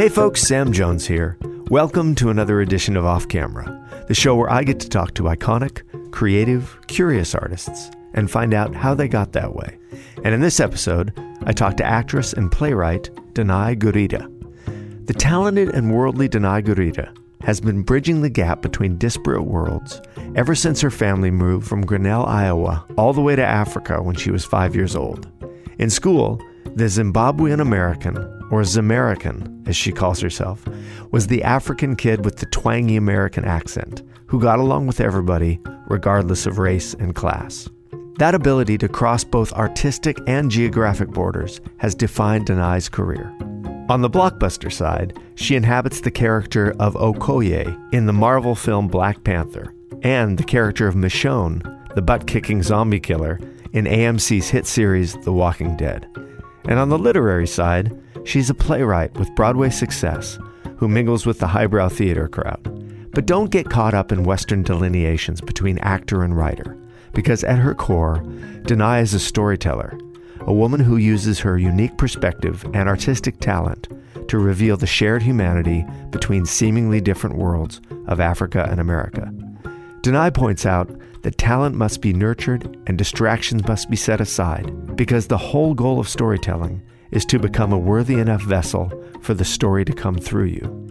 Hey 0.00 0.08
folks, 0.08 0.40
Sam 0.40 0.72
Jones 0.72 1.06
here. 1.06 1.36
Welcome 1.68 2.14
to 2.14 2.30
another 2.30 2.62
edition 2.62 2.96
of 2.96 3.04
Off 3.04 3.28
Camera, 3.28 3.86
the 4.08 4.14
show 4.14 4.34
where 4.34 4.50
I 4.50 4.62
get 4.62 4.80
to 4.80 4.88
talk 4.88 5.12
to 5.12 5.24
iconic, 5.24 5.82
creative, 6.10 6.74
curious 6.86 7.34
artists 7.34 7.90
and 8.14 8.30
find 8.30 8.54
out 8.54 8.74
how 8.74 8.94
they 8.94 9.08
got 9.08 9.32
that 9.32 9.54
way. 9.54 9.76
And 10.24 10.32
in 10.32 10.40
this 10.40 10.58
episode, 10.58 11.12
I 11.44 11.52
talk 11.52 11.76
to 11.76 11.84
actress 11.84 12.32
and 12.32 12.50
playwright 12.50 13.10
Danai 13.34 13.76
Gurira. 13.78 14.26
The 15.06 15.12
talented 15.12 15.68
and 15.68 15.94
worldly 15.94 16.30
Danai 16.30 16.64
Gurira 16.64 17.14
has 17.42 17.60
been 17.60 17.82
bridging 17.82 18.22
the 18.22 18.30
gap 18.30 18.62
between 18.62 18.96
disparate 18.96 19.44
worlds 19.44 20.00
ever 20.34 20.54
since 20.54 20.80
her 20.80 20.90
family 20.90 21.30
moved 21.30 21.68
from 21.68 21.84
Grinnell, 21.84 22.24
Iowa, 22.24 22.86
all 22.96 23.12
the 23.12 23.20
way 23.20 23.36
to 23.36 23.44
Africa 23.44 24.02
when 24.02 24.16
she 24.16 24.30
was 24.30 24.46
five 24.46 24.74
years 24.74 24.96
old. 24.96 25.28
In 25.78 25.90
school, 25.90 26.40
the 26.74 26.84
Zimbabwean 26.84 27.60
American, 27.60 28.16
or 28.50 28.62
Zamerican 28.62 29.68
as 29.68 29.76
she 29.76 29.92
calls 29.92 30.20
herself, 30.20 30.64
was 31.10 31.26
the 31.26 31.42
African 31.42 31.96
kid 31.96 32.24
with 32.24 32.36
the 32.36 32.46
twangy 32.46 32.96
American 32.96 33.44
accent 33.44 34.02
who 34.26 34.40
got 34.40 34.58
along 34.58 34.86
with 34.86 35.00
everybody 35.00 35.60
regardless 35.86 36.46
of 36.46 36.58
race 36.58 36.94
and 36.94 37.14
class. 37.14 37.68
That 38.18 38.34
ability 38.34 38.78
to 38.78 38.88
cross 38.88 39.24
both 39.24 39.52
artistic 39.54 40.18
and 40.26 40.50
geographic 40.50 41.08
borders 41.08 41.60
has 41.78 41.94
defined 41.94 42.46
Danai's 42.46 42.88
career. 42.88 43.34
On 43.88 44.02
the 44.02 44.10
blockbuster 44.10 44.72
side, 44.72 45.18
she 45.34 45.56
inhabits 45.56 46.00
the 46.00 46.10
character 46.10 46.74
of 46.78 46.94
Okoye 46.94 47.92
in 47.92 48.06
the 48.06 48.12
Marvel 48.12 48.54
film 48.54 48.86
Black 48.86 49.24
Panther, 49.24 49.74
and 50.02 50.38
the 50.38 50.44
character 50.44 50.86
of 50.86 50.94
Michonne, 50.94 51.94
the 51.94 52.02
butt 52.02 52.26
kicking 52.26 52.62
zombie 52.62 53.00
killer, 53.00 53.40
in 53.72 53.86
AMC's 53.86 54.48
hit 54.48 54.66
series 54.66 55.14
The 55.24 55.32
Walking 55.32 55.76
Dead. 55.76 56.06
And 56.64 56.78
on 56.78 56.88
the 56.88 56.98
literary 56.98 57.46
side, 57.46 57.98
she's 58.24 58.50
a 58.50 58.54
playwright 58.54 59.14
with 59.18 59.34
Broadway 59.34 59.70
success 59.70 60.38
who 60.76 60.88
mingles 60.88 61.26
with 61.26 61.38
the 61.38 61.46
highbrow 61.46 61.88
theater 61.88 62.28
crowd. 62.28 62.62
But 63.12 63.26
don't 63.26 63.50
get 63.50 63.70
caught 63.70 63.94
up 63.94 64.12
in 64.12 64.24
Western 64.24 64.62
delineations 64.62 65.40
between 65.40 65.78
actor 65.78 66.22
and 66.22 66.36
writer, 66.36 66.76
because 67.12 67.44
at 67.44 67.58
her 67.58 67.74
core, 67.74 68.22
Danai 68.62 69.02
is 69.02 69.14
a 69.14 69.20
storyteller, 69.20 69.98
a 70.40 70.54
woman 70.54 70.80
who 70.80 70.96
uses 70.96 71.40
her 71.40 71.58
unique 71.58 71.96
perspective 71.98 72.64
and 72.72 72.88
artistic 72.88 73.40
talent 73.40 73.88
to 74.28 74.38
reveal 74.38 74.76
the 74.76 74.86
shared 74.86 75.22
humanity 75.22 75.84
between 76.10 76.46
seemingly 76.46 77.00
different 77.00 77.36
worlds 77.36 77.80
of 78.06 78.20
Africa 78.20 78.68
and 78.70 78.80
America. 78.80 79.32
Danai 80.02 80.32
points 80.32 80.64
out 80.64 80.88
that 81.22 81.38
talent 81.38 81.76
must 81.76 82.00
be 82.00 82.12
nurtured 82.12 82.78
and 82.86 82.96
distractions 82.96 83.66
must 83.66 83.90
be 83.90 83.96
set 83.96 84.20
aside 84.20 84.96
because 84.96 85.26
the 85.26 85.38
whole 85.38 85.74
goal 85.74 86.00
of 86.00 86.08
storytelling 86.08 86.82
is 87.10 87.24
to 87.26 87.38
become 87.38 87.72
a 87.72 87.78
worthy 87.78 88.14
enough 88.14 88.42
vessel 88.42 88.90
for 89.20 89.34
the 89.34 89.44
story 89.44 89.84
to 89.84 89.92
come 89.92 90.16
through 90.16 90.44
you. 90.44 90.86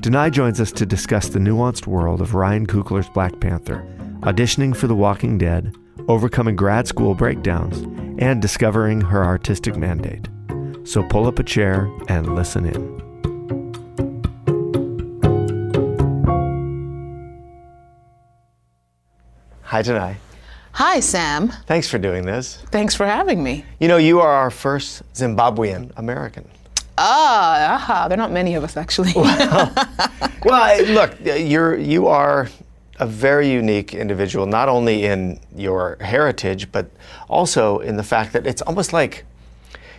Danai 0.00 0.32
joins 0.32 0.60
us 0.60 0.72
to 0.72 0.86
discuss 0.86 1.28
the 1.28 1.38
nuanced 1.38 1.86
world 1.86 2.20
of 2.20 2.34
Ryan 2.34 2.66
Coogler's 2.66 3.08
Black 3.10 3.38
Panther, 3.40 3.86
auditioning 4.20 4.74
for 4.74 4.86
The 4.86 4.94
Walking 4.94 5.38
Dead, 5.38 5.74
overcoming 6.08 6.56
grad 6.56 6.88
school 6.88 7.14
breakdowns, 7.14 7.78
and 8.18 8.42
discovering 8.42 9.00
her 9.00 9.24
artistic 9.24 9.76
mandate. 9.76 10.28
So 10.84 11.02
pull 11.04 11.26
up 11.26 11.38
a 11.38 11.44
chair 11.44 11.90
and 12.08 12.34
listen 12.34 12.66
in. 12.66 13.09
Hi, 19.70 19.82
Danai. 19.82 20.16
Hi, 20.72 20.98
Sam. 20.98 21.46
Thanks 21.66 21.88
for 21.88 21.96
doing 21.96 22.26
this. 22.26 22.56
Thanks 22.72 22.96
for 22.96 23.06
having 23.06 23.40
me. 23.40 23.64
You 23.78 23.86
know, 23.86 23.98
you 23.98 24.18
are 24.18 24.28
our 24.28 24.50
first 24.50 25.04
Zimbabwean 25.14 25.92
American. 25.96 26.48
Ah, 26.98 27.76
aha. 27.76 28.08
There 28.08 28.16
are 28.16 28.18
not 28.18 28.32
many 28.32 28.56
of 28.56 28.64
us, 28.64 28.76
actually. 28.76 29.12
Well, 29.14 30.82
look, 30.86 31.14
you're 31.24 31.76
you 31.78 32.08
are 32.08 32.48
a 32.98 33.06
very 33.06 33.48
unique 33.48 33.94
individual, 33.94 34.44
not 34.44 34.68
only 34.68 35.04
in 35.04 35.38
your 35.54 35.98
heritage, 36.00 36.72
but 36.72 36.90
also 37.28 37.78
in 37.78 37.96
the 37.96 38.02
fact 38.02 38.32
that 38.32 38.48
it's 38.48 38.62
almost 38.62 38.92
like 38.92 39.24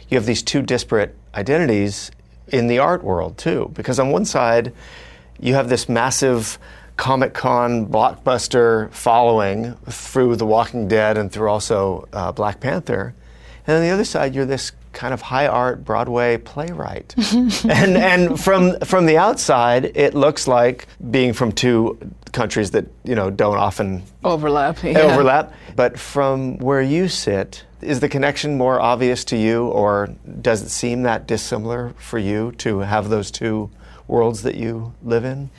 you 0.09 0.17
have 0.17 0.25
these 0.25 0.43
two 0.43 0.61
disparate 0.61 1.15
identities 1.33 2.11
in 2.49 2.67
the 2.67 2.77
art 2.77 3.05
world 3.05 3.37
too. 3.37 3.71
Because 3.73 3.99
on 3.99 4.11
one 4.11 4.25
side, 4.25 4.73
you 5.39 5.53
have 5.53 5.69
this 5.69 5.87
massive 5.87 6.59
Comic 7.01 7.33
Con 7.33 7.87
blockbuster 7.87 8.91
following 8.91 9.73
through 9.89 10.35
The 10.35 10.45
Walking 10.45 10.87
Dead 10.87 11.17
and 11.17 11.31
through 11.31 11.49
also 11.49 12.07
uh, 12.13 12.31
Black 12.31 12.59
Panther, 12.59 13.15
and 13.65 13.77
on 13.77 13.81
the 13.81 13.89
other 13.89 14.05
side, 14.05 14.35
you're 14.35 14.45
this 14.45 14.71
kind 14.93 15.11
of 15.11 15.19
high 15.19 15.47
art 15.47 15.83
Broadway 15.83 16.37
playwright. 16.37 17.15
and 17.67 17.97
and 17.97 18.39
from 18.39 18.79
from 18.81 19.07
the 19.07 19.17
outside, 19.17 19.97
it 19.97 20.13
looks 20.13 20.47
like 20.47 20.85
being 21.09 21.33
from 21.33 21.51
two 21.51 21.97
countries 22.33 22.69
that 22.69 22.85
you 23.03 23.15
know 23.15 23.31
don't 23.31 23.57
often 23.57 24.03
Overlap. 24.23 24.83
Yeah. 24.83 24.99
overlap. 24.99 25.53
But 25.75 25.97
from 25.97 26.59
where 26.59 26.83
you 26.83 27.07
sit, 27.07 27.65
is 27.81 27.99
the 27.99 28.09
connection 28.09 28.59
more 28.59 28.79
obvious 28.79 29.25
to 29.25 29.37
you, 29.37 29.69
or 29.69 30.13
does 30.39 30.61
it 30.61 30.69
seem 30.69 31.01
that 31.01 31.25
dissimilar 31.25 31.95
for 31.97 32.19
you 32.19 32.51
to 32.59 32.77
have 32.79 33.09
those 33.09 33.31
two 33.31 33.71
worlds 34.11 34.43
that 34.43 34.55
you 34.55 34.93
live 35.03 35.23
in? 35.23 35.49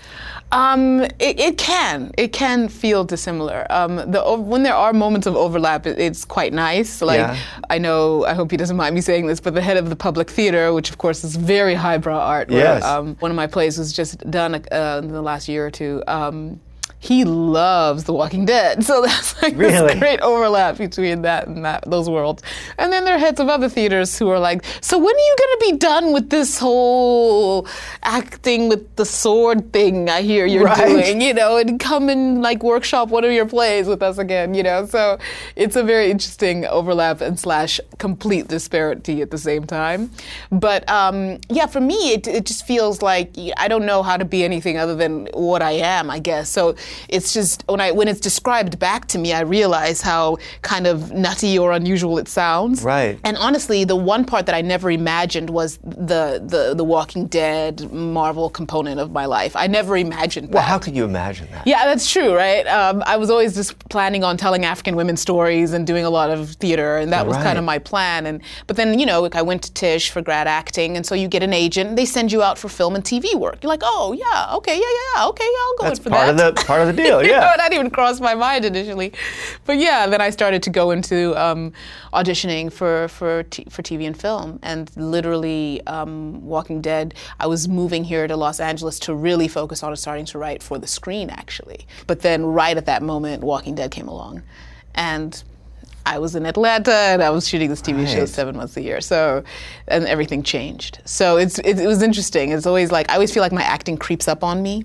Um, 0.53 1.01
it, 1.19 1.41
it 1.41 1.59
can. 1.59 2.13
It 2.19 2.33
can 2.33 2.69
feel 2.69 3.05
dissimilar. 3.05 3.67
Um, 3.71 3.97
the 3.97 4.23
when 4.37 4.63
there 4.63 4.75
are 4.75 4.93
moments 4.93 5.27
of 5.27 5.35
overlap, 5.35 5.87
it, 5.87 5.99
it's 5.99 6.25
quite 6.25 6.53
nice. 6.53 7.01
Like 7.01 7.19
Yeah. 7.21 7.37
I 7.71 7.79
know, 7.79 8.25
I 8.27 8.35
hope 8.35 8.51
he 8.51 8.59
doesn't 8.59 8.77
mind 8.77 8.95
me 8.95 9.01
saying 9.01 9.27
this, 9.27 9.41
but 9.41 9.55
the 9.55 9.63
head 9.63 9.79
of 9.79 9.89
the 9.89 9.97
public 9.97 10.29
theater, 10.31 10.73
which 10.75 10.91
of 10.91 10.99
course 10.99 11.25
is 11.25 11.37
very 11.37 11.75
highbrow 11.75 12.19
art. 12.19 12.51
where, 12.51 12.75
um, 12.85 13.17
one 13.21 13.31
of 13.31 13.37
my 13.37 13.47
plays 13.47 13.79
was 13.79 13.93
just 13.93 14.19
done 14.31 14.55
uh, 14.55 15.01
in 15.03 15.11
the 15.11 15.23
last 15.23 15.49
year 15.49 15.67
or 15.67 15.71
two. 15.71 16.03
He 17.03 17.25
loves 17.25 18.05
The 18.05 18.13
Walking 18.13 18.45
Dead, 18.45 18.85
so 18.85 19.03
that's 19.03 19.35
like 19.43 19.57
Really? 19.57 19.89
this 19.95 19.99
great 19.99 20.21
overlap 20.21 20.79
between 20.79 21.23
that 21.23 21.49
and 21.49 21.65
that 21.65 21.83
those 21.91 22.09
worlds. 22.09 22.45
And 22.79 22.93
then 22.93 23.05
there 23.05 23.17
are 23.17 23.19
heads 23.19 23.41
of 23.41 23.49
other 23.49 23.69
theaters 23.69 24.17
who 24.17 24.29
are 24.31 24.39
like, 24.39 24.65
"So 24.81 24.99
when 24.99 25.13
are 25.13 25.27
you 25.31 25.37
going 25.37 25.59
to 25.59 25.67
be 25.73 25.77
done 25.79 26.13
with 26.13 26.31
this 26.31 26.61
whole 26.61 27.67
acting 28.05 28.69
with 28.69 28.95
the 28.95 29.05
sword 29.05 29.73
thing? 29.73 30.09
I 30.09 30.23
hear 30.23 30.47
you're 30.47 30.63
Right. 30.67 30.87
doing, 30.87 31.21
you 31.21 31.35
know, 31.35 31.57
and 31.57 31.81
come 31.81 32.09
and 32.09 32.41
like 32.41 32.63
workshop 32.63 33.09
one 33.09 33.25
of 33.25 33.33
your 33.33 33.47
plays 33.47 33.89
with 33.89 34.01
us 34.01 34.19
again, 34.19 34.55
you 34.55 34.63
know." 34.63 34.87
So 34.87 35.19
it's 35.57 35.75
a 35.75 35.83
very 35.83 36.09
interesting 36.09 36.67
overlap 36.67 37.21
and 37.21 37.37
slash 37.37 37.81
complete 37.99 38.47
disparity 38.47 39.23
at 39.23 39.33
the 39.33 39.39
same 39.39 39.65
time. 39.67 40.11
But 40.53 40.89
um, 40.89 41.39
yeah, 41.49 41.67
for 41.67 41.81
me, 41.81 42.13
it 42.13 42.29
it 42.29 42.45
just 42.47 42.65
feels 42.65 43.03
like 43.03 43.31
I 43.57 43.67
don't 43.67 43.87
know 43.87 44.05
how 44.05 44.17
to 44.17 44.25
be 44.25 44.45
anything 44.45 44.79
other 44.79 44.95
than 44.95 45.27
what 45.35 45.63
I 45.63 45.73
am, 45.73 46.09
I 46.09 46.21
guess. 46.21 46.49
So 46.49 46.77
it's 47.09 47.33
just 47.33 47.65
when 47.69 47.81
I 47.81 47.91
when 47.93 48.09
it's 48.09 48.21
described 48.21 48.79
back 48.79 49.07
to 49.09 49.19
me, 49.19 49.33
I 49.33 49.41
realize 49.41 50.01
how 50.01 50.39
kind 50.63 50.87
of 50.87 51.13
nutty 51.13 51.59
or 51.59 51.73
unusual 51.73 52.19
it 52.19 52.29
sounds. 52.29 52.83
Right. 52.83 53.19
And 53.25 53.37
honestly, 53.37 53.85
the 53.85 53.97
one 53.97 54.25
part 54.25 54.47
that 54.47 54.55
I 54.55 54.61
never 54.61 54.91
imagined 54.91 55.51
was 55.51 55.79
the 55.79 56.43
the 56.45 56.75
the 56.75 56.85
Walking 56.85 57.27
Dead 57.27 57.93
Marvel 57.93 58.51
component 58.51 59.01
of 59.01 59.13
my 59.13 59.27
life. 59.27 59.55
I 59.57 59.67
never 59.67 59.97
imagined 59.97 60.49
that. 60.49 60.55
Well, 60.55 60.63
how 60.63 60.79
could 60.79 60.97
you 60.97 61.05
imagine 61.05 61.49
that? 61.53 61.67
Yeah, 61.67 61.87
that's 61.87 62.11
true, 62.11 62.35
right? 62.35 62.67
Um, 62.67 63.03
I 63.07 63.17
was 63.17 63.31
always 63.31 63.55
just 63.55 63.79
planning 63.89 64.25
on 64.25 64.37
telling 64.37 64.65
African 64.65 64.97
women 64.97 65.17
stories 65.17 65.73
and 65.73 65.87
doing 65.87 66.05
a 66.05 66.11
lot 66.11 66.31
of 66.31 66.51
theater, 66.53 66.97
and 66.99 67.13
that 67.13 67.27
was 67.27 67.37
kind 67.37 67.59
of 67.59 67.65
my 67.65 67.79
plan. 67.79 68.27
And 68.27 68.43
but 68.67 68.77
then 68.77 68.99
you 68.99 69.07
know, 69.07 69.29
I 69.33 69.43
went 69.43 69.63
to 69.63 69.73
Tisch 69.73 70.11
for 70.11 70.23
grad 70.23 70.47
acting, 70.47 70.97
and 70.97 71.05
so 71.07 71.15
you 71.15 71.29
get 71.29 71.43
an 71.43 71.53
agent. 71.53 71.97
They 71.97 72.05
send 72.05 72.33
you 72.33 72.43
out 72.43 72.59
for 72.59 72.69
film 72.69 72.95
and 72.95 73.05
TV 73.05 73.35
work. 73.35 73.63
You're 73.63 73.69
like, 73.69 73.83
oh 73.83 74.13
yeah, 74.13 74.55
okay, 74.57 74.75
yeah, 74.75 74.81
yeah, 74.81 75.21
yeah, 75.21 75.29
okay, 75.29 75.45
yeah, 75.45 75.65
I'll 75.65 75.77
go 75.77 75.85
That's 75.85 75.99
in 75.99 76.05
for 76.05 76.11
part 76.11 76.37
that. 76.37 76.49
of 76.49 76.55
the 76.55 76.65
part 76.65 76.82
of 76.89 76.97
the 76.97 77.03
deal. 77.03 77.23
Yeah. 77.33 77.57
that 77.57 77.73
even 77.73 77.91
crossed 77.91 78.21
my 78.21 78.35
mind 78.35 78.65
initially, 78.65 79.13
but 79.65 79.79
yeah, 79.79 80.07
then 80.07 80.21
I 80.21 80.31
started 80.31 80.63
to 80.65 80.71
go 80.71 80.91
into 80.91 81.35
um, 81.41 81.73
auditioning 82.13 82.73
for 82.73 83.09
for 83.09 83.45
t- 83.45 83.67
for 83.71 83.83
TV 83.83 84.07
and 84.07 84.19
film, 84.19 84.59
and 84.63 84.91
literally 84.97 85.81
um, 85.87 86.45
Walking 86.45 86.81
Dead. 86.81 87.15
I 87.39 87.47
was 87.47 87.69
moving 87.69 88.05
here 88.05 88.27
to 88.27 88.37
Los 88.37 88.61
Angeles 88.61 88.99
to 89.01 89.15
really 89.15 89.49
focus 89.49 89.83
on 89.83 89.95
starting 89.97 90.27
to 90.27 90.39
write 90.39 90.63
for 90.63 90.79
the 90.79 90.87
screen, 90.87 91.31
actually. 91.31 91.87
But 92.07 92.21
then, 92.21 92.45
right 92.45 92.77
at 92.77 92.87
that 92.87 93.03
moment, 93.03 93.43
Walking 93.45 93.75
Dead 93.75 93.91
came 93.91 94.09
along, 94.09 94.43
and. 94.95 95.43
I 96.05 96.19
was 96.19 96.35
in 96.35 96.47
Atlanta 96.47 96.93
and 96.93 97.23
I 97.23 97.31
was 97.31 97.47
shooting 97.47 97.71
this 97.71 97.81
TV 97.81 98.09
show 98.09 98.27
seven 98.27 98.57
months 98.57 98.77
a 98.77 98.83
year. 98.83 99.01
So, 99.01 99.45
and 99.87 100.05
everything 100.07 100.43
changed. 100.43 101.01
So 101.05 101.37
it's 101.37 101.61
it, 101.61 101.79
it 101.79 101.87
was 101.87 102.03
interesting. 102.03 102.51
It's 102.51 102.67
always 102.67 102.91
like 102.91 103.09
I 103.09 103.15
always 103.15 103.33
feel 103.33 103.41
like 103.41 103.53
my 103.53 103.63
acting 103.63 103.97
creeps 103.97 104.27
up 104.27 104.43
on 104.43 104.63
me, 104.65 104.85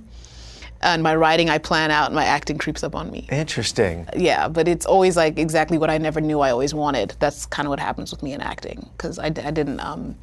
and 0.82 1.02
my 1.04 1.16
writing 1.16 1.50
I 1.50 1.58
plan 1.58 1.92
out, 1.92 2.08
and 2.08 2.16
my 2.16 2.26
acting 2.26 2.58
creeps 2.58 2.84
up 2.84 2.96
on 2.96 3.10
me. 3.12 3.28
Interesting. 3.32 4.08
Yeah, 4.16 4.48
but 4.48 4.68
it's 4.68 4.86
always 4.86 5.16
like 5.18 5.38
exactly 5.40 5.78
what 5.78 5.90
I 5.90 5.98
never 5.98 6.22
knew 6.22 6.40
I 6.40 6.52
always 6.52 6.74
wanted. 6.74 7.16
That's 7.20 7.46
kind 7.46 7.66
of 7.68 7.70
what 7.72 7.80
happens 7.80 8.12
with 8.12 8.22
me 8.24 8.34
in 8.34 8.42
acting 8.42 8.90
because 8.98 9.20
I 9.20 9.30
didn't. 9.30 9.80
Um, 9.80 10.16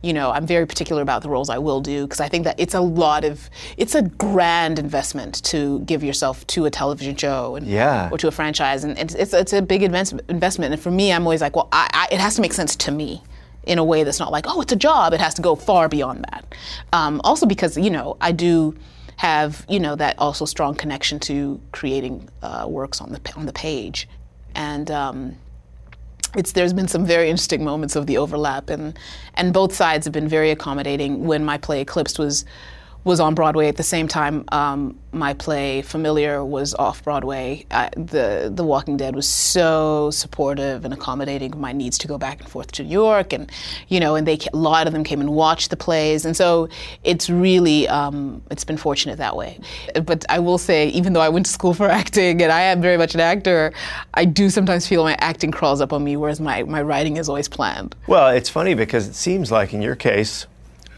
you 0.00 0.12
know, 0.12 0.30
I'm 0.30 0.46
very 0.46 0.64
particular 0.64 1.02
about 1.02 1.22
the 1.22 1.28
roles 1.28 1.50
I 1.50 1.58
will 1.58 1.80
do 1.80 2.04
because 2.06 2.20
I 2.20 2.28
think 2.28 2.44
that 2.44 2.54
it's 2.60 2.72
a 2.74 2.80
lot 2.80 3.24
of, 3.24 3.50
it's 3.76 3.96
a 3.96 4.02
grand 4.02 4.78
investment 4.78 5.42
to 5.46 5.80
give 5.80 6.04
yourself 6.04 6.46
to 6.48 6.66
a 6.66 6.70
television 6.70 7.16
show 7.16 7.56
and 7.56 7.66
Yeah. 7.66 8.08
or 8.12 8.18
to 8.18 8.28
a 8.28 8.30
franchise, 8.30 8.84
and 8.84 8.96
it's 8.96 9.14
it's, 9.16 9.34
it's 9.34 9.52
a 9.52 9.60
big 9.60 9.82
invest, 9.82 10.14
investment. 10.28 10.72
And 10.72 10.80
for 10.80 10.92
me, 10.92 11.12
I'm 11.12 11.22
always 11.24 11.40
like, 11.40 11.56
well, 11.56 11.68
I, 11.72 11.88
I, 11.92 12.14
it 12.14 12.20
has 12.20 12.36
to 12.36 12.42
make 12.42 12.52
sense 12.52 12.76
to 12.76 12.92
me. 12.92 13.22
in 13.64 13.78
a 13.78 13.84
way 13.84 14.04
that's 14.04 14.20
not 14.20 14.30
like, 14.32 14.46
oh, 14.48 14.60
it's 14.62 14.72
a 14.72 14.76
job. 14.76 15.12
It 15.12 15.20
has 15.20 15.34
to 15.34 15.42
go 15.42 15.54
far 15.56 15.88
beyond 15.88 16.24
that. 16.30 16.54
Um, 16.92 17.20
also 17.24 17.44
because 17.44 17.76
you 17.76 17.90
know 17.90 18.16
I 18.20 18.30
do 18.32 18.76
have 19.18 19.66
you 19.68 19.80
know 19.80 19.94
that 19.96 20.18
also 20.18 20.44
strong 20.44 20.74
connection 20.74 21.18
to 21.18 21.60
creating 21.72 22.28
uh, 22.42 22.66
works 22.68 23.00
on 23.00 23.12
the 23.12 23.20
on 23.36 23.46
the 23.46 23.52
page, 23.52 24.08
and. 24.54 24.90
Um, 24.90 25.36
it's 26.36 26.52
there's 26.52 26.74
been 26.74 26.88
some 26.88 27.06
very 27.06 27.30
interesting 27.30 27.64
moments 27.64 27.96
of 27.96 28.06
the 28.06 28.18
overlap 28.18 28.68
and 28.68 28.98
and 29.32 29.54
both 29.54 29.74
sides 29.74 30.04
have 30.04 30.12
been 30.12 30.28
very 30.28 30.50
accommodating 30.50 31.24
when 31.24 31.42
my 31.42 31.56
play 31.56 31.80
Eclipsed 31.80 32.18
was 32.18 32.44
was 33.04 33.20
on 33.20 33.34
Broadway 33.34 33.68
at 33.68 33.76
the 33.76 33.82
same 33.82 34.08
time. 34.08 34.44
Um, 34.48 34.98
my 35.12 35.32
play 35.32 35.82
Familiar 35.82 36.44
was 36.44 36.74
off 36.74 37.02
Broadway. 37.02 37.64
I, 37.70 37.88
the 37.96 38.50
The 38.54 38.64
Walking 38.64 38.96
Dead 38.96 39.16
was 39.16 39.26
so 39.26 40.10
supportive 40.10 40.84
and 40.84 40.92
accommodating 40.92 41.58
my 41.58 41.72
needs 41.72 41.96
to 41.98 42.08
go 42.08 42.18
back 42.18 42.40
and 42.40 42.48
forth 42.48 42.72
to 42.72 42.82
New 42.82 42.90
York, 42.90 43.32
and 43.32 43.50
you 43.88 44.00
know, 44.00 44.14
and 44.14 44.26
they 44.26 44.38
a 44.52 44.56
lot 44.56 44.86
of 44.86 44.92
them 44.92 45.04
came 45.04 45.20
and 45.20 45.30
watched 45.30 45.70
the 45.70 45.76
plays, 45.76 46.24
and 46.24 46.36
so 46.36 46.68
it's 47.04 47.30
really 47.30 47.88
um, 47.88 48.42
it's 48.50 48.64
been 48.64 48.76
fortunate 48.76 49.16
that 49.18 49.36
way. 49.36 49.58
But 50.04 50.24
I 50.28 50.38
will 50.38 50.58
say, 50.58 50.88
even 50.88 51.12
though 51.12 51.22
I 51.22 51.28
went 51.30 51.46
to 51.46 51.52
school 51.52 51.74
for 51.74 51.88
acting 51.88 52.42
and 52.42 52.52
I 52.52 52.60
am 52.60 52.82
very 52.82 52.98
much 52.98 53.14
an 53.14 53.20
actor, 53.20 53.72
I 54.14 54.24
do 54.24 54.50
sometimes 54.50 54.86
feel 54.86 55.04
my 55.04 55.16
acting 55.20 55.50
crawls 55.50 55.80
up 55.80 55.92
on 55.92 56.04
me, 56.04 56.16
whereas 56.16 56.40
my 56.40 56.62
my 56.64 56.82
writing 56.82 57.16
is 57.16 57.28
always 57.28 57.48
planned. 57.48 57.94
Well, 58.06 58.28
it's 58.28 58.50
funny 58.50 58.74
because 58.74 59.08
it 59.08 59.14
seems 59.14 59.50
like 59.50 59.72
in 59.72 59.80
your 59.80 59.96
case 59.96 60.46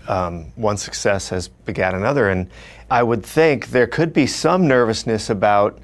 um, 0.09 0.53
one 0.57 0.77
success 0.77 1.29
has 1.29 1.49
begat 1.49 1.95
another. 1.95 2.31
And 2.31 2.49
I 2.91 3.03
would 3.03 3.25
think 3.25 3.69
there 3.69 3.87
could 3.87 4.13
be 4.13 4.27
some 4.27 4.67
nervousness 4.67 5.31
about 5.31 5.79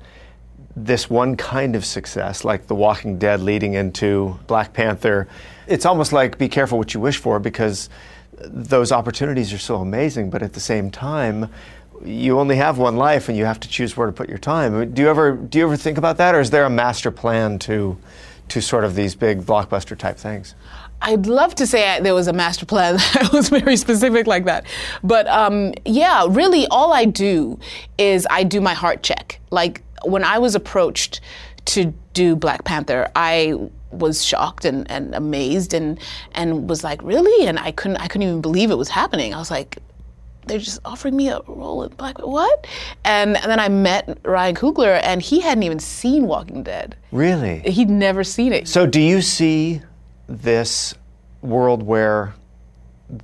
this 0.74 1.08
one 1.08 1.36
kind 1.36 1.74
of 1.74 1.84
success, 1.84 2.44
like 2.44 2.66
The 2.66 2.74
Walking 2.74 3.18
Dead 3.18 3.40
leading 3.40 3.74
into 3.74 4.38
Black 4.46 4.72
Panther. 4.74 5.26
It's 5.66 5.86
almost 5.86 6.12
like 6.12 6.36
be 6.36 6.48
careful 6.48 6.76
what 6.76 6.92
you 6.92 7.00
wish 7.00 7.16
for 7.16 7.38
because 7.38 7.88
those 8.38 8.92
opportunities 8.92 9.52
are 9.52 9.58
so 9.58 9.76
amazing, 9.76 10.28
but 10.28 10.42
at 10.42 10.52
the 10.52 10.60
same 10.60 10.90
time, 10.90 11.48
you 12.04 12.38
only 12.38 12.56
have 12.56 12.76
one 12.76 12.96
life 12.96 13.28
and 13.28 13.38
you 13.38 13.46
have 13.46 13.58
to 13.60 13.68
choose 13.68 13.96
where 13.96 14.06
to 14.06 14.12
put 14.12 14.28
your 14.28 14.38
time. 14.38 14.92
Do 14.92 15.00
you 15.00 15.08
ever 15.08 15.32
do 15.32 15.58
you 15.58 15.64
ever 15.64 15.76
think 15.76 15.96
about 15.96 16.18
that 16.18 16.34
or 16.34 16.40
is 16.40 16.50
there 16.50 16.64
a 16.64 16.70
master 16.70 17.10
plan 17.10 17.58
to 17.60 17.96
to 18.48 18.62
sort 18.62 18.84
of 18.84 18.94
these 18.94 19.14
big 19.14 19.42
blockbuster 19.42 19.96
type 19.96 20.16
things? 20.16 20.54
I'd 21.02 21.26
love 21.26 21.54
to 21.56 21.66
say 21.66 21.88
I, 21.88 22.00
there 22.00 22.14
was 22.14 22.26
a 22.26 22.32
master 22.32 22.66
plan 22.66 22.96
that 23.14 23.30
was 23.32 23.48
very 23.48 23.76
specific 23.76 24.26
like 24.26 24.44
that. 24.46 24.66
But 25.02 25.26
um, 25.28 25.74
yeah, 25.84 26.26
really, 26.28 26.66
all 26.68 26.92
I 26.92 27.04
do 27.04 27.58
is 27.98 28.26
I 28.30 28.44
do 28.44 28.60
my 28.60 28.74
heart 28.74 29.02
check. 29.02 29.40
Like 29.50 29.82
when 30.04 30.24
I 30.24 30.38
was 30.38 30.54
approached 30.54 31.20
to 31.66 31.92
do 32.12 32.36
Black 32.36 32.64
Panther, 32.64 33.10
I 33.14 33.54
was 33.90 34.24
shocked 34.24 34.64
and, 34.64 34.90
and 34.90 35.14
amazed 35.14 35.74
and 35.74 35.98
and 36.32 36.68
was 36.68 36.82
like, 36.82 37.02
really? 37.02 37.46
And 37.46 37.58
I 37.58 37.72
couldn't 37.72 37.98
I 37.98 38.08
couldn't 38.08 38.26
even 38.26 38.40
believe 38.40 38.70
it 38.70 38.76
was 38.76 38.88
happening. 38.88 39.34
I 39.34 39.38
was 39.38 39.50
like, 39.50 39.78
they're 40.46 40.58
just 40.58 40.78
offering 40.84 41.16
me 41.16 41.28
a 41.28 41.40
role 41.46 41.82
in 41.82 41.92
Black 41.94 42.18
what? 42.18 42.66
And, 43.04 43.36
and 43.36 43.50
then 43.50 43.60
I 43.60 43.68
met 43.68 44.18
Ryan 44.24 44.54
Coogler, 44.54 45.00
and 45.02 45.20
he 45.20 45.40
hadn't 45.40 45.64
even 45.64 45.78
seen 45.78 46.26
Walking 46.26 46.62
Dead. 46.62 46.96
Really? 47.12 47.60
He'd 47.60 47.90
never 47.90 48.24
seen 48.24 48.52
it. 48.52 48.68
So 48.68 48.86
do 48.86 49.00
you 49.00 49.22
see 49.22 49.82
this 50.28 50.94
world 51.42 51.82
where 51.82 52.34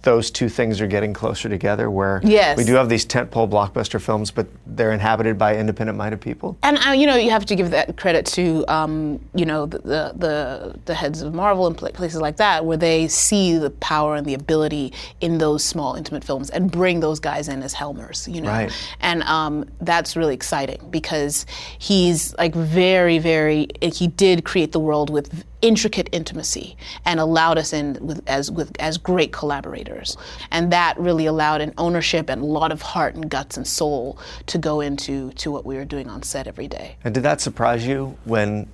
those 0.02 0.30
two 0.30 0.48
things 0.48 0.80
are 0.80 0.86
getting 0.86 1.12
closer 1.12 1.48
together 1.48 1.90
where 1.90 2.20
yes. 2.22 2.56
we 2.56 2.62
do 2.62 2.74
have 2.74 2.88
these 2.88 3.04
tentpole 3.04 3.48
blockbuster 3.48 4.00
films 4.00 4.30
but 4.30 4.46
they're 4.66 4.92
inhabited 4.92 5.36
by 5.36 5.56
independent 5.56 5.98
minded 5.98 6.20
people 6.20 6.56
and 6.62 6.78
uh, 6.86 6.92
you 6.92 7.04
know 7.06 7.16
you 7.16 7.30
have 7.30 7.44
to 7.44 7.56
give 7.56 7.70
that 7.70 7.96
credit 7.96 8.24
to 8.24 8.64
um, 8.68 9.18
you 9.34 9.44
know 9.44 9.66
the, 9.66 9.78
the, 9.78 10.12
the 10.16 10.78
the 10.84 10.94
heads 10.94 11.22
of 11.22 11.34
Marvel 11.34 11.66
and 11.66 11.76
places 11.76 12.20
like 12.20 12.36
that 12.36 12.64
where 12.64 12.76
they 12.76 13.08
see 13.08 13.58
the 13.58 13.70
power 13.70 14.14
and 14.14 14.24
the 14.24 14.34
ability 14.34 14.92
in 15.20 15.38
those 15.38 15.64
small 15.64 15.96
intimate 15.96 16.22
films 16.22 16.48
and 16.50 16.70
bring 16.70 17.00
those 17.00 17.18
guys 17.18 17.48
in 17.48 17.62
as 17.62 17.72
helmers 17.72 18.28
you 18.28 18.40
know 18.40 18.50
right. 18.50 18.72
and 19.00 19.22
um, 19.24 19.68
that's 19.80 20.16
really 20.16 20.34
exciting 20.34 20.80
because 20.90 21.44
he's 21.78 22.36
like 22.38 22.54
very 22.54 23.18
very 23.18 23.66
he 23.80 24.06
did 24.06 24.44
create 24.44 24.70
the 24.70 24.80
world 24.80 25.10
with 25.10 25.44
intricate 25.62 26.08
intimacy 26.12 26.76
and 27.06 27.18
allowed 27.20 27.56
us 27.56 27.72
in 27.72 27.96
with, 28.00 28.22
as 28.28 28.50
with 28.50 28.72
as 28.78 28.98
great 28.98 29.32
collaborators. 29.32 30.16
And 30.50 30.72
that 30.72 30.98
really 30.98 31.26
allowed 31.26 31.60
an 31.60 31.72
ownership 31.78 32.28
and 32.28 32.42
a 32.42 32.44
lot 32.44 32.72
of 32.72 32.82
heart 32.82 33.14
and 33.14 33.30
guts 33.30 33.56
and 33.56 33.66
soul 33.66 34.18
to 34.46 34.58
go 34.58 34.80
into 34.80 35.30
to 35.32 35.50
what 35.50 35.64
we 35.64 35.76
were 35.76 35.84
doing 35.84 36.10
on 36.10 36.22
set 36.22 36.46
every 36.46 36.68
day. 36.68 36.96
And 37.04 37.14
did 37.14 37.22
that 37.22 37.40
surprise 37.40 37.86
you 37.86 38.16
when 38.24 38.68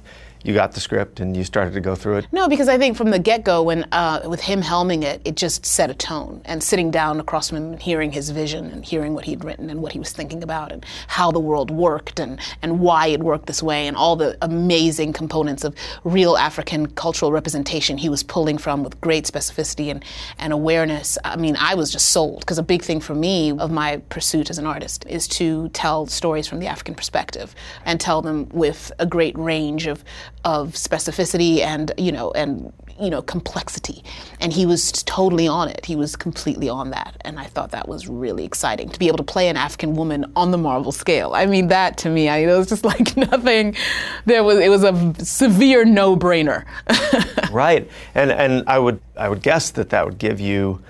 you 0.49 0.55
got 0.55 0.73
the 0.73 0.81
script 0.81 1.21
and 1.21 1.37
you 1.37 1.45
started 1.45 1.75
to 1.75 1.81
go 1.81 1.95
through 1.95 2.17
it? 2.17 2.27
No, 2.33 2.49
because 2.49 2.69
I 2.69 2.79
think 2.79 2.97
from 2.97 3.11
the 3.11 3.19
get 3.19 3.45
go, 3.45 3.63
when 3.63 3.85
uh, 3.93 4.23
with 4.25 4.41
him 4.41 4.63
helming 4.63 5.03
it, 5.03 5.21
it 5.27 5.37
just 5.37 5.67
set 5.67 5.91
a 5.91 5.95
tone. 5.95 6.41
And 6.47 6.63
sitting 6.63 6.91
down 6.91 7.21
across 7.21 7.51
from 7.51 7.59
him 7.59 7.73
and 7.73 7.83
hearing 7.83 8.11
his 8.11 8.31
vision 8.31 8.71
and 8.71 8.83
hearing 8.83 9.13
what 9.13 9.27
he'd 9.27 9.45
written 9.45 9.69
and 9.69 9.83
what 9.83 9.93
he 9.93 9.99
was 9.99 10.11
thinking 10.11 10.43
about 10.43 10.73
and 10.73 10.87
how 11.07 11.31
the 11.31 11.39
world 11.39 11.71
worked 11.71 12.19
and, 12.19 12.41
and 12.63 12.81
why 12.81 13.09
it 13.09 13.21
worked 13.21 13.45
this 13.45 13.63
way 13.63 13.87
and 13.87 13.95
all 13.95 14.17
the 14.17 14.39
amazing 14.41 15.13
components 15.13 15.65
of 15.65 15.75
real 16.03 16.39
African 16.39 16.87
cultural 16.87 17.31
representation 17.31 17.99
he 17.99 18.09
was 18.09 18.23
pulling 18.23 18.57
from 18.57 18.83
with 18.83 18.99
great 19.03 19.25
specificity 19.25 19.91
and, 19.91 20.03
and 20.39 20.55
awareness. 20.55 21.19
I 21.25 21.37
mean, 21.37 21.57
I 21.61 21.75
was 21.75 21.93
just 21.93 22.09
sold 22.09 22.41
because 22.41 22.57
a 22.57 22.63
big 22.63 22.83
thing 22.83 23.01
for 23.01 23.15
me 23.15 23.51
of 23.51 23.71
my 23.71 23.99
pursuit 24.09 24.49
as 24.49 24.57
an 24.57 24.65
artist 24.65 25.05
is 25.11 25.29
to 25.29 25.69
tell 25.75 26.07
stories 26.07 26.47
from 26.47 26.59
the 26.59 26.69
African 26.69 26.95
perspective 26.95 27.55
and 27.85 28.01
tell 28.01 28.23
them 28.23 28.49
with 28.49 28.91
a 28.99 29.05
great 29.05 29.37
range 29.37 29.87
of 29.87 30.03
of 30.45 30.73
specificity 30.73 31.61
and 31.61 31.93
you 31.99 32.13
know 32.13 32.31
and 32.33 32.73
you 33.01 33.11
know 33.11 33.23
complexity. 33.23 34.03
And 34.41 34.53
he 34.53 34.67
was 34.67 34.93
totally 35.05 35.49
on 35.49 35.69
it. 35.69 35.85
He 35.85 35.97
was 35.97 36.17
completely 36.17 36.69
on 36.69 36.91
that. 36.91 37.17
And 37.23 37.39
i 37.39 37.45
thought 37.45 37.71
that 37.73 37.89
was 37.89 38.09
really 38.09 38.45
exciting 38.45 38.89
to 38.89 38.99
be 38.99 39.09
able 39.09 39.19
to 39.19 39.25
play 39.25 39.49
an 39.49 39.57
african 39.57 39.95
woman 39.95 40.31
on 40.37 40.51
the 40.51 40.59
marvel 40.59 40.93
scale. 40.93 41.33
I 41.35 41.47
mean 41.47 41.69
that 41.69 41.99
to 41.99 42.09
me 42.09 42.29
I, 42.29 42.39
it 42.39 42.57
was 42.57 42.69
just 42.69 42.85
like 42.93 43.17
nothing. 43.17 43.77
There 44.27 44.45
was 44.45 44.59
it 44.59 44.69
was 44.69 44.85
a 44.85 45.25
severe 45.25 45.85
no-brainer. 45.85 46.65
Right. 47.51 47.91
And 48.15 48.31
and 48.31 48.65
i 48.67 48.79
would 48.79 49.01
i 49.17 49.29
would 49.29 49.43
guess 49.43 49.71
that 49.71 49.91
that 49.91 50.05
would 50.05 50.19
give 50.19 50.39
you 50.39 50.83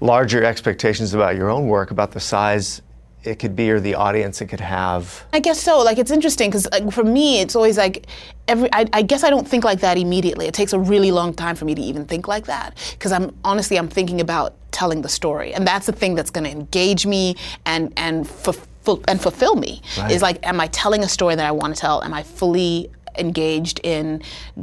larger 0.00 0.42
expectations 0.42 1.14
about 1.14 1.36
your 1.36 1.48
own 1.48 1.68
work 1.68 1.92
about 1.92 2.10
the 2.10 2.20
size 2.20 2.82
it 3.24 3.38
could 3.38 3.54
be 3.54 3.70
or 3.70 3.80
the 3.80 3.94
audience 3.94 4.40
it 4.40 4.46
could 4.46 4.60
have. 4.60 5.24
I 5.32 5.40
guess 5.40 5.60
so. 5.60 5.78
Like 5.82 5.98
it's 5.98 6.10
interesting 6.10 6.50
because 6.50 6.68
like, 6.70 6.90
for 6.92 7.04
me 7.04 7.40
it's 7.40 7.54
always 7.54 7.78
like 7.78 8.06
every 8.48 8.68
I, 8.72 8.86
I, 8.92 9.02
guess 9.02 9.22
i 9.22 9.30
don't 9.30 9.46
think 9.46 9.64
like 9.64 9.80
that 9.80 9.96
immediately. 9.96 10.46
It 10.46 10.54
takes 10.54 10.72
a 10.72 10.78
really 10.78 11.10
long 11.10 11.32
time 11.34 11.56
for 11.56 11.64
me 11.64 11.74
to 11.74 11.82
even 11.82 12.04
think 12.04 12.28
like 12.28 12.46
that 12.46 12.76
because 12.92 13.12
i'm 13.12 13.34
honestly 13.44 13.78
i'm 13.78 13.88
thinking 13.88 14.20
about 14.20 14.54
telling 14.72 15.02
the 15.02 15.08
story. 15.08 15.54
And 15.54 15.66
that's 15.66 15.86
the 15.86 15.92
thing 15.92 16.14
that's 16.14 16.30
going 16.30 16.44
to 16.44 16.50
engage 16.50 17.06
me 17.06 17.36
and 17.66 17.92
and 17.96 18.28
fulfill, 18.28 19.02
and 19.06 19.20
fulfill 19.20 19.54
me 19.54 19.82
right. 19.98 20.10
is 20.10 20.22
like 20.22 20.44
am 20.46 20.60
i 20.60 20.66
telling 20.68 21.02
a 21.04 21.08
story 21.08 21.34
that 21.34 21.46
i 21.46 21.52
want 21.52 21.74
to 21.74 21.80
tell? 21.80 22.02
Am 22.02 22.14
i 22.14 22.22
fully 22.22 22.90
engaged 23.18 23.80
in 23.82 24.22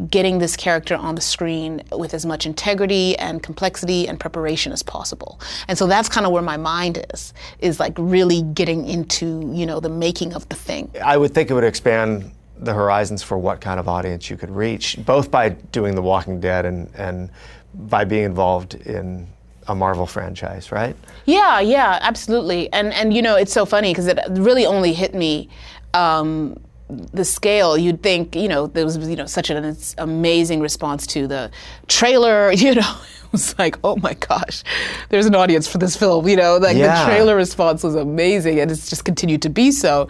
getting 0.10 0.40
this 0.40 0.56
character 0.56 0.96
on 0.96 1.16
the 1.16 1.22
screen 1.22 1.84
with 1.92 2.14
as 2.14 2.26
much 2.26 2.46
integrity 2.46 3.18
and 3.18 3.44
complexity 3.44 4.08
and 4.08 4.20
preparation 4.20 4.72
as 4.72 4.84
possible. 4.84 5.40
And 5.68 5.78
so 5.78 5.88
that's 5.88 6.10
kind 6.10 6.26
of 6.26 6.32
where 6.32 6.42
my 6.42 6.58
mind 6.58 7.06
is, 7.14 7.34
is 7.60 7.80
like 7.80 7.94
really 7.98 8.42
getting 8.42 8.88
into, 8.88 9.52
you 9.54 9.66
know, 9.66 9.80
the 9.80 9.90
making 9.90 10.34
of 10.34 10.48
the 10.50 10.56
thing. 10.56 10.92
I 11.04 11.18
would 11.18 11.34
think 11.34 11.50
it 11.50 11.54
would 11.54 11.64
expand 11.64 12.32
the 12.58 12.74
horizons 12.74 13.24
for 13.24 13.38
what 13.38 13.62
kind 13.62 13.80
of 13.80 13.88
audience 13.88 14.30
you 14.30 14.38
could 14.38 14.52
reach, 14.52 14.98
both 15.06 15.32
by 15.32 15.50
doing 15.50 15.96
The 15.96 16.02
Walking 16.02 16.40
Dead 16.40 16.66
and, 16.66 16.90
and 16.96 17.30
by 17.74 18.04
being 18.04 18.26
involved 18.26 18.76
in 18.76 19.28
a 19.68 19.76
Marvel 19.76 20.08
franchise, 20.08 20.72
right? 20.72 20.96
Yeah, 21.26 21.60
yeah, 21.60 22.00
absolutely. 22.02 22.72
And 22.74 22.92
and 22.94 23.14
you 23.14 23.22
know, 23.22 23.36
it's 23.36 23.54
so 23.54 23.66
funny 23.66 23.92
because 23.92 24.08
it 24.08 24.20
really 24.32 24.66
only 24.66 24.94
hit 24.94 25.14
me 25.14 25.48
um, 25.94 26.60
the 26.90 27.24
scale, 27.24 27.78
you'd 27.78 28.02
think, 28.02 28.36
you 28.36 28.48
know, 28.48 28.68
there 28.68 28.84
was, 28.84 28.98
you 29.08 29.16
know, 29.16 29.28
such 29.28 29.50
an 29.50 29.78
amazing 29.98 30.60
response 30.60 31.06
to 31.08 31.28
the 31.28 31.52
trailer, 31.88 32.52
you 32.54 32.76
know. 32.76 32.96
It 33.26 33.34
was 33.34 33.60
like, 33.60 33.78
oh 33.84 33.96
my 33.98 34.16
gosh, 34.16 34.64
there's 35.10 35.28
an 35.28 35.36
audience 35.36 35.68
for 35.68 35.78
this 35.78 35.96
film, 35.96 36.28
you 36.28 36.36
know. 36.36 36.58
Like 36.58 36.76
yeah. 36.76 37.06
the 37.06 37.12
trailer 37.12 37.36
response 37.36 37.84
was 37.84 37.94
amazing, 37.94 38.60
and 38.60 38.72
it's 38.72 38.90
just 38.90 39.06
continued 39.06 39.44
to 39.44 39.50
be 39.50 39.72
so. 39.72 40.08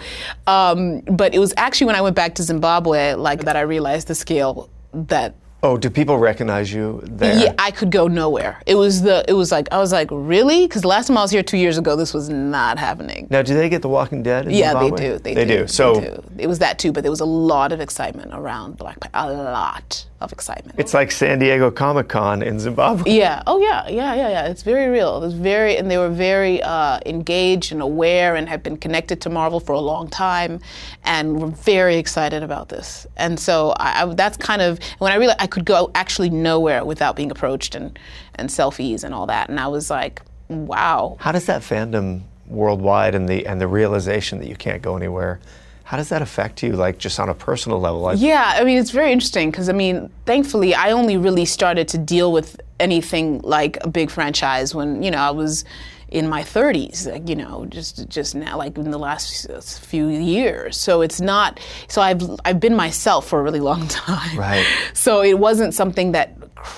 Um, 0.48 1.02
but 1.02 1.36
it 1.36 1.40
was 1.40 1.54
actually 1.58 1.88
when 1.88 1.98
I 1.98 2.02
went 2.02 2.16
back 2.16 2.36
to 2.36 2.44
Zimbabwe, 2.44 3.16
like 3.16 3.44
that, 3.44 3.58
I 3.58 3.62
realized 3.62 4.08
the 4.08 4.16
scale 4.16 4.70
that 4.94 5.36
Oh, 5.62 5.78
do 5.78 5.90
people 5.90 6.18
recognize 6.18 6.72
you 6.72 7.02
there? 7.04 7.38
Yeah, 7.38 7.54
I 7.60 7.72
could 7.72 7.92
go 7.92 8.08
nowhere. 8.08 8.62
It 8.66 8.76
was 8.76 9.02
the. 9.02 9.26
It 9.28 9.34
was 9.34 9.52
like 9.52 9.68
I 9.72 9.78
was 9.78 9.92
like, 9.92 10.08
really? 10.12 10.66
Because 10.66 10.84
the 10.84 10.88
last 10.88 11.08
time 11.08 11.18
I 11.18 11.22
was 11.22 11.32
here 11.32 11.44
two 11.44 11.58
years 11.58 11.78
ago, 11.78 11.98
this 11.98 12.14
was 12.14 12.30
not 12.30 12.78
happening. 12.78 13.28
Now, 13.30 13.42
do 13.42 13.54
they 13.54 13.68
get 13.68 13.82
The 13.82 13.90
Walking 13.90 14.24
Dead? 14.24 14.50
yeah, 14.50 14.72
Zimbabwe? 14.72 14.90
they 14.90 14.96
do. 14.96 15.20
They, 15.20 15.34
they 15.34 15.46
do. 15.46 15.58
do. 15.60 15.68
So 15.68 15.96
they 15.96 16.08
do. 16.08 16.24
it 16.38 16.48
was 16.48 16.60
that 16.60 16.80
too, 16.80 16.94
but 16.94 17.04
there 17.04 17.12
was 17.12 17.20
a 17.20 17.26
lot 17.26 17.74
of 17.74 17.82
excitement 17.82 18.32
around 18.34 18.78
Black 18.78 19.00
Panther. 19.02 19.18
A 19.18 19.34
lot. 19.34 20.06
Of 20.22 20.32
excitement. 20.34 20.80
It's 20.80 20.94
like 20.94 21.12
San 21.12 21.40
Diego 21.40 21.72
Comic 21.72 22.10
Con 22.10 22.42
in 22.42 22.60
Zimbabwe. 22.60 23.12
Yeah. 23.20 23.44
Oh, 23.48 23.60
yeah. 23.60 23.88
Yeah. 23.88 24.16
Yeah. 24.16 24.30
Yeah. 24.30 24.48
It's 24.48 24.64
very 24.64 24.88
real. 24.88 25.18
It 25.18 25.22
was 25.22 25.34
very, 25.34 25.78
and 25.78 25.90
they 25.90 25.98
were 25.98 26.10
very 26.10 26.62
uh, 26.62 27.00
engaged 27.06 27.72
and 27.72 27.82
aware, 27.82 28.36
and 28.36 28.48
have 28.48 28.64
been 28.64 28.78
connected 28.78 29.22
to 29.22 29.30
Marvel 29.30 29.60
for 29.60 29.74
a 29.74 29.80
long 29.80 30.08
time, 30.08 30.60
and 31.04 31.42
were 31.42 31.48
very 31.48 31.98
excited 31.98 32.44
about 32.44 32.70
this. 32.70 33.08
And 33.18 33.40
so 33.40 33.72
I, 33.78 34.04
I, 34.04 34.14
that's 34.14 34.38
kind 34.38 34.62
of 34.62 34.80
when 35.00 35.12
I 35.12 35.16
realized 35.16 35.42
I 35.42 35.48
could 35.48 35.66
go 35.66 35.92
actually 35.96 36.30
nowhere 36.30 36.86
without 36.86 37.16
being 37.16 37.32
approached 37.32 37.76
and 37.76 37.98
and 38.36 38.50
selfies 38.50 39.04
and 39.04 39.14
all 39.14 39.26
that, 39.28 39.50
and 39.50 39.60
I 39.60 39.68
was 39.68 39.90
like, 39.90 40.22
wow. 40.48 41.18
How 41.20 41.32
does 41.32 41.46
that 41.48 41.62
fandom 41.62 42.22
worldwide 42.48 43.16
and 43.16 43.28
the 43.28 43.46
and 43.46 43.60
the 43.60 43.68
realization 43.68 44.40
that 44.40 44.48
you 44.48 44.56
can't 44.56 44.82
go 44.82 44.96
anywhere? 44.96 45.40
How 45.90 45.98
does 45.98 46.10
that 46.10 46.22
affect 46.22 46.62
you, 46.62 46.74
like 46.74 47.00
just 47.00 47.20
on 47.20 47.30
a 47.30 47.34
personal 47.34 47.80
level? 47.80 48.02
Like, 48.02 48.20
Yeah, 48.20 48.54
I 48.56 48.64
mean, 48.64 48.78
it's 48.78 48.92
very 48.92 49.12
interesting 49.12 49.50
because 49.50 49.70
I 49.70 49.74
mean, 49.74 50.12
thankfully, 50.28 50.76
I 50.76 50.92
only 50.92 51.18
really 51.18 51.46
started 51.46 51.88
to 51.88 51.98
deal 51.98 52.32
with 52.32 52.62
anything 52.80 53.42
like 53.42 53.80
a 53.82 53.90
big 53.90 54.12
franchise 54.12 54.76
when 54.76 55.02
you 55.02 55.10
know 55.10 55.18
I 55.18 55.32
was 55.32 55.66
in 56.10 56.28
my 56.28 56.42
30s, 56.44 57.12
like, 57.12 57.28
you 57.28 57.36
know, 57.36 57.66
just 57.70 58.08
just 58.08 58.36
now, 58.36 58.56
like 58.56 58.78
in 58.78 58.92
the 58.92 59.00
last 59.00 59.82
few 59.82 60.10
years. 60.10 60.78
So 60.78 61.02
it's 61.02 61.20
not. 61.20 61.60
So 61.88 62.04
I've 62.04 62.22
I've 62.46 62.60
been 62.60 62.76
myself 62.76 63.28
for 63.28 63.40
a 63.40 63.44
really 63.44 63.60
long 63.60 63.88
time. 63.88 64.38
Right. 64.38 64.68
So 64.94 65.24
it 65.24 65.40
wasn't 65.40 65.74
something 65.74 66.12
that 66.12 66.29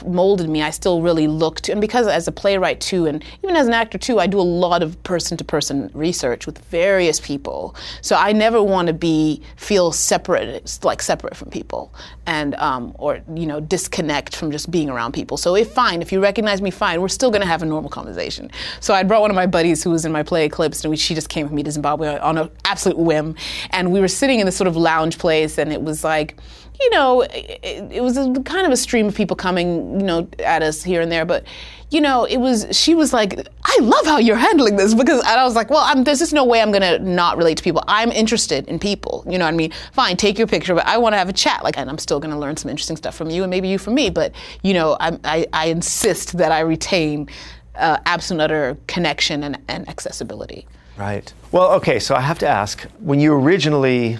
molded 0.05 0.49
me. 0.49 0.61
I 0.61 0.69
still 0.69 1.01
really 1.01 1.27
look 1.27 1.61
to 1.61 1.71
and 1.71 1.81
because 1.81 2.07
as 2.07 2.27
a 2.27 2.31
playwright 2.31 2.79
too, 2.79 3.05
and 3.05 3.23
even 3.43 3.55
as 3.55 3.67
an 3.67 3.73
actor 3.73 3.97
too, 3.97 4.19
I 4.19 4.27
do 4.27 4.39
a 4.39 4.43
lot 4.43 4.83
of 4.83 5.01
person-to-person 5.03 5.91
research 5.93 6.45
with 6.45 6.59
various 6.65 7.19
people. 7.19 7.75
So 8.01 8.15
I 8.15 8.31
never 8.31 8.61
want 8.61 8.87
to 8.87 8.93
be 8.93 9.41
feel 9.55 9.91
separate, 9.91 10.79
like 10.83 11.01
separate 11.01 11.35
from 11.35 11.49
people, 11.49 11.93
and 12.25 12.55
um, 12.55 12.95
or 12.99 13.21
you 13.33 13.45
know 13.45 13.59
disconnect 13.59 14.35
from 14.35 14.51
just 14.51 14.69
being 14.71 14.89
around 14.89 15.13
people. 15.13 15.37
So 15.37 15.55
if 15.55 15.71
fine, 15.71 16.01
if 16.01 16.11
you 16.11 16.21
recognize 16.21 16.61
me, 16.61 16.71
fine, 16.71 17.01
we're 17.01 17.07
still 17.07 17.31
going 17.31 17.41
to 17.41 17.47
have 17.47 17.61
a 17.61 17.65
normal 17.65 17.89
conversation. 17.89 18.51
So 18.79 18.93
I 18.93 19.03
brought 19.03 19.21
one 19.21 19.31
of 19.31 19.35
my 19.35 19.47
buddies 19.47 19.83
who 19.83 19.91
was 19.91 20.05
in 20.05 20.11
my 20.11 20.23
play 20.23 20.45
Eclipsed, 20.45 20.83
and 20.85 20.89
we, 20.89 20.97
she 20.97 21.15
just 21.15 21.29
came 21.29 21.45
with 21.45 21.53
me 21.53 21.63
to 21.63 21.71
Zimbabwe 21.71 22.17
on 22.19 22.37
an 22.37 22.49
absolute 22.65 22.97
whim, 22.97 23.35
and 23.71 23.91
we 23.91 23.99
were 23.99 24.07
sitting 24.07 24.39
in 24.39 24.45
this 24.45 24.55
sort 24.55 24.67
of 24.67 24.75
lounge 24.75 25.17
place, 25.17 25.57
and 25.57 25.71
it 25.71 25.81
was 25.81 26.03
like 26.03 26.37
you 26.81 26.89
know, 26.89 27.21
it, 27.21 27.91
it, 27.91 28.01
was 28.01 28.17
a, 28.17 28.33
kind 28.43 28.65
of 28.65 28.71
a 28.71 28.77
stream 28.77 29.07
of 29.07 29.15
people 29.15 29.35
coming, 29.35 29.99
you 29.99 30.05
know, 30.05 30.27
at 30.39 30.63
us 30.63 30.83
here 30.83 31.01
and 31.01 31.11
there. 31.11 31.25
But, 31.25 31.45
you 31.89 32.01
know, 32.01 32.25
it 32.25 32.37
was, 32.37 32.65
she 32.71 32.95
was 32.95 33.13
like, 33.13 33.47
I 33.63 33.77
love 33.81 34.05
how 34.05 34.17
you're 34.17 34.37
handling 34.37 34.77
this 34.77 34.93
because, 34.93 35.21
I 35.23 35.43
was 35.43 35.55
like, 35.55 35.69
well, 35.69 35.83
I'm, 35.85 36.03
there's 36.03 36.19
just 36.19 36.33
no 36.33 36.43
way 36.43 36.61
I'm 36.61 36.71
going 36.71 36.81
to 36.81 36.99
not 36.99 37.37
relate 37.37 37.57
to 37.57 37.63
people. 37.63 37.83
I'm 37.87 38.11
interested 38.11 38.67
in 38.67 38.79
people. 38.79 39.23
You 39.29 39.37
know 39.37 39.45
what 39.45 39.53
I 39.53 39.57
mean? 39.57 39.71
Fine, 39.93 40.17
take 40.17 40.37
your 40.37 40.47
picture, 40.47 40.73
but 40.73 40.85
I 40.87 40.97
want 40.97 41.13
to 41.13 41.17
have 41.17 41.29
a 41.29 41.33
chat. 41.33 41.63
Like, 41.63 41.77
and 41.77 41.89
I'm 41.89 41.97
still 41.97 42.19
going 42.19 42.33
to 42.33 42.39
learn 42.39 42.57
some 42.57 42.69
interesting 42.69 42.97
stuff 42.97 43.15
from 43.15 43.29
you 43.29 43.43
and 43.43 43.49
maybe 43.49 43.67
you 43.67 43.77
from 43.77 43.93
me. 43.93 44.09
But, 44.09 44.33
you 44.63 44.73
know, 44.73 44.97
I, 44.99 45.19
I, 45.23 45.47
I 45.53 45.65
insist 45.67 46.37
that 46.37 46.51
I 46.51 46.61
retain 46.61 47.29
uh, 47.75 47.97
absolute 48.05 48.43
utter 48.43 48.77
connection 48.87 49.43
and, 49.43 49.59
and 49.67 49.87
accessibility. 49.87 50.67
Right. 50.97 51.31
Well, 51.51 51.71
okay, 51.73 51.99
so 51.99 52.15
I 52.15 52.21
have 52.21 52.39
to 52.39 52.47
ask 52.47 52.81
when 52.99 53.19
you 53.19 53.33
originally 53.33 54.17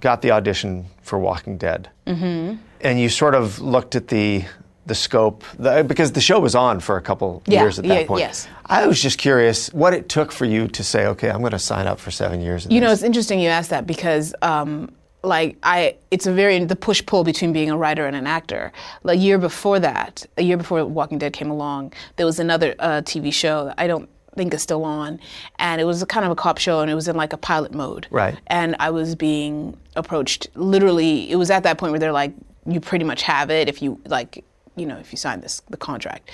got 0.00 0.22
the 0.22 0.30
audition 0.30 0.86
for 1.02 1.18
Walking 1.18 1.58
Dead, 1.58 1.88
mm-hmm. 2.10 2.56
and 2.80 3.00
you 3.00 3.08
sort 3.08 3.34
of 3.34 3.60
looked 3.60 3.94
at 3.94 4.08
the 4.08 4.44
the 4.86 4.94
scope 4.94 5.44
the, 5.58 5.84
because 5.86 6.12
the 6.12 6.20
show 6.20 6.40
was 6.40 6.54
on 6.54 6.80
for 6.80 6.96
a 6.96 7.02
couple 7.02 7.42
yeah, 7.46 7.62
years 7.62 7.78
at 7.78 7.84
that 7.86 8.00
yeah, 8.02 8.06
point. 8.06 8.20
Yes. 8.20 8.48
I 8.66 8.86
was 8.86 9.00
just 9.00 9.18
curious 9.18 9.72
what 9.72 9.94
it 9.94 10.08
took 10.08 10.32
for 10.32 10.44
you 10.44 10.66
to 10.68 10.82
say, 10.82 11.06
okay, 11.06 11.30
I'm 11.30 11.40
going 11.40 11.52
to 11.52 11.60
sign 11.60 11.86
up 11.86 12.00
for 12.00 12.10
seven 12.10 12.40
years. 12.40 12.64
You 12.64 12.80
this. 12.80 12.80
know, 12.80 12.92
it's 12.92 13.02
interesting 13.02 13.40
you 13.40 13.48
asked 13.48 13.70
that 13.70 13.86
because. 13.86 14.34
Um, 14.42 14.92
like 15.22 15.58
I, 15.62 15.96
it's 16.10 16.26
a 16.26 16.32
very 16.32 16.64
the 16.64 16.76
push 16.76 17.04
pull 17.04 17.24
between 17.24 17.52
being 17.52 17.70
a 17.70 17.76
writer 17.76 18.06
and 18.06 18.16
an 18.16 18.26
actor. 18.26 18.72
A 19.04 19.14
year 19.14 19.36
before 19.36 19.78
that, 19.78 20.24
a 20.38 20.42
year 20.42 20.56
before 20.56 20.82
Walking 20.86 21.18
Dead 21.18 21.34
came 21.34 21.50
along, 21.50 21.92
there 22.16 22.24
was 22.24 22.38
another 22.38 22.74
uh, 22.78 23.02
TV 23.02 23.30
show. 23.30 23.74
I 23.76 23.86
don't 23.86 24.08
think 24.36 24.54
is 24.54 24.62
still 24.62 24.84
on, 24.84 25.20
and 25.58 25.80
it 25.80 25.84
was 25.84 26.02
a 26.02 26.06
kind 26.06 26.24
of 26.24 26.32
a 26.32 26.34
cop 26.34 26.58
show, 26.58 26.80
and 26.80 26.90
it 26.90 26.94
was 26.94 27.08
in 27.08 27.16
like 27.16 27.32
a 27.32 27.36
pilot 27.36 27.72
mode. 27.72 28.06
Right. 28.10 28.36
And 28.46 28.76
I 28.78 28.90
was 28.90 29.14
being 29.14 29.76
approached. 29.96 30.48
Literally, 30.54 31.30
it 31.30 31.36
was 31.36 31.50
at 31.50 31.62
that 31.64 31.78
point 31.78 31.92
where 31.92 32.00
they're 32.00 32.12
like, 32.12 32.32
"You 32.66 32.80
pretty 32.80 33.04
much 33.04 33.22
have 33.22 33.50
it 33.50 33.68
if 33.68 33.82
you 33.82 34.00
like, 34.06 34.44
you 34.76 34.86
know, 34.86 34.96
if 34.98 35.12
you 35.12 35.18
sign 35.18 35.40
this 35.40 35.62
the 35.70 35.76
contract," 35.76 36.30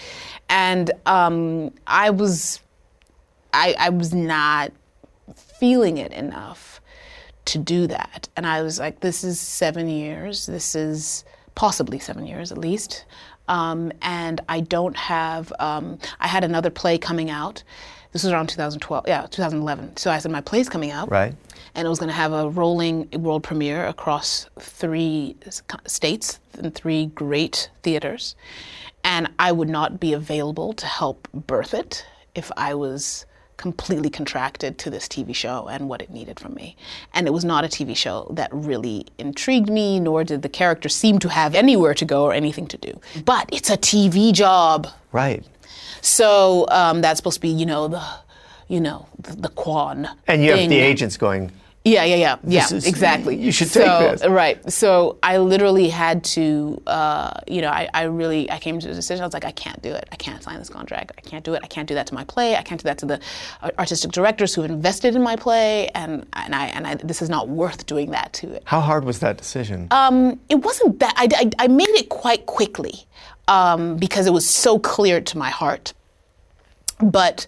and 0.48 0.90
um, 1.06 1.72
I 1.86 2.10
was, 2.10 2.60
I, 3.52 3.74
I 3.78 3.88
was 3.90 4.12
not 4.12 4.72
feeling 5.34 5.98
it 5.98 6.12
enough 6.12 6.80
to 7.46 7.58
do 7.58 7.86
that, 7.86 8.28
and 8.36 8.46
I 8.46 8.62
was 8.62 8.78
like, 8.78 9.00
"This 9.00 9.24
is 9.24 9.40
seven 9.40 9.88
years. 9.88 10.46
This 10.46 10.74
is." 10.74 11.24
Possibly 11.54 11.98
seven 11.98 12.26
years 12.26 12.52
at 12.52 12.58
least. 12.58 13.06
Um, 13.48 13.92
and 14.02 14.40
I 14.48 14.60
don't 14.60 14.96
have, 14.96 15.52
um, 15.58 15.98
I 16.20 16.28
had 16.28 16.44
another 16.44 16.70
play 16.70 16.98
coming 16.98 17.30
out. 17.30 17.62
This 18.12 18.24
was 18.24 18.32
around 18.32 18.48
2012, 18.48 19.04
yeah, 19.06 19.26
2011. 19.30 19.98
So 19.98 20.10
I 20.10 20.18
said, 20.18 20.30
my 20.30 20.40
play's 20.40 20.68
coming 20.68 20.90
out. 20.90 21.10
Right. 21.10 21.34
And 21.74 21.86
it 21.86 21.88
was 21.88 21.98
going 21.98 22.08
to 22.08 22.14
have 22.14 22.32
a 22.32 22.48
rolling 22.48 23.08
world 23.10 23.42
premiere 23.42 23.86
across 23.86 24.48
three 24.58 25.36
states 25.86 26.40
and 26.58 26.74
three 26.74 27.06
great 27.06 27.70
theaters. 27.82 28.34
And 29.04 29.28
I 29.38 29.52
would 29.52 29.68
not 29.68 30.00
be 30.00 30.14
available 30.14 30.72
to 30.72 30.86
help 30.86 31.28
birth 31.32 31.74
it 31.74 32.06
if 32.34 32.50
I 32.56 32.74
was 32.74 33.26
completely 33.56 34.10
contracted 34.10 34.78
to 34.78 34.90
this 34.90 35.08
TV 35.08 35.34
show 35.34 35.68
and 35.68 35.88
what 35.88 36.02
it 36.02 36.10
needed 36.10 36.38
from 36.38 36.54
me. 36.54 36.76
And 37.14 37.26
it 37.26 37.30
was 37.30 37.44
not 37.44 37.64
a 37.64 37.68
TV 37.68 37.96
show 37.96 38.26
that 38.34 38.50
really 38.52 39.06
intrigued 39.18 39.70
me, 39.70 39.98
nor 39.98 40.24
did 40.24 40.42
the 40.42 40.48
character 40.48 40.88
seem 40.88 41.18
to 41.20 41.28
have 41.28 41.54
anywhere 41.54 41.94
to 41.94 42.04
go 42.04 42.24
or 42.24 42.32
anything 42.32 42.66
to 42.68 42.76
do. 42.76 43.00
But 43.24 43.48
it's 43.52 43.70
a 43.70 43.76
TV 43.76 44.32
job. 44.32 44.88
Right. 45.12 45.44
So 46.02 46.66
um, 46.70 47.00
that's 47.00 47.18
supposed 47.18 47.36
to 47.36 47.40
be, 47.40 47.48
you 47.48 47.66
know, 47.66 47.88
the, 47.88 48.04
you 48.68 48.80
know, 48.80 49.06
the, 49.18 49.36
the 49.36 49.48
quan. 49.48 50.08
And 50.26 50.42
you 50.44 50.52
thing. 50.52 50.62
have 50.62 50.70
the 50.70 50.80
agents 50.80 51.16
going. 51.16 51.50
Yeah, 51.86 52.02
yeah, 52.02 52.16
yeah, 52.16 52.36
yeah. 52.42 52.64
is- 52.64 52.84
exactly. 52.84 53.36
you 53.36 53.52
should 53.52 53.68
so, 53.68 53.80
take 53.80 54.18
this. 54.18 54.28
Right. 54.28 54.72
So 54.72 55.18
I 55.22 55.38
literally 55.38 55.88
had 55.88 56.24
to, 56.24 56.82
uh, 56.84 57.30
you 57.46 57.62
know, 57.62 57.70
I, 57.70 57.88
I 57.94 58.02
really, 58.04 58.50
I 58.50 58.58
came 58.58 58.80
to 58.80 58.88
the 58.88 58.94
decision. 58.94 59.22
I 59.22 59.26
was 59.26 59.34
like, 59.34 59.44
I 59.44 59.52
can't 59.52 59.80
do 59.82 59.92
it. 59.92 60.08
I 60.10 60.16
can't 60.16 60.42
sign 60.42 60.58
this 60.58 60.68
contract. 60.68 61.12
I 61.16 61.20
can't 61.20 61.44
do 61.44 61.54
it. 61.54 61.60
I 61.62 61.68
can't 61.68 61.86
do 61.86 61.94
that 61.94 62.08
to 62.08 62.14
my 62.14 62.24
play. 62.24 62.56
I 62.56 62.62
can't 62.62 62.80
do 62.80 62.86
that 62.86 62.98
to 62.98 63.06
the 63.06 63.20
artistic 63.78 64.10
directors 64.10 64.52
who 64.52 64.64
invested 64.64 65.14
in 65.14 65.22
my 65.22 65.36
play, 65.36 65.88
and 65.94 66.26
and 66.32 66.54
I 66.56 66.66
and 66.66 66.86
I, 66.88 66.94
this 66.96 67.22
is 67.22 67.30
not 67.30 67.48
worth 67.48 67.86
doing 67.86 68.10
that 68.10 68.32
to 68.34 68.52
it. 68.52 68.62
How 68.64 68.80
hard 68.80 69.04
was 69.04 69.20
that 69.20 69.38
decision? 69.38 69.86
Um, 69.92 70.40
it 70.48 70.56
wasn't 70.56 70.98
that. 70.98 71.14
I, 71.16 71.28
I, 71.36 71.64
I 71.64 71.68
made 71.68 71.88
it 71.90 72.08
quite 72.08 72.46
quickly 72.46 73.06
um, 73.46 73.96
because 73.96 74.26
it 74.26 74.32
was 74.32 74.48
so 74.48 74.78
clear 74.80 75.20
to 75.20 75.38
my 75.38 75.50
heart. 75.50 75.94
But 77.00 77.46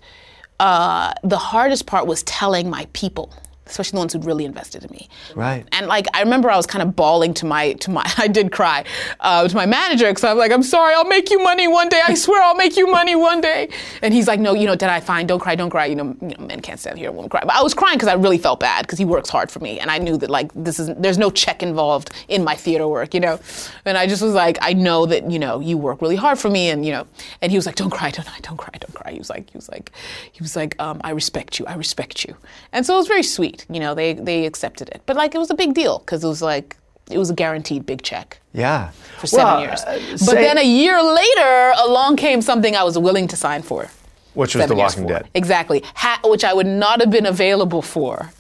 uh, 0.61 1.12
the 1.25 1.38
hardest 1.38 1.87
part 1.87 2.07
was 2.07 2.23
telling 2.23 2.71
my 2.71 2.87
people, 2.92 3.33
especially 3.68 3.96
the 3.96 4.00
ones 4.00 4.12
who'd 4.12 4.25
really 4.25 4.44
invested 4.44 4.84
in 4.84 4.90
me. 4.90 5.08
Right. 5.34 5.66
And 5.72 5.87
like 5.87 6.06
I 6.14 6.22
remember 6.22 6.50
I 6.50 6.56
was 6.56 6.66
kind 6.66 6.82
of 6.82 6.96
bawling 6.96 7.34
to 7.34 7.46
my 7.46 7.75
to 7.75 7.90
my 7.90 8.10
I 8.18 8.28
did 8.28 8.52
cry 8.52 8.84
uh, 9.20 9.46
to 9.46 9.54
my 9.54 9.66
manager 9.66 10.08
because 10.08 10.25
I'm 10.25 10.38
like 10.38 10.52
I'm 10.52 10.62
sorry 10.62 10.94
I'll 10.94 11.04
make 11.04 11.30
you 11.30 11.42
money 11.42 11.68
one 11.68 11.88
day. 11.88 12.00
I 12.06 12.14
swear 12.14 12.42
I'll 12.42 12.56
make 12.56 12.76
you 12.76 12.87
money 12.87 13.14
one 13.14 13.40
day. 13.40 13.68
And 14.02 14.14
he's 14.14 14.26
like 14.26 14.40
no 14.40 14.54
you 14.54 14.66
know 14.66 14.75
did 14.75 14.88
I 14.88 15.00
fine. 15.00 15.26
Don't 15.26 15.40
cry 15.40 15.54
don't 15.54 15.70
cry. 15.70 15.87
You 15.87 15.96
know, 15.96 16.16
you 16.20 16.28
know 16.28 16.46
men 16.46 16.60
can't 16.60 16.80
stand 16.80 16.98
here 16.98 17.12
won't 17.12 17.30
cry. 17.30 17.42
But 17.42 17.54
I 17.54 17.62
was 17.62 17.75
crying 17.75 17.96
because 17.96 18.08
I 18.08 18.14
really 18.14 18.38
felt 18.38 18.60
bad 18.60 18.82
because 18.87 18.98
he 18.98 19.04
works 19.04 19.28
hard 19.28 19.50
for 19.50 19.60
me. 19.60 19.80
And 19.80 19.90
I 19.90 19.98
knew 19.98 20.16
that 20.16 20.30
like 20.30 20.50
this 20.54 20.78
is 20.78 20.90
there's 20.96 21.18
no 21.18 21.30
check 21.30 21.62
involved 21.62 22.10
in 22.28 22.44
my 22.44 22.54
theater 22.54 22.88
work 22.88 23.14
you 23.14 23.20
know? 23.20 23.40
And 23.84 23.96
I 23.98 24.06
just 24.06 24.22
was 24.22 24.34
like 24.34 24.58
I 24.60 24.72
know 24.72 25.06
that 25.06 25.30
you 25.30 25.38
know 25.38 25.60
you 25.60 25.76
work 25.76 26.00
really 26.02 26.16
hard 26.16 26.38
for 26.38 26.50
me 26.50 26.70
and 26.70 26.84
you 26.84 26.92
know 26.92 27.06
and 27.42 27.50
he 27.50 27.58
was 27.58 27.66
like 27.66 27.76
don't 27.76 27.90
cry 27.90 28.10
don't 28.10 28.28
don't 28.42 28.56
cry 28.56 28.75
don't 28.78 28.94
cry. 28.94 29.12
He 29.12 29.18
was 29.18 29.30
like 29.30 29.50
he 29.50 29.58
was 29.58 29.68
like 29.68 29.92
he 30.32 30.42
was 30.42 30.56
like 30.56 30.80
um, 30.80 31.00
I 31.04 31.10
respect 31.10 31.58
you 31.58 31.66
I 31.66 31.75
respect 31.75 32.25
you. 32.25 32.37
And 32.72 32.87
so 32.87 32.94
it 32.94 32.98
was 32.98 33.08
very 33.08 33.22
sweet 33.22 33.57
you 33.70 33.80
know 33.80 33.94
they 33.94 34.12
they 34.14 34.46
accepted 34.46 34.88
it 34.90 35.00
but 35.06 35.16
like 35.16 35.34
it 35.34 35.38
was 35.38 35.50
a 35.50 35.54
big 35.54 35.74
deal 35.74 35.98
because 36.00 36.22
it 36.24 36.28
was 36.28 36.42
like 36.42 36.76
it 37.10 37.18
was 37.18 37.30
a 37.30 37.34
guaranteed 37.34 37.86
big 37.86 38.02
check 38.02 38.38
yeah. 38.52 38.90
for 39.18 39.26
seven 39.26 39.46
Well, 39.46 39.60
years. 39.62 39.80
uh, 39.82 39.98
but 40.10 40.18
say- 40.20 40.42
then 40.42 40.58
a 40.58 40.62
year 40.62 41.02
later, 41.02 41.72
along 41.82 42.16
came 42.16 42.42
something 42.42 42.76
I 42.76 42.82
was 42.82 42.98
willing 42.98 43.26
to 43.28 43.36
sign 43.36 43.62
for. 43.62 43.88
Which 44.34 44.54
was 44.54 44.66
The 44.66 44.74
Walking 44.74 45.04
for. 45.04 45.08
Dead. 45.08 45.28
Exactly. 45.34 45.82
Ha- 45.94 46.20
which 46.24 46.44
I 46.44 46.52
would 46.52 46.66
not 46.66 47.00
have 47.00 47.10
been 47.10 47.24
available 47.24 47.80
for 47.80 48.30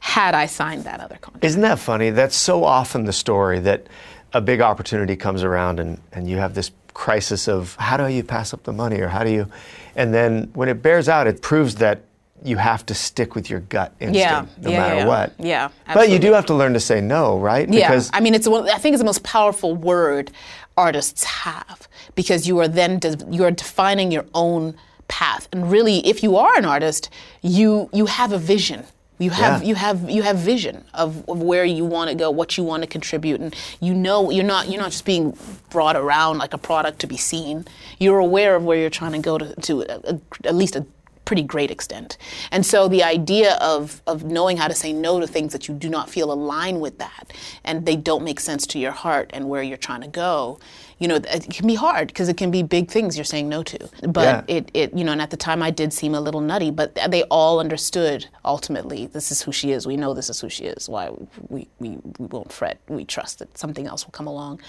had 0.00 0.34
I 0.34 0.46
signed 0.46 0.84
that 0.84 0.98
other 1.00 1.16
contract. 1.20 1.44
Isn't 1.44 1.62
that 1.62 1.78
funny? 1.78 2.10
That's 2.10 2.36
so 2.36 2.64
often 2.64 3.04
the 3.04 3.12
story 3.12 3.60
that 3.60 3.86
a 4.32 4.40
big 4.40 4.60
opportunity 4.60 5.14
comes 5.16 5.44
around 5.44 5.78
and, 5.78 6.00
and 6.12 6.28
you 6.28 6.38
have 6.38 6.54
this 6.54 6.72
crisis 6.94 7.46
of 7.48 7.76
how 7.76 7.96
do 7.96 8.08
you 8.12 8.24
pass 8.24 8.52
up 8.52 8.64
the 8.64 8.72
money 8.72 9.00
or 9.00 9.08
how 9.08 9.22
do 9.24 9.30
you. 9.30 9.46
And 9.94 10.12
then 10.12 10.50
when 10.54 10.68
it 10.68 10.82
bears 10.82 11.08
out, 11.08 11.26
it 11.28 11.42
proves 11.42 11.76
that 11.76 12.02
you 12.42 12.56
have 12.56 12.84
to 12.86 12.94
stick 12.94 13.34
with 13.34 13.48
your 13.48 13.60
gut 13.60 13.92
instinct 14.00 14.18
Yeah, 14.18 14.44
no 14.60 14.70
yeah, 14.70 14.78
matter 14.78 14.96
yeah. 14.96 15.06
what. 15.06 15.32
Yeah, 15.38 15.68
But 15.92 16.10
you 16.10 16.18
do 16.18 16.32
have 16.32 16.46
to 16.46 16.54
learn 16.54 16.74
to 16.74 16.80
say 16.80 17.00
no, 17.00 17.38
right? 17.38 17.68
Yeah, 17.68 17.88
Because 17.88 18.10
I 18.12 18.20
mean, 18.20 18.34
it's 18.34 18.48
one, 18.48 18.68
I 18.68 18.78
think 18.78 18.94
it's 18.94 19.00
the 19.00 19.06
most 19.06 19.22
powerful 19.22 19.74
word 19.74 20.30
artists 20.76 21.24
have 21.24 21.88
because 22.14 22.46
you 22.48 22.58
are 22.58 22.68
then 22.68 22.98
de- 22.98 23.24
you 23.30 23.44
are 23.44 23.50
defining 23.50 24.10
your 24.10 24.26
own 24.34 24.74
path. 25.08 25.48
And 25.52 25.70
really, 25.70 25.98
if 26.06 26.22
you 26.22 26.36
are 26.36 26.56
an 26.58 26.64
artist, 26.64 27.10
you 27.42 27.88
you 27.92 28.06
have 28.06 28.32
a 28.32 28.38
vision. 28.38 28.84
You 29.18 29.30
have 29.30 29.62
Yeah. 29.62 29.68
you 29.68 29.74
have 29.76 30.10
you 30.10 30.22
have 30.22 30.36
vision 30.38 30.84
of, 30.92 31.26
of 31.28 31.40
where 31.40 31.64
you 31.64 31.84
want 31.84 32.10
to 32.10 32.16
go, 32.16 32.30
what 32.32 32.58
you 32.58 32.64
want 32.64 32.82
to 32.82 32.88
contribute, 32.88 33.40
and 33.40 33.54
you 33.80 33.94
know 33.94 34.30
you're 34.30 34.42
not 34.44 34.68
you're 34.68 34.80
not 34.82 34.90
just 34.90 35.04
being 35.04 35.38
brought 35.70 35.94
around 35.94 36.38
like 36.38 36.52
a 36.52 36.58
product 36.58 36.98
to 37.00 37.06
be 37.06 37.16
seen. 37.16 37.64
You're 38.00 38.18
aware 38.18 38.56
of 38.56 38.64
where 38.64 38.76
you're 38.76 38.90
trying 38.90 39.12
to 39.12 39.18
go 39.20 39.38
to, 39.38 39.54
to 39.54 39.82
a, 39.82 40.14
a, 40.14 40.20
at 40.48 40.54
least 40.56 40.74
a 40.74 40.84
pretty 41.24 41.42
great 41.42 41.70
extent. 41.70 42.16
And 42.50 42.64
so 42.66 42.88
the 42.88 43.02
idea 43.02 43.54
of 43.56 44.02
of 44.06 44.24
knowing 44.24 44.56
how 44.56 44.68
to 44.68 44.74
say 44.74 44.92
no 44.92 45.20
to 45.20 45.26
things 45.26 45.52
that 45.52 45.68
you 45.68 45.74
do 45.74 45.88
not 45.88 46.10
feel 46.10 46.32
align 46.32 46.80
with 46.80 46.98
that, 46.98 47.32
and 47.64 47.86
they 47.86 47.96
don't 47.96 48.24
make 48.24 48.40
sense 48.40 48.66
to 48.68 48.78
your 48.78 48.92
heart 48.92 49.30
and 49.34 49.48
where 49.48 49.62
you're 49.62 49.76
trying 49.76 50.02
to 50.02 50.08
go. 50.08 50.58
You 50.98 51.08
know, 51.08 51.16
it 51.16 51.50
can 51.50 51.66
be 51.66 51.74
hard 51.74 52.06
because 52.08 52.28
it 52.28 52.36
can 52.36 52.50
be 52.52 52.62
big 52.62 52.88
things 52.88 53.16
you're 53.16 53.24
saying 53.24 53.48
no 53.48 53.62
to. 53.64 53.88
But 54.08 54.22
Yeah. 54.22 54.56
it, 54.56 54.70
it, 54.74 54.94
you 54.94 55.02
know, 55.02 55.10
and 55.12 55.20
at 55.20 55.30
the 55.30 55.36
time 55.36 55.60
I 55.62 55.70
did 55.70 55.92
seem 55.92 56.14
a 56.14 56.20
little 56.20 56.40
nutty, 56.40 56.70
but 56.70 56.94
they 57.08 57.24
all 57.24 57.58
understood 57.58 58.26
ultimately 58.44 59.06
this 59.06 59.32
is 59.32 59.42
who 59.42 59.50
she 59.50 59.72
is. 59.72 59.86
We 59.88 59.96
know 59.96 60.14
this 60.14 60.30
is 60.30 60.40
who 60.40 60.48
she 60.48 60.64
is. 60.66 60.88
Why 60.88 61.10
we, 61.48 61.68
we, 61.80 61.98
we 62.18 62.26
won't 62.28 62.52
fret. 62.52 62.78
We 62.88 63.04
trust 63.04 63.40
that 63.40 63.58
something 63.58 63.86
else 63.88 64.06
will 64.06 64.12
come 64.12 64.28
along. 64.28 64.60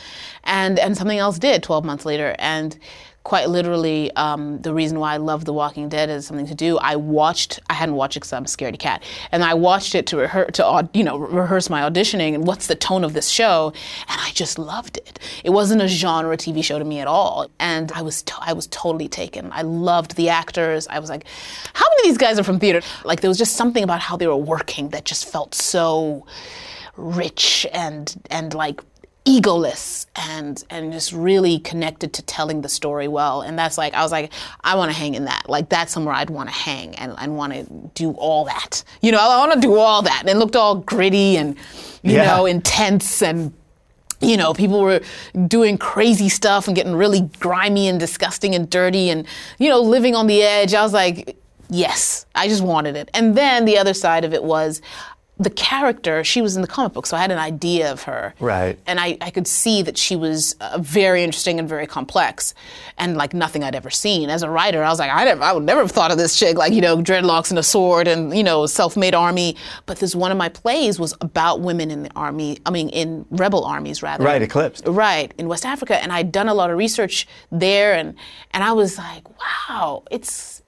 And, 0.44 0.80
and 0.80 0.98
something 0.98 1.20
else 1.20 1.38
did 1.38 1.62
12 1.62 1.86
months 1.86 2.06
later. 2.06 2.36
And 2.40 2.78
quite 3.26 3.50
literally, 3.50 4.16
um, 4.16 4.62
the 4.62 4.72
reason 4.72 5.00
why 5.00 5.16
I 5.16 5.18
love 5.18 5.46
The 5.46 5.52
Walking 5.52 5.90
Dead 5.90 6.12
is 6.12 6.28
something 6.28 6.46
to 6.46 6.54
do. 6.54 6.78
I 6.78 6.96
watched, 6.96 7.60
I 7.68 7.74
hadn't 7.74 7.96
watched 7.96 8.16
it 8.16 8.20
because 8.20 8.32
I'm 8.34 8.44
a 8.44 8.48
scaredy 8.48 8.78
cat, 8.78 9.04
and 9.32 9.44
I 9.44 9.56
watched 9.56 9.96
it 9.96 10.06
to 10.08 10.18
rehearse, 10.18 10.52
to 10.54 10.88
you 10.94 11.04
know, 11.04 11.18
rehearse 11.18 11.68
my 11.68 11.82
auditioning 11.82 12.36
and 12.36 12.46
what's 12.46 12.68
the 12.68 12.76
tone 12.76 13.04
of 13.04 13.14
this 13.14 13.28
show, 13.28 13.74
and 14.08 14.22
I 14.22 14.30
just 14.30 14.60
loved 14.60 14.98
it. 14.98 15.18
It 15.44 15.50
wasn't 15.50 15.82
a 15.82 15.88
genre 15.88 16.38
TV 16.38 16.64
show 16.64 16.78
to 16.78 16.86
me 16.86 17.00
at 17.00 17.08
all, 17.08 17.50
and 17.60 17.92
I 17.94 18.04
was, 18.04 18.22
to- 18.22 18.38
I 18.40 18.54
was 18.54 18.68
totally 18.68 19.08
taken. 19.08 19.52
I 19.52 19.64
loved 19.64 20.16
the 20.18 20.30
actors. 20.30 20.88
I 20.88 21.00
was 21.00 21.10
like, 21.10 21.26
how 21.74 21.86
many 21.90 22.10
of 22.10 22.14
these 22.14 22.20
guys 22.20 22.38
are 22.38 22.44
from 22.44 22.60
theater? 22.60 22.82
Like 23.04 23.22
there 23.22 23.30
was 23.30 23.40
just 23.40 23.56
something 23.56 23.84
about 23.84 24.02
how 24.02 24.18
they 24.18 24.28
were 24.28 24.36
working 24.38 24.90
that 24.90 25.04
just 25.04 25.26
felt 25.26 25.56
so 25.56 26.28
rich 26.98 27.68
and 27.74 28.16
and 28.30 28.54
like 28.54 28.82
egoless 29.26 30.06
and 30.16 30.64
and 30.70 30.94
just 30.94 31.12
really 31.12 31.58
connected 31.60 32.14
to 32.14 32.22
telling 32.22 32.62
the 32.62 32.70
story 32.70 33.08
well 33.08 33.42
and 33.42 33.58
that's 33.58 33.76
like 33.78 33.94
i 33.96 34.04
was 34.04 34.12
like 34.12 34.32
i 34.64 34.76
want 34.76 34.92
to 34.92 34.96
hang 34.98 35.16
in 35.16 35.26
that 35.26 35.50
like 35.50 35.68
that's 35.68 35.92
somewhere 35.92 36.14
i'd 36.14 36.30
want 36.30 36.48
to 36.48 36.54
hang 36.54 36.94
and 36.96 37.12
i 37.18 37.28
want 37.28 37.52
to 37.52 37.64
do 37.96 38.12
all 38.12 38.46
that 38.46 38.84
you 39.02 39.12
know 39.12 39.18
i 39.18 39.38
want 39.40 39.52
to 39.52 39.60
do 39.60 39.76
all 39.78 40.04
that 40.04 40.20
and 40.22 40.30
it 40.30 40.38
looked 40.38 40.56
all 40.56 40.76
gritty 40.76 41.38
and 41.38 41.58
you 42.04 42.14
Yeah. 42.14 42.26
know 42.38 42.46
intense 42.46 43.22
and 43.24 43.52
you 44.22 44.38
know, 44.38 44.54
people 44.54 44.80
were 44.82 45.02
doing 45.48 45.78
crazy 45.78 46.30
stuff 46.30 46.68
and 46.68 46.76
getting 46.76 46.96
really 46.96 47.30
grimy 47.40 47.90
and 47.90 48.00
disgusting 48.00 48.56
and 48.56 48.70
dirty 48.70 49.10
and, 49.10 49.28
you 49.60 49.68
know, 49.70 49.82
living 49.82 50.16
on 50.16 50.26
the 50.26 50.42
edge. 50.42 50.74
I 50.74 50.82
was 50.84 50.94
like, 50.94 51.36
yes, 51.70 52.26
I 52.34 52.48
just 52.48 52.64
wanted 52.64 52.96
it. 52.96 53.12
And 53.14 53.36
then 53.38 53.66
the 53.66 53.78
other 53.78 53.94
side 53.94 54.24
of 54.24 54.34
it 54.34 54.42
was 54.44 54.82
the 55.38 55.50
character, 55.50 56.24
she 56.24 56.42
was 56.42 56.56
in 56.56 56.62
the 56.62 56.68
comic 56.68 56.94
book, 56.94 57.06
so 57.06 57.18
I 57.18 57.22
had 57.22 57.32
an 57.32 57.38
idea 57.38 57.92
of 57.92 58.04
her. 58.04 58.34
Right. 58.40 58.80
And 58.88 59.00
I, 59.02 59.18
I 59.20 59.32
could 59.32 59.48
see 59.48 59.82
that 59.82 59.98
she 59.98 60.16
was 60.16 60.56
uh, 60.62 60.78
very 60.80 61.24
interesting 61.24 61.60
and 61.60 61.68
very 61.68 61.86
complex 61.86 62.54
and 62.98 63.18
like 63.18 63.34
nothing 63.34 63.62
I'd 63.62 63.76
ever 63.76 63.90
seen. 63.90 64.30
As 64.30 64.44
a 64.44 64.50
writer, 64.50 64.82
I 64.82 64.90
was 64.90 65.00
like, 65.00 65.12
I, 65.12 65.26
never, 65.26 65.44
I 65.44 65.52
would 65.52 65.64
never 65.64 65.82
have 65.82 65.92
thought 65.92 66.12
of 66.12 66.18
this 66.18 66.40
chick, 66.40 66.58
like, 66.58 66.72
you 66.72 66.80
know, 66.80 66.98
dreadlocks 66.98 67.50
and 67.50 67.60
a 67.60 67.64
sword 67.64 68.08
and, 68.08 68.36
you 68.36 68.44
know, 68.44 68.66
self 68.66 68.96
made 68.96 69.14
army. 69.14 69.58
But 69.86 70.00
this 70.00 70.16
one 70.16 70.32
of 70.32 70.38
my 70.38 70.48
plays 70.48 71.00
was 71.00 71.14
about 71.20 71.60
women 71.60 71.92
in 71.92 72.04
the 72.04 72.12
army, 72.16 72.60
I 72.66 72.72
mean, 72.72 72.88
in 72.90 73.26
rebel 73.30 73.66
armies 73.66 74.02
rather. 74.02 74.24
Right, 74.24 74.42
Eclipsed. 74.42 74.88
Right, 74.88 75.34
in 75.38 75.50
West 75.50 75.66
Africa. 75.66 76.02
And 76.02 76.14
I'd 76.14 76.32
done 76.32 76.48
a 76.48 76.54
lot 76.54 76.72
of 76.72 76.78
research 76.78 77.28
there 77.52 77.94
and, 77.94 78.16
and 78.52 78.64
I 78.64 78.72
was 78.72 78.98
like, 78.98 79.28
wow, 79.38 80.04
it's 80.10 80.62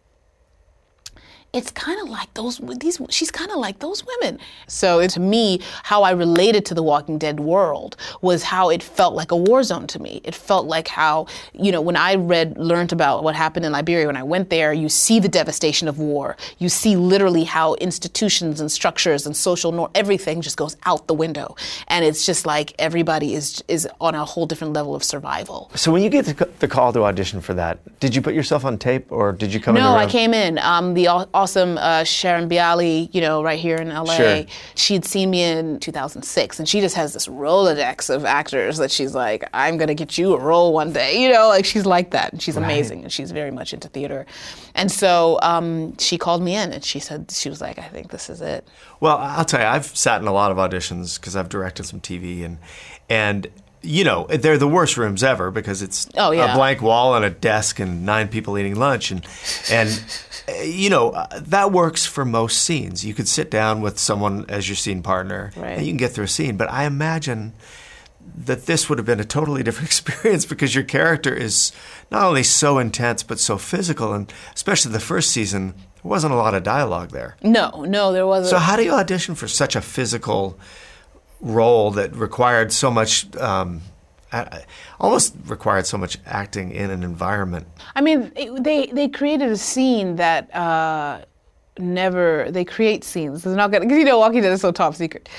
it's 1.53 1.71
kind 1.71 1.99
of 2.01 2.09
like 2.09 2.31
those 2.33 2.59
these 2.79 2.99
she's 3.09 3.31
kind 3.31 3.51
of 3.51 3.57
like 3.57 3.79
those 3.79 4.03
women. 4.05 4.39
So 4.67 5.07
to 5.07 5.19
me 5.19 5.61
how 5.83 6.03
i 6.03 6.11
related 6.11 6.65
to 6.65 6.73
the 6.73 6.83
walking 6.83 7.17
dead 7.17 7.39
world 7.39 7.95
was 8.21 8.43
how 8.43 8.69
it 8.69 8.83
felt 8.83 9.15
like 9.15 9.31
a 9.31 9.35
war 9.35 9.63
zone 9.63 9.87
to 9.87 9.99
me. 9.99 10.21
It 10.23 10.35
felt 10.35 10.65
like 10.67 10.87
how 10.87 11.27
you 11.53 11.71
know 11.71 11.81
when 11.81 11.95
i 11.95 12.15
read 12.15 12.57
learned 12.57 12.91
about 12.91 13.23
what 13.23 13.35
happened 13.35 13.65
in 13.65 13.71
liberia 13.71 14.07
when 14.07 14.17
i 14.17 14.23
went 14.23 14.49
there 14.49 14.73
you 14.73 14.89
see 14.89 15.19
the 15.19 15.29
devastation 15.29 15.87
of 15.87 15.99
war. 15.99 16.35
You 16.57 16.69
see 16.69 16.95
literally 16.95 17.45
how 17.45 17.75
institutions 17.75 18.59
and 18.59 18.71
structures 18.71 19.25
and 19.25 19.35
social 19.35 19.71
norm 19.71 19.91
everything 19.95 20.41
just 20.41 20.57
goes 20.57 20.75
out 20.85 21.07
the 21.07 21.13
window. 21.13 21.55
And 21.87 22.03
it's 22.03 22.25
just 22.25 22.45
like 22.45 22.73
everybody 22.77 23.33
is 23.33 23.63
is 23.67 23.87
on 24.01 24.15
a 24.15 24.25
whole 24.25 24.45
different 24.45 24.73
level 24.73 24.95
of 24.95 25.03
survival. 25.03 25.71
So 25.75 25.91
when 25.91 26.03
you 26.03 26.09
get 26.09 26.25
the, 26.25 26.49
the 26.59 26.67
call 26.67 26.91
to 26.93 27.03
audition 27.03 27.39
for 27.41 27.53
that, 27.53 27.79
did 27.99 28.13
you 28.15 28.21
put 28.21 28.33
yourself 28.33 28.65
on 28.65 28.77
tape 28.77 29.11
or 29.11 29.31
did 29.31 29.53
you 29.53 29.59
come 29.59 29.77
in 29.77 29.83
No, 29.83 29.95
I 29.95 30.05
came 30.07 30.33
in. 30.33 30.59
Um, 30.59 30.93
the 30.93 31.07
aw- 31.07 31.25
awesome 31.37 31.77
uh, 31.77 32.03
Sharon 32.03 32.49
Bialy, 32.49 33.13
you 33.13 33.21
know, 33.21 33.43
right 33.43 33.59
here 33.59 33.75
in 33.77 33.89
LA. 33.89 34.15
Sure. 34.15 34.43
She'd 34.73 35.05
seen 35.05 35.29
me 35.29 35.43
in 35.43 35.79
2006, 35.79 36.57
and 36.57 36.67
she 36.67 36.81
just 36.81 36.95
has 36.95 37.13
this 37.13 37.27
Rolodex 37.27 38.09
of 38.13 38.25
actors 38.25 38.77
that 38.77 38.89
she's 38.89 39.13
like, 39.13 39.47
I'm 39.53 39.77
gonna 39.77 39.93
get 39.93 40.17
you 40.17 40.33
a 40.33 40.39
role 40.39 40.73
one 40.73 40.91
day, 40.91 41.21
you 41.21 41.31
know, 41.31 41.47
like 41.47 41.63
she's 41.63 41.85
like 41.85 42.09
that, 42.11 42.33
and 42.33 42.41
she's 42.41 42.57
amazing, 42.57 43.03
and 43.03 43.13
she's 43.13 43.29
very 43.29 43.51
much 43.51 43.71
into 43.71 43.87
theater. 43.87 44.25
And 44.73 44.91
so 44.91 45.37
um, 45.43 45.95
she 45.97 46.17
called 46.17 46.41
me 46.41 46.55
in, 46.55 46.73
and 46.73 46.83
she 46.83 46.99
said 46.99 47.29
she 47.29 47.49
was 47.49 47.61
like, 47.61 47.77
I 47.77 47.87
think 47.87 48.09
this 48.09 48.31
is 48.31 48.41
it. 48.41 48.67
Well, 48.99 49.17
I'll 49.17 49.45
tell 49.45 49.59
you, 49.59 49.67
I've 49.67 49.85
sat 49.85 50.19
in 50.19 50.27
a 50.27 50.33
lot 50.33 50.51
of 50.51 50.57
auditions 50.57 51.19
because 51.19 51.35
I've 51.35 51.49
directed 51.49 51.85
some 51.85 52.01
TV, 52.01 52.43
and 52.43 52.57
and 53.09 53.47
you 53.87 54.03
know 54.03 54.27
they're 54.27 54.57
the 54.57 54.67
worst 54.67 54.97
rooms 54.97 55.23
ever 55.23 55.49
because 55.51 55.81
it's 55.81 56.07
Oh, 56.17 56.31
yeah. 56.31 56.53
a 56.53 56.55
blank 56.55 56.81
wall 56.81 57.15
and 57.15 57.23
a 57.25 57.29
desk 57.29 57.79
and 57.79 58.05
nine 58.05 58.27
people 58.27 58.57
eating 58.57 58.75
lunch, 58.75 59.11
and 59.11 59.25
and 59.71 59.89
uh, 60.49 60.61
you 60.63 60.89
know 60.89 61.11
uh, 61.11 61.39
that 61.41 61.71
works 61.71 62.05
for 62.05 62.25
most 62.25 62.61
scenes. 62.63 63.05
You 63.05 63.13
could 63.13 63.27
sit 63.27 63.49
down 63.49 63.81
with 63.81 63.97
someone 63.97 64.45
as 64.49 64.67
your 64.67 64.75
scene 64.75 65.01
partner, 65.01 65.51
Right. 65.55 65.77
and 65.77 65.85
you 65.85 65.91
can 65.91 65.97
get 65.97 66.11
through 66.11 66.25
a 66.25 66.27
scene. 66.27 66.57
But 66.57 66.69
I 66.71 66.83
imagine 66.85 67.53
that 68.45 68.65
this 68.65 68.89
would 68.89 68.97
have 68.99 69.05
been 69.05 69.19
a 69.21 69.25
totally 69.25 69.63
different 69.67 69.87
experience 69.87 70.45
because 70.45 70.75
your 70.75 70.83
character 70.83 71.33
is 71.33 71.71
not 72.11 72.23
only 72.23 72.43
so 72.43 72.77
intense 72.79 73.23
but 73.23 73.39
so 73.39 73.57
physical, 73.57 74.13
and 74.13 74.31
especially 74.53 74.91
the 74.91 74.99
first 74.99 75.31
season, 75.31 75.73
there 75.95 76.09
wasn't 76.11 76.33
a 76.33 76.37
lot 76.37 76.53
of 76.53 76.63
dialogue 76.63 77.11
there. 77.11 77.37
No, 77.41 77.85
no, 77.87 78.11
there 78.11 78.27
wasn't. 78.27 78.49
So 78.51 78.57
how 78.59 78.75
do 78.75 78.83
you 78.83 78.91
audition 78.91 79.33
for 79.35 79.47
such 79.47 79.75
a 79.75 79.81
physical 79.81 80.59
role 81.41 81.91
that 81.91 82.15
required 82.15 82.71
so 82.71 82.89
much, 82.91 83.33
um, 83.37 83.81
almost 84.99 85.35
required 85.45 85.85
so 85.85 85.97
much 85.97 86.17
acting 86.25 86.71
in 86.71 86.89
an 86.89 87.03
environment? 87.03 87.67
I 87.95 88.01
mean, 88.01 88.31
they 88.59 88.87
they 88.87 89.07
created 89.07 89.49
a 89.49 89.57
scene 89.57 90.15
that 90.17 90.53
uh, 90.55 91.21
never 91.79 92.47
they 92.51 92.65
create 92.65 93.03
scenes. 93.03 93.43
They're 93.43 93.55
not 93.55 93.71
gonna 93.71 93.85
because 93.85 93.97
you 93.97 94.05
know 94.05 94.19
Walking 94.19 94.41
Dead 94.41 94.51
is 94.51 94.61
so 94.61 94.71
top 94.71 94.95
secret. 94.95 95.29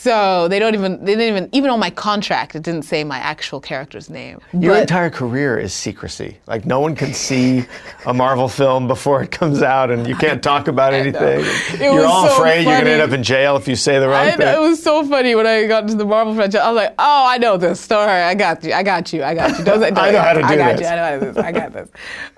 So 0.00 0.46
they 0.46 0.60
don't 0.60 0.74
even 0.74 1.04
they 1.04 1.16
didn't 1.16 1.36
even 1.36 1.48
even 1.50 1.70
on 1.70 1.80
my 1.80 1.90
contract 1.90 2.54
it 2.54 2.62
didn't 2.62 2.84
say 2.84 3.02
my 3.02 3.18
actual 3.18 3.60
character's 3.60 4.08
name. 4.08 4.38
Your 4.52 4.74
But- 4.74 4.82
entire 4.82 5.10
career 5.10 5.58
is 5.58 5.74
secrecy. 5.74 6.38
Like 6.46 6.64
no 6.64 6.78
one 6.78 6.94
can 6.94 7.12
see 7.12 7.64
a 8.06 8.14
Marvel 8.14 8.46
film 8.48 8.86
before 8.86 9.24
it 9.24 9.32
comes 9.32 9.60
out, 9.60 9.90
and 9.90 10.06
you 10.06 10.14
can't 10.14 10.40
talk 10.40 10.68
about 10.68 10.94
anything. 11.02 11.40
It 11.74 11.80
You're 11.80 11.94
was 11.96 12.04
all 12.04 12.28
so 12.28 12.36
afraid 12.36 12.62
you're 12.62 12.74
going 12.74 12.84
to 12.84 12.90
end 12.92 13.02
up 13.02 13.10
in 13.10 13.24
jail 13.24 13.56
if 13.56 13.66
you 13.66 13.74
say 13.74 13.98
the 13.98 14.06
wrong 14.06 14.28
I 14.28 14.36
thing. 14.36 14.46
it 14.46 14.60
was 14.60 14.80
so 14.80 15.04
funny 15.04 15.34
when 15.34 15.48
I 15.48 15.66
got 15.66 15.82
into 15.82 15.96
the 15.96 16.04
Marvel 16.06 16.32
franchise. 16.36 16.60
I 16.60 16.70
was 16.70 16.76
like, 16.76 16.94
"Oh, 16.96 17.24
I 17.26 17.38
know 17.38 17.56
this 17.56 17.80
story. 17.80 18.08
I 18.08 18.36
got 18.36 18.62
you. 18.62 18.72
I 18.74 18.84
got 18.84 19.12
you. 19.12 19.24
I 19.24 19.34
got 19.34 19.58
you. 19.58 19.64
Don't, 19.64 19.80
don't, 19.94 19.98
I 19.98 20.10
know 20.12 20.20
how 20.20 20.32
to 20.34 20.42
do 20.42 20.46
I 20.46 20.56
got 20.56 20.72
this." 20.76 20.80
you. 20.82 20.86
I 20.86 20.94
know 20.94 21.04
how 21.04 21.10
to 21.10 21.20
do 21.20 21.26
this. 21.32 21.44
I 21.44 21.50
got 21.50 21.72
this." 21.72 21.88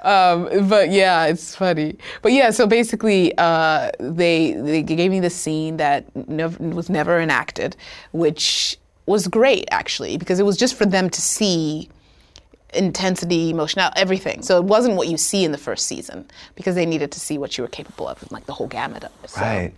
Um, 0.01 0.67
but 0.67 0.91
yeah, 0.91 1.27
it's 1.27 1.55
funny. 1.55 1.99
But 2.23 2.33
yeah, 2.33 2.51
so 2.53 2.67
basically, 2.67 3.35
uh, 3.37 3.91
they 4.01 4.53
they 4.53 4.83
gave 4.83 5.11
me 5.11 5.21
the 5.21 5.29
scene 5.29 5.77
that 5.77 6.05
never, 6.27 6.57
was 6.71 6.89
never 6.89 7.21
enacted, 7.21 7.50
which 8.13 8.79
was 9.07 9.27
great 9.27 9.65
actually 9.71 10.17
because 10.17 10.39
it 10.39 10.45
was 10.45 10.57
just 10.57 10.75
for 10.75 10.87
them 10.87 11.11
to 11.11 11.21
see 11.21 11.89
intensity, 12.75 13.51
emotional, 13.51 13.91
everything. 13.97 14.43
So 14.43 14.57
it 14.59 14.65
wasn't 14.65 14.97
what 14.97 15.09
you 15.09 15.17
see 15.17 15.45
in 15.45 15.53
the 15.53 15.59
first 15.59 15.87
season 15.87 16.29
because 16.55 16.75
they 16.75 16.87
needed 16.87 17.11
to 17.13 17.21
see 17.21 17.39
what 17.39 17.57
you 17.59 17.63
were 17.63 17.69
capable 17.69 18.07
of, 18.09 18.31
like 18.31 18.47
the 18.47 18.53
whole 18.53 18.67
gamut 18.69 19.05
of 19.05 19.13
it. 19.25 19.31
So- 19.31 19.41
Right. 19.41 19.73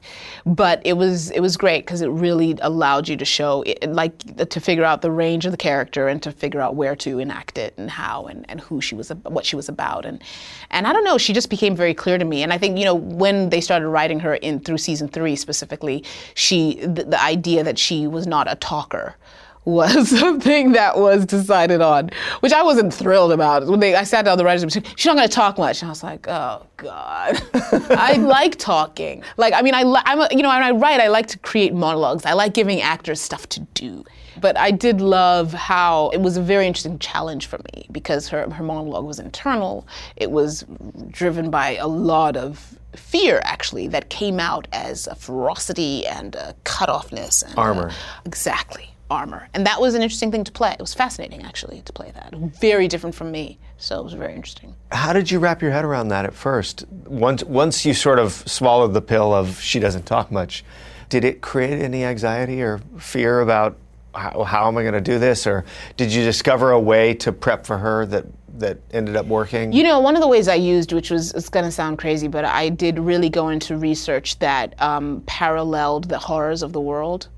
But 0.45 0.83
it 0.85 0.95
was 0.95 1.31
it 1.31 1.41
was 1.41 1.57
great 1.57 1.85
because 1.87 2.03
it 2.03 2.09
really 2.09 2.57
allowed 2.61 3.09
you 3.09 3.17
to 3.17 3.25
show, 3.25 3.63
it, 3.63 3.91
like, 3.93 4.49
to 4.51 4.61
figure 4.61 4.85
out 4.85 5.03
the 5.03 5.11
range 5.11 5.47
of 5.47 5.53
the 5.53 5.57
character 5.57 6.09
and 6.09 6.23
to 6.23 6.33
figure 6.33 6.61
out 6.61 6.75
where 6.75 6.97
to 6.97 7.19
enact 7.19 7.59
it 7.59 7.75
and 7.77 7.91
how 7.91 8.27
and, 8.27 8.45
and 8.49 8.61
who 8.61 8.81
she 8.81 8.95
was, 8.95 9.11
what 9.25 9.47
she 9.47 9.57
was 9.57 9.69
about, 9.69 10.05
and 10.05 10.23
and 10.71 10.87
I 10.87 10.93
don't 10.93 11.05
know, 11.05 11.19
she 11.19 11.33
just 11.33 11.51
became 11.51 11.77
very 11.77 11.95
clear 11.95 12.19
to 12.19 12.25
me. 12.25 12.43
And 12.43 12.53
I 12.53 12.59
think 12.59 12.79
you 12.79 12.85
know 12.85 12.95
when 12.95 13.51
they 13.51 13.61
started 13.61 13.89
writing 13.89 14.21
her 14.21 14.35
in 14.35 14.61
through 14.61 14.79
season 14.79 15.09
three 15.09 15.37
specifically, 15.37 16.05
she 16.35 16.75
the, 16.85 17.05
the 17.05 17.23
idea 17.23 17.63
that 17.65 17.79
she 17.79 18.07
was 18.07 18.27
not 18.27 18.51
a 18.51 18.57
talker 18.57 19.15
was 19.64 20.09
something 20.18 20.72
that 20.72 20.98
was 20.98 21.25
decided 21.27 21.81
on, 21.81 22.11
which 22.40 22.53
I 22.53 22.62
wasn't 22.62 22.92
thrilled 22.92 23.33
about. 23.33 23.66
When 23.66 23.81
they, 23.81 23.94
I 23.94 24.05
sat 24.05 24.25
down 24.25 24.33
with 24.33 24.38
the 24.38 24.44
writers, 24.44 24.72
she's 24.96 25.07
not 25.07 25.16
going 25.16 25.29
to 25.29 25.35
talk 25.35 25.59
much, 25.59 25.83
and 25.83 25.88
I 25.88 25.92
was 25.92 26.03
like, 26.03 26.27
oh 26.29 26.66
god, 26.77 27.42
I 27.90 28.16
like 28.16 28.57
talking. 28.57 29.22
Like, 29.37 29.55
I 29.55 29.62
mean, 29.62 29.75
I, 29.75 29.83
li- 29.85 30.03
I'm, 30.05 30.20
a, 30.20 30.29
you 30.31 30.42
know, 30.42 30.48
when 30.48 30.62
I 30.62 30.70
write, 30.72 31.01
I 31.01 31.09
like 31.09 31.27
to 31.29 31.38
create 31.38 31.75
monologues. 31.75 32.25
I 32.25 32.33
like 32.33 32.55
giving 32.55 32.81
actors 32.81 33.20
stuff 33.20 33.48
to 33.51 33.61
do. 33.75 34.05
But 34.40 34.57
I 34.57 34.70
did 34.70 35.01
love 35.01 35.53
how 35.53 36.09
it 36.11 36.20
was 36.20 36.37
a 36.38 36.42
very 36.42 36.66
interesting 36.66 36.98
challenge 36.98 37.46
for 37.46 37.59
me 37.59 37.87
because 37.92 38.29
her, 38.29 38.51
her 38.51 38.64
monologue 38.64 39.05
was 39.05 39.18
internal. 39.18 39.87
It 40.16 40.31
was 40.31 40.64
driven 41.11 41.51
by 41.51 41.77
a 41.77 41.87
lot 41.87 42.37
of 42.37 42.79
fear, 42.96 43.40
actually, 43.44 43.88
that 43.88 44.09
came 44.09 44.40
out 44.40 44.66
as 44.72 45.07
a 45.07 45.14
ferocity 45.14 46.07
and 46.07 46.35
a 46.35 46.55
cutoffness. 46.64 47.44
And 47.44 47.57
Armor. 47.59 47.92
exactly. 48.25 48.92
Armor. 49.12 49.48
And 49.53 49.66
that 49.66 49.81
was 49.81 49.94
an 49.94 50.03
interesting 50.03 50.33
thing 50.33 50.42
to 50.44 50.53
play. 50.53 50.72
It 50.72 50.81
was 50.81 50.94
fascinating, 50.94 51.42
actually, 51.42 51.83
to 51.83 51.92
play 51.92 52.11
that. 52.14 52.35
Very 52.35 52.88
different 52.88 53.14
from 53.14 53.31
me. 53.31 53.59
So 53.77 54.01
it 54.01 54.05
was 54.05 54.14
very 54.14 54.35
interesting. 54.35 54.75
How 54.90 55.12
did 55.12 55.31
you 55.31 55.38
wrap 55.38 55.61
your 55.61 55.70
head 55.70 55.85
around 55.85 56.09
that 56.09 56.25
at 56.25 56.33
first? 56.33 56.87
Once, 57.07 57.44
once 57.44 57.85
you 57.85 57.92
sort 57.92 58.18
of 58.18 58.33
swallowed 58.33 58.94
the 58.94 59.03
pill 59.03 59.35
of 59.35 59.61
she 59.61 59.79
doesn't 59.79 60.07
talk 60.07 60.33
much, 60.33 60.64
did 61.11 61.25
it 61.25 61.42
create 61.42 61.83
any 61.83 62.05
anxiety 62.05 62.62
or 62.62 62.81
fear 62.98 63.40
about 63.40 63.77
how, 64.14 64.44
how 64.44 64.68
am 64.68 64.79
I 64.79 64.83
going 64.83 64.94
to 64.94 65.01
do 65.01 65.18
this? 65.18 65.46
Or 65.46 65.64
did 65.98 66.12
you 66.12 66.25
discover 66.25 66.70
a 66.70 66.81
way 66.81 67.12
to 67.14 67.33
prep 67.33 67.66
for 67.66 67.77
her 67.77 68.07
that, 68.07 68.25
that 68.59 68.79
ended 68.92 69.16
up 69.16 69.27
working? 69.27 69.72
You 69.72 69.83
know, 69.83 70.01
one 70.01 70.16
of 70.16 70.22
the 70.22 70.29
ways 70.29 70.48
I 70.48 70.55
used, 70.55 70.92
which 70.92 71.11
was, 71.11 71.33
it's 71.33 71.51
going 71.51 71.66
to 71.66 71.70
sound 71.70 71.98
crazy, 71.98 72.29
but 72.29 72.46
I 72.46 72.70
did 72.70 72.98
really 72.98 73.29
go 73.29 73.51
into 73.51 73.77
research 73.77 74.38
that 74.38 74.81
um, 74.81 75.22
paralleled 75.27 76.09
the 76.09 76.18
horrors 76.18 76.62
of 76.62 76.72
the 76.72 76.81
world 76.81 77.29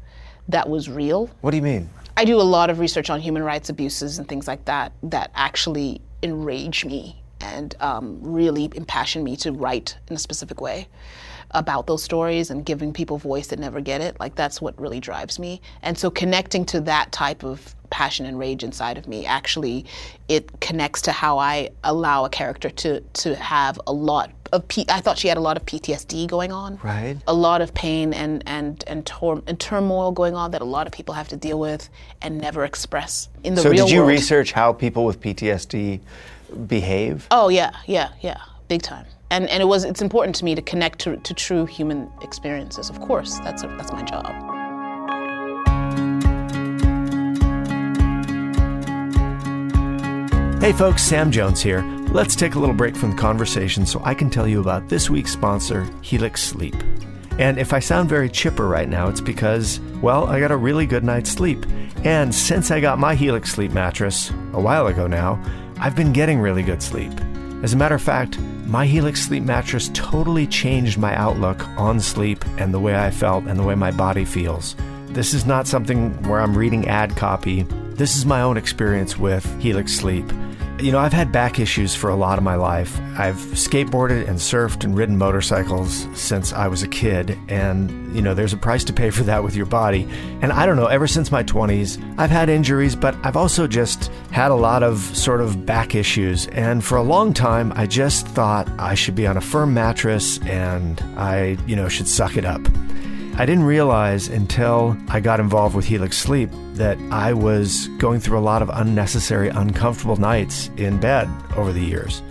that 0.49 0.69
was 0.69 0.89
real. 0.89 1.31
what 1.41 1.51
do 1.51 1.57
you 1.57 1.63
mean? 1.63 1.89
I 2.17 2.25
do 2.25 2.41
a 2.41 2.43
lot 2.43 2.71
of 2.71 2.79
research 2.79 3.11
on 3.11 3.21
human 3.21 3.43
rights 3.43 3.71
abuses 3.71 4.19
and 4.19 4.29
things 4.29 4.47
like 4.47 4.65
that 4.67 4.93
that 5.03 5.31
actually 5.35 6.01
enrage 6.23 6.85
me 6.85 7.23
and 7.41 7.75
um, 7.81 8.19
really 8.23 8.71
impassion 8.75 9.25
me 9.25 9.37
to 9.37 9.53
write 9.53 9.99
in 10.09 10.17
a 10.17 10.19
specific 10.19 10.61
way 10.61 10.87
about 11.51 11.87
those 11.87 12.03
stories 12.03 12.51
and 12.51 12.65
giving 12.65 12.93
people 12.93 13.19
voice 13.19 13.49
that 13.49 13.59
never 13.59 13.81
get 13.81 14.01
it. 14.01 14.19
Like 14.19 14.35
that's 14.35 14.61
what 14.61 14.79
really 14.81 15.01
drives 15.01 15.39
me. 15.39 15.61
And 15.83 15.97
so 15.97 16.11
connecting 16.11 16.65
to 16.67 16.81
that 16.83 17.13
type 17.13 17.45
of 17.45 17.75
passion 17.91 18.27
and 18.27 18.39
rage 18.39 18.65
inside 18.65 18.99
of 18.99 19.07
me 19.07 19.25
actually 19.25 19.85
it 20.29 20.61
connects 20.61 21.01
to 21.01 21.13
how 21.13 21.39
I 21.39 21.71
allow 21.85 22.25
a 22.25 22.29
character 22.29 22.69
to 22.69 23.01
to 23.01 23.37
have 23.37 23.81
a 23.87 23.93
lot 23.93 24.33
of 24.55 24.67
P- 24.69 24.87
I 24.89 25.01
thought 25.01 25.19
she 25.19 25.29
had 25.29 25.37
a 25.37 25.41
lot 25.41 25.57
of 25.57 25.65
PTSD 25.67 26.27
going 26.29 26.53
on 26.53 26.79
Right. 26.83 27.17
a 27.27 27.35
lot 27.35 27.61
of 27.61 27.75
pain 27.75 28.13
and 28.15 28.43
and 28.47 28.83
and, 28.87 29.05
tor- 29.05 29.43
and 29.47 29.59
turmoil 29.59 30.13
going 30.13 30.35
on 30.35 30.53
that 30.53 30.63
a 30.63 30.65
lot 30.77 30.87
of 30.87 30.93
people 30.93 31.15
have 31.15 31.29
to 31.29 31.37
deal 31.37 31.59
with 31.59 31.89
and 32.23 32.39
never 32.39 32.65
express 32.65 33.29
in 33.43 33.55
the 33.55 33.63
real 33.63 33.71
world. 33.71 33.79
So 33.79 33.85
did 33.87 33.93
you 33.93 34.01
world. 34.01 34.09
research 34.11 34.53
how 34.53 34.73
people 34.73 35.05
with 35.05 35.21
PTSD 35.21 36.01
behave? 36.69 37.27
oh 37.31 37.49
yeah, 37.49 37.73
yeah, 37.87 38.11
yeah, 38.21 38.39
big 38.69 38.83
time. 38.83 39.07
And 39.31 39.49
and 39.51 39.61
it 39.63 39.67
was 39.67 39.85
it's 39.85 40.03
important 40.03 40.37
to 40.37 40.45
me 40.45 40.55
to 40.55 40.63
connect 40.63 40.99
to, 41.01 41.17
to 41.17 41.35
true 41.35 41.67
human 41.67 42.09
experiences. 42.23 42.91
Of 42.91 43.01
course, 43.01 43.39
that's 43.41 43.65
a, 43.65 43.67
that's 43.77 43.91
my 43.93 44.03
job. 44.03 44.33
Hey 50.61 50.73
folks, 50.73 51.03
Sam 51.03 51.31
Jones 51.31 51.61
here. 51.63 51.83
Let's 52.15 52.37
take 52.37 52.55
a 52.55 52.61
little 52.61 52.77
break 52.77 52.95
from 52.95 53.11
the 53.11 53.17
conversation 53.17 53.85
so 53.85 54.01
I 54.05 54.15
can 54.15 54.31
tell 54.31 54.47
you 54.47 54.61
about 54.61 54.89
this 54.89 55.11
week's 55.11 55.33
sponsor, 55.33 55.91
Helix 56.01 56.45
Sleep. 56.45 56.77
And 57.41 57.59
if 57.59 57.73
I 57.73 57.81
sound 57.81 58.09
very 58.09 58.29
chipper 58.29 58.69
right 58.69 58.89
now, 58.89 59.09
it's 59.09 59.21
because, 59.21 59.81
well, 60.01 60.29
I 60.29 60.39
got 60.39 60.53
a 60.53 60.57
really 60.57 60.87
good 60.87 61.03
night's 61.03 61.33
sleep. 61.33 61.67
And 62.05 62.33
since 62.33 62.71
I 62.71 62.79
got 62.79 63.01
my 63.01 63.17
Helix 63.17 63.51
Sleep 63.51 63.73
mattress 63.73 64.31
a 64.53 64.61
while 64.61 64.87
ago 64.87 65.09
now, 65.09 65.43
I've 65.81 65.97
been 65.97 66.13
getting 66.13 66.39
really 66.39 66.63
good 66.63 66.85
sleep. 66.85 67.11
As 67.65 67.73
a 67.73 67.77
matter 67.77 67.97
of 67.97 68.03
fact, 68.03 68.39
my 68.65 68.87
Helix 68.87 69.21
Sleep 69.21 69.43
mattress 69.43 69.91
totally 69.93 70.47
changed 70.47 70.99
my 70.99 71.17
outlook 71.17 71.67
on 71.71 71.99
sleep 71.99 72.45
and 72.59 72.73
the 72.73 72.79
way 72.79 72.95
I 72.95 73.11
felt 73.11 73.43
and 73.47 73.59
the 73.59 73.65
way 73.65 73.75
my 73.75 73.91
body 73.91 74.25
feels. 74.25 74.77
This 75.07 75.35
is 75.35 75.47
not 75.47 75.67
something 75.67 76.13
where 76.29 76.41
I'm 76.41 76.57
reading 76.57 76.87
ad 76.87 77.17
copy. 77.17 77.65
This 77.95 78.15
is 78.17 78.25
my 78.25 78.41
own 78.41 78.57
experience 78.57 79.19
with 79.19 79.45
Helix 79.61 79.93
Sleep. 79.93 80.31
You 80.85 80.93
know, 80.93 80.99
I've 80.99 81.15
had 81.15 81.33
back 81.33 81.59
issues 81.59 81.95
for 81.95 82.11
a 82.11 82.15
lot 82.15 82.37
of 82.37 82.45
my 82.45 82.57
life. 82.57 83.01
I've 83.17 83.37
skateboarded 83.37 84.29
and 84.29 84.39
surfed 84.39 84.85
and 84.85 84.95
ridden 84.95 85.17
motorcycles 85.17 86.07
since 86.13 86.53
I 86.53 86.69
was 86.69 86.83
a 86.83 86.89
kid, 86.89 87.39
and, 87.49 88.15
you 88.15 88.21
know, 88.21 88.35
there's 88.35 88.53
a 88.53 88.59
price 88.59 88.85
to 88.85 88.93
pay 88.93 89.09
for 89.09 89.23
that 89.23 89.43
with 89.43 89.57
your 89.57 89.65
body. 89.65 90.07
And 90.43 90.53
I 90.53 90.67
don't 90.67 90.77
know, 90.77 90.85
ever 90.85 91.07
since 91.07 91.33
my 91.33 91.43
20s, 91.43 91.99
I've 92.19 92.29
had 92.29 92.51
injuries, 92.51 92.95
but 92.95 93.17
I've 93.25 93.35
also 93.35 93.67
just 93.67 94.13
had 94.31 94.51
a 94.51 94.55
lot 94.55 94.83
of 94.83 94.99
sort 95.17 95.41
of 95.41 95.65
back 95.65 95.95
issues. 95.95 96.49
And 96.49 96.85
for 96.85 96.99
a 96.99 97.03
long 97.03 97.33
time, 97.33 97.73
I 97.75 97.87
just 97.87 98.27
thought 98.29 98.69
I 98.79 98.95
should 98.95 99.15
be 99.15 99.27
on 99.27 99.39
a 99.39 99.41
firm 99.41 99.73
mattress 99.73 100.39
and 100.41 101.01
I, 101.17 101.57
you 101.67 101.77
know, 101.77 101.89
should 101.89 102.09
suck 102.09 102.37
it 102.37 102.45
up. 102.45 102.61
I 103.37 103.47
didn't 103.47 103.65
realize 103.65 104.29
until 104.29 104.97
I 105.09 105.19
got 105.19 105.41
involved 105.41 105.75
with 105.75 105.85
Helix 105.85 106.17
Sleep 106.17 106.51
that 106.75 106.97
I 107.11 107.33
was 107.33 107.89
going 107.99 108.21
through 108.21 108.39
a 108.39 108.41
lot 108.41 108.63
of 108.63 108.71
unnecessary, 108.73 109.49
uncomfortable 109.49 110.17
nights 110.17 110.71
in 110.77 111.01
bed 111.01 111.29
over 111.57 111.73
the 111.73 111.81
years. 111.81 112.23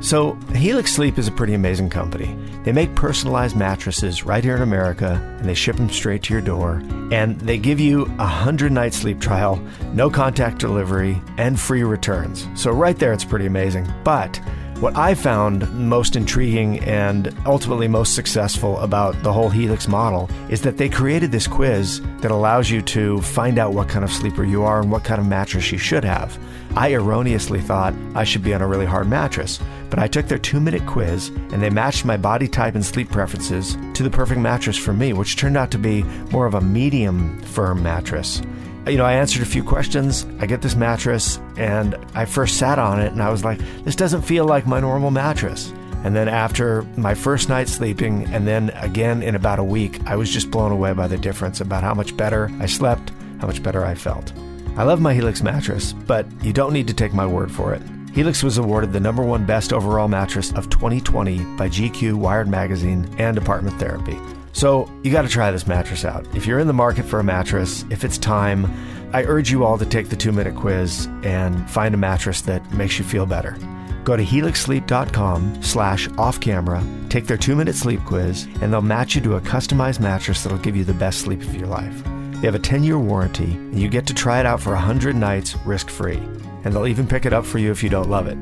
So, 0.00 0.34
Helix 0.54 0.92
Sleep 0.92 1.16
is 1.16 1.28
a 1.28 1.32
pretty 1.32 1.54
amazing 1.54 1.90
company. 1.90 2.36
They 2.64 2.72
make 2.72 2.94
personalized 2.96 3.56
mattresses 3.56 4.24
right 4.24 4.42
here 4.42 4.56
in 4.56 4.62
America 4.62 5.20
and 5.38 5.48
they 5.48 5.54
ship 5.54 5.76
them 5.76 5.90
straight 5.90 6.24
to 6.24 6.32
your 6.32 6.42
door. 6.42 6.82
And 7.12 7.40
they 7.40 7.58
give 7.58 7.78
you 7.78 8.02
a 8.02 8.26
100 8.26 8.72
night 8.72 8.94
sleep 8.94 9.20
trial, 9.20 9.56
no 9.92 10.10
contact 10.10 10.58
delivery, 10.58 11.20
and 11.36 11.58
free 11.58 11.84
returns. 11.84 12.48
So, 12.54 12.72
right 12.72 12.98
there, 12.98 13.12
it's 13.12 13.24
pretty 13.24 13.46
amazing. 13.46 13.88
But 14.04 14.40
what 14.80 14.96
I 14.96 15.14
found 15.14 15.68
most 15.72 16.14
intriguing 16.14 16.78
and 16.80 17.34
ultimately 17.46 17.88
most 17.88 18.14
successful 18.14 18.78
about 18.78 19.20
the 19.24 19.32
whole 19.32 19.50
Helix 19.50 19.88
model 19.88 20.30
is 20.50 20.60
that 20.62 20.76
they 20.76 20.88
created 20.88 21.32
this 21.32 21.48
quiz 21.48 22.00
that 22.20 22.30
allows 22.30 22.70
you 22.70 22.80
to 22.82 23.20
find 23.22 23.58
out 23.58 23.72
what 23.72 23.88
kind 23.88 24.04
of 24.04 24.12
sleeper 24.12 24.44
you 24.44 24.62
are 24.62 24.80
and 24.80 24.92
what 24.92 25.02
kind 25.02 25.20
of 25.20 25.26
mattress 25.26 25.72
you 25.72 25.78
should 25.78 26.04
have. 26.04 26.38
I 26.76 26.92
erroneously 26.92 27.60
thought 27.60 27.92
I 28.14 28.22
should 28.22 28.44
be 28.44 28.54
on 28.54 28.62
a 28.62 28.68
really 28.68 28.86
hard 28.86 29.08
mattress, 29.08 29.58
but 29.90 29.98
I 29.98 30.06
took 30.06 30.28
their 30.28 30.38
two 30.38 30.60
minute 30.60 30.86
quiz 30.86 31.28
and 31.28 31.60
they 31.60 31.70
matched 31.70 32.04
my 32.04 32.16
body 32.16 32.46
type 32.46 32.76
and 32.76 32.86
sleep 32.86 33.10
preferences 33.10 33.76
to 33.94 34.04
the 34.04 34.10
perfect 34.10 34.40
mattress 34.40 34.76
for 34.76 34.92
me, 34.92 35.12
which 35.12 35.34
turned 35.34 35.56
out 35.56 35.72
to 35.72 35.78
be 35.78 36.04
more 36.30 36.46
of 36.46 36.54
a 36.54 36.60
medium 36.60 37.40
firm 37.40 37.82
mattress 37.82 38.42
you 38.88 38.96
know, 38.96 39.04
I 39.04 39.14
answered 39.14 39.42
a 39.42 39.46
few 39.46 39.62
questions. 39.62 40.26
I 40.40 40.46
get 40.46 40.62
this 40.62 40.74
mattress, 40.74 41.38
and 41.56 41.94
I 42.14 42.24
first 42.24 42.58
sat 42.58 42.78
on 42.78 43.00
it, 43.00 43.12
and 43.12 43.22
I 43.22 43.30
was 43.30 43.44
like, 43.44 43.58
this 43.84 43.96
doesn't 43.96 44.22
feel 44.22 44.44
like 44.44 44.66
my 44.66 44.80
normal 44.80 45.10
mattress. 45.10 45.72
And 46.04 46.14
then 46.14 46.28
after 46.28 46.82
my 46.96 47.14
first 47.14 47.48
night 47.48 47.68
sleeping, 47.68 48.26
and 48.32 48.46
then 48.46 48.70
again 48.70 49.22
in 49.22 49.34
about 49.34 49.58
a 49.58 49.64
week, 49.64 50.00
I 50.06 50.16
was 50.16 50.30
just 50.30 50.50
blown 50.50 50.70
away 50.70 50.92
by 50.92 51.08
the 51.08 51.18
difference 51.18 51.60
about 51.60 51.82
how 51.82 51.94
much 51.94 52.16
better 52.16 52.50
I 52.60 52.66
slept, 52.66 53.12
how 53.40 53.46
much 53.46 53.62
better 53.62 53.84
I 53.84 53.94
felt. 53.94 54.32
I 54.76 54.84
love 54.84 55.00
my 55.00 55.12
Helix 55.12 55.42
mattress, 55.42 55.92
but 55.92 56.26
you 56.42 56.52
don't 56.52 56.72
need 56.72 56.86
to 56.86 56.94
take 56.94 57.12
my 57.12 57.26
word 57.26 57.50
for 57.50 57.74
it. 57.74 57.82
Helix 58.14 58.42
was 58.42 58.58
awarded 58.58 58.92
the 58.92 59.00
number 59.00 59.24
one 59.24 59.44
best 59.44 59.72
overall 59.72 60.08
mattress 60.08 60.52
of 60.52 60.70
2020 60.70 61.38
by 61.56 61.68
GQ, 61.68 62.14
Wired 62.14 62.48
Magazine, 62.48 63.12
and 63.18 63.36
Apartment 63.36 63.78
Therapy. 63.78 64.16
So 64.58 64.90
you 65.04 65.12
got 65.12 65.22
to 65.22 65.28
try 65.28 65.52
this 65.52 65.68
mattress 65.68 66.04
out. 66.04 66.26
If 66.34 66.44
you're 66.44 66.58
in 66.58 66.66
the 66.66 66.72
market 66.72 67.04
for 67.04 67.20
a 67.20 67.22
mattress, 67.22 67.84
if 67.90 68.02
it's 68.02 68.18
time, 68.18 68.66
I 69.12 69.22
urge 69.22 69.52
you 69.52 69.64
all 69.64 69.78
to 69.78 69.86
take 69.86 70.08
the 70.08 70.16
two 70.16 70.32
minute 70.32 70.56
quiz 70.56 71.06
and 71.22 71.70
find 71.70 71.94
a 71.94 71.96
mattress 71.96 72.40
that 72.42 72.72
makes 72.72 72.98
you 72.98 73.04
feel 73.04 73.24
better. 73.24 73.56
Go 74.02 74.16
to 74.16 74.24
helixsleep.com 74.24 75.62
slash 75.62 76.08
off 76.18 76.40
camera, 76.40 76.84
take 77.08 77.28
their 77.28 77.36
two 77.36 77.54
minute 77.54 77.76
sleep 77.76 78.00
quiz, 78.04 78.48
and 78.60 78.72
they'll 78.72 78.82
match 78.82 79.14
you 79.14 79.20
to 79.20 79.36
a 79.36 79.40
customized 79.40 80.00
mattress 80.00 80.42
that'll 80.42 80.58
give 80.58 80.74
you 80.74 80.82
the 80.82 80.92
best 80.92 81.20
sleep 81.20 81.40
of 81.42 81.54
your 81.54 81.68
life. 81.68 82.02
They 82.40 82.48
have 82.48 82.56
a 82.56 82.58
10 82.58 82.82
year 82.82 82.98
warranty, 82.98 83.52
and 83.52 83.78
you 83.78 83.88
get 83.88 84.08
to 84.08 84.14
try 84.14 84.40
it 84.40 84.46
out 84.46 84.60
for 84.60 84.72
100 84.72 85.14
nights 85.14 85.54
risk 85.64 85.88
free. 85.88 86.20
And 86.64 86.74
they'll 86.74 86.88
even 86.88 87.06
pick 87.06 87.26
it 87.26 87.32
up 87.32 87.46
for 87.46 87.58
you 87.58 87.70
if 87.70 87.84
you 87.84 87.90
don't 87.90 88.10
love 88.10 88.26
it. 88.26 88.36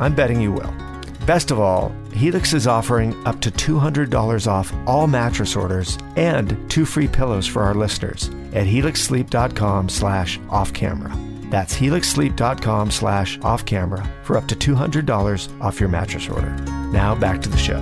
I'm 0.00 0.14
betting 0.14 0.40
you 0.40 0.52
will. 0.52 0.89
Best 1.30 1.52
of 1.52 1.60
all, 1.60 1.92
Helix 2.12 2.54
is 2.54 2.66
offering 2.66 3.14
up 3.24 3.40
to 3.42 3.52
$200 3.52 4.48
off 4.48 4.74
all 4.84 5.06
mattress 5.06 5.54
orders 5.54 5.96
and 6.16 6.68
two 6.68 6.84
free 6.84 7.06
pillows 7.06 7.46
for 7.46 7.62
our 7.62 7.72
listeners 7.72 8.30
at 8.52 8.66
helixsleep.com 8.66 9.88
slash 9.88 10.40
off 10.50 10.72
camera. 10.72 11.16
That's 11.42 11.72
helixsleep.com 11.78 12.90
slash 12.90 13.38
off 13.42 13.64
camera 13.64 14.04
for 14.24 14.36
up 14.38 14.48
to 14.48 14.56
$200 14.56 15.60
off 15.60 15.78
your 15.78 15.88
mattress 15.88 16.28
order. 16.28 16.50
Now 16.90 17.14
back 17.14 17.40
to 17.42 17.48
the 17.48 17.56
show. 17.56 17.80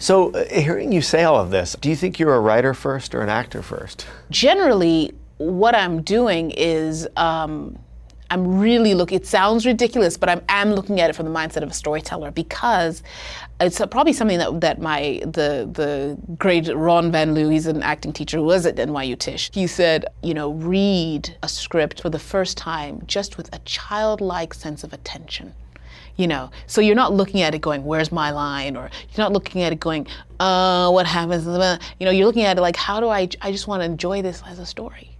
So, 0.00 0.32
uh, 0.32 0.46
hearing 0.52 0.90
you 0.90 1.00
say 1.00 1.22
all 1.22 1.40
of 1.40 1.50
this, 1.50 1.76
do 1.80 1.88
you 1.88 1.94
think 1.94 2.18
you're 2.18 2.34
a 2.34 2.40
writer 2.40 2.74
first 2.74 3.14
or 3.14 3.20
an 3.20 3.28
actor 3.28 3.62
first? 3.62 4.04
Generally, 4.30 5.14
what 5.36 5.76
I'm 5.76 6.02
doing 6.02 6.50
is 6.50 7.06
um, 7.16 7.78
I'm 8.32 8.60
really 8.60 8.94
looking. 8.94 9.18
It 9.18 9.26
sounds 9.26 9.66
ridiculous, 9.66 10.16
but 10.16 10.30
I'm 10.30 10.40
am 10.48 10.72
looking 10.72 11.02
at 11.02 11.10
it 11.10 11.12
from 11.14 11.26
the 11.26 11.38
mindset 11.38 11.62
of 11.62 11.70
a 11.70 11.74
storyteller 11.74 12.30
because 12.30 13.02
it's 13.60 13.78
probably 13.90 14.14
something 14.14 14.38
that 14.38 14.62
that 14.62 14.80
my 14.80 15.20
the 15.22 15.68
the 15.70 16.16
great 16.38 16.66
Ron 16.74 17.12
Van 17.12 17.34
Lieu, 17.34 17.50
he's 17.50 17.66
an 17.66 17.82
acting 17.82 18.10
teacher 18.10 18.38
who 18.38 18.44
was 18.44 18.64
at 18.64 18.76
NYU 18.76 19.18
Tisch. 19.18 19.50
He 19.52 19.66
said, 19.66 20.06
you 20.22 20.32
know, 20.32 20.52
read 20.52 21.36
a 21.42 21.48
script 21.48 22.00
for 22.00 22.08
the 22.08 22.18
first 22.18 22.56
time 22.56 23.02
just 23.06 23.36
with 23.36 23.54
a 23.54 23.58
childlike 23.66 24.54
sense 24.54 24.82
of 24.82 24.94
attention. 24.94 25.52
you 26.16 26.26
know 26.26 26.50
so 26.66 26.80
you're 26.80 26.94
not 26.94 27.12
looking 27.12 27.40
at 27.40 27.54
it 27.54 27.60
going 27.60 27.84
where's 27.84 28.12
my 28.12 28.30
line 28.30 28.76
or 28.76 28.90
you're 29.10 29.24
not 29.24 29.32
looking 29.32 29.62
at 29.62 29.72
it 29.72 29.80
going 29.80 30.06
uh 30.40 30.90
what 30.90 31.06
happens 31.06 31.46
you 31.98 32.04
know 32.06 32.10
you're 32.12 32.26
looking 32.26 32.44
at 32.44 32.58
it 32.58 32.60
like 32.60 32.76
how 32.76 33.00
do 33.00 33.08
i 33.08 33.22
i 33.40 33.50
just 33.50 33.66
want 33.66 33.80
to 33.80 33.86
enjoy 33.86 34.20
this 34.20 34.42
as 34.46 34.58
a 34.58 34.66
story 34.66 35.11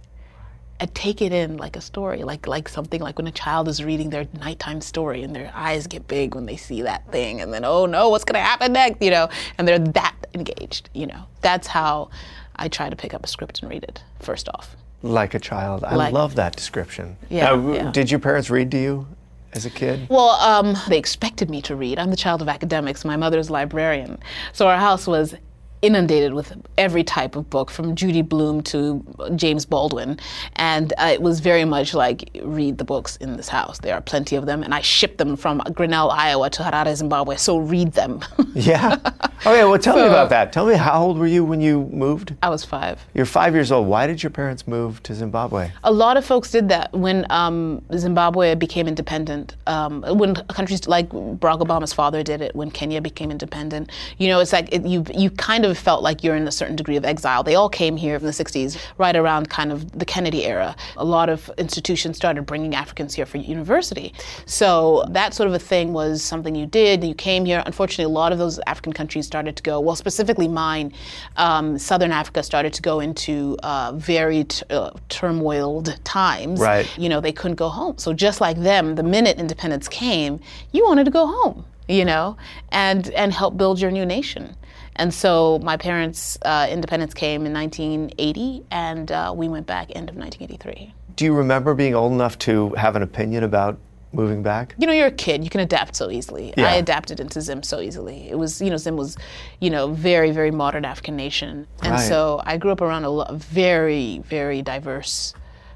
and 0.83 0.93
take 0.93 1.21
it 1.21 1.31
in 1.31 1.55
like 1.55 1.77
a 1.77 1.81
story 1.81 2.23
like 2.23 2.45
like 2.45 2.67
something 2.67 2.99
like 2.99 3.17
when 3.17 3.25
a 3.25 3.31
child 3.31 3.69
is 3.69 3.81
reading 3.85 4.09
their 4.09 4.27
nighttime 4.41 4.81
story 4.81 5.23
and 5.23 5.33
their 5.33 5.49
eyes 5.55 5.87
get 5.87 6.05
big 6.09 6.35
when 6.35 6.45
they 6.45 6.57
see 6.57 6.81
that 6.81 7.09
thing 7.09 7.39
and 7.39 7.53
then 7.53 7.63
oh 7.63 7.85
no 7.85 8.09
what's 8.09 8.25
going 8.25 8.33
to 8.35 8.41
happen 8.45 8.73
next 8.73 9.01
you 9.01 9.09
know 9.09 9.29
and 9.57 9.65
they're 9.65 9.79
that 9.79 10.13
engaged 10.33 10.89
you 10.93 11.07
know 11.07 11.23
that's 11.39 11.67
how 11.67 12.09
i 12.57 12.67
try 12.67 12.89
to 12.89 12.97
pick 12.97 13.13
up 13.13 13.23
a 13.23 13.27
script 13.27 13.61
and 13.61 13.71
read 13.71 13.81
it 13.85 14.03
first 14.19 14.49
off 14.49 14.75
like 15.01 15.33
a 15.33 15.39
child 15.39 15.85
i 15.85 15.95
Like- 15.95 16.11
love 16.13 16.35
that 16.35 16.53
description 16.53 17.15
Yeah, 17.29 17.55
Now, 17.55 17.71
yeah. 17.73 17.91
did 17.91 18.11
your 18.11 18.19
parents 18.19 18.49
read 18.49 18.69
to 18.71 18.77
you 18.77 19.07
as 19.53 19.65
a 19.65 19.69
kid 19.69 20.07
Well, 20.09 20.31
um, 20.31 20.75
they 20.89 20.97
expected 20.97 21.49
me 21.49 21.61
to 21.61 21.77
read. 21.77 21.97
I'm 21.99 22.09
the 22.09 22.15
child 22.17 22.41
of 22.41 22.49
academics. 22.49 23.05
My 23.05 23.15
mother's 23.17 23.49
a 23.49 23.53
librarian. 23.53 24.17
So 24.51 24.67
our 24.67 24.79
house 24.79 25.05
was 25.05 25.35
inundated 25.83 26.33
with 26.33 26.53
every 26.77 27.03
type 27.03 27.35
of 27.35 27.49
book, 27.49 27.69
from 27.69 27.95
Judy 27.95 28.21
Blume 28.23 28.63
to 28.63 29.03
James 29.35 29.65
Baldwin. 29.65 30.19
And 30.55 30.93
uh, 30.97 31.11
it 31.13 31.21
was 31.21 31.39
very 31.39 31.65
much 31.65 31.93
like, 31.93 32.29
read 32.41 32.79
the 32.79 32.83
books 32.83 33.17
in 33.17 33.37
this 33.37 33.49
house. 33.49 33.77
There 33.79 33.93
are 33.93 34.01
plenty 34.01 34.35
of 34.35 34.47
them. 34.47 34.63
And 34.63 34.73
I 34.73 34.81
shipped 34.81 35.19
them 35.19 35.35
from 35.35 35.59
Grinnell, 35.73 36.09
Iowa 36.09 36.49
to 36.51 36.63
Harare, 36.63 36.95
Zimbabwe. 36.95 37.35
So 37.35 37.57
read 37.59 37.91
them. 37.93 38.21
yeah 38.55 38.97
okay 39.45 39.63
well 39.65 39.79
tell 39.79 39.95
me 39.95 40.03
about 40.03 40.29
that 40.29 40.53
tell 40.53 40.65
me 40.67 40.75
how 40.75 41.01
old 41.01 41.17
were 41.17 41.27
you 41.27 41.43
when 41.43 41.59
you 41.59 41.85
moved 41.91 42.35
I 42.43 42.49
was 42.49 42.63
five. 42.63 43.03
you're 43.13 43.25
five 43.25 43.53
years 43.53 43.71
old 43.71 43.87
why 43.87 44.05
did 44.05 44.21
your 44.21 44.29
parents 44.29 44.67
move 44.67 45.01
to 45.03 45.15
zimbabwe 45.15 45.71
A 45.83 45.91
lot 45.91 46.17
of 46.17 46.23
folks 46.23 46.51
did 46.51 46.69
that 46.69 46.93
when 46.93 47.25
um, 47.29 47.81
Zimbabwe 47.95 48.55
became 48.55 48.87
independent. 48.87 49.55
Um, 49.67 50.03
when 50.03 50.35
countries 50.35 50.87
like 50.87 51.09
Barack 51.09 51.61
Obama's 51.61 51.93
father 51.93 52.23
did 52.23 52.41
it, 52.41 52.55
when 52.55 52.71
Kenya 52.71 53.01
became 53.01 53.31
independent. 53.31 53.91
You 54.17 54.27
know, 54.27 54.39
it's 54.39 54.53
like 54.53 54.69
it, 54.73 54.85
you 54.85 55.05
you 55.13 55.29
kind 55.31 55.65
of 55.65 55.72
felt 55.73 56.03
like 56.03 56.23
you're 56.23 56.35
in 56.35 56.47
a 56.47 56.51
certain 56.51 56.75
degree 56.75 56.95
of 56.97 57.05
exile. 57.05 57.43
They 57.43 57.55
all 57.55 57.69
came 57.69 57.97
here 57.97 58.15
in 58.15 58.23
the 58.23 58.31
'60s, 58.31 58.77
right 58.97 59.15
around 59.15 59.49
kind 59.49 59.71
of 59.71 59.91
the 59.97 60.05
Kennedy 60.05 60.45
era. 60.45 60.75
A 60.97 61.05
lot 61.05 61.29
of 61.29 61.49
institutions 61.57 62.17
started 62.17 62.45
bringing 62.45 62.75
Africans 62.75 63.13
here 63.13 63.25
for 63.25 63.37
university. 63.37 64.13
So 64.45 65.05
that 65.09 65.33
sort 65.33 65.47
of 65.47 65.53
a 65.53 65.59
thing 65.59 65.93
was 65.93 66.21
something 66.21 66.55
you 66.55 66.65
did. 66.65 67.03
You 67.03 67.15
came 67.15 67.45
here. 67.45 67.63
Unfortunately, 67.65 68.05
a 68.05 68.09
lot 68.09 68.31
of 68.31 68.37
those 68.37 68.59
African 68.67 68.93
countries 68.93 69.25
started 69.25 69.55
to 69.55 69.63
go. 69.63 69.79
Well, 69.79 69.95
specifically 69.95 70.47
mine, 70.47 70.93
um, 71.37 71.77
Southern 71.77 72.11
Africa 72.11 72.43
started 72.43 72.73
to 72.73 72.81
go 72.81 72.99
into 72.99 73.57
uh, 73.63 73.93
very 73.95 74.43
t- 74.45 74.63
uh, 74.69 74.91
turmoiled 75.09 75.97
times. 76.03 76.59
Right. 76.59 76.87
You 76.97 77.09
know, 77.09 77.21
they 77.21 77.31
couldn't 77.31 77.55
go 77.55 77.69
home. 77.69 77.97
So 77.97 78.13
just 78.13 78.41
like 78.41 78.57
them, 78.57 78.95
the 78.95 79.03
minute 79.03 79.37
independence 79.37 79.87
came, 79.87 80.39
you 80.71 80.85
wanted 80.85 81.05
to 81.05 81.11
go 81.11 81.27
home. 81.27 81.65
You 81.89 82.05
know, 82.05 82.37
and 82.71 83.09
and 83.09 83.33
help 83.33 83.57
build 83.57 83.81
your 83.81 83.91
new 83.91 84.05
nation. 84.05 84.55
And 84.95 85.13
so 85.13 85.59
my 85.59 85.77
parents' 85.77 86.37
uh, 86.43 86.67
independence 86.69 87.13
came 87.13 87.45
in 87.45 87.53
1980, 87.53 88.63
and 88.71 89.11
uh, 89.11 89.33
we 89.35 89.47
went 89.47 89.65
back 89.67 89.89
end 89.95 90.09
of 90.09 90.15
1983. 90.15 90.93
do 91.15 91.25
you 91.25 91.33
remember 91.33 91.73
being 91.73 91.93
old 91.95 92.11
enough 92.11 92.37
to 92.39 92.69
have 92.75 92.95
an 92.95 93.03
opinion 93.03 93.43
about 93.43 93.77
moving 94.15 94.43
back 94.43 94.75
you 94.77 94.85
know, 94.85 94.93
you're 94.93 95.07
a 95.07 95.11
kid. 95.11 95.43
You 95.43 95.49
can 95.49 95.61
adapt 95.61 95.95
so 95.95 96.11
easily. 96.11 96.53
Yeah. 96.55 96.67
I 96.67 96.75
adapted 96.75 97.19
into 97.19 97.41
Zim 97.41 97.63
so 97.63 97.79
easily. 97.81 98.29
It 98.29 98.37
was, 98.37 98.61
you 98.61 98.69
know, 98.69 98.77
Zim 98.77 98.95
was, 98.95 99.17
you 99.59 99.71
know, 99.71 99.87
very, 99.91 100.29
very 100.29 100.51
modern 100.51 100.85
African 100.85 101.15
nation, 101.15 101.65
and 101.81 101.93
Right. 101.93 102.07
so 102.07 102.39
I 102.45 102.57
grew 102.57 102.71
up 102.71 102.81
around 102.81 103.05
a 103.05 103.09
lo- 103.09 103.25
very, 103.33 104.19
very 104.19 104.61
diverse 104.61 105.33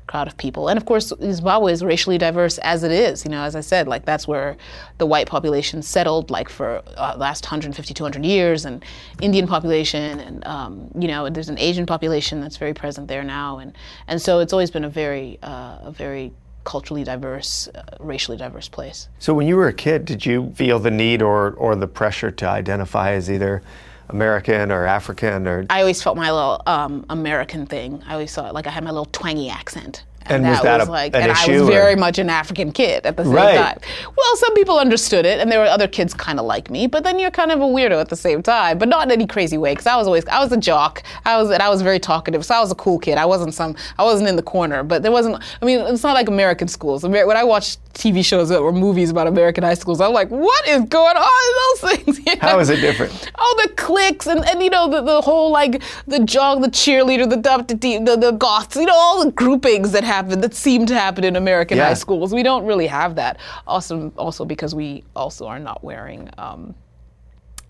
crowd 0.08 0.28
of 0.28 0.38
people. 0.38 0.70
And 0.70 0.78
of 0.78 0.86
course, 0.86 1.13
Zimbabwe 1.22 1.74
is 1.74 1.84
racially 1.84 2.17
diverse 2.17 2.58
as 2.60 2.84
it 2.84 2.91
is. 2.91 3.26
You 3.26 3.32
know, 3.32 3.43
as 3.43 3.56
I 3.56 3.62
said, 3.62 3.88
like 3.88 4.06
that's 4.06 4.28
where 4.28 4.58
the 4.98 5.06
white 5.06 5.28
population 5.28 5.82
settled, 5.82 6.32
like 6.32 6.50
for 6.50 6.82
uh, 6.98 7.15
last 7.17 7.46
150, 7.46 7.93
200 7.93 8.26
years, 8.26 8.65
and 8.65 8.84
Indian 9.22 9.48
population, 9.48 10.20
and 10.20 10.46
um, 10.46 10.89
you 10.98 11.08
know, 11.08 11.30
there's 11.30 11.50
an 11.50 11.60
Asian 11.60 11.86
population 11.86 12.41
that's 12.41 12.58
very 12.58 12.74
present 12.74 13.08
there 13.08 13.24
now, 13.24 13.60
and 13.60 13.74
and 14.08 14.22
so 14.22 14.39
it's 14.39 14.54
always 14.54 14.72
been 14.72 14.86
a 14.86 14.89
very, 14.89 15.38
uh, 15.43 15.80
a 15.82 15.91
very 15.91 16.32
culturally 16.63 17.04
diverse, 17.04 17.70
uh, 17.70 17.82
racially 18.00 18.38
diverse 18.38 18.67
place. 18.67 19.08
So 19.20 19.34
when 19.34 19.48
you 19.48 19.56
were 19.56 19.70
a 19.70 19.74
kid, 19.74 20.04
did 20.04 20.26
you 20.26 20.52
feel 20.56 20.80
the 20.80 20.91
need 20.91 21.22
or, 21.22 21.52
or 21.52 21.78
the 21.78 21.88
pressure 21.88 22.30
to 22.30 22.46
identify 22.46 23.13
as 23.13 23.32
either 23.32 23.62
American 24.10 24.72
or 24.72 24.86
African 24.86 25.48
or 25.48 25.65
I 25.70 25.82
always 25.82 26.02
felt 26.02 26.17
my 26.17 26.32
little 26.32 26.62
um, 26.65 27.06
American 27.10 27.65
thing. 27.65 28.04
I 28.08 28.13
always 28.13 28.34
felt 28.34 28.54
like 28.54 28.67
I 28.67 28.72
had 28.72 28.84
my 28.84 28.91
little 28.91 29.06
twangy 29.06 29.50
accent. 29.50 30.04
And 30.30 30.46
was 30.46 30.62
that 30.62 30.82
a- 30.82 30.86
like, 30.92 31.16
an 31.16 31.24
and 31.24 31.32
I 31.32 31.44
issue, 31.44 31.60
was 31.62 31.70
very 31.70 31.94
or- 31.94 31.98
much 31.98 32.18
an 32.20 32.30
African 32.30 32.72
kid 32.72 33.06
at 33.06 33.18
the 33.18 33.24
same 33.24 33.34
Right. 33.34 33.58
time. 33.58 33.80
Well, 34.18 34.36
some 34.38 34.54
people 34.56 34.78
understood 34.80 35.26
it, 35.26 35.40
and 35.40 35.52
there 35.52 35.60
were 35.60 35.66
other 35.68 35.88
kids 35.88 36.13
kind 36.13 36.40
of 36.40 36.46
like 36.46 36.70
me. 36.70 36.88
But 36.88 37.04
then 37.04 37.20
you're 37.20 37.32
kind 37.32 37.52
of 37.52 37.60
a 37.62 37.66
weirdo 37.66 38.00
at 38.00 38.10
the 38.10 38.16
same 38.16 38.42
time, 38.44 38.78
but 38.78 38.90
not 38.90 39.06
in 39.08 39.12
any 39.12 39.28
crazy 39.28 39.58
way. 39.58 39.72
Because 39.72 39.88
I 39.88 39.96
was 39.96 40.08
always, 40.08 40.26
I 40.28 40.40
was 40.44 40.52
a 40.52 40.58
jock. 40.58 41.04
I 41.26 41.38
was, 41.42 41.50
and 41.52 41.62
I 41.62 41.70
was 41.70 41.82
very 41.82 42.00
talkative. 42.00 42.46
So 42.46 42.56
I 42.56 42.60
was 42.60 42.72
a 42.72 42.76
cool 42.76 43.00
kid. 43.00 43.18
I 43.18 43.26
wasn't 43.26 43.54
some, 43.54 43.76
I 43.98 44.04
wasn't 44.04 44.30
in 44.30 44.36
the 44.36 44.44
corner. 44.44 44.84
But 44.84 45.04
there 45.04 45.12
wasn't. 45.12 45.42
I 45.62 45.66
mean, 45.66 45.80
it's 45.82 46.04
not 46.04 46.13
like 46.13 46.28
American 46.28 46.68
schools. 46.68 47.04
When 47.04 47.38
I 47.38 47.44
watched 47.44 47.80
TV 47.94 48.24
shows 48.24 48.52
or 48.52 48.72
movies 48.72 49.10
about 49.10 49.28
American 49.28 49.63
high 49.63 49.74
schools, 49.74 50.02
I'm 50.02 50.13
like, 50.13 50.30
what 50.30 50.68
is 50.68 50.82
going 50.84 51.18
on 51.18 51.24
in 51.48 51.56
those 51.63 51.96
things? 51.96 52.20
You 52.28 52.36
know? 52.42 52.60
is 52.60 52.70
it 52.70 52.82
different? 52.82 53.32
Oh, 53.40 53.62
the 53.63 53.70
cliques 53.76 54.28
and, 54.28 54.46
and 54.50 54.62
you 54.62 54.70
know 54.70 54.90
the, 54.90 55.02
the 55.02 55.22
whole 55.22 55.50
like 55.52 55.82
the 56.08 56.20
jog, 56.20 56.62
the 56.62 56.68
cheerleader, 56.70 57.28
the 57.30 57.38
the, 57.38 58.00
the 58.04 58.18
the 58.18 58.32
goths, 58.32 58.76
you 58.76 58.86
know 58.86 58.94
all 58.96 59.24
the 59.24 59.32
groupings 59.32 59.92
that 59.94 60.04
happen 60.04 60.16
that 60.23 60.53
seem 60.53 60.86
to 60.88 60.93
happen 60.93 61.23
in 61.23 61.36
American 61.36 61.77
Yeah. 61.77 61.88
high 61.88 61.93
schools. 61.93 62.34
We 62.34 62.43
don't 62.43 62.65
really 62.65 62.88
have 62.88 63.15
that. 63.15 63.38
Also, 63.65 64.12
also 64.17 64.45
because 64.45 64.75
we 64.75 65.03
also 65.15 65.47
are 65.47 65.60
not 65.60 65.84
wearing. 65.84 66.30
Um, 66.38 66.75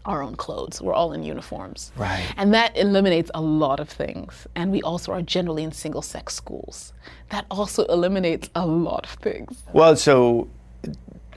our 0.05 0.23
own 0.23 0.36
clothes. 0.38 0.81
We're 0.81 0.93
all 0.93 1.12
in 1.12 1.21
uniforms. 1.21 1.91
Right. 1.97 2.25
And 2.38 2.53
that 2.53 2.77
eliminates 2.77 3.29
a 3.36 3.41
lot 3.41 3.81
of 3.81 3.89
things. 3.89 4.47
And 4.55 4.71
we 4.71 4.81
also 4.81 5.12
are 5.12 5.21
generally 5.21 5.63
in 5.63 5.73
single 5.73 6.01
sex 6.01 6.33
schools. 6.33 6.93
That 7.29 7.45
also 7.51 7.83
eliminates 7.86 8.49
a 8.55 8.65
lot 8.65 9.03
of 9.05 9.12
things. 9.21 9.63
Well, 9.73 9.97
so 9.97 10.47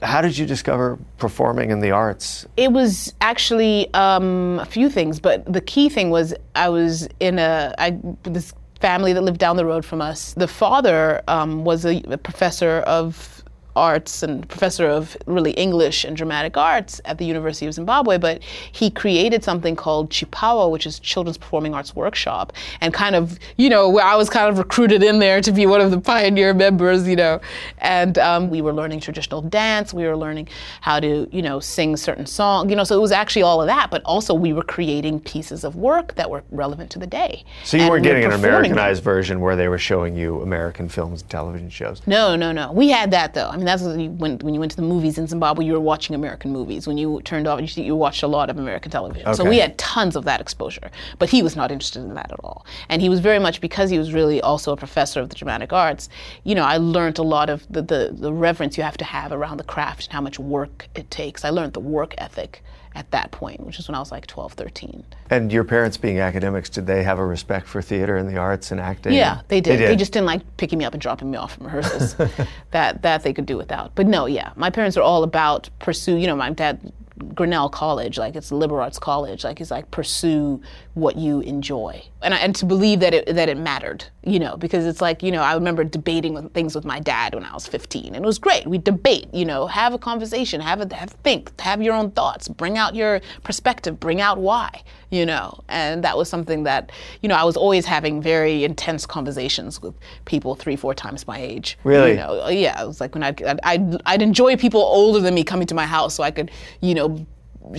how 0.01 0.21
did 0.21 0.37
you 0.37 0.45
discover 0.45 0.97
performing 1.17 1.69
in 1.69 1.79
the 1.79 1.91
arts? 1.91 2.47
It 2.57 2.71
was 2.71 3.13
actually 3.21 3.93
um, 3.93 4.59
a 4.59 4.65
few 4.65 4.89
things, 4.89 5.19
but 5.19 5.51
the 5.51 5.61
key 5.61 5.89
thing 5.89 6.09
was 6.09 6.33
I 6.55 6.69
was 6.69 7.07
in 7.19 7.39
a 7.39 7.75
I, 7.77 7.97
this 8.23 8.53
family 8.81 9.13
that 9.13 9.21
lived 9.21 9.39
down 9.39 9.55
the 9.55 9.65
road 9.65 9.85
from 9.85 10.01
us. 10.01 10.33
The 10.33 10.47
father 10.47 11.21
um, 11.27 11.63
was 11.63 11.85
a, 11.85 12.01
a 12.07 12.17
professor 12.17 12.79
of 12.79 13.40
arts 13.75 14.23
and 14.23 14.47
professor 14.49 14.87
of 14.87 15.15
really 15.25 15.51
English 15.51 16.03
and 16.03 16.17
dramatic 16.17 16.57
arts 16.57 16.99
at 17.05 17.17
the 17.17 17.25
University 17.25 17.65
of 17.65 17.73
Zimbabwe, 17.73 18.17
but 18.17 18.41
he 18.71 18.89
created 18.89 19.43
something 19.43 19.75
called 19.75 20.09
Chipawo, 20.09 20.69
which 20.69 20.85
is 20.85 20.99
Children's 20.99 21.37
Performing 21.37 21.73
Arts 21.73 21.95
Workshop, 21.95 22.53
and 22.81 22.93
kind 22.93 23.15
of, 23.15 23.39
you 23.57 23.69
know, 23.69 23.89
where 23.89 24.05
I 24.05 24.15
was 24.15 24.29
kind 24.29 24.49
of 24.49 24.57
recruited 24.57 25.03
in 25.03 25.19
there 25.19 25.41
to 25.41 25.51
be 25.51 25.65
one 25.65 25.81
of 25.81 25.91
the 25.91 25.99
pioneer 25.99 26.53
members, 26.53 27.07
you 27.07 27.15
know, 27.15 27.39
and 27.79 28.17
um, 28.17 28.49
we 28.49 28.61
were 28.61 28.73
learning 28.73 28.99
traditional 28.99 29.41
dance, 29.41 29.93
we 29.93 30.03
were 30.03 30.17
learning 30.17 30.47
how 30.81 30.99
to, 30.99 31.27
you 31.31 31.41
know, 31.41 31.59
sing 31.59 31.95
certain 31.97 32.25
songs, 32.25 32.69
you 32.69 32.75
know, 32.75 32.83
so 32.83 32.97
it 32.97 33.01
was 33.01 33.11
actually 33.11 33.43
all 33.43 33.61
of 33.61 33.67
that, 33.67 33.89
but 33.89 34.01
also 34.03 34.33
we 34.33 34.53
were 34.53 34.63
creating 34.63 35.19
pieces 35.19 35.63
of 35.63 35.75
work 35.75 36.15
that 36.15 36.29
were 36.29 36.43
relevant 36.51 36.89
to 36.91 36.99
the 36.99 37.07
day. 37.07 37.43
So 37.63 37.77
you 37.77 37.83
And 37.83 37.91
weren't 37.91 38.03
we 38.03 38.09
were 38.09 38.13
getting 38.13 38.25
an 38.25 38.31
performing 38.31 38.51
them. 38.51 38.61
Americanized 38.79 39.03
version 39.03 39.39
where 39.39 39.55
they 39.55 39.67
were 39.67 39.77
showing 39.77 40.15
you 40.15 40.41
American 40.41 40.89
films 40.89 41.21
and 41.21 41.29
television 41.29 41.69
shows. 41.69 42.01
No, 42.05 42.35
no, 42.35 42.51
no. 42.51 42.71
We 42.71 42.89
had 42.89 43.11
that 43.11 43.33
though. 43.33 43.49
I 43.49 43.57
mean, 43.61 43.65
that's 43.67 43.83
what 43.83 43.99
you, 43.99 44.09
when 44.09 44.37
when 44.39 44.53
you 44.53 44.59
went 44.59 44.71
to 44.71 44.75
the 44.75 44.83
movies 44.83 45.17
in 45.17 45.27
Zimbabwe, 45.27 45.65
you 45.65 45.73
were 45.73 45.79
watching 45.79 46.15
American 46.15 46.51
movies. 46.51 46.87
When 46.87 46.97
you 46.97 47.21
turned 47.23 47.47
off, 47.47 47.61
you, 47.61 47.83
you 47.83 47.95
watched 47.95 48.23
a 48.23 48.27
lot 48.27 48.49
of 48.49 48.57
American 48.57 48.91
television. 48.91 49.33
So 49.35 49.45
we 49.45 49.59
had 49.59 49.77
tons 49.77 50.15
of 50.15 50.25
that 50.25 50.41
exposure. 50.41 50.89
But 51.19 51.29
he 51.29 51.43
was 51.43 51.55
not 51.55 51.71
interested 51.71 52.01
in 52.01 52.13
that 52.15 52.31
at 52.31 52.39
all. 52.43 52.65
And 52.89 53.01
he 53.01 53.09
was 53.09 53.19
very 53.19 53.39
much 53.39 53.61
because 53.61 53.89
he 53.89 53.99
was 53.99 54.13
really 54.13 54.41
also 54.41 54.73
a 54.73 54.77
professor 54.77 55.19
of 55.21 55.29
the 55.29 55.35
dramatic 55.35 55.71
arts. 55.71 56.09
You 56.43 56.55
know, 56.55 56.63
I 56.63 56.77
learned 56.77 57.19
a 57.19 57.23
lot 57.23 57.49
of 57.49 57.65
the 57.69 57.81
the, 57.81 58.15
the 58.17 58.33
reverence 58.33 58.77
you 58.77 58.83
have 58.83 58.97
to 58.97 59.05
have 59.05 59.31
around 59.31 59.57
the 59.57 59.63
craft 59.63 60.05
and 60.05 60.13
how 60.13 60.21
much 60.21 60.39
work 60.39 60.87
it 60.95 61.11
takes. 61.11 61.45
I 61.45 61.49
learned 61.49 61.73
the 61.73 61.79
work 61.79 62.15
ethic 62.17 62.63
at 62.95 63.09
that 63.11 63.31
point, 63.31 63.61
which 63.65 63.79
is 63.79 63.87
when 63.87 63.95
I 63.95 63.99
was 63.99 64.11
like 64.11 64.27
12, 64.27 64.53
13. 64.53 65.03
And 65.29 65.51
your 65.51 65.63
parents 65.63 65.97
being 65.97 66.19
academics, 66.19 66.69
did 66.69 66.87
they 66.87 67.03
have 67.03 67.19
a 67.19 67.25
respect 67.25 67.67
for 67.67 67.81
theater 67.81 68.17
and 68.17 68.27
the 68.27 68.37
arts 68.37 68.71
and 68.71 68.81
acting? 68.81 69.13
Yeah, 69.13 69.41
they 69.47 69.61
did. 69.61 69.79
They 69.79 69.87
They, 69.87 69.95
just 69.95 70.11
didn't 70.11 70.25
like 70.25 70.41
picking 70.57 70.77
me 70.79 70.85
up 70.85 70.93
and 70.93 71.01
dropping 71.01 71.31
me 71.31 71.37
off 71.37 71.55
from 71.55 71.65
rehearsals. 71.65 72.15
that 72.71 73.01
that 73.01 73.23
they 73.23 73.33
could 73.33 73.45
do 73.45 73.57
without. 73.57 73.95
But 73.95 74.07
no, 74.07 74.25
yeah, 74.25 74.51
my 74.55 74.69
parents 74.69 74.97
are 74.97 75.03
all 75.03 75.23
about 75.23 75.69
pursue. 75.79 76.17
You 76.17 76.27
know, 76.27 76.35
my 76.35 76.49
dad 76.51 76.91
Grinnell 77.35 77.69
College, 77.69 78.17
like 78.17 78.35
it's 78.35 78.51
a 78.51 78.55
liberal 78.55 78.81
arts 78.81 78.99
college, 78.99 79.43
like 79.43 79.59
it's 79.61 79.71
like 79.71 79.89
pursue 79.91 80.61
what 80.93 81.15
you 81.15 81.41
enjoy, 81.41 82.03
and 82.21 82.33
I, 82.33 82.37
and 82.37 82.55
to 82.55 82.65
believe 82.65 82.99
that 83.01 83.13
it 83.13 83.35
that 83.35 83.49
it 83.49 83.57
mattered, 83.57 84.05
you 84.23 84.39
know, 84.39 84.57
because 84.57 84.85
it's 84.85 85.01
like 85.01 85.21
you 85.21 85.31
know 85.31 85.41
I 85.41 85.53
remember 85.53 85.83
debating 85.83 86.33
with 86.33 86.53
things 86.53 86.73
with 86.73 86.85
my 86.85 86.99
dad 86.99 87.35
when 87.35 87.43
I 87.43 87.53
was 87.53 87.67
15, 87.67 88.15
and 88.15 88.23
it 88.23 88.25
was 88.25 88.39
great. 88.39 88.65
We 88.67 88.77
debate, 88.77 89.27
you 89.33 89.45
know, 89.45 89.67
have 89.67 89.93
a 89.93 89.97
conversation, 89.97 90.61
have 90.61 90.81
a 90.81 90.95
have 90.95 91.11
think, 91.23 91.59
have 91.59 91.81
your 91.81 91.95
own 91.95 92.11
thoughts, 92.11 92.47
bring 92.47 92.77
out 92.77 92.95
your 92.95 93.21
perspective, 93.43 93.99
bring 93.99 94.21
out 94.21 94.37
why, 94.37 94.83
you 95.11 95.25
know, 95.25 95.59
and 95.67 96.03
that 96.03 96.17
was 96.17 96.29
something 96.29 96.63
that 96.63 96.91
you 97.21 97.29
know 97.29 97.35
I 97.35 97.43
was 97.43 97.55
always 97.57 97.85
having 97.85 98.21
very 98.21 98.63
intense 98.63 99.05
conversations 99.05 99.81
with 99.81 99.93
people 100.25 100.55
three 100.55 100.75
four 100.75 100.93
times 100.95 101.27
my 101.27 101.37
age. 101.39 101.77
Really? 101.83 102.11
You 102.11 102.15
know, 102.17 102.47
yeah, 102.47 102.81
it 102.81 102.87
was 102.87 102.99
like 103.01 103.13
when 103.13 103.23
I'd, 103.23 103.43
I'd 103.63 104.01
I'd 104.05 104.21
enjoy 104.21 104.55
people 104.57 104.81
older 104.81 105.19
than 105.19 105.35
me 105.35 105.43
coming 105.43 105.67
to 105.67 105.75
my 105.75 105.85
house 105.85 106.15
so 106.15 106.23
I 106.23 106.31
could 106.31 106.49
you 106.79 106.95
know 106.95 107.25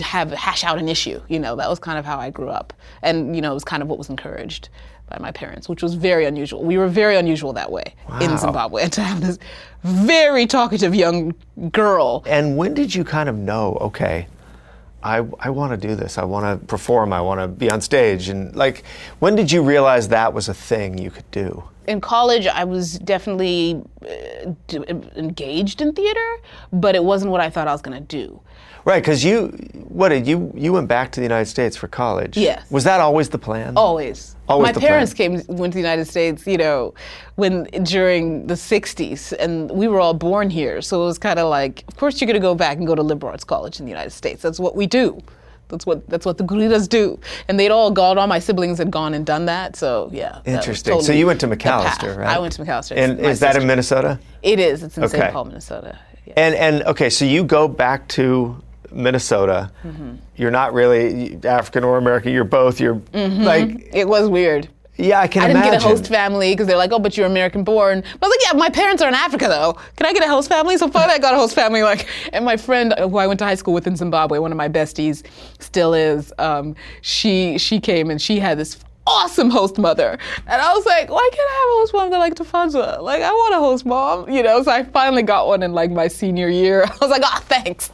have 0.01 0.31
hash 0.31 0.63
out 0.63 0.79
an 0.79 0.89
issue. 0.89 1.21
You 1.29 1.41
know, 1.41 1.57
that 1.57 1.69
was 1.69 1.79
kind 1.81 1.99
of 1.99 2.05
how 2.05 2.19
I 2.19 2.31
grew 2.31 2.51
up, 2.51 2.73
and 3.03 3.35
you 3.35 3.43
know, 3.43 3.51
it 3.51 3.55
was 3.55 3.65
kind 3.65 3.83
of 3.83 3.89
what 3.89 3.99
was 3.99 4.11
encouraged 4.11 4.69
by 5.09 5.19
my 5.19 5.33
parents, 5.33 5.69
which 5.69 5.83
was 5.83 5.95
very 5.95 6.25
unusual. 6.27 6.63
We 6.63 6.79
were 6.79 6.89
very 6.89 7.17
unusual 7.17 7.53
that 7.55 7.71
way 7.73 7.95
in 8.21 8.31
Wow. 8.31 8.37
Zimbabwe 8.37 8.89
to 8.97 9.03
have 9.03 9.21
this 9.21 9.39
very 9.83 10.47
talkative 10.47 10.95
young 10.95 11.35
girl. 11.71 12.23
And 12.27 12.57
when 12.57 12.73
did 12.75 12.95
you 12.95 13.05
kind 13.05 13.29
of 13.29 13.37
know, 13.37 13.77
okay, 13.81 14.27
I, 15.03 15.27
I 15.41 15.51
want 15.51 15.73
to 15.73 15.89
do 15.89 15.95
this. 15.95 16.19
I 16.19 16.25
want 16.25 16.61
to 16.61 16.67
perform. 16.67 17.13
I 17.13 17.21
want 17.21 17.41
to 17.41 17.49
be 17.49 17.71
on 17.71 17.81
stage. 17.81 18.29
And 18.29 18.55
like, 18.55 18.85
when 19.19 19.35
did 19.35 19.51
you 19.51 19.63
realize 19.63 20.09
that 20.09 20.33
was 20.33 20.49
a 20.49 20.55
thing 20.55 20.99
you 20.99 21.11
could 21.11 21.31
do? 21.31 21.65
In 21.89 22.01
college, 22.01 22.47
I 22.47 22.63
was 22.65 22.99
definitely 23.01 23.83
uh, 24.03 24.53
d- 24.69 24.85
engaged 25.17 25.81
in 25.81 25.93
theater, 25.93 26.37
but 26.73 26.95
it 26.95 27.03
wasn't 27.03 27.33
what 27.33 27.41
I 27.41 27.51
thought 27.51 27.67
I 27.67 27.73
was 27.73 27.83
going 27.83 27.99
to 27.99 28.07
do. 28.07 28.41
Right, 28.85 29.01
because 29.03 29.25
you, 29.25 29.49
what 29.89 30.09
did 30.09 30.27
you, 30.27 30.53
you 30.57 30.73
went 30.73 30.89
back 30.89 31.13
to 31.13 31.21
the 31.21 31.25
United 31.25 31.47
States 31.49 31.77
for 31.77 31.87
college. 31.87 32.37
Yes. 32.37 32.69
Was 32.71 32.83
that 32.85 33.01
always 33.01 33.29
the 33.29 33.39
plan? 33.39 33.77
Always. 33.77 34.35
Always 34.49 34.69
My 34.69 34.73
the 34.73 34.81
parents 34.81 35.15
plan. 35.15 35.45
came 35.45 35.57
went 35.57 35.73
to 35.73 35.77
the 35.77 35.81
United 35.83 36.07
States, 36.07 36.47
you 36.47 36.59
know, 36.59 36.93
when 37.37 37.65
during 37.85 38.47
the 38.49 38.55
'60s, 38.55 39.33
and 39.39 39.71
we 39.71 39.87
were 39.87 40.01
all 40.01 40.15
born 40.15 40.51
here. 40.51 40.83
So 40.83 41.03
it 41.03 41.07
was 41.07 41.19
kind 41.19 41.39
of 41.39 41.49
like, 41.49 41.85
of 41.89 41.97
course, 41.97 42.21
you're 42.21 42.27
going 42.27 42.35
to 42.35 42.41
go 42.41 42.55
back 42.55 42.79
and 42.79 42.87
go 42.87 42.95
to 42.97 43.03
liberal 43.03 43.31
arts 43.31 43.45
college 43.45 43.79
in 43.79 43.87
the 43.87 43.91
United 43.91 44.11
States. 44.11 44.43
That's 44.43 44.59
what 44.59 44.75
we 44.75 44.87
do. 44.87 45.21
That's 45.69 45.87
what 45.87 46.07
that's 46.09 46.27
what 46.27 46.37
the 46.37 46.45
Guriras 46.45 46.89
do. 46.89 47.19
And 47.49 47.59
they'd 47.59 47.71
all 47.71 47.91
gone. 47.91 48.19
All 48.19 48.27
my 48.27 48.41
siblings 48.41 48.79
had 48.79 48.91
gone 48.91 49.15
and 49.15 49.25
done 49.25 49.47
that. 49.47 49.77
So 49.77 50.11
yeah. 50.13 50.41
Interesting. 50.45 51.01
so 51.01 51.13
you 51.13 51.27
went 51.27 51.41
to. 51.41 51.47
Macalester, 51.47 52.17
right? 52.17 52.29
I 52.29 52.39
went 52.41 52.53
to 52.55 52.63
Macalester. 52.65 52.97
And 52.97 53.21
is 53.21 53.41
that 53.41 53.57
in 53.57 53.67
Minnesota? 53.67 54.19
It 54.43 54.59
is. 54.59 54.83
It's 54.83 54.99
in 54.99 55.05
Okay. 55.05 55.19
St. 55.19 55.33
Paul, 55.33 55.45
Minnesota. 55.47 55.99
Yeah. 56.27 56.35
And 56.37 56.55
and 56.57 56.83
okay, 56.85 57.09
so 57.09 57.25
you 57.25 57.43
go 57.45 57.69
back 57.69 58.07
to 58.09 58.63
Minnesota. 58.95 59.71
Mm-hmm. 59.85 60.15
You're 60.37 60.51
not 60.51 60.73
really 60.73 61.39
African 61.45 61.85
or 61.85 61.99
American. 61.99 62.33
You're 62.33 62.45
both. 62.45 62.81
You're 62.81 63.01
like, 63.13 63.89
It 63.93 64.07
was 64.09 64.29
weird. 64.29 64.69
yeah, 64.97 65.21
I 65.21 65.27
can 65.27 65.43
Mm-hmm. 65.43 65.45
I 65.45 65.47
didn't 65.49 65.63
imagine. 65.65 65.81
get 65.81 65.85
a 65.85 65.89
host 65.89 66.07
family 66.09 66.53
because 66.53 66.67
they're 66.67 66.77
like, 66.77 66.93
oh, 66.93 66.99
but 66.99 67.17
you're 67.17 67.27
American 67.27 67.65
born. 67.65 68.01
But 68.03 68.27
I 68.27 68.29
was 68.29 68.37
like, 68.39 68.53
yeah, 68.53 68.59
my 68.59 68.69
parents 68.71 69.03
are 69.03 69.09
in 69.09 69.15
Africa 69.15 69.47
though. 69.49 69.73
Can 69.97 70.07
I 70.07 70.13
get 70.13 70.23
a 70.23 70.29
host 70.29 70.49
family? 70.49 70.77
So 70.77 70.89
finally, 70.89 71.15
I 71.15 71.19
got 71.19 71.35
a 71.35 71.37
host 71.39 71.55
family. 71.55 71.83
Like, 71.83 72.07
and 72.33 72.45
my 72.45 72.57
friend 72.57 72.95
who 72.99 73.17
I 73.19 73.27
went 73.27 73.39
to 73.39 73.45
high 73.45 73.55
school 73.57 73.75
with 73.75 73.87
in 73.87 73.97
Zimbabwe, 73.97 74.39
one 74.39 74.53
of 74.53 74.59
my 74.59 74.69
besties, 74.69 75.23
still 75.59 75.95
is. 75.95 76.33
Um, 76.39 76.77
she 77.01 77.57
she 77.59 77.81
came 77.81 78.11
and 78.11 78.21
she 78.21 78.39
had 78.39 78.59
this 78.59 78.79
awesome 79.07 79.51
host 79.51 79.79
mother, 79.79 80.19
and 80.47 80.63
I 80.63 80.73
was 80.75 80.87
like, 80.87 81.11
why 81.11 81.29
can't 81.33 81.51
I 81.51 81.55
have 81.55 81.69
a 81.69 81.81
host 81.81 81.93
mom 81.95 82.11
that 82.11 82.19
like 82.19 82.35
Tafanza? 82.35 83.01
Like, 83.03 83.23
I 83.23 83.31
want 83.33 83.55
a 83.55 83.59
host 83.59 83.85
mom, 83.87 84.31
you 84.31 84.43
know. 84.43 84.63
So 84.63 84.71
I 84.71 84.85
finally 84.85 85.23
got 85.23 85.47
one 85.47 85.63
in 85.63 85.73
like 85.73 85.91
my 85.91 86.09
senior 86.09 86.49
year. 86.49 86.85
I 86.87 86.97
was 87.01 87.11
like, 87.11 87.23
oh, 87.25 87.41
thanks. 87.45 87.91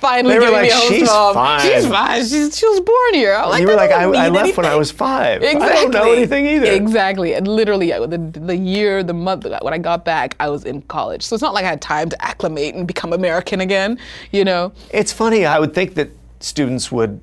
Finally 0.00 0.34
They 0.34 0.38
were 0.38 0.44
giving 0.46 0.54
like, 0.54 0.62
me 0.64 0.70
a 0.70 0.74
host 0.74 0.88
"She's 0.92 1.08
mom. 1.08 1.34
fine." 1.34 1.60
She's 1.62 1.86
fine. 1.86 2.20
She's, 2.24 2.58
she 2.58 2.66
was 2.66 2.80
born 2.80 3.14
here. 3.14 3.34
I'm 3.34 3.48
like, 3.48 3.62
you 3.62 3.66
were 3.68 3.74
like, 3.74 3.90
I, 3.90 4.02
I 4.04 4.28
left 4.28 4.56
when 4.56 4.66
I 4.66 4.76
was 4.76 4.90
five. 4.90 5.42
Exactly. 5.42 5.68
I 5.70 5.74
don't 5.82 5.90
know 5.92 6.12
anything 6.12 6.46
either. 6.46 6.66
Exactly. 6.66 7.34
And 7.34 7.48
literally, 7.48 7.92
I- 7.92 8.04
the, 8.06 8.18
the 8.18 8.56
year, 8.56 9.02
the 9.02 9.14
month, 9.14 9.46
when 9.62 9.72
I 9.72 9.78
got 9.78 10.04
back, 10.04 10.36
I 10.38 10.48
was 10.50 10.64
in 10.64 10.82
college. 10.82 11.22
So 11.22 11.34
it's 11.34 11.42
not 11.42 11.54
like 11.54 11.64
I 11.64 11.68
had 11.68 11.80
time 11.82 12.10
to 12.10 12.22
acclimate 12.24 12.74
and 12.74 12.86
become 12.86 13.12
American 13.12 13.60
again, 13.62 13.98
you 14.30 14.44
know? 14.44 14.72
It's 14.90 15.12
funny. 15.12 15.46
I 15.46 15.58
would 15.58 15.74
think 15.74 15.94
that 15.94 16.10
students 16.40 16.92
would 16.92 17.20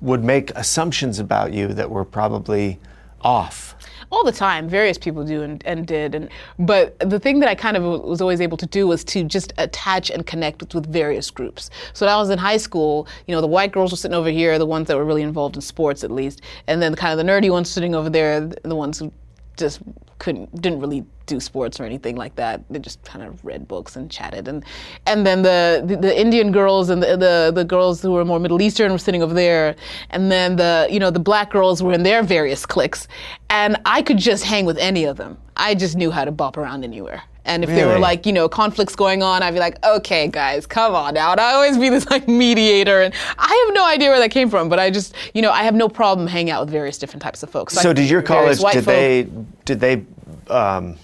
would 0.00 0.24
make 0.24 0.50
assumptions 0.52 1.18
about 1.18 1.52
you 1.52 1.68
that 1.68 1.90
were 1.90 2.04
probably 2.04 2.78
off. 3.22 3.76
all 4.10 4.24
the 4.24 4.32
time 4.32 4.66
various 4.66 4.96
people 4.96 5.24
do 5.24 5.42
and, 5.42 5.62
and 5.66 5.86
did 5.86 6.14
and 6.14 6.30
but 6.58 6.98
the 7.00 7.20
thing 7.20 7.38
that 7.38 7.50
i 7.50 7.54
kind 7.54 7.76
of 7.76 7.82
was 7.82 8.22
always 8.22 8.40
able 8.40 8.56
to 8.56 8.66
do 8.66 8.88
was 8.88 9.04
to 9.04 9.22
just 9.24 9.52
attach 9.58 10.10
and 10.10 10.26
connect 10.26 10.60
with, 10.60 10.74
with 10.74 10.90
various 10.90 11.30
groups 11.30 11.68
so 11.92 12.06
when 12.06 12.14
i 12.14 12.18
was 12.18 12.30
in 12.30 12.38
high 12.38 12.56
school 12.56 13.06
you 13.26 13.34
know 13.34 13.42
the 13.42 13.46
white 13.46 13.72
girls 13.72 13.90
were 13.90 13.96
sitting 13.96 14.14
over 14.14 14.30
here 14.30 14.58
the 14.58 14.64
ones 14.66 14.88
that 14.88 14.96
were 14.96 15.04
really 15.04 15.22
involved 15.22 15.54
in 15.54 15.60
sports 15.60 16.02
at 16.02 16.10
least 16.10 16.40
and 16.66 16.80
then 16.80 16.94
kind 16.94 17.12
of 17.12 17.24
the 17.24 17.30
nerdy 17.30 17.50
ones 17.50 17.68
sitting 17.68 17.94
over 17.94 18.08
there 18.08 18.40
the 18.40 18.76
ones 18.76 18.98
who 18.98 19.12
just 19.56 19.80
couldn't 20.18 20.54
didn't 20.60 20.80
really 20.80 21.04
do 21.26 21.40
sports 21.40 21.80
or 21.80 21.84
anything 21.84 22.16
like 22.16 22.34
that. 22.36 22.62
They 22.70 22.78
just 22.78 23.02
kind 23.04 23.24
of 23.24 23.44
read 23.44 23.66
books 23.66 23.96
and 23.96 24.10
chatted, 24.10 24.48
and 24.48 24.64
and 25.06 25.26
then 25.26 25.42
the 25.42 25.82
the, 25.84 25.96
the 25.96 26.20
Indian 26.20 26.52
girls 26.52 26.90
and 26.90 27.02
the, 27.02 27.16
the 27.16 27.52
the 27.54 27.64
girls 27.64 28.02
who 28.02 28.12
were 28.12 28.24
more 28.24 28.38
Middle 28.38 28.60
Eastern 28.62 28.92
were 28.92 28.98
sitting 28.98 29.22
over 29.22 29.34
there, 29.34 29.76
and 30.10 30.30
then 30.30 30.56
the 30.56 30.86
you 30.90 31.00
know 31.00 31.10
the 31.10 31.20
black 31.20 31.50
girls 31.50 31.82
were 31.82 31.92
in 31.92 32.02
their 32.02 32.22
various 32.22 32.66
cliques, 32.66 33.08
and 33.48 33.76
I 33.84 34.02
could 34.02 34.18
just 34.18 34.44
hang 34.44 34.66
with 34.66 34.78
any 34.78 35.04
of 35.04 35.16
them. 35.16 35.38
I 35.56 35.74
just 35.74 35.96
knew 35.96 36.10
how 36.10 36.24
to 36.24 36.32
bop 36.32 36.56
around 36.56 36.84
anywhere. 36.84 37.22
And 37.44 37.64
if 37.64 37.70
there 37.70 37.88
were 37.88 37.98
like, 37.98 38.26
you 38.26 38.32
know, 38.32 38.48
conflicts 38.48 38.94
going 38.94 39.22
on, 39.22 39.42
I'd 39.42 39.52
be 39.54 39.60
like, 39.60 39.82
okay, 39.84 40.28
guys, 40.28 40.66
come 40.66 40.94
on. 40.94 41.16
And 41.16 41.40
I 41.40 41.52
always 41.54 41.78
be 41.78 41.88
this 41.96 42.08
like 42.10 42.28
mediator. 42.28 43.00
And 43.02 43.14
I 43.38 43.64
have 43.66 43.74
no 43.74 43.84
idea 43.86 44.10
where 44.10 44.18
that 44.20 44.30
came 44.30 44.50
from, 44.50 44.68
but 44.68 44.78
I 44.78 44.90
just, 44.90 45.14
you 45.34 45.42
know, 45.42 45.50
I 45.50 45.62
have 45.62 45.74
no 45.74 45.88
problem 45.88 46.26
hanging 46.26 46.50
out 46.50 46.60
with 46.64 46.70
various 46.70 46.98
different 46.98 47.22
types 47.22 47.42
of 47.42 47.50
folks. 47.50 47.74
So 47.74 47.90
I- 47.90 47.92
did 47.92 48.08
your 48.10 48.22
college? 48.22 48.58
Did 48.58 48.72
folk. 48.72 48.84
they? 48.84 49.28
Did 49.64 49.80
they? 49.80 50.04
Um, 50.48 50.96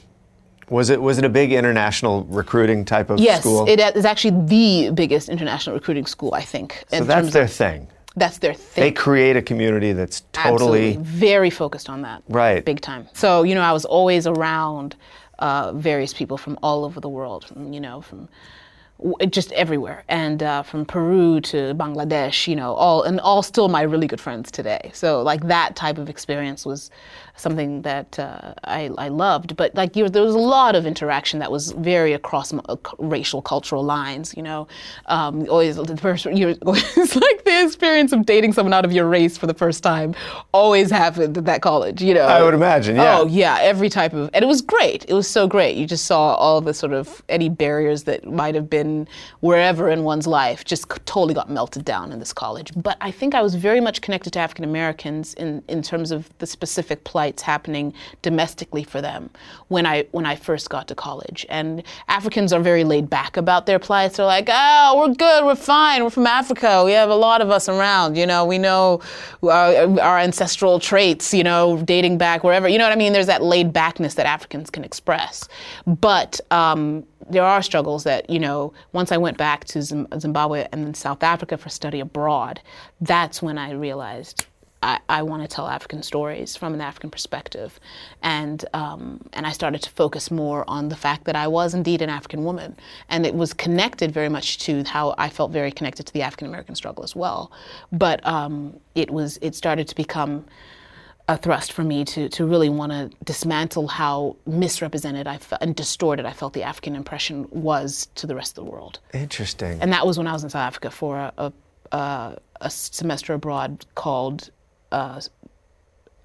was 0.69 0.91
it 0.91 1.01
was 1.01 1.19
it 1.19 1.25
a 1.25 1.29
big 1.29 1.53
international 1.53 2.25
recruiting 2.25 2.85
type 2.85 3.09
of 3.11 3.21
Yes, 3.21 3.41
school? 3.41 3.69
it 3.69 3.79
is 3.97 4.05
actually 4.05 4.47
the 4.47 4.91
biggest 4.93 5.29
international 5.29 5.77
recruiting 5.77 6.07
school, 6.07 6.35
I 6.35 6.43
think. 6.43 6.85
so 6.89 7.05
that's 7.05 7.33
their 7.33 7.47
thing. 7.47 7.87
that's 8.17 8.39
their 8.39 8.53
thing. 8.55 8.83
They 8.83 8.91
create 8.91 9.37
a 9.37 9.43
community 9.43 9.93
that's 9.93 10.23
totally 10.33 10.95
Absolutely. 10.97 11.05
very 11.05 11.51
focused 11.51 11.89
on 11.89 12.03
that. 12.03 12.23
Right. 12.29 12.65
Big 12.65 12.81
time. 12.81 13.07
So, 13.13 13.45
you 13.45 13.55
know, 13.55 13.61
I 13.61 13.73
was 13.73 13.85
always 13.85 14.27
around 14.27 14.97
uh, 15.39 15.73
various 15.73 16.13
people 16.13 16.37
from 16.39 16.59
all 16.63 16.85
over 16.85 17.01
the 17.01 17.09
world, 17.09 17.45
from, 17.45 17.73
you 17.73 17.81
know, 17.81 18.01
from 18.01 18.29
just 19.29 19.53
everywhere, 19.53 20.05
and 20.09 20.43
uh, 20.43 20.63
from 20.63 20.87
Peru 20.87 21.41
to 21.41 21.75
Bangladesh, 21.75 22.47
you 22.47 22.57
know, 22.57 22.73
all 22.75 23.03
and 23.03 23.21
all 23.21 23.43
still 23.43 23.69
my 23.69 23.83
really 23.83 24.07
good 24.07 24.21
friends 24.21 24.51
today. 24.51 24.91
So, 24.95 25.23
like 25.23 25.47
that 25.49 25.77
type 25.77 25.99
of 25.99 26.09
experience 26.09 26.65
was 26.65 26.91
something 27.37 27.83
that 27.83 28.19
uh, 28.19 28.55
I, 28.65 28.91
I 28.99 29.09
loved. 29.09 29.57
But 29.57 29.75
like 29.75 29.95
you, 29.97 30.09
there 30.09 30.23
was 30.23 30.35
a 30.35 30.39
lot 30.39 30.75
of 30.75 30.87
interaction 30.87 31.39
that 31.41 31.53
was 31.53 31.73
very 31.73 32.13
across 32.13 32.53
m- 32.53 32.63
uh, 32.69 32.77
racial, 32.99 33.43
cultural 33.43 33.85
lines. 33.85 34.35
You 34.37 34.43
know, 34.43 34.69
um, 35.07 35.49
always 35.49 35.77
the 35.77 35.97
first 35.97 36.25
you're 36.33 36.51
it's 36.51 37.17
like 37.17 37.45
the 37.45 37.65
experience 37.65 38.13
of 38.13 38.27
dating 38.27 38.53
someone 38.53 38.73
out 38.73 38.85
of 38.85 38.93
your 38.93 39.07
race 39.07 39.37
for 39.37 39.47
the 39.47 39.55
first 39.55 39.83
time 39.83 40.15
always 40.53 40.91
happened 40.91 41.37
at 41.39 41.45
that 41.45 41.63
college. 41.63 42.03
You 42.03 42.15
know, 42.15 42.27
I 42.27 42.43
would 42.43 42.55
imagine, 42.55 42.97
yeah. 42.97 43.19
Oh 43.19 43.27
yeah, 43.27 43.59
every 43.61 43.89
type 43.89 44.13
of, 44.13 44.31
and 44.33 44.43
it 44.43 44.49
was 44.49 44.63
great. 44.63 45.05
It 45.09 45.15
was 45.15 45.29
so 45.29 45.47
great. 45.47 45.77
You 45.77 45.87
just 45.87 46.07
saw 46.07 46.35
all 46.35 46.61
the 46.61 46.75
sort 46.75 46.93
of 46.93 47.23
any 47.29 47.49
barriers 47.49 48.05
that 48.05 48.27
might 48.27 48.55
have 48.55 48.71
been 48.71 49.07
wherever 49.41 49.91
in 49.91 50.05
one's 50.05 50.27
life 50.27 50.65
just 50.65 50.89
totally 51.05 51.35
got 51.35 51.51
melted 51.51 51.85
down 51.85 52.13
in 52.13 52.19
this 52.19 52.33
college. 52.33 52.73
But 52.77 52.97
I 53.01 53.11
think 53.11 53.35
I 53.35 53.43
was 53.43 53.55
very 53.55 53.81
much 53.81 54.01
connected 54.01 54.33
to 54.35 54.39
African 54.39 54.65
Americans 54.65 55.35
in 55.35 55.63
in 55.69 55.83
terms 55.83 56.11
of 56.11 56.31
the 56.39 56.47
specific 56.47 57.05
plights 57.27 57.43
happening 57.43 57.93
domestically 58.23 58.85
for 58.85 59.01
them 59.01 59.31
when 59.67 59.85
I 59.85 60.05
when 60.13 60.27
I 60.27 60.37
first 60.37 60.71
got 60.71 60.87
to 60.89 60.95
college. 60.95 61.45
And 61.49 61.83
Africans 62.07 62.53
are 62.53 62.61
very 62.61 62.85
laid 62.85 63.11
back 63.11 63.37
about 63.37 63.67
their 63.67 63.81
plights. 63.81 64.17
They're 64.17 64.27
like, 64.27 64.49
oh, 64.49 64.95
we're 64.99 65.15
good, 65.15 65.45
we're 65.45 65.57
fine, 65.57 66.05
we're 66.05 66.11
from 66.11 66.29
Africa. 66.29 66.85
We 66.85 66.93
have 66.93 67.11
a 67.11 67.17
lot 67.17 67.41
of 67.41 67.51
us 67.51 67.69
around. 67.69 68.17
You 68.17 68.27
know, 68.27 68.45
we 68.45 68.59
know 68.59 69.01
our, 69.43 70.01
our 70.01 70.19
ancestral 70.19 70.79
traits. 70.79 71.35
You 71.35 71.43
know, 71.43 71.83
dating 71.85 72.19
back 72.19 72.45
wherever. 72.45 72.69
You 72.69 72.79
know 72.79 72.85
what 72.85 72.93
I 72.93 72.97
mean? 72.97 73.13
There's 73.13 73.27
that 73.27 73.43
laid 73.43 73.73
backness 73.73 74.15
that 74.15 74.27
Africans 74.27 74.71
can 74.71 74.85
express, 74.85 75.49
but. 75.87 76.41
Um, 76.51 77.05
there 77.29 77.43
are 77.43 77.61
struggles 77.61 78.05
that, 78.05 78.31
you 78.31 78.39
know, 78.39 78.73
once 78.93 79.11
I 79.11 79.17
went 79.17 79.37
back 79.37 79.65
to 79.65 79.83
Zimbabwe 79.83 80.69
and 80.71 80.85
then 80.85 80.95
South 80.95 81.25
Africa 81.25 81.59
for 81.59 81.69
study 81.69 81.99
abroad, 81.99 82.61
that's 83.01 83.43
when 83.43 83.59
I 83.59 83.73
realized 83.73 84.47
I, 84.83 85.01
I 85.09 85.23
want 85.23 85.43
to 85.43 85.49
tell 85.49 85.67
African 85.67 86.03
stories 86.03 86.57
from 86.57 86.75
an 86.75 86.81
African 86.81 87.11
perspective, 87.11 87.81
and 88.23 88.65
um, 88.73 89.27
and 89.33 89.47
I 89.47 89.53
started 89.53 89.83
to 89.83 89.91
focus 89.91 90.31
more 90.31 90.65
on 90.69 90.89
the 90.89 90.97
fact 90.97 91.25
that 91.25 91.37
I 91.37 91.49
was 91.49 91.75
indeed 91.75 92.03
an 92.03 92.11
African 92.11 92.45
woman, 92.45 92.77
and 93.09 93.25
it 93.27 93.35
was 93.35 93.53
connected 93.53 94.13
very 94.13 94.29
much 94.29 94.59
to 94.59 94.85
how 94.85 95.15
I 95.19 95.29
felt 95.29 95.51
very 95.51 95.73
connected 95.73 96.07
to 96.07 96.13
the 96.13 96.23
African 96.23 96.47
American 96.47 96.75
struggle 96.75 97.05
as 97.05 97.17
well, 97.17 97.51
but 97.91 98.25
um, 98.27 98.79
it 98.95 99.11
was 99.11 99.39
it 99.43 99.55
started 99.55 99.89
to 99.89 99.95
become 99.95 100.45
a 101.29 101.37
thrust 101.37 101.73
for 101.73 101.83
me 101.83 102.05
to, 102.05 102.29
to 102.29 102.47
really 102.47 102.69
want 102.69 102.93
to 102.93 103.11
dismantle 103.25 103.89
how 103.89 104.37
misrepresented 104.47 105.27
I 105.27 105.39
fe- 105.39 105.57
and 105.61 105.75
distorted 105.75 106.25
I 106.25 106.33
felt 106.33 106.53
the 106.53 106.63
African 106.63 106.95
impression 106.95 107.49
was 107.51 108.09
to 108.15 108.29
the 108.29 108.37
rest 108.37 108.57
of 108.57 108.65
the 108.65 108.71
world. 108.71 109.01
interesting. 109.13 109.81
And 109.81 109.93
that 109.93 110.07
was 110.07 110.19
when 110.19 110.29
I 110.29 110.33
was 110.33 110.45
in 110.45 110.51
South 110.51 110.61
Africa 110.61 110.91
for 110.91 111.19
a, 111.37 111.53
a, 111.91 112.39
a 112.61 112.71
semester 112.71 113.35
abroad 113.35 113.85
called 113.97 114.51
uh, 114.97 115.21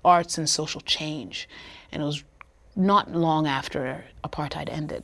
Arts 0.06 0.38
and 0.38 0.50
Social 0.50 0.82
Change, 0.82 1.50
and 1.92 2.02
it 2.02 2.06
was 2.06 2.24
not 2.76 3.12
long 3.12 3.46
after 3.46 4.06
apartheid 4.24 4.70
ended. 4.70 5.04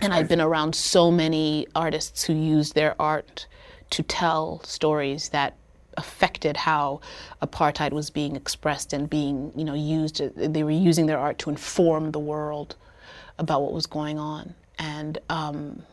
And 0.00 0.12
I'd 0.12 0.26
been 0.26 0.40
around 0.40 0.74
so 0.74 1.10
many 1.10 1.68
artists 1.76 2.24
who 2.24 2.32
used 2.32 2.74
their 2.74 3.00
art 3.00 3.46
to 3.90 4.02
tell 4.02 4.60
stories 4.64 5.28
that 5.28 5.56
affected 5.96 6.56
how 6.56 7.00
apartheid 7.40 7.92
was 7.92 8.10
being 8.10 8.34
expressed 8.34 8.92
and 8.92 9.08
being, 9.08 9.52
you 9.54 9.64
know, 9.64 9.74
used. 9.74 10.16
They 10.34 10.64
were 10.64 10.72
using 10.72 11.06
their 11.06 11.18
art 11.18 11.38
to 11.40 11.50
inform 11.50 12.10
the 12.10 12.18
world 12.18 12.74
about 13.38 13.62
what 13.62 13.72
was 13.72 13.86
going 13.86 14.18
on. 14.18 14.52
And 14.80 15.18
um, 15.28 15.84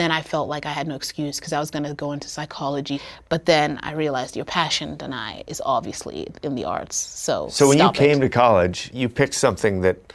then 0.00 0.10
I 0.10 0.22
felt 0.22 0.48
like 0.48 0.66
I 0.66 0.70
had 0.70 0.88
no 0.88 0.94
excuse 0.96 1.38
because 1.38 1.52
I 1.52 1.60
was 1.60 1.70
going 1.70 1.84
to 1.84 1.94
go 1.94 2.12
into 2.12 2.28
psychology. 2.28 3.00
But 3.28 3.46
then 3.46 3.78
I 3.82 3.92
realized 3.92 4.34
your 4.34 4.46
passion, 4.46 4.96
Danai, 4.96 5.44
is 5.46 5.60
obviously 5.64 6.26
in 6.42 6.54
the 6.54 6.64
arts. 6.64 6.96
So, 6.96 7.48
so 7.48 7.68
when 7.68 7.78
you 7.78 7.92
came 7.92 8.18
it. 8.18 8.20
to 8.20 8.28
college, 8.28 8.90
you 8.94 9.08
picked 9.08 9.34
something 9.34 9.82
that 9.82 10.12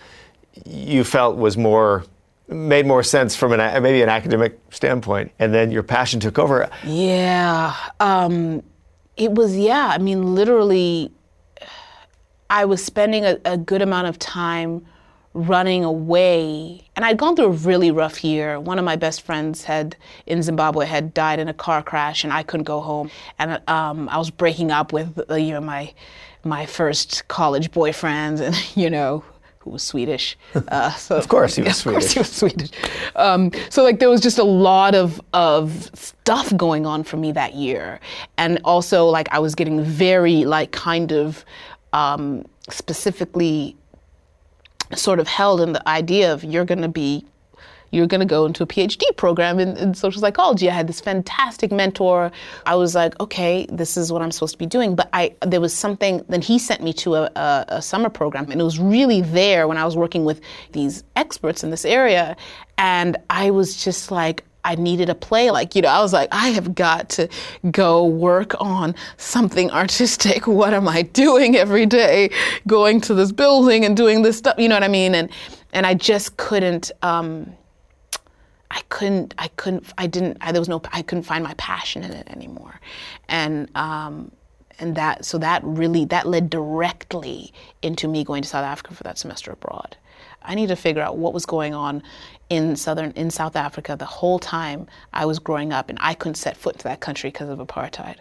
you 0.65 1.03
felt 1.03 1.37
was 1.37 1.57
more 1.57 2.05
made 2.47 2.85
more 2.85 3.01
sense 3.01 3.35
from 3.35 3.53
an 3.53 3.81
maybe 3.81 4.01
an 4.01 4.09
academic 4.09 4.59
standpoint, 4.69 5.31
and 5.39 5.53
then 5.53 5.71
your 5.71 5.83
passion 5.83 6.19
took 6.19 6.37
over. 6.37 6.69
Yeah. 6.83 7.75
Um, 7.99 8.61
it 9.17 9.33
was, 9.33 9.57
yeah. 9.57 9.87
I 9.87 9.97
mean, 9.97 10.35
literally, 10.35 11.11
I 12.49 12.65
was 12.65 12.83
spending 12.83 13.25
a, 13.25 13.37
a 13.45 13.57
good 13.57 13.81
amount 13.81 14.07
of 14.07 14.19
time 14.19 14.85
running 15.35 15.83
away. 15.83 16.81
And 16.95 17.03
I'd 17.05 17.17
gone 17.17 17.35
through 17.35 17.45
a 17.45 17.49
really 17.49 17.91
rough 17.91 18.23
year. 18.23 18.59
One 18.59 18.79
of 18.79 18.85
my 18.85 18.95
best 18.95 19.21
friends 19.21 19.65
had 19.65 19.95
in 20.25 20.41
Zimbabwe 20.41 20.85
had 20.85 21.13
died 21.13 21.39
in 21.39 21.47
a 21.49 21.53
car 21.53 21.83
crash, 21.83 22.23
and 22.23 22.33
I 22.33 22.41
couldn't 22.41 22.63
go 22.63 22.79
home. 22.79 23.11
And 23.37 23.61
um, 23.69 24.09
I 24.09 24.17
was 24.17 24.31
breaking 24.31 24.71
up 24.71 24.93
with 24.93 25.19
uh, 25.29 25.35
you 25.35 25.51
know 25.53 25.61
my 25.61 25.93
my 26.43 26.65
first 26.65 27.27
college 27.27 27.71
boyfriend, 27.71 28.39
and 28.47 28.55
you 28.77 28.89
know 28.89 29.23
who 29.59 29.71
was 29.71 29.83
Swedish. 29.83 30.37
Uh, 30.69 30.91
so 30.93 31.17
Of 31.17 31.27
course 31.27 31.55
he 31.55 31.61
was 31.63 31.79
of 31.85 31.91
course 31.93 32.11
Swedish. 32.11 32.13
he 32.13 32.19
was 32.19 32.31
Swedish. 32.31 32.69
Um, 33.17 33.51
so 33.69 33.83
like 33.83 33.99
there 33.99 34.09
was 34.09 34.21
just 34.21 34.39
a 34.39 34.43
lot 34.43 34.95
of 34.95 35.21
of 35.33 35.91
stuff 35.93 36.55
going 36.55 36.85
on 36.85 37.03
for 37.03 37.17
me 37.17 37.33
that 37.33 37.55
year, 37.55 37.99
and 38.37 38.59
also 38.63 39.05
like 39.05 39.27
I 39.31 39.39
was 39.39 39.53
getting 39.53 39.83
very 39.83 40.45
like 40.45 40.71
kind 40.71 41.11
of 41.11 41.43
um, 41.91 42.45
specifically 42.69 43.75
sort 44.93 45.19
of 45.19 45.27
held 45.27 45.61
in 45.61 45.73
the 45.73 45.87
idea 45.87 46.33
of 46.33 46.43
you're 46.43 46.65
going 46.65 46.81
to 46.81 46.87
be 46.87 47.25
you're 47.91 48.07
going 48.07 48.19
to 48.19 48.25
go 48.25 48.45
into 48.45 48.63
a 48.63 48.67
PhD 48.67 49.03
program 49.15 49.59
in, 49.59 49.77
in, 49.77 49.93
social 49.93 50.19
psychology. 50.19 50.69
I 50.69 50.73
had 50.73 50.87
this 50.87 50.99
fantastic 50.99 51.71
mentor. 51.71 52.31
I 52.65 52.75
was 52.75 52.93
like, 52.93 53.17
okay, 53.21 53.65
this 53.69 53.95
is 53.95 54.11
what 54.11 54.21
I'm 54.21 54.31
supposed 54.31 54.53
to 54.53 54.57
be 54.57 54.65
doing. 54.65 54.95
But 54.95 55.09
I, 55.13 55.33
there 55.41 55.61
was 55.61 55.73
something. 55.73 56.23
Then 56.27 56.41
he 56.41 56.59
sent 56.59 56.83
me 56.83 56.91
to 56.93 57.15
a, 57.15 57.31
a, 57.35 57.65
a 57.69 57.81
summer 57.81 58.09
program, 58.09 58.51
and 58.51 58.59
it 58.59 58.63
was 58.63 58.79
really 58.79 59.21
there 59.21 59.67
when 59.67 59.77
I 59.77 59.85
was 59.85 59.95
working 59.95 60.25
with 60.25 60.41
these 60.73 61.03
experts 61.15 61.63
in 61.63 61.69
this 61.69 61.85
area, 61.85 62.35
and 62.77 63.17
I 63.29 63.51
was 63.51 63.81
just 63.81 64.11
like. 64.11 64.43
I 64.65 64.75
needed 64.75 65.09
a 65.09 65.15
play. 65.15 65.51
Like, 65.51 65.75
you 65.75 65.81
know, 65.81 65.89
I 65.89 66.01
was 66.01 66.11
like, 66.11 66.27
I 66.31 66.49
have 66.49 66.75
got 66.75 67.09
to 67.09 67.29
go 67.71 68.05
work 68.05 68.59
on 68.59 68.95
something 69.17 69.71
artistic. 69.71 70.47
What 70.55 70.73
am 70.73 70.87
I 70.87 71.01
doing 71.03 71.55
every 71.55 71.85
day? 71.85 72.29
Going 72.65 73.01
to 73.01 73.13
this 73.13 73.31
building 73.31 73.85
and 73.85 73.95
doing 73.95 74.21
this 74.21 74.37
stuff. 74.37 74.55
You 74.57 74.69
know 74.69 74.75
what 74.75 74.83
I 74.83 74.87
mean? 74.87 75.13
And 75.13 75.29
and 75.73 75.85
I 75.85 75.93
just 75.93 76.37
couldn't. 76.37 76.91
Um, 77.01 77.55
I 78.71 78.81
couldn't, 78.89 79.33
I 79.37 79.47
couldn't, 79.49 79.85
I 79.97 80.07
didn't, 80.07 80.37
I, 80.41 80.51
there 80.51 80.59
was 80.59 80.67
no, 80.67 80.81
I 80.91 81.01
couldn't 81.01 81.23
find 81.23 81.43
my 81.43 81.53
passion 81.53 82.03
in 82.03 82.11
it 82.11 82.27
anymore. 82.27 82.81
And, 83.29 83.69
um, 83.75 84.31
and 84.79 84.95
that, 84.95 85.23
so 85.23 85.37
that 85.37 85.63
really, 85.63 86.03
that 86.05 86.27
led 86.27 86.49
directly 86.49 87.53
into 87.81 88.09
me 88.09 88.25
going 88.25 88.41
to 88.41 88.49
South 88.49 88.65
Africa 88.65 88.93
for 88.93 89.03
that 89.03 89.17
semester 89.17 89.51
abroad. 89.51 89.95
I 90.47 90.55
needed 90.55 90.75
to 90.75 90.81
figure 90.81 91.01
out 91.01 91.17
what 91.17 91.33
was 91.33 91.45
going 91.45 91.73
on 91.73 92.03
in 92.49 92.75
southern, 92.75 93.11
in 93.11 93.31
South 93.31 93.55
Africa 93.55 93.95
the 93.97 94.05
whole 94.05 94.39
time 94.39 94.87
I 95.13 95.25
was 95.25 95.39
growing 95.39 95.73
up 95.73 95.89
and 95.89 95.97
I 96.01 96.13
couldn't 96.13 96.35
set 96.35 96.55
foot 96.57 96.75
into 96.75 96.83
that 96.83 96.99
country 96.99 97.29
because 97.29 97.49
of 97.49 97.59
apartheid. 97.59 98.17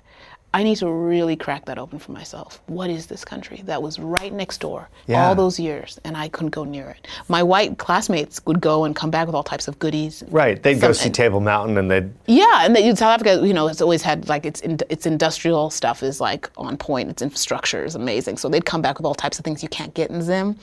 I 0.55 0.63
need 0.63 0.77
to 0.77 0.89
really 0.91 1.35
crack 1.37 1.65
that 1.67 1.79
open 1.79 1.99
for 1.99 2.13
myself. 2.13 2.63
What 2.67 2.89
is 2.89 3.07
this 3.07 3.25
country 3.25 3.63
that 3.67 3.83
was 3.83 3.99
right 3.99 4.33
next 4.33 4.59
door 4.61 4.89
Yeah. 5.07 5.27
all 5.27 5.35
those 5.35 5.59
years 5.59 5.99
and 6.05 6.17
I 6.17 6.29
couldn't 6.29 6.51
go 6.51 6.63
near 6.63 6.89
it? 6.91 7.07
My 7.29 7.43
white 7.43 7.77
classmates 7.79 8.41
would 8.47 8.61
go 8.61 8.85
and 8.85 8.95
come 8.95 9.11
back 9.11 9.27
with 9.27 9.35
all 9.35 9.43
types 9.43 9.67
of 9.67 9.79
goodies. 9.81 10.23
Right, 10.31 10.63
they'd 10.63 10.81
go 10.81 10.93
see 10.93 11.11
Table 11.11 11.41
Mountain, 11.41 11.77
and 11.77 11.91
they'd 11.91 12.09
Yeah, 12.27 12.65
and 12.65 12.77
the, 12.77 12.83
South 12.95 13.15
Africa, 13.21 13.45
you 13.47 13.53
know, 13.53 13.67
it's 13.67 13.83
always 13.83 14.03
had 14.03 14.29
like 14.29 14.47
its 14.47 14.61
in, 14.61 14.79
its 14.89 15.07
industrial 15.07 15.71
stuff 15.71 16.03
is 16.05 16.21
like 16.21 16.49
on 16.57 16.77
point. 16.77 17.11
Its 17.11 17.21
infrastructure 17.21 17.85
is 17.85 17.97
amazing. 17.97 18.37
So 18.37 18.49
they'd 18.49 18.65
come 18.65 18.81
back 18.81 18.97
with 18.99 19.07
all 19.07 19.15
types 19.17 19.41
of 19.41 19.45
things 19.45 19.61
you 19.61 19.69
can't 19.69 19.93
get 19.93 20.09
in 20.11 20.23
Zim, 20.23 20.57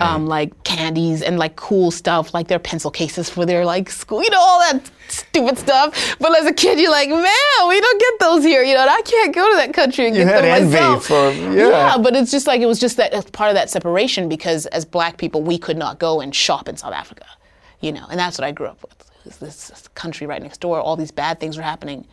um, 0.00 0.26
like 0.26 0.50
candies 0.64 1.20
and 1.20 1.38
like 1.38 1.56
cool 1.56 1.90
stuff, 1.90 2.32
like 2.32 2.48
their 2.48 2.58
pencil 2.58 2.90
cases 2.90 3.28
for 3.28 3.44
their 3.44 3.66
like 3.66 3.90
school, 3.90 4.22
you 4.22 4.30
know, 4.30 4.40
all 4.40 4.60
that 4.60 4.90
stupid 5.08 5.58
stuff. 5.58 6.16
But 6.18 6.34
as 6.38 6.46
a 6.46 6.52
kid, 6.54 6.80
you're 6.80 6.90
like, 6.90 7.10
man, 7.10 7.68
we 7.68 7.80
don't 7.80 8.00
get 8.00 8.14
those 8.20 8.42
here, 8.42 8.62
you 8.62 8.72
know. 8.74 8.80
And 8.80 8.90
I 8.90 9.02
can't 9.02 9.25
go 9.28 9.48
to 9.50 9.56
that 9.56 9.72
country 9.74 10.06
and 10.06 10.16
You 10.16 10.24
get 10.24 10.34
had 10.34 10.44
them 10.44 10.62
envy 10.62 10.72
myself. 10.74 11.06
for- 11.06 11.30
yeah. 11.32 11.68
yeah, 11.68 11.98
but 11.98 12.14
it's 12.16 12.30
just 12.30 12.46
like 12.46 12.60
it 12.60 12.66
was 12.66 12.78
just 12.78 12.96
that 12.98 13.12
it's 13.14 13.30
part 13.30 13.50
of 13.50 13.54
that 13.54 13.70
separation 13.70 14.28
because 14.28 14.66
as 14.66 14.84
Black 14.84 15.16
people, 15.18 15.42
we 15.42 15.58
could 15.58 15.76
not 15.76 15.98
go 15.98 16.20
and 16.20 16.34
shop 16.34 16.68
in 16.68 16.76
South 16.76 16.92
Africa, 16.94 17.26
you 17.80 17.92
know, 17.92 18.06
and 18.10 18.18
that's 18.18 18.38
what 18.38 18.44
I 18.44 18.52
grew 18.52 18.66
up 18.66 18.82
with. 18.82 18.92
This, 19.24 19.36
this 19.68 19.88
country 19.94 20.26
right 20.26 20.40
next 20.42 20.60
door, 20.60 20.80
all 20.80 20.96
these 20.96 21.10
bad 21.10 21.40
things 21.40 21.56
were 21.56 21.62
happening. 21.64 22.06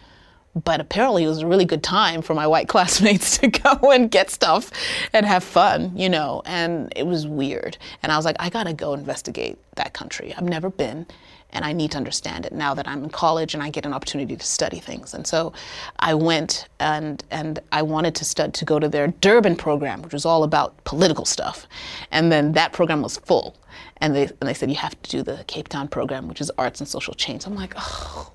But 0.64 0.80
apparently, 0.80 1.24
it 1.24 1.28
was 1.28 1.40
a 1.40 1.48
really 1.48 1.66
good 1.66 1.82
time 1.84 2.22
for 2.22 2.34
my 2.36 2.46
white 2.46 2.68
classmates 2.74 3.38
to 3.40 3.48
go 3.48 3.92
and 3.92 4.10
get 4.12 4.30
stuff 4.30 4.70
and 5.12 5.26
have 5.26 5.44
fun, 5.44 5.92
you 5.96 6.10
know. 6.10 6.44
And 6.46 6.94
it 6.96 7.08
was 7.08 7.26
weird. 7.26 7.78
And 8.04 8.12
I 8.12 8.18
was 8.18 8.26
like, 8.26 8.36
I 8.40 8.50
gotta 8.52 8.74
go 8.74 8.94
investigate 8.94 9.58
that 9.76 9.94
country. 9.94 10.32
I've 10.38 10.44
never 10.44 10.70
been, 10.70 11.08
and 11.54 11.64
I 11.64 11.72
need 11.72 11.92
to 11.92 11.98
understand 11.98 12.46
it 12.46 12.52
now 12.52 12.74
that 12.74 12.88
I'm 12.88 13.04
in 13.06 13.10
college 13.10 13.54
and 13.54 13.64
I 13.64 13.70
get 13.70 13.86
an 13.86 13.94
opportunity 13.94 14.36
to 14.36 14.46
study 14.46 14.80
things. 14.80 15.14
And 15.14 15.26
so 15.26 15.54
I 16.00 16.14
went 16.14 16.68
and 16.80 17.24
and 17.32 17.60
I 17.72 17.82
wanted 17.82 18.16
to 18.16 18.26
stud 18.26 18.54
to 18.56 18.66
go 18.66 18.80
to 18.80 18.90
their 18.90 19.08
Durban 19.08 19.56
program, 19.56 20.02
which 20.02 20.14
was 20.14 20.26
all 20.26 20.44
about 20.44 20.84
political 20.84 21.26
stuff. 21.26 21.68
And 22.12 22.32
then 22.32 22.52
that 22.54 22.74
program 22.74 23.02
was 23.02 23.18
full. 23.18 23.56
And 23.98 24.16
they 24.16 24.24
and 24.24 24.42
they 24.42 24.54
said 24.54 24.70
you 24.70 24.76
have 24.76 25.02
to 25.04 25.10
do 25.10 25.24
the 25.24 25.44
Cape 25.48 25.70
Town 25.70 25.88
program, 25.88 26.28
which 26.28 26.42
is 26.42 26.52
arts 26.58 26.82
and 26.82 26.88
social 26.88 27.14
change. 27.14 27.46
I'm 27.46 27.56
like, 27.56 27.74
oh, 27.78 28.32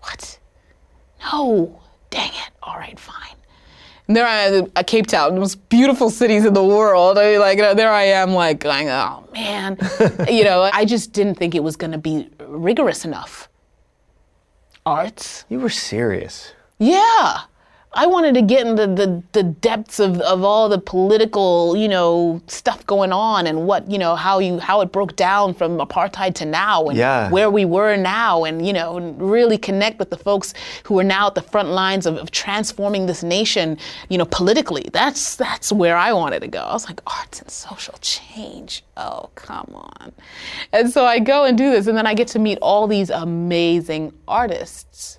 what? 0.00 0.38
No, 1.32 1.80
dang 2.10 2.30
it. 2.30 2.50
All 2.62 2.76
right, 2.76 2.98
fine. 2.98 3.36
And 4.10 4.16
there 4.16 4.26
I 4.26 4.40
am 4.40 4.72
at 4.74 4.88
Cape 4.88 5.06
Town, 5.06 5.34
the 5.34 5.40
most 5.40 5.68
beautiful 5.68 6.10
cities 6.10 6.44
in 6.44 6.52
the 6.52 6.64
world. 6.64 7.16
I 7.16 7.30
mean, 7.30 7.38
like 7.38 7.58
you 7.58 7.62
know, 7.62 7.74
there 7.74 7.92
I 7.92 8.02
am, 8.02 8.32
like 8.32 8.58
going, 8.58 8.88
oh 8.88 9.24
man, 9.32 9.78
you 10.28 10.42
know. 10.42 10.68
I 10.72 10.84
just 10.84 11.12
didn't 11.12 11.36
think 11.36 11.54
it 11.54 11.62
was 11.62 11.76
going 11.76 11.92
to 11.92 11.98
be 11.98 12.28
rigorous 12.40 13.04
enough. 13.04 13.48
Arts, 14.84 15.44
you 15.48 15.60
were 15.60 15.70
serious. 15.70 16.54
yeah. 16.80 17.42
I 17.92 18.06
wanted 18.06 18.34
to 18.34 18.42
get 18.42 18.68
into 18.68 18.86
the, 18.86 19.20
the 19.32 19.42
depths 19.42 19.98
of, 19.98 20.20
of 20.20 20.44
all 20.44 20.68
the 20.68 20.78
political, 20.78 21.76
you 21.76 21.88
know, 21.88 22.40
stuff 22.46 22.86
going 22.86 23.12
on 23.12 23.48
and 23.48 23.66
what, 23.66 23.90
you 23.90 23.98
know, 23.98 24.14
how 24.14 24.38
you 24.38 24.60
how 24.60 24.80
it 24.80 24.92
broke 24.92 25.16
down 25.16 25.54
from 25.54 25.78
apartheid 25.78 26.36
to 26.36 26.44
now 26.44 26.86
and 26.86 26.96
Yeah. 26.96 27.28
where 27.30 27.50
we 27.50 27.64
were 27.64 27.96
now 27.96 28.44
and, 28.44 28.64
you 28.64 28.72
know, 28.72 28.96
and 28.96 29.20
really 29.20 29.58
connect 29.58 29.98
with 29.98 30.10
the 30.10 30.16
folks 30.16 30.54
who 30.84 31.00
are 31.00 31.04
now 31.04 31.26
at 31.26 31.34
the 31.34 31.42
front 31.42 31.70
lines 31.70 32.06
of, 32.06 32.16
of 32.16 32.30
transforming 32.30 33.06
this 33.06 33.24
nation, 33.24 33.76
you 34.08 34.18
know, 34.18 34.24
politically. 34.26 34.88
That's 34.92 35.34
that's 35.34 35.72
where 35.72 35.96
I 35.96 36.12
wanted 36.12 36.40
to 36.42 36.48
go. 36.48 36.60
I 36.60 36.72
was 36.72 36.86
like, 36.86 37.00
arts 37.08 37.40
and 37.40 37.50
social 37.50 37.94
change. 38.00 38.84
Oh, 38.96 39.30
come 39.34 39.72
on. 39.74 40.12
And 40.72 40.92
so 40.92 41.04
I 41.06 41.18
go 41.18 41.44
and 41.44 41.58
do 41.58 41.72
this 41.72 41.88
and 41.88 41.98
then 41.98 42.06
I 42.06 42.14
get 42.14 42.28
to 42.28 42.38
meet 42.38 42.58
all 42.62 42.86
these 42.86 43.10
amazing 43.10 44.12
artists 44.28 45.18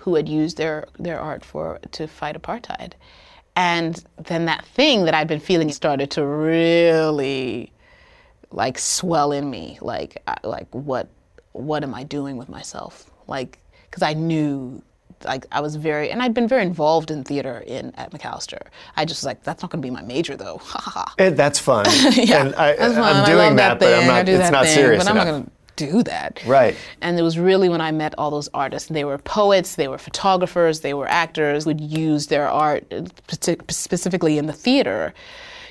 who 0.00 0.14
had 0.14 0.28
used 0.28 0.56
their, 0.56 0.86
their 0.98 1.20
art 1.20 1.44
for 1.44 1.78
to 1.92 2.06
fight 2.06 2.40
apartheid. 2.40 2.92
And 3.56 4.02
then 4.16 4.46
that 4.46 4.64
thing 4.64 5.04
that 5.04 5.14
I'd 5.14 5.28
been 5.28 5.40
feeling 5.40 5.70
started 5.72 6.10
to 6.12 6.24
really 6.24 7.72
like 8.50 8.78
swell 8.78 9.32
in 9.32 9.50
me. 9.50 9.78
Like 9.80 10.22
like 10.44 10.68
what 10.72 11.08
what 11.52 11.82
am 11.82 11.94
I 11.94 12.04
doing 12.04 12.36
with 12.36 12.48
myself? 12.48 13.10
Like 13.26 13.58
because 13.90 14.02
I 14.02 14.14
knew 14.14 14.82
like 15.24 15.46
I 15.52 15.60
was 15.60 15.76
very 15.76 16.10
and 16.10 16.22
I'd 16.22 16.32
been 16.32 16.48
very 16.48 16.62
involved 16.62 17.10
in 17.10 17.24
theater 17.24 17.62
in 17.66 17.92
at 17.96 18.12
Macalester. 18.12 18.62
I 18.96 19.04
just 19.04 19.20
was 19.20 19.26
like 19.26 19.42
that's 19.42 19.62
not 19.62 19.70
going 19.70 19.82
to 19.82 19.86
be 19.86 19.90
my 19.90 20.02
major 20.02 20.36
though. 20.36 20.60
Eh, 21.18 21.30
that's 21.30 21.58
fun. 21.58 21.84
Yeah, 22.14 22.46
and 22.46 22.54
I. 22.54 22.76
I'm 22.76 23.24
doing 23.26 23.56
love 23.56 23.56
that, 23.56 23.78
but 23.80 23.92
I'm 23.98 24.06
not. 24.06 24.26
do 24.26 24.32
It's 24.32 24.40
that 24.44 24.52
not 24.52 24.64
thing, 24.64 24.74
serious 24.74 25.04
But 25.04 25.10
I'm 25.10 25.16
enough. 25.16 25.26
not 25.26 25.32
gonna 25.42 25.50
do 25.86 26.02
that. 26.04 26.32
Right. 26.46 26.76
And 27.00 27.18
it 27.18 27.22
was 27.22 27.36
really 27.38 27.68
when 27.68 27.80
I 27.80 27.92
met 27.92 28.14
all 28.18 28.30
those 28.30 28.50
artists. 28.54 28.88
They 28.88 29.04
were 29.04 29.18
poets, 29.18 29.74
they 29.74 29.88
were 29.88 29.98
photographers, 29.98 30.80
they 30.80 30.94
were 30.94 31.08
actors. 31.08 31.66
Would 31.66 31.80
use 31.80 32.28
their 32.28 32.48
art, 32.48 32.82
uh, 32.92 33.04
specifically 33.68 34.38
in 34.40 34.46
the 34.46 34.58
theater, 34.66 35.12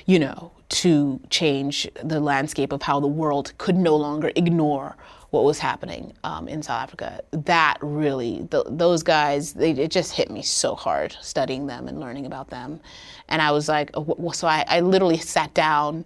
you 0.06 0.18
know, 0.18 0.50
to 0.82 1.20
change 1.30 1.88
the 2.12 2.20
landscape 2.20 2.72
of 2.72 2.82
how 2.82 3.00
the 3.00 3.12
world 3.22 3.52
could 3.58 3.76
no 3.76 3.96
longer 3.96 4.30
ignore 4.36 4.96
what 5.30 5.44
was 5.44 5.58
happening 5.60 6.12
um, 6.24 6.48
in 6.48 6.62
South 6.62 6.82
Africa. 6.82 7.22
That 7.30 7.76
really, 7.80 8.48
th- 8.50 8.66
those 8.68 9.02
guys, 9.02 9.52
they, 9.52 9.70
it 9.72 9.90
just 9.90 10.12
hit 10.12 10.28
me 10.30 10.42
so 10.42 10.74
hard 10.74 11.16
studying 11.20 11.66
them 11.66 11.88
and 11.88 12.00
learning 12.00 12.26
about 12.26 12.50
them. 12.50 12.80
And 13.28 13.40
I 13.40 13.52
was 13.52 13.68
like, 13.68 13.90
oh, 13.94 14.32
so 14.32 14.48
I, 14.48 14.64
I 14.66 14.80
literally 14.80 15.18
sat 15.18 15.54
down. 15.54 16.04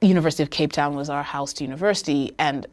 University 0.00 0.42
of 0.42 0.50
Cape 0.50 0.72
Town 0.72 0.94
was 0.94 1.08
our 1.08 1.22
house 1.22 1.52
to 1.54 1.64
university, 1.64 2.32
and 2.38 2.66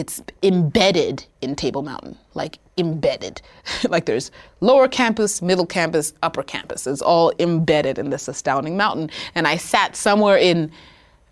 it's 0.00 0.22
embedded 0.42 1.26
in 1.42 1.54
Table 1.54 1.82
Mountain, 1.82 2.16
like 2.32 2.58
embedded. 2.78 3.42
like 3.90 4.06
there's 4.06 4.30
lower 4.60 4.88
campus, 4.88 5.42
middle 5.42 5.66
campus, 5.66 6.14
upper 6.22 6.42
campus. 6.42 6.86
It's 6.86 7.02
all 7.02 7.34
embedded 7.38 7.98
in 7.98 8.08
this 8.08 8.26
astounding 8.26 8.78
mountain. 8.78 9.10
And 9.34 9.46
I 9.46 9.58
sat 9.58 9.94
somewhere 9.94 10.38
in 10.38 10.72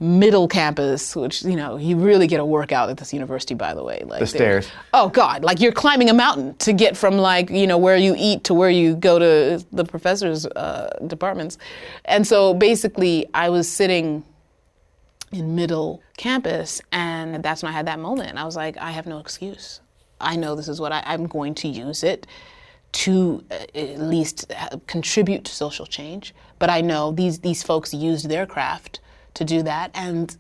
middle 0.00 0.46
campus, 0.48 1.16
which 1.16 1.42
you 1.44 1.56
know 1.56 1.78
you 1.78 1.96
really 1.96 2.26
get 2.26 2.40
a 2.40 2.44
workout 2.44 2.90
at 2.90 2.98
this 2.98 3.14
university. 3.14 3.54
By 3.54 3.72
the 3.72 3.82
way, 3.82 4.04
like 4.06 4.20
the 4.20 4.26
stairs. 4.26 4.68
Oh 4.92 5.08
God, 5.08 5.42
like 5.44 5.60
you're 5.60 5.72
climbing 5.72 6.10
a 6.10 6.14
mountain 6.14 6.54
to 6.56 6.74
get 6.74 6.94
from 6.94 7.16
like 7.16 7.48
you 7.48 7.66
know 7.66 7.78
where 7.78 7.96
you 7.96 8.14
eat 8.18 8.44
to 8.44 8.54
where 8.54 8.70
you 8.70 8.96
go 8.96 9.18
to 9.18 9.64
the 9.72 9.84
professors' 9.84 10.44
uh, 10.44 10.94
departments, 11.06 11.56
and 12.04 12.26
so 12.26 12.52
basically 12.52 13.26
I 13.32 13.48
was 13.48 13.66
sitting 13.66 14.24
in 15.32 15.54
middle 15.54 16.02
campus, 16.16 16.80
and 16.92 17.42
that's 17.42 17.62
when 17.62 17.70
I 17.70 17.76
had 17.76 17.86
that 17.86 17.98
moment. 17.98 18.38
I 18.38 18.44
was 18.44 18.56
like, 18.56 18.76
I 18.78 18.90
have 18.90 19.06
no 19.06 19.18
excuse. 19.18 19.80
I 20.20 20.36
know 20.36 20.54
this 20.54 20.68
is 20.68 20.80
what 20.80 20.92
I, 20.92 21.02
I'm 21.06 21.26
going 21.26 21.54
to 21.56 21.68
use 21.68 22.02
it 22.02 22.26
to 22.90 23.44
uh, 23.50 23.54
at 23.74 24.00
least 24.00 24.52
contribute 24.86 25.44
to 25.44 25.52
social 25.52 25.86
change. 25.86 26.34
But 26.58 26.70
I 26.70 26.80
know 26.80 27.12
these 27.12 27.40
these 27.40 27.62
folks 27.62 27.92
used 27.92 28.28
their 28.28 28.46
craft 28.46 29.00
to 29.34 29.44
do 29.44 29.62
that, 29.62 29.90
and 29.94 30.36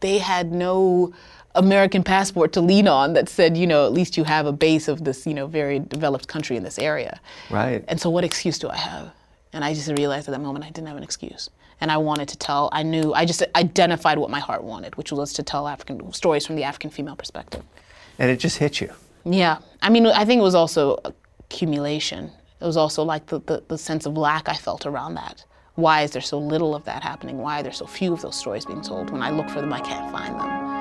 they 0.00 0.18
had 0.18 0.52
no 0.52 1.12
American 1.54 2.02
passport 2.02 2.52
to 2.54 2.60
lean 2.60 2.88
on 2.88 3.12
that 3.12 3.28
said, 3.28 3.56
you 3.56 3.66
know, 3.66 3.86
at 3.86 3.92
least 3.92 4.16
you 4.16 4.24
have 4.24 4.46
a 4.46 4.52
base 4.52 4.88
of 4.88 5.04
this, 5.04 5.26
you 5.26 5.34
know, 5.34 5.46
very 5.46 5.78
developed 5.78 6.28
country 6.28 6.56
in 6.56 6.62
this 6.62 6.78
area. 6.78 7.20
Right. 7.50 7.84
And 7.88 8.00
so, 8.00 8.10
what 8.10 8.24
excuse 8.24 8.58
do 8.58 8.68
I 8.68 8.76
have? 8.76 9.12
And 9.52 9.64
I 9.64 9.74
just 9.74 9.88
realized 9.88 10.28
at 10.28 10.32
that 10.32 10.40
moment 10.40 10.64
I 10.64 10.70
didn't 10.70 10.88
have 10.88 10.96
an 10.96 11.02
excuse. 11.02 11.50
And 11.82 11.90
I 11.90 11.96
wanted 11.96 12.28
to 12.28 12.38
tell, 12.38 12.68
I 12.70 12.84
knew, 12.84 13.12
I 13.12 13.24
just 13.24 13.42
identified 13.56 14.16
what 14.16 14.30
my 14.30 14.38
heart 14.38 14.62
wanted, 14.62 14.94
which 14.94 15.10
was 15.10 15.32
to 15.32 15.42
tell 15.42 15.66
African 15.66 16.12
stories 16.12 16.46
from 16.46 16.54
the 16.54 16.62
African 16.62 16.90
female 16.90 17.16
perspective. 17.16 17.64
And 18.20 18.30
it 18.30 18.36
just 18.36 18.58
hit 18.58 18.80
you. 18.80 18.92
Yeah. 19.24 19.58
I 19.82 19.90
mean, 19.90 20.06
I 20.06 20.24
think 20.24 20.38
it 20.38 20.44
was 20.44 20.54
also 20.54 20.98
accumulation. 21.40 22.30
It 22.60 22.64
was 22.64 22.76
also 22.76 23.02
like 23.02 23.26
the, 23.26 23.40
the, 23.40 23.64
the 23.66 23.76
sense 23.76 24.06
of 24.06 24.16
lack 24.16 24.48
I 24.48 24.54
felt 24.54 24.86
around 24.86 25.14
that. 25.14 25.44
Why 25.74 26.02
is 26.02 26.12
there 26.12 26.22
so 26.22 26.38
little 26.38 26.76
of 26.76 26.84
that 26.84 27.02
happening? 27.02 27.38
Why 27.38 27.58
are 27.58 27.62
there 27.64 27.72
so 27.72 27.86
few 27.86 28.12
of 28.12 28.22
those 28.22 28.36
stories 28.36 28.64
being 28.64 28.82
told? 28.82 29.10
When 29.10 29.20
I 29.20 29.30
look 29.30 29.50
for 29.50 29.60
them, 29.60 29.72
I 29.72 29.80
can't 29.80 30.12
find 30.12 30.38
them. 30.38 30.71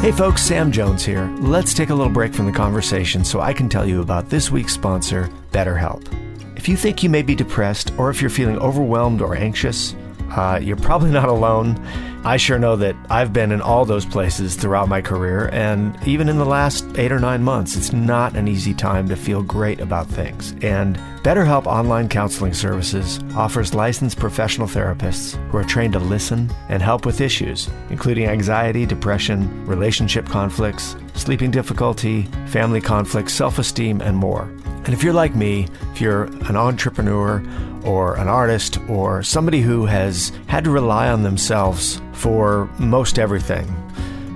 Hey 0.00 0.12
folks, 0.12 0.40
Sam 0.40 0.72
Jones 0.72 1.04
here. 1.04 1.26
Let's 1.40 1.74
take 1.74 1.90
a 1.90 1.94
little 1.94 2.10
break 2.10 2.32
from 2.32 2.46
the 2.46 2.52
conversation 2.52 3.22
so 3.22 3.42
I 3.42 3.52
can 3.52 3.68
tell 3.68 3.86
you 3.86 4.00
about 4.00 4.30
this 4.30 4.50
week's 4.50 4.72
sponsor, 4.72 5.28
BetterHelp. 5.52 6.08
If 6.56 6.70
you 6.70 6.76
think 6.78 7.02
you 7.02 7.10
may 7.10 7.20
be 7.20 7.34
depressed 7.34 7.92
or 7.98 8.08
if 8.08 8.22
you're 8.22 8.30
feeling 8.30 8.58
overwhelmed 8.60 9.20
or 9.20 9.36
anxious, 9.36 9.94
uh, 10.30 10.58
you're 10.62 10.78
probably 10.78 11.10
not 11.10 11.28
alone. 11.28 11.74
I 12.22 12.36
sure 12.36 12.58
know 12.58 12.76
that 12.76 12.94
I've 13.08 13.32
been 13.32 13.50
in 13.50 13.62
all 13.62 13.86
those 13.86 14.04
places 14.04 14.54
throughout 14.54 14.88
my 14.88 15.00
career, 15.00 15.48
and 15.54 15.96
even 16.06 16.28
in 16.28 16.36
the 16.36 16.44
last 16.44 16.84
eight 16.98 17.12
or 17.12 17.18
nine 17.18 17.42
months, 17.42 17.76
it's 17.76 17.94
not 17.94 18.36
an 18.36 18.46
easy 18.46 18.74
time 18.74 19.08
to 19.08 19.16
feel 19.16 19.42
great 19.42 19.80
about 19.80 20.06
things. 20.06 20.52
And 20.60 20.96
BetterHelp 21.22 21.64
Online 21.64 22.10
Counseling 22.10 22.52
Services 22.52 23.20
offers 23.34 23.72
licensed 23.72 24.18
professional 24.18 24.68
therapists 24.68 25.34
who 25.50 25.56
are 25.56 25.64
trained 25.64 25.94
to 25.94 25.98
listen 25.98 26.50
and 26.68 26.82
help 26.82 27.06
with 27.06 27.22
issues, 27.22 27.70
including 27.88 28.26
anxiety, 28.26 28.84
depression, 28.84 29.66
relationship 29.66 30.26
conflicts, 30.26 30.96
sleeping 31.14 31.50
difficulty, 31.50 32.24
family 32.48 32.82
conflicts, 32.82 33.32
self 33.32 33.58
esteem, 33.58 34.02
and 34.02 34.14
more. 34.14 34.42
And 34.84 34.90
if 34.90 35.02
you're 35.02 35.14
like 35.14 35.34
me, 35.34 35.68
if 35.92 36.02
you're 36.02 36.24
an 36.24 36.56
entrepreneur 36.56 37.42
or 37.84 38.16
an 38.16 38.28
artist 38.28 38.78
or 38.88 39.22
somebody 39.22 39.60
who 39.60 39.86
has 39.86 40.32
had 40.46 40.64
to 40.64 40.70
rely 40.70 41.08
on 41.08 41.22
themselves 41.22 42.00
for 42.12 42.66
most 42.78 43.18
everything. 43.18 43.66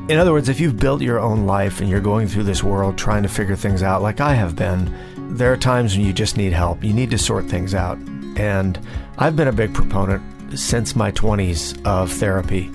In 0.09 0.19
other 0.19 0.33
words, 0.33 0.49
if 0.49 0.61
you've 0.61 0.79
built 0.79 1.01
your 1.01 1.19
own 1.19 1.47
life 1.47 1.81
and 1.81 1.89
you're 1.89 2.01
going 2.01 2.29
through 2.29 2.43
this 2.45 2.63
world 2.63 2.99
trying 2.99 3.23
to 3.23 3.29
figure 3.29 3.57
things 3.57 3.83
out, 3.83 4.03
like 4.03 4.21
I 4.21 4.35
have 4.35 4.55
been, 4.55 4.95
there 5.37 5.53
are 5.53 5.57
times 5.57 5.97
when 5.97 6.05
you 6.05 6.13
just 6.13 6.37
need 6.37 6.53
help. 6.53 6.85
You 6.85 6.93
need 6.93 7.11
to 7.11 7.19
sort 7.19 7.47
things 7.47 7.75
out. 7.75 7.99
And 8.37 8.79
I've 9.19 9.35
been 9.35 9.49
a 9.49 9.53
big 9.53 9.73
proponent 9.73 10.23
since 10.59 10.95
my 10.95 11.11
20s 11.13 11.85
of 11.87 12.13
therapy. 12.13 12.67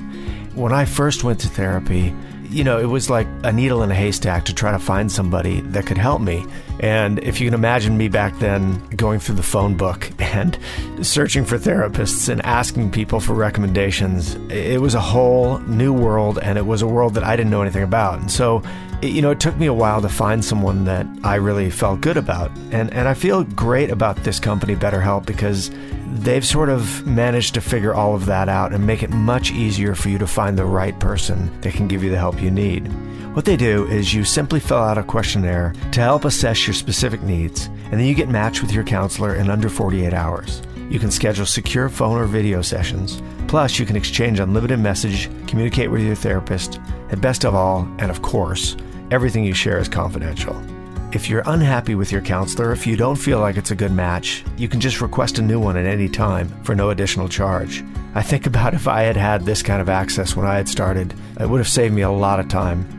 When 0.55 0.73
I 0.73 0.85
first 0.85 1.23
went 1.23 1.39
to 1.41 1.47
therapy, 1.47 2.15
you 2.49 2.63
know, 2.63 2.79
it 2.79 2.85
was 2.85 3.09
like 3.09 3.27
a 3.43 3.51
needle 3.51 3.83
in 3.83 3.91
a 3.91 3.95
haystack 3.95 4.45
to 4.45 4.53
try 4.53 4.71
to 4.71 4.79
find 4.79 5.11
somebody 5.11 5.61
that 5.61 5.85
could 5.85 5.97
help 5.97 6.21
me. 6.21 6.45
And 6.79 7.19
if 7.19 7.39
you 7.39 7.47
can 7.47 7.53
imagine 7.53 7.97
me 7.97 8.07
back 8.07 8.37
then 8.39 8.79
going 8.95 9.19
through 9.19 9.35
the 9.35 9.43
phone 9.43 9.75
book 9.75 10.09
and 10.19 10.57
searching 11.01 11.45
for 11.45 11.57
therapists 11.57 12.29
and 12.29 12.43
asking 12.45 12.91
people 12.91 13.19
for 13.19 13.33
recommendations, 13.33 14.35
it 14.49 14.81
was 14.81 14.95
a 14.95 15.01
whole 15.01 15.59
new 15.59 15.93
world 15.93 16.39
and 16.39 16.57
it 16.57 16.65
was 16.65 16.81
a 16.81 16.87
world 16.87 17.13
that 17.13 17.23
I 17.23 17.35
didn't 17.35 17.51
know 17.51 17.61
anything 17.61 17.83
about. 17.83 18.19
And 18.19 18.31
so, 18.31 18.63
you 19.01 19.21
know, 19.21 19.31
it 19.31 19.39
took 19.39 19.57
me 19.57 19.65
a 19.67 19.73
while 19.73 20.01
to 20.01 20.09
find 20.09 20.43
someone 20.43 20.85
that 20.85 21.07
I 21.23 21.35
really 21.35 21.69
felt 21.69 22.01
good 22.01 22.17
about. 22.17 22.51
And, 22.71 22.93
and 22.93 23.07
I 23.07 23.13
feel 23.13 23.43
great 23.43 23.91
about 23.91 24.17
this 24.23 24.39
company, 24.39 24.75
BetterHelp, 24.75 25.25
because 25.25 25.71
they've 26.15 26.45
sort 26.45 26.69
of 26.69 27.05
managed 27.05 27.53
to 27.53 27.61
figure 27.61 27.93
all 27.93 28.15
of 28.15 28.25
that 28.25 28.49
out 28.49 28.73
and 28.73 28.85
make 28.85 29.03
it 29.03 29.09
much 29.09 29.51
easier 29.51 29.95
for 29.95 30.09
you 30.09 30.17
to 30.17 30.27
find 30.27 30.57
the 30.57 30.65
right 30.65 30.99
person 30.99 31.49
that 31.61 31.73
can 31.73 31.87
give 31.87 32.03
you 32.03 32.09
the 32.09 32.17
help 32.17 32.41
you 32.41 32.51
need. 32.51 32.87
What 33.35 33.45
they 33.45 33.55
do 33.55 33.87
is 33.87 34.13
you 34.13 34.23
simply 34.23 34.59
fill 34.59 34.79
out 34.79 34.97
a 34.97 35.03
questionnaire 35.03 35.73
to 35.91 36.01
help 36.01 36.25
assess 36.25 36.67
your 36.67 36.73
specific 36.73 37.21
needs, 37.21 37.67
and 37.67 37.93
then 37.93 38.05
you 38.05 38.15
get 38.15 38.27
matched 38.27 38.61
with 38.61 38.71
your 38.71 38.83
counselor 38.83 39.35
in 39.35 39.49
under 39.49 39.69
48 39.69 40.13
hours. 40.13 40.61
You 40.89 40.99
can 40.99 41.11
schedule 41.11 41.45
secure 41.45 41.87
phone 41.87 42.17
or 42.17 42.25
video 42.25 42.61
sessions. 42.63 43.21
Plus, 43.47 43.77
you 43.79 43.85
can 43.85 43.95
exchange 43.95 44.39
unlimited 44.39 44.79
message, 44.79 45.29
communicate 45.47 45.91
with 45.91 46.01
your 46.01 46.15
therapist, 46.15 46.79
and 47.09 47.21
best 47.21 47.45
of 47.45 47.53
all, 47.53 47.87
and 47.99 48.09
of 48.09 48.21
course, 48.23 48.75
everything 49.11 49.43
you 49.43 49.53
share 49.53 49.79
is 49.79 49.87
confidential. 49.87 50.55
If 51.11 51.27
you're 51.27 51.43
unhappy 51.47 51.95
with 51.95 52.11
your 52.11 52.21
counselor, 52.21 52.71
if 52.71 52.85
you 52.85 52.95
don't 52.95 53.15
feel 53.15 53.39
like 53.39 53.57
it's 53.57 53.71
a 53.71 53.75
good 53.75 53.91
match, 53.91 54.43
you 54.57 54.67
can 54.67 54.79
just 54.79 55.01
request 55.01 55.39
a 55.39 55.41
new 55.41 55.59
one 55.59 55.75
at 55.75 55.85
any 55.85 56.07
time 56.07 56.49
for 56.63 56.75
no 56.75 56.91
additional 56.91 57.27
charge. 57.27 57.83
I 58.13 58.21
think 58.21 58.45
about 58.45 58.75
if 58.75 58.87
I 58.87 59.01
had 59.01 59.17
had 59.17 59.45
this 59.45 59.63
kind 59.63 59.81
of 59.81 59.89
access 59.89 60.35
when 60.35 60.45
I 60.45 60.55
had 60.55 60.69
started, 60.69 61.13
it 61.39 61.49
would 61.49 61.59
have 61.59 61.67
saved 61.67 61.95
me 61.95 62.03
a 62.03 62.11
lot 62.11 62.39
of 62.39 62.47
time. 62.47 62.98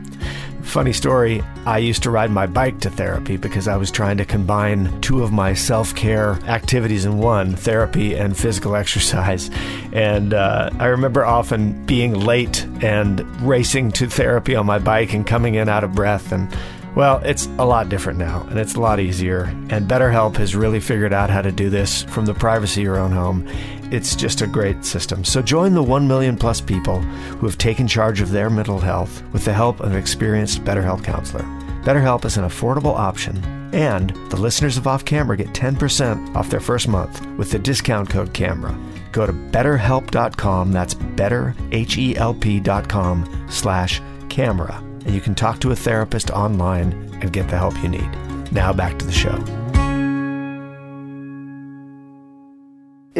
Funny 0.63 0.93
story, 0.93 1.41
I 1.65 1.79
used 1.79 2.03
to 2.03 2.11
ride 2.11 2.31
my 2.31 2.47
bike 2.47 2.79
to 2.81 2.89
therapy 2.89 3.37
because 3.37 3.67
I 3.67 3.77
was 3.77 3.91
trying 3.91 4.17
to 4.17 4.25
combine 4.25 5.01
two 5.01 5.23
of 5.23 5.31
my 5.31 5.53
self 5.53 5.93
care 5.95 6.33
activities 6.45 7.05
in 7.05 7.17
one 7.17 7.55
therapy 7.55 8.15
and 8.15 8.37
physical 8.37 8.75
exercise. 8.75 9.49
And 9.91 10.33
uh, 10.33 10.69
I 10.79 10.85
remember 10.87 11.25
often 11.25 11.85
being 11.85 12.13
late 12.13 12.65
and 12.81 13.19
racing 13.41 13.91
to 13.93 14.07
therapy 14.07 14.55
on 14.55 14.65
my 14.65 14.79
bike 14.79 15.13
and 15.13 15.25
coming 15.25 15.55
in 15.55 15.67
out 15.67 15.83
of 15.83 15.93
breath 15.93 16.31
and 16.31 16.55
well, 16.95 17.21
it's 17.23 17.45
a 17.57 17.65
lot 17.65 17.87
different 17.87 18.19
now, 18.19 18.45
and 18.49 18.59
it's 18.59 18.75
a 18.75 18.81
lot 18.81 18.99
easier. 18.99 19.43
And 19.69 19.89
BetterHelp 19.89 20.35
has 20.35 20.57
really 20.57 20.81
figured 20.81 21.13
out 21.13 21.29
how 21.29 21.41
to 21.41 21.51
do 21.51 21.69
this 21.69 22.03
from 22.03 22.25
the 22.25 22.33
privacy 22.33 22.81
of 22.81 22.85
your 22.85 22.99
own 22.99 23.13
home. 23.13 23.47
It's 23.91 24.15
just 24.15 24.41
a 24.41 24.47
great 24.47 24.85
system. 24.85 25.23
So 25.23 25.41
join 25.41 25.73
the 25.73 25.83
1 25.83 26.07
million 26.07 26.37
plus 26.37 26.61
people 26.61 27.01
who 27.01 27.45
have 27.45 27.57
taken 27.57 27.87
charge 27.87 28.21
of 28.21 28.31
their 28.31 28.49
mental 28.49 28.79
health 28.79 29.23
with 29.33 29.45
the 29.45 29.53
help 29.53 29.79
of 29.79 29.91
an 29.91 29.97
experienced 29.97 30.63
BetterHelp 30.63 31.03
counselor. 31.03 31.43
BetterHelp 31.83 32.25
is 32.25 32.37
an 32.37 32.45
affordable 32.45 32.95
option, 32.95 33.43
and 33.73 34.11
the 34.29 34.37
listeners 34.37 34.77
of 34.77 34.87
Off 34.87 35.03
Camera 35.03 35.35
get 35.35 35.49
10% 35.49 36.35
off 36.35 36.49
their 36.49 36.59
first 36.59 36.87
month 36.87 37.25
with 37.37 37.51
the 37.51 37.59
discount 37.59 38.09
code 38.09 38.33
CAMERA. 38.33 38.77
Go 39.11 39.25
to 39.25 39.33
betterhelp.com, 39.33 40.71
that's 40.71 40.93
betterhelp.com 40.93 43.47
slash 43.49 44.01
camera 44.29 44.83
and 45.05 45.13
you 45.13 45.21
can 45.21 45.35
talk 45.35 45.59
to 45.59 45.71
a 45.71 45.75
therapist 45.75 46.29
online 46.31 46.93
and 47.21 47.33
get 47.33 47.49
the 47.49 47.57
help 47.57 47.81
you 47.81 47.89
need. 47.89 48.09
Now 48.51 48.73
back 48.73 48.99
to 48.99 49.05
the 49.05 49.11
show. 49.11 49.60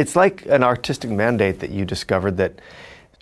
It's 0.02 0.16
like 0.16 0.45
an 0.47 0.64
artistic 0.64 1.12
mandate 1.12 1.60
that 1.60 1.70
you 1.70 1.86
discovered 1.86 2.38
that 2.38 2.54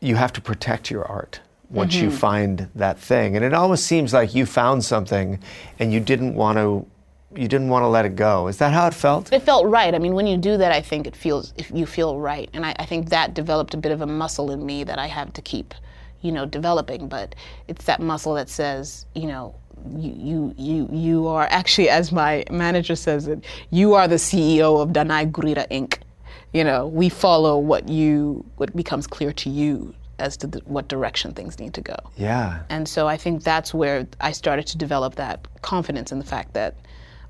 you 0.01 0.15
have 0.15 0.33
to 0.33 0.41
protect 0.41 0.89
your 0.89 1.05
art 1.05 1.41
once 1.69 1.95
mm-hmm. 1.95 2.05
you 2.05 2.11
find 2.11 2.69
that 2.75 2.97
thing. 2.97 3.35
And 3.35 3.45
it 3.45 3.53
almost 3.53 3.85
seems 3.85 4.13
like 4.13 4.33
you 4.33 4.45
found 4.45 4.83
something 4.83 5.39
and 5.77 5.93
you 5.93 5.99
didn't 5.99 6.33
want 6.35 6.57
to 6.57 6.85
you 7.35 7.47
didn't 7.47 7.69
want 7.69 7.83
to 7.83 7.87
let 7.87 8.05
it 8.05 8.15
go. 8.15 8.47
Is 8.47 8.57
that 8.57 8.73
how 8.73 8.87
it 8.87 8.93
felt? 8.95 9.31
It 9.31 9.43
felt 9.43 9.67
right. 9.67 9.93
I 9.93 9.99
mean, 9.99 10.15
when 10.15 10.25
you 10.25 10.35
do 10.35 10.57
that, 10.57 10.71
I 10.71 10.81
think 10.81 11.05
it 11.05 11.15
feels 11.15 11.53
if 11.57 11.69
you 11.69 11.85
feel 11.85 12.17
right, 12.17 12.49
and 12.53 12.65
I, 12.65 12.75
I 12.79 12.85
think 12.85 13.09
that 13.09 13.35
developed 13.35 13.75
a 13.75 13.77
bit 13.77 13.91
of 13.91 14.01
a 14.01 14.07
muscle 14.07 14.49
in 14.49 14.65
me 14.65 14.83
that 14.83 14.97
I 14.97 15.05
have 15.05 15.31
to 15.33 15.41
keep 15.43 15.75
you 16.21 16.31
know, 16.31 16.45
developing, 16.45 17.07
but 17.07 17.35
it's 17.67 17.85
that 17.85 18.01
muscle 18.01 18.33
that 18.33 18.49
says, 18.49 19.05
you 19.15 19.27
know, 19.27 19.55
you, 19.95 20.13
you, 20.17 20.55
you, 20.57 20.89
you 20.91 21.27
are 21.27 21.47
actually, 21.49 21.89
as 21.89 22.11
my 22.11 22.43
manager 22.51 22.95
says 22.95 23.27
it, 23.27 23.45
you 23.69 23.93
are 23.93 24.07
the 24.07 24.15
CEO 24.15 24.81
of 24.81 24.89
Danai 24.89 25.31
Gurira 25.31 25.67
Inc. 25.69 25.99
You 26.53 26.63
know, 26.63 26.87
we 26.87 27.09
follow 27.09 27.57
what 27.57 27.87
you 27.87 28.45
what 28.57 28.75
becomes 28.75 29.05
clear 29.07 29.31
to 29.33 29.49
you 29.49 29.93
as 30.19 30.37
to 30.37 30.47
the, 30.47 30.59
what 30.65 30.87
direction 30.87 31.33
things 31.33 31.59
need 31.59 31.73
to 31.73 31.81
go. 31.81 31.95
Yeah. 32.17 32.61
And 32.69 32.87
so 32.87 33.07
I 33.07 33.17
think 33.17 33.43
that's 33.43 33.73
where 33.73 34.07
I 34.19 34.31
started 34.31 34.67
to 34.67 34.77
develop 34.77 35.15
that 35.15 35.47
confidence 35.61 36.11
in 36.11 36.19
the 36.19 36.25
fact 36.25 36.53
that, 36.53 36.75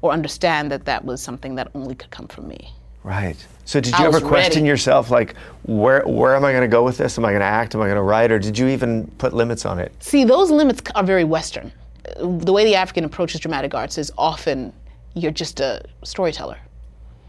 or 0.02 0.12
understand 0.12 0.72
that 0.72 0.86
that 0.86 1.06
was 1.06 1.22
something 1.22 1.56
that 1.56 1.70
only 1.76 1.96
could 1.96 2.12
come 2.12 2.28
from 2.28 2.48
me. 2.48 2.74
Right. 3.04 3.38
So 3.66 3.80
did 3.80 3.94
I 3.94 4.02
you 4.02 4.08
ever 4.08 4.20
question 4.20 4.62
ready. 4.62 4.68
yourself 4.68 5.10
like 5.10 5.36
where 5.64 6.02
where 6.06 6.36
am 6.36 6.44
I 6.44 6.52
going 6.52 6.64
to 6.64 6.68
go 6.68 6.84
with 6.84 6.98
this? 6.98 7.18
Am 7.18 7.26
I 7.26 7.30
going 7.30 7.42
to 7.42 7.46
act? 7.46 7.76
Am 7.76 7.82
I 7.82 7.86
going 7.86 7.96
to 7.96 8.02
write 8.02 8.32
or 8.32 8.40
did 8.40 8.58
you 8.58 8.68
even 8.68 9.08
put 9.18 9.34
limits 9.34 9.66
on 9.66 9.80
it? 9.80 9.92
See, 10.00 10.26
those 10.26 10.52
limits 10.52 10.82
are 10.96 11.04
very 11.04 11.24
Western. 11.24 11.72
The 12.18 12.52
way 12.52 12.66
the 12.66 12.76
African 12.76 13.06
approaches 13.06 13.40
dramatic 13.40 13.74
arts 13.74 13.98
is 13.98 14.12
often 14.18 14.74
you're 15.14 15.32
just 15.32 15.60
a 15.60 15.84
storyteller. 16.04 16.58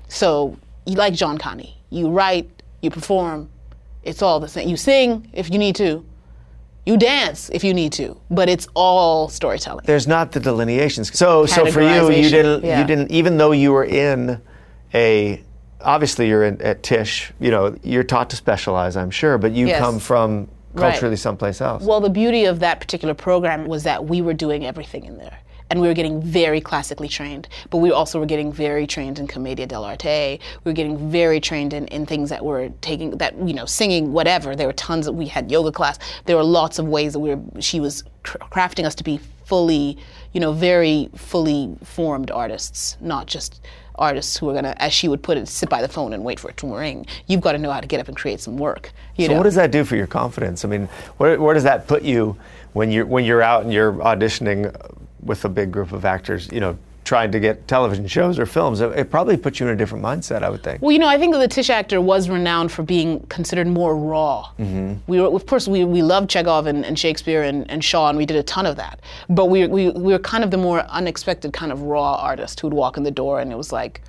So 0.09 0.59
you 0.87 0.97
like 0.97 1.15
John 1.15 1.39
Connie. 1.39 1.80
You 1.91 2.09
write, 2.09 2.63
you 2.83 2.91
perform, 2.91 3.51
it's 4.03 4.23
all 4.23 4.41
the 4.41 4.49
same. 4.49 4.69
You 4.69 4.77
sing 4.77 5.29
if 5.33 5.51
you 5.51 5.59
need 5.59 5.77
to, 5.77 6.05
you 6.87 6.97
dance 6.97 7.51
if 7.51 7.63
you 7.63 7.75
need 7.75 7.93
to, 7.95 8.19
but 8.31 8.49
it's 8.49 8.67
all 8.75 9.29
storytelling. 9.29 9.85
There's 9.87 10.07
not 10.07 10.33
the 10.33 10.41
delineations. 10.41 11.17
So 11.17 11.47
so 11.47 11.67
for 11.71 11.83
you 11.83 12.11
you 12.11 12.31
didn't 12.31 12.65
yeah. 12.65 12.81
you 12.81 12.87
didn't 12.87 13.11
even 13.11 13.37
though 13.37 13.53
you 13.53 13.73
were 13.73 13.85
in 13.85 14.41
a 14.95 15.43
obviously 15.83 16.29
you're 16.29 16.45
in, 16.45 16.61
at 16.63 16.83
Tisch, 16.83 17.33
you 17.41 17.51
know, 17.51 17.77
you're 17.83 18.05
taught 18.05 18.31
to 18.31 18.37
specialize, 18.37 18.97
I'm 18.97 19.11
sure, 19.11 19.39
but 19.39 19.53
you 19.53 19.67
Yes. 19.67 19.81
come 19.81 19.99
from 19.99 20.49
Right. 20.73 20.93
culturally 20.93 21.17
someplace 21.17 21.61
else. 21.61 21.83
Well, 21.83 22.01
the 22.01 22.11
beauty 22.11 22.45
of 22.45 22.61
that 22.61 22.81
particular 22.81 23.15
program 23.15 23.67
was 23.67 23.83
that 23.85 24.05
we 24.05 24.23
were 24.23 24.35
doing 24.35 24.65
everything 24.65 25.05
in 25.05 25.19
there. 25.19 25.39
And 25.71 25.81
we 25.81 25.87
were 25.87 25.95
getting 25.95 26.21
very 26.21 26.61
classically 26.61 27.09
trained, 27.09 27.49
but 27.71 27.79
we 27.79 27.93
also 27.93 28.19
were 28.19 28.27
getting 28.27 28.53
very 28.53 28.87
trained 28.89 29.21
in 29.21 29.29
commedia 29.29 29.69
dell'arte. 29.69 30.41
We 30.65 30.69
were 30.71 30.75
getting 30.75 31.11
very 31.11 31.41
trained 31.41 31.73
in, 31.73 31.87
in 31.89 32.07
things 32.07 32.29
that 32.31 32.45
were 32.45 32.71
taking 32.81 33.11
that 33.19 33.37
you 33.47 33.55
know 33.55 33.67
singing 33.67 34.13
whatever. 34.13 34.57
There 34.57 34.67
were 34.67 34.73
tons 34.73 35.07
of 35.07 35.15
we 35.15 35.27
had 35.27 35.51
yoga 35.51 35.71
class. 35.71 35.99
There 36.25 36.37
were 36.37 36.45
lots 36.45 36.81
of 36.81 36.87
ways 36.89 37.13
that 37.13 37.21
we 37.21 37.35
were. 37.35 37.41
She 37.61 37.79
was 37.79 38.03
cr- 38.25 38.39
crafting 38.39 38.85
us 38.85 38.97
to 38.97 39.05
be 39.05 39.21
fully, 39.45 39.97
you 40.33 40.41
know, 40.41 40.53
very 40.53 41.09
fully 41.15 41.77
formed 41.83 42.31
artists, 42.31 42.97
not 43.01 43.27
just 43.27 43.61
artists 43.97 44.37
who 44.37 44.49
are 44.49 44.55
gonna, 44.55 44.75
as 44.79 44.93
she 44.93 45.09
would 45.09 45.23
put 45.23 45.37
it, 45.37 45.47
sit 45.49 45.69
by 45.69 45.83
the 45.83 45.89
phone 45.89 46.13
and 46.13 46.25
wait 46.25 46.41
for 46.41 46.49
it 46.51 46.57
to 46.57 46.75
ring. 46.75 47.05
You've 47.27 47.41
got 47.41 47.53
to 47.53 47.59
know 47.59 47.71
how 47.71 47.81
to 47.81 47.87
get 47.87 48.01
up 48.01 48.09
and 48.09 48.17
create 48.17 48.41
some 48.41 48.57
work. 48.57 48.93
You 49.17 49.27
So 49.27 49.33
know? 49.33 49.39
what 49.39 49.45
does 49.45 49.57
that 49.57 49.71
do 49.71 49.85
for 49.85 49.97
your 49.97 50.07
confidence? 50.07 50.65
I 50.65 50.69
mean, 50.69 50.89
where, 51.19 51.41
where 51.41 51.55
does 51.55 51.65
that 51.65 51.87
put 51.87 52.03
you 52.03 52.37
when 52.73 52.93
you're 52.93 53.07
when 53.07 53.25
you're 53.25 53.43
out 53.43 53.65
and 53.65 53.73
you're 53.73 53.93
auditioning 53.95 54.73
with 55.23 55.45
a 55.45 55.49
big 55.49 55.71
group 55.73 55.93
of 55.93 56.05
actors? 56.05 56.49
You 56.53 56.61
know, 56.61 56.79
trying 57.05 57.33
to 57.33 57.41
get 57.41 57.67
television 57.67 58.07
shows 58.07 58.39
or 58.39 58.47
films. 58.47 58.81
It, 58.81 58.97
it 58.97 59.11
probably 59.11 59.37
puts 59.37 59.59
you 59.59 59.67
in 59.67 59.73
a 59.73 59.77
different 59.77 60.05
mindset, 60.05 60.43
I 60.43 60.51
would 60.51 60.63
think. 60.63 60.83
Well, 60.83 60.93
you 60.93 60.99
know, 60.99 61.09
I 61.09 61.19
think 61.19 61.33
that 61.33 61.41
the 61.41 61.49
Tisch 61.49 61.71
actor 61.71 62.01
was 62.01 62.29
renowned 62.29 62.71
for 62.71 62.83
being 62.83 63.21
considered 63.27 63.67
more 63.67 63.97
raw. 63.97 64.49
Mm-hmm. 64.59 64.95
We 65.07 65.21
were, 65.21 65.35
of 65.35 65.47
course, 65.47 65.67
we, 65.67 65.85
we 65.85 66.03
loved 66.03 66.31
Chekhov 66.31 66.67
and, 66.67 66.85
and 66.85 66.99
Shakespeare 66.99 67.43
and, 67.43 67.69
and 67.71 67.83
Shaw, 67.83 68.11
and 68.11 68.19
we 68.19 68.27
did 68.27 68.37
a 68.37 68.43
ton 68.43 68.67
of 68.67 68.77
that. 68.77 69.01
But 69.29 69.47
we, 69.47 69.67
we, 69.67 69.91
we 69.91 70.13
were 70.13 70.19
kind 70.19 70.45
of 70.45 70.51
the 70.51 70.59
more 70.59 70.83
unexpected 70.83 71.53
kind 71.53 71.73
of 71.73 71.83
raw 71.83 72.15
artist 72.15 72.61
who'd 72.61 72.75
walk 72.75 72.97
in 72.97 73.03
the 73.03 73.11
door 73.11 73.41
and 73.41 73.51
it 73.51 73.57
was 73.57 73.73
like, 73.73 74.03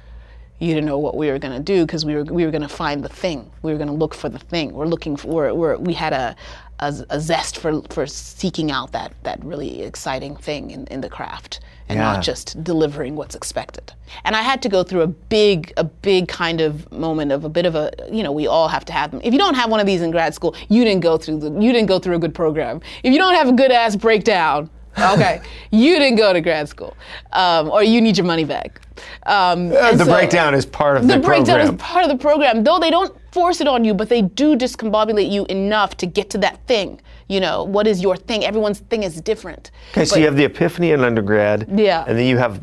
you 0.62 0.74
didn't 0.76 0.86
know 0.86 1.00
what 1.00 1.18
we 1.18 1.30
were 1.32 1.40
going 1.40 1.54
to 1.58 1.64
do 1.64 1.86
because 1.86 2.06
we 2.06 2.16
were, 2.16 2.24
we 2.24 2.46
were 2.46 2.52
going 2.52 2.62
to 2.62 2.68
find 2.70 3.04
the 3.04 3.10
thing. 3.10 3.52
We 3.64 3.72
were 3.72 3.78
going 3.78 3.88
to 3.90 3.94
look 3.96 4.14
for 4.14 4.30
the 4.30 4.40
thing. 4.40 4.72
We're 4.74 4.86
looking 4.86 5.16
for, 5.18 5.28
we're, 5.28 5.54
we're, 5.54 5.78
we 5.78 5.94
had 5.94 6.14
a, 6.14 6.36
a, 6.80 6.94
a 7.10 7.20
zest 7.20 7.58
for, 7.58 7.82
for 7.90 8.06
seeking 8.06 8.70
out 8.72 8.92
that, 8.92 9.14
that 9.24 9.44
really 9.44 9.82
exciting 9.82 10.36
thing 10.36 10.70
in, 10.72 10.86
in 10.88 11.02
the 11.02 11.10
craft 11.10 11.62
and 11.90 11.98
Yeah. 11.98 12.14
not 12.14 12.24
just 12.24 12.64
delivering 12.64 13.16
what's 13.16 13.34
expected. 13.34 13.92
And 14.24 14.36
I 14.36 14.42
had 14.44 14.62
to 14.62 14.70
go 14.70 14.84
through 14.84 15.02
a 15.02 15.08
big, 15.08 15.74
a 15.78 15.84
big 15.84 16.28
kind 16.28 16.62
of 16.62 16.92
moment 16.92 17.32
of 17.32 17.44
a 17.44 17.50
bit 17.50 17.66
of 17.66 17.74
a, 17.76 17.92
you 18.12 18.22
know, 18.22 18.32
we 18.32 18.46
all 18.46 18.68
have 18.68 18.86
to 18.86 18.94
have 18.94 19.10
them. 19.12 19.22
If 19.24 19.34
you 19.34 19.40
don't 19.40 19.56
have 19.56 19.70
one 19.72 19.80
of 19.80 19.88
these 19.88 20.02
in 20.04 20.12
grad 20.12 20.36
school, 20.36 20.56
you 20.70 20.84
didn't 20.84 21.02
go 21.02 21.18
through 21.18 21.40
the, 21.40 21.50
you 21.60 21.74
didn't 21.74 21.88
go 21.88 21.98
through 21.98 22.16
a 22.16 22.20
good 22.20 22.36
program. 22.36 22.82
If 23.04 23.12
you 23.12 23.18
don't 23.20 23.34
have 23.36 23.50
a 23.50 23.54
good 23.54 23.72
ass 23.72 23.96
breakdown, 23.96 24.70
okay, 24.98 25.42
you 25.72 25.98
didn't 26.00 26.18
go 26.18 26.34
to 26.34 26.42
grad 26.42 26.68
school, 26.70 26.96
um, 27.34 27.70
or 27.70 27.84
you 27.84 28.02
need 28.02 28.18
your 28.18 28.26
money 28.26 28.44
back. 28.44 28.82
Um, 29.26 29.72
and 29.74 30.00
the 30.00 30.06
so- 30.06 30.12
breakdown 30.12 30.54
is 30.54 30.66
part 30.66 30.98
of 30.98 31.04
the, 31.08 31.14
program. 31.14 31.22
the 31.22 31.28
breakdown 31.28 31.56
program. 31.56 31.76
is 31.76 31.82
part 31.82 32.06
of 32.06 32.12
the 32.12 32.18
program. 32.18 32.64
Though 32.64 32.80
they 32.80 32.92
don't 32.92 33.16
force 33.32 33.62
it 33.62 33.68
on 33.68 33.84
you, 33.86 33.94
but 33.94 34.10
they 34.10 34.22
do 34.22 34.56
discombobulate 34.56 35.32
you 35.32 35.46
enough 35.46 35.98
to 35.98 36.06
get 36.06 36.30
to 36.32 36.38
that 36.40 36.66
thing. 36.68 37.02
You 37.28 37.40
know, 37.40 37.64
what 37.64 37.88
is 37.88 38.02
your 38.02 38.18
thing? 38.18 38.44
Everyone's 38.44 38.80
thing 38.80 39.04
is 39.04 39.22
different. 39.22 39.72
okay, 39.92 40.06
so 40.06 40.16
But- 40.16 40.20
you 40.20 40.26
have 40.26 40.36
the 40.36 40.44
epiphany 40.46 40.92
in 40.92 41.04
undergrad. 41.04 41.68
Yeah. 41.74 42.04
And 42.08 42.18
then 42.18 42.26
you 42.26 42.38
have 42.38 42.60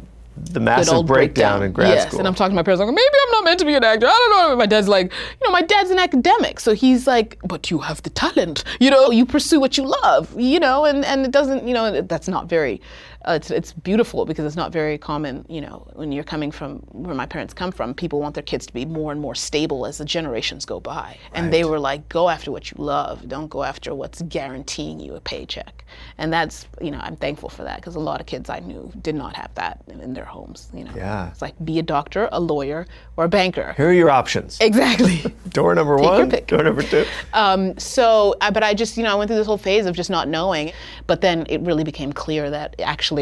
the 0.53 0.61
massive 0.61 0.95
old 0.95 1.07
breakdown, 1.09 1.63
in 1.65 1.73
grad 1.73 1.89
yes. 1.89 2.07
school. 2.07 2.21
and 2.21 2.29
I'm 2.29 2.35
talking 2.35 2.53
to 2.53 2.57
my 2.57 2.63
parents. 2.63 2.81
I'm 2.81 2.87
like, 2.87 2.95
maybe 2.95 3.17
I'm 3.27 3.33
not 3.33 3.38
meant 3.49 3.59
to 3.61 3.67
be 3.67 3.75
an 3.75 3.85
actor. 3.85 4.07
I 4.07 4.11
don't 4.11 4.51
know. 4.51 4.57
My 4.57 4.67
dad's 4.67 4.89
like, 4.89 5.07
you 5.13 5.45
know, 5.45 5.53
my 5.53 5.63
dad's 5.63 5.91
an 5.91 5.99
academic, 5.99 6.61
so 6.61 6.75
he's 6.75 7.07
like, 7.07 7.39
but 7.45 7.71
you 7.71 7.79
have 7.79 8.03
the 8.03 8.11
talent. 8.11 8.65
You 8.81 8.91
know, 8.91 9.11
you 9.11 9.25
pursue 9.27 9.59
what 9.61 9.77
you 9.79 9.85
love. 10.03 10.39
You 10.39 10.61
know, 10.61 10.85
and 10.85 11.05
and 11.05 11.25
it 11.27 11.33
doesn't. 11.33 11.67
You 11.67 11.75
know, 11.75 12.01
that's 12.03 12.29
not 12.29 12.49
very. 12.49 12.81
Uh, 13.29 13.35
it's, 13.35 13.51
it's 13.51 13.73
beautiful 13.75 14.25
because 14.25 14.47
it's 14.47 14.57
not 14.57 14.73
very 14.73 14.97
common. 14.97 15.45
You 15.49 15.61
know, 15.61 15.87
when 15.93 16.13
you're 16.13 16.25
coming 16.25 16.51
from 16.51 16.79
where 16.93 17.15
my 17.15 17.27
parents 17.27 17.53
come 17.53 17.71
from, 17.71 17.93
people 17.93 18.21
want 18.21 18.35
their 18.35 18.43
kids 18.43 18.67
to 18.67 18.73
be 18.73 18.87
more 18.87 19.13
and 19.13 19.21
more 19.21 19.35
stable 19.35 19.85
as 19.85 19.99
the 19.99 20.05
generations 20.05 20.65
go 20.65 20.81
by, 20.81 21.19
and 21.35 21.53
they 21.53 21.65
were 21.65 21.79
like, 21.79 22.09
go 22.09 22.31
after 22.31 22.51
what 22.51 22.71
you 22.71 22.77
love. 22.83 23.29
Don't 23.29 23.49
go 23.49 23.65
after 23.65 23.95
what's 23.95 24.23
guaranteeing 24.23 24.99
you 24.99 25.15
a 25.15 25.21
paycheck. 25.21 25.85
And 26.17 26.33
that's, 26.33 26.67
you 26.81 26.91
know, 26.91 27.01
I'm 27.03 27.17
thankful 27.17 27.49
for 27.49 27.65
that 27.65 27.77
because 27.77 27.97
a 27.97 28.01
lot 28.01 28.21
of 28.21 28.27
kids 28.27 28.49
I 28.49 28.61
knew 28.61 28.91
did 29.03 29.15
not 29.15 29.37
have 29.37 29.55
that 29.55 29.83
in, 29.89 30.01
in 30.01 30.15
their 30.15 30.25
homes. 30.25 30.71
You 30.73 30.85
know. 30.85 30.93
Yeah. 30.97 31.31
It's 31.31 31.43
like 31.43 31.55
be 31.65 31.79
a 31.79 31.83
doctor, 31.83 32.29
a 32.33 32.41
lawyer, 32.41 32.87
or 33.17 33.25
a 33.25 33.29
banker. 33.29 33.75
Here 33.77 33.91
are 33.91 33.93
your 33.93 34.11
options. 34.11 34.59
Exactly. 34.61 35.23
Door 35.51 35.75
number 35.75 35.99
your 35.99 36.11
one, 36.11 36.29
door 36.29 36.63
number 36.63 36.83
two. 36.83 37.05
um, 37.33 37.79
so, 37.79 38.35
but 38.41 38.63
I 38.63 38.75
just, 38.75 38.97
you 38.97 39.03
know, 39.03 39.13
I 39.13 39.15
went 39.15 39.29
through 39.29 39.39
this 39.39 39.47
whole 39.47 39.59
phase 39.59 39.87
of 39.87 39.97
just 39.97 40.11
not 40.11 40.29
knowing. 40.29 40.73
But 41.07 41.21
then 41.21 41.47
it 41.49 41.61
really 41.63 41.85
became 41.85 42.13
clear 42.13 42.51
that 42.51 42.77
actually 42.81 43.18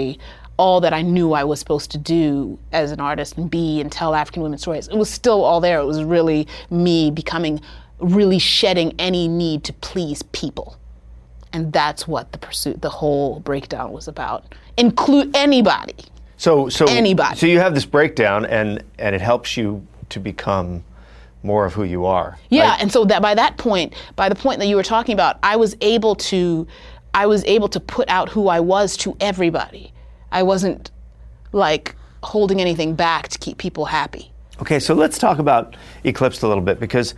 all 0.59 0.81
that 0.81 0.93
I 0.93 1.03
knew 1.03 1.33
I 1.33 1.45
was 1.45 1.59
supposed 1.59 1.91
to 1.93 1.99
do 1.99 2.59
as 2.73 2.91
an 2.91 3.01
artist 3.01 3.37
and 3.37 3.51
be 3.51 3.81
and 3.81 3.93
tell 3.93 4.15
African 4.15 4.43
women's 4.43 4.63
stories, 4.63 4.89
it 4.89 4.97
was 4.97 5.11
still 5.11 5.45
all 5.45 5.61
there. 5.61 5.79
It 5.81 5.85
was 5.85 6.03
really 6.03 6.49
me 6.71 7.11
becoming, 7.11 7.61
really 8.01 8.39
shedding 8.39 8.95
any 8.99 9.29
need 9.29 9.65
to 9.65 9.73
please 9.75 10.23
people. 10.23 10.79
And 11.53 11.73
that's 11.73 12.09
what 12.09 12.33
the 12.33 12.39
pursuit, 12.39 12.83
the 12.83 12.91
whole 12.91 13.41
breakdown 13.41 13.93
was 13.93 14.09
about. 14.09 14.55
Include 14.77 15.35
anybody. 15.37 15.97
So, 16.37 16.69
so 16.69 16.87
Anybody. 16.87 17.37
So 17.37 17.47
you 17.47 17.61
have 17.61 17.75
this 17.75 17.87
breakdown, 17.87 18.45
and 18.45 18.83
and 18.99 19.15
it 19.15 19.23
helps 19.23 19.57
you 19.57 19.87
to 20.11 20.21
become 20.21 20.85
more 21.43 21.65
of 21.65 21.73
who 21.73 21.85
you 21.85 22.05
are. 22.05 22.39
Yeah, 22.51 22.71
right? 22.71 22.81
and 22.81 22.93
so 22.93 23.05
that 23.07 23.23
by 23.23 23.35
that 23.35 23.57
point, 23.57 23.95
by 24.17 24.29
the 24.29 24.35
point 24.35 24.59
that 24.59 24.67
you 24.67 24.77
were 24.77 24.83
talking 24.83 25.15
about, 25.15 25.39
I 25.43 25.57
was 25.57 25.77
able 25.81 26.15
to, 26.17 26.67
I 27.15 27.27
was 27.27 27.45
able 27.45 27.69
to 27.69 27.81
put 27.81 28.09
out 28.09 28.29
who 28.29 28.49
I 28.49 28.61
was 28.61 28.97
to 28.99 29.17
everybody. 29.21 29.93
I 30.31 30.43
wasn't 30.43 30.91
like 31.53 31.95
holding 32.23 32.61
anything 32.61 32.95
back 32.95 33.29
to 33.29 33.39
keep 33.39 33.59
people 33.59 33.87
happy. 33.87 34.33
Okay, 34.61 34.81
so 34.81 34.95
let's 34.95 35.19
talk 35.19 35.39
about 35.39 35.77
Eclipsed 36.05 36.43
a 36.43 36.49
little 36.49 36.63
bit 36.63 36.81
because 36.81 37.15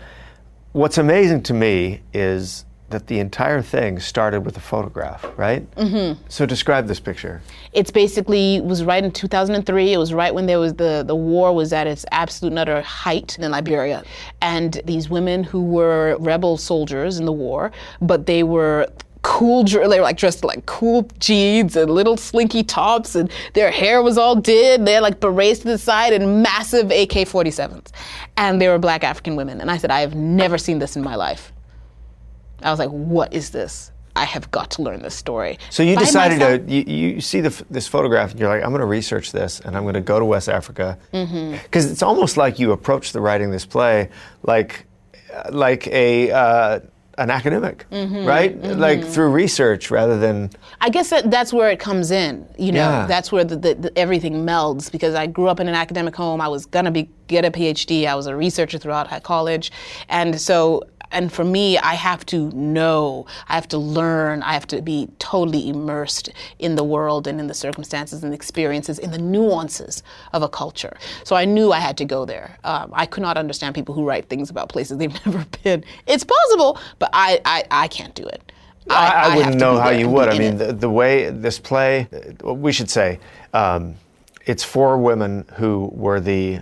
what's 0.72 0.98
amazing 0.98 1.42
to 1.44 1.54
me 1.54 2.00
is 2.12 2.64
that 2.90 3.06
the 3.06 3.18
entire 3.18 3.60
thing 3.60 3.98
started 3.98 4.40
with 4.40 4.56
a 4.56 4.60
photograph, 4.60 5.26
right? 5.36 5.70
Mm-hmm. 5.74 6.22
So 6.28 6.46
describe 6.46 6.86
this 6.86 6.98
picture. 6.98 7.42
It's 7.72 7.90
basically 7.90 8.56
it 8.56 8.64
was 8.64 8.82
right 8.82 9.04
in 9.04 9.10
2003. 9.10 9.92
It 9.92 9.98
was 9.98 10.14
right 10.14 10.34
when 10.34 10.46
there 10.46 10.58
was 10.58 10.74
the 10.74 11.04
the 11.06 11.14
war 11.14 11.54
was 11.54 11.72
at 11.72 11.86
its 11.86 12.06
absolute 12.12 12.52
and 12.52 12.58
utter 12.58 12.80
height 12.80 13.38
in 13.38 13.50
Liberia, 13.50 14.04
and 14.40 14.80
these 14.84 15.10
women 15.10 15.44
who 15.44 15.62
were 15.62 16.16
rebel 16.18 16.56
soldiers 16.56 17.18
in 17.18 17.26
the 17.26 17.32
war, 17.32 17.70
but 18.00 18.26
they 18.26 18.42
were 18.42 18.88
cool 19.36 19.62
they 19.62 19.78
were 19.78 19.86
like 20.10 20.16
dressed 20.16 20.42
like 20.42 20.64
cool 20.64 21.02
jeans 21.18 21.76
and 21.76 21.90
little 21.90 22.16
slinky 22.16 22.62
tops 22.62 23.14
and 23.14 23.30
their 23.52 23.70
hair 23.70 24.02
was 24.02 24.16
all 24.16 24.34
did 24.34 24.86
they 24.86 24.94
had 24.94 25.02
like 25.02 25.20
berets 25.20 25.60
to 25.60 25.66
the 25.68 25.76
side 25.76 26.12
and 26.14 26.42
massive 26.42 26.86
AK-47s 26.90 27.88
and 28.38 28.58
they 28.60 28.68
were 28.68 28.78
black 28.78 29.04
African 29.04 29.36
women 29.36 29.60
and 29.60 29.70
I 29.70 29.76
said 29.76 29.90
I 29.90 30.00
have 30.00 30.14
never 30.14 30.56
seen 30.56 30.78
this 30.78 30.96
in 30.96 31.02
my 31.02 31.14
life 31.14 31.52
I 32.62 32.70
was 32.70 32.78
like 32.78 32.88
what 32.88 33.32
is 33.34 33.50
this 33.50 33.92
I 34.16 34.24
have 34.24 34.50
got 34.50 34.70
to 34.72 34.82
learn 34.82 35.02
this 35.02 35.14
story 35.14 35.58
So 35.70 35.82
you 35.82 35.94
By 35.94 36.00
decided 36.00 36.38
myself. 36.40 36.66
to, 36.66 36.72
you, 36.72 36.82
you 37.14 37.20
see 37.20 37.40
the, 37.42 37.64
this 37.70 37.86
photograph 37.86 38.30
and 38.32 38.40
you're 38.40 38.48
like, 38.48 38.64
I'm 38.64 38.70
going 38.70 38.80
to 38.80 38.86
research 38.86 39.30
this 39.30 39.60
and 39.60 39.76
I'm 39.76 39.84
going 39.84 39.94
to 39.94 40.00
go 40.00 40.18
to 40.18 40.24
West 40.24 40.48
Africa. 40.48 40.98
Because 41.12 41.28
Mm-hmm. 41.30 41.92
it's 41.92 42.02
almost 42.02 42.36
like 42.36 42.58
you 42.58 42.72
approach 42.72 43.12
the 43.12 43.20
writing 43.20 43.46
of 43.48 43.52
this 43.52 43.66
play 43.66 44.08
like, 44.42 44.86
like 45.52 45.86
a, 45.88 46.32
uh, 46.32 46.80
an 47.18 47.30
academic, 47.30 47.84
Mm-hmm, 47.90 48.24
right? 48.24 48.56
Like 48.62 49.04
through 49.04 49.30
research 49.30 49.90
rather 49.90 50.18
than, 50.18 50.50
I 50.80 50.88
guess 50.88 51.10
that, 51.10 51.30
that's 51.30 51.52
where 51.52 51.68
it 51.70 51.80
comes 51.80 52.10
in. 52.10 52.46
You 52.58 52.72
know, 52.72 52.78
Yeah. 52.78 53.06
that's 53.06 53.30
where 53.32 53.44
the, 53.44 53.56
the, 53.56 53.74
the, 53.74 53.98
everything 53.98 54.46
melds 54.46 54.90
because 54.90 55.14
I 55.14 55.26
grew 55.26 55.48
up 55.48 55.58
in 55.60 55.68
an 55.68 55.74
academic 55.74 56.14
home. 56.16 56.40
I 56.40 56.48
was 56.48 56.64
gonna 56.64 56.90
be 56.92 57.10
get 57.26 57.44
a 57.44 57.50
PhD. 57.50 58.06
I 58.06 58.14
was 58.14 58.26
a 58.26 58.34
researcher 58.36 58.78
throughout 58.78 59.08
high 59.08 59.20
college, 59.20 59.70
and 60.08 60.40
so 60.40 60.82
and 61.10 61.32
for 61.32 61.44
me, 61.44 61.78
I 61.78 61.94
have 61.94 62.24
to 62.26 62.50
know, 62.50 63.26
I 63.48 63.54
have 63.54 63.68
to 63.68 63.78
learn, 63.78 64.42
I 64.42 64.52
have 64.52 64.66
to 64.68 64.82
be 64.82 65.08
totally 65.18 65.68
immersed 65.68 66.30
in 66.58 66.76
the 66.76 66.84
world 66.84 67.26
and 67.26 67.40
in 67.40 67.46
the 67.46 67.54
circumstances 67.54 68.22
and 68.22 68.32
the 68.32 68.36
experiences, 68.36 68.98
in 68.98 69.10
the 69.10 69.18
nuances 69.18 70.02
of 70.32 70.42
a 70.42 70.48
culture. 70.48 70.96
So 71.24 71.36
I 71.36 71.44
knew 71.44 71.72
I 71.72 71.80
had 71.80 71.96
to 71.98 72.04
go 72.04 72.24
there. 72.24 72.58
Um, 72.64 72.90
I 72.94 73.06
could 73.06 73.22
not 73.22 73.36
understand 73.36 73.74
people 73.74 73.94
who 73.94 74.04
write 74.04 74.28
things 74.28 74.50
about 74.50 74.68
places 74.68 74.98
they've 74.98 75.12
never 75.26 75.44
been. 75.62 75.84
It's 76.06 76.24
possible, 76.24 76.78
but 76.98 77.10
I, 77.12 77.40
I, 77.44 77.64
I 77.70 77.88
can't 77.88 78.14
do 78.14 78.24
it. 78.24 78.52
I, 78.90 78.94
I, 78.94 79.32
I 79.32 79.36
wouldn't 79.36 79.56
know 79.56 79.78
how 79.78 79.90
you 79.90 80.08
would. 80.08 80.28
I 80.28 80.38
mean, 80.38 80.56
the, 80.56 80.72
the, 80.72 80.88
way 80.88 81.28
this 81.28 81.58
play, 81.58 82.08
we 82.42 82.72
should 82.72 82.88
say, 82.88 83.20
um, 83.52 83.96
it's 84.46 84.64
four 84.64 84.96
women 84.96 85.44
who 85.56 85.90
were 85.92 86.20
the 86.20 86.60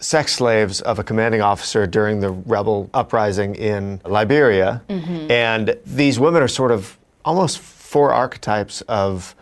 sex 0.00 0.34
slaves 0.34 0.80
of 0.80 0.98
a 0.98 1.04
commanding 1.04 1.40
officer 1.40 1.86
during 1.86 2.20
the 2.20 2.30
rebel 2.30 2.88
uprising 2.94 3.54
in 3.54 4.00
Liberia. 4.04 4.82
Mm-hmm. 4.88 5.30
And 5.30 5.76
these 5.84 6.18
women 6.18 6.42
are 6.42 6.48
sort 6.48 6.70
of 6.70 6.98
almost 7.24 7.58
four 7.58 8.12
archetypes 8.12 8.80
of. 8.82 9.34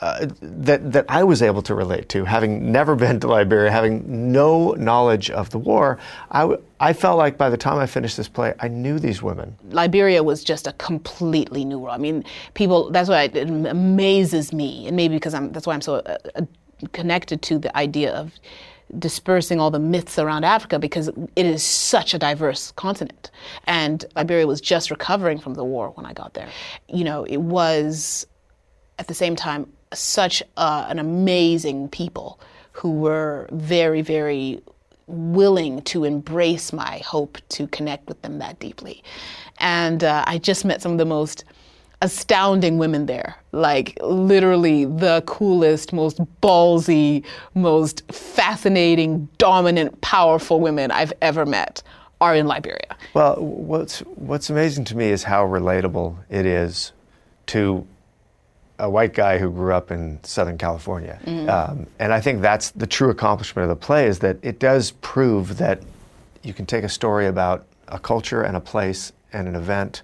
Uh, 0.00 0.28
that 0.40 0.92
that 0.92 1.04
I 1.08 1.24
was 1.24 1.42
able 1.42 1.60
to 1.62 1.74
relate 1.74 2.08
to, 2.10 2.24
having 2.24 2.70
never 2.70 2.94
been 2.94 3.18
to 3.18 3.26
Liberia, 3.26 3.68
having 3.68 4.30
no 4.30 4.70
knowledge 4.74 5.28
of 5.28 5.50
the 5.50 5.58
war, 5.58 5.98
I, 6.30 6.42
w- 6.42 6.62
I 6.78 6.92
felt 6.92 7.18
like 7.18 7.36
by 7.36 7.50
the 7.50 7.56
time 7.56 7.78
I 7.78 7.86
finished 7.86 8.16
this 8.16 8.28
play, 8.28 8.54
I 8.60 8.68
knew 8.68 9.00
these 9.00 9.24
women. 9.24 9.56
Liberia 9.70 10.22
was 10.22 10.44
just 10.44 10.68
a 10.68 10.72
completely 10.74 11.64
new 11.64 11.80
world. 11.80 11.96
I 11.96 11.98
mean, 11.98 12.22
people. 12.54 12.92
That's 12.92 13.08
why 13.08 13.22
it 13.24 13.36
amazes 13.50 14.52
me, 14.52 14.86
and 14.86 14.94
maybe 14.94 15.16
because 15.16 15.34
I'm. 15.34 15.50
That's 15.50 15.66
why 15.66 15.74
I'm 15.74 15.80
so 15.80 15.96
uh, 15.96 16.16
uh, 16.36 16.42
connected 16.92 17.42
to 17.42 17.58
the 17.58 17.76
idea 17.76 18.14
of 18.14 18.30
dispersing 18.98 19.60
all 19.60 19.70
the 19.70 19.78
myths 19.78 20.18
around 20.18 20.44
Africa 20.44 20.78
because 20.78 21.08
it 21.08 21.46
is 21.46 21.62
such 21.62 22.14
a 22.14 22.18
diverse 22.18 22.72
continent. 22.72 23.30
And 23.64 24.04
Liberia 24.16 24.46
was 24.46 24.60
just 24.60 24.90
recovering 24.90 25.38
from 25.38 25.54
the 25.54 25.64
war 25.64 25.90
when 25.90 26.06
I 26.06 26.12
got 26.12 26.34
there. 26.34 26.48
You 26.88 27.04
know, 27.04 27.24
it 27.24 27.38
was 27.38 28.26
at 28.98 29.08
the 29.08 29.14
same 29.14 29.36
time 29.36 29.70
such 29.92 30.42
an 30.56 30.98
amazing 30.98 31.88
people 31.88 32.40
who 32.72 32.92
were 32.92 33.48
very, 33.52 34.02
very 34.02 34.60
willing 35.06 35.82
to 35.82 36.04
embrace 36.04 36.72
my 36.72 36.98
hope 36.98 37.38
to 37.48 37.66
connect 37.68 38.08
with 38.08 38.20
them 38.22 38.38
that 38.38 38.58
deeply. 38.58 39.02
And 39.58 40.04
uh, 40.04 40.24
I 40.26 40.38
just 40.38 40.64
met 40.64 40.82
some 40.82 40.92
of 40.92 40.98
the 40.98 41.04
most 41.04 41.44
astounding 42.02 42.78
women 42.78 43.06
there. 43.06 43.36
Like 43.52 43.98
literally 44.02 44.84
the 44.84 45.22
coolest, 45.26 45.92
most 45.92 46.20
ballsy, 46.40 47.24
most 47.54 48.10
fascinating, 48.12 49.28
dominant, 49.38 50.00
powerful 50.00 50.60
women 50.60 50.90
I've 50.90 51.12
ever 51.20 51.44
met 51.44 51.82
are 52.20 52.34
in 52.34 52.46
Liberia. 52.46 52.96
Well, 53.14 53.36
what's 53.36 54.00
what's 54.00 54.50
amazing 54.50 54.84
to 54.86 54.96
me 54.96 55.06
is 55.06 55.24
how 55.24 55.46
relatable 55.46 56.16
it 56.28 56.46
is 56.46 56.92
to 57.46 57.86
a 58.78 58.88
white 58.88 59.12
guy 59.12 59.38
who 59.38 59.50
grew 59.50 59.72
up 59.72 59.90
in 59.90 60.22
Southern 60.22 60.56
California. 60.56 61.18
Mm-hmm. 61.24 61.50
Um, 61.50 61.86
and 61.98 62.12
I 62.12 62.20
think 62.20 62.40
that's 62.40 62.70
the 62.70 62.86
true 62.86 63.10
accomplishment 63.10 63.68
of 63.68 63.76
the 63.76 63.84
play 63.84 64.06
is 64.06 64.20
that 64.20 64.36
it 64.42 64.60
does 64.60 64.92
prove 65.00 65.58
that 65.58 65.82
you 66.44 66.54
can 66.54 66.64
take 66.64 66.84
a 66.84 66.88
story 66.88 67.26
about 67.26 67.66
a 67.88 67.98
culture 67.98 68.42
and 68.42 68.56
a 68.56 68.60
place 68.60 69.12
and 69.32 69.48
an 69.48 69.56
event 69.56 70.02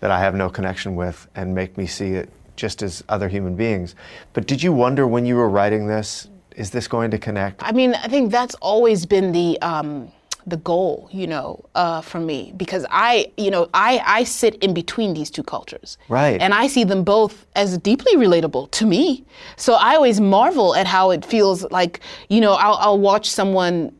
that 0.00 0.10
I 0.10 0.18
have 0.18 0.34
no 0.34 0.50
connection 0.50 0.96
with 0.96 1.28
and 1.34 1.54
make 1.54 1.78
me 1.78 1.86
see 1.86 2.12
it 2.12 2.28
just 2.56 2.82
as 2.82 3.02
other 3.08 3.28
human 3.28 3.56
beings. 3.56 3.94
But 4.32 4.46
did 4.46 4.62
you 4.62 4.72
wonder 4.72 5.06
when 5.06 5.24
you 5.24 5.36
were 5.36 5.48
writing 5.48 5.86
this, 5.86 6.28
is 6.56 6.70
this 6.70 6.88
going 6.88 7.10
to 7.12 7.18
connect? 7.18 7.62
I 7.62 7.72
mean, 7.72 7.94
I 7.94 8.08
think 8.08 8.30
that's 8.30 8.54
always 8.56 9.06
been 9.06 9.32
the. 9.32 9.60
Um, 9.62 10.12
the 10.46 10.56
goal, 10.56 11.06
you 11.12 11.26
know, 11.26 11.62
uh, 11.74 12.00
for 12.00 12.18
me, 12.18 12.54
because 12.56 12.86
I, 12.90 13.30
you 13.36 13.50
know, 13.50 13.68
I, 13.74 14.02
I 14.06 14.24
sit 14.24 14.54
in 14.56 14.72
between 14.72 15.12
these 15.12 15.30
two 15.30 15.42
cultures. 15.42 15.98
Right. 16.08 16.40
And 16.40 16.54
I 16.54 16.66
see 16.66 16.82
them 16.82 17.04
both 17.04 17.46
as 17.54 17.76
deeply 17.76 18.16
relatable 18.16 18.70
to 18.70 18.86
me. 18.86 19.22
So 19.56 19.74
I 19.74 19.94
always 19.94 20.18
marvel 20.18 20.74
at 20.74 20.86
how 20.86 21.10
it 21.10 21.26
feels 21.26 21.70
like, 21.70 22.00
you 22.30 22.40
know, 22.40 22.54
I'll, 22.54 22.76
I'll 22.76 22.98
watch 22.98 23.28
someone 23.28 23.94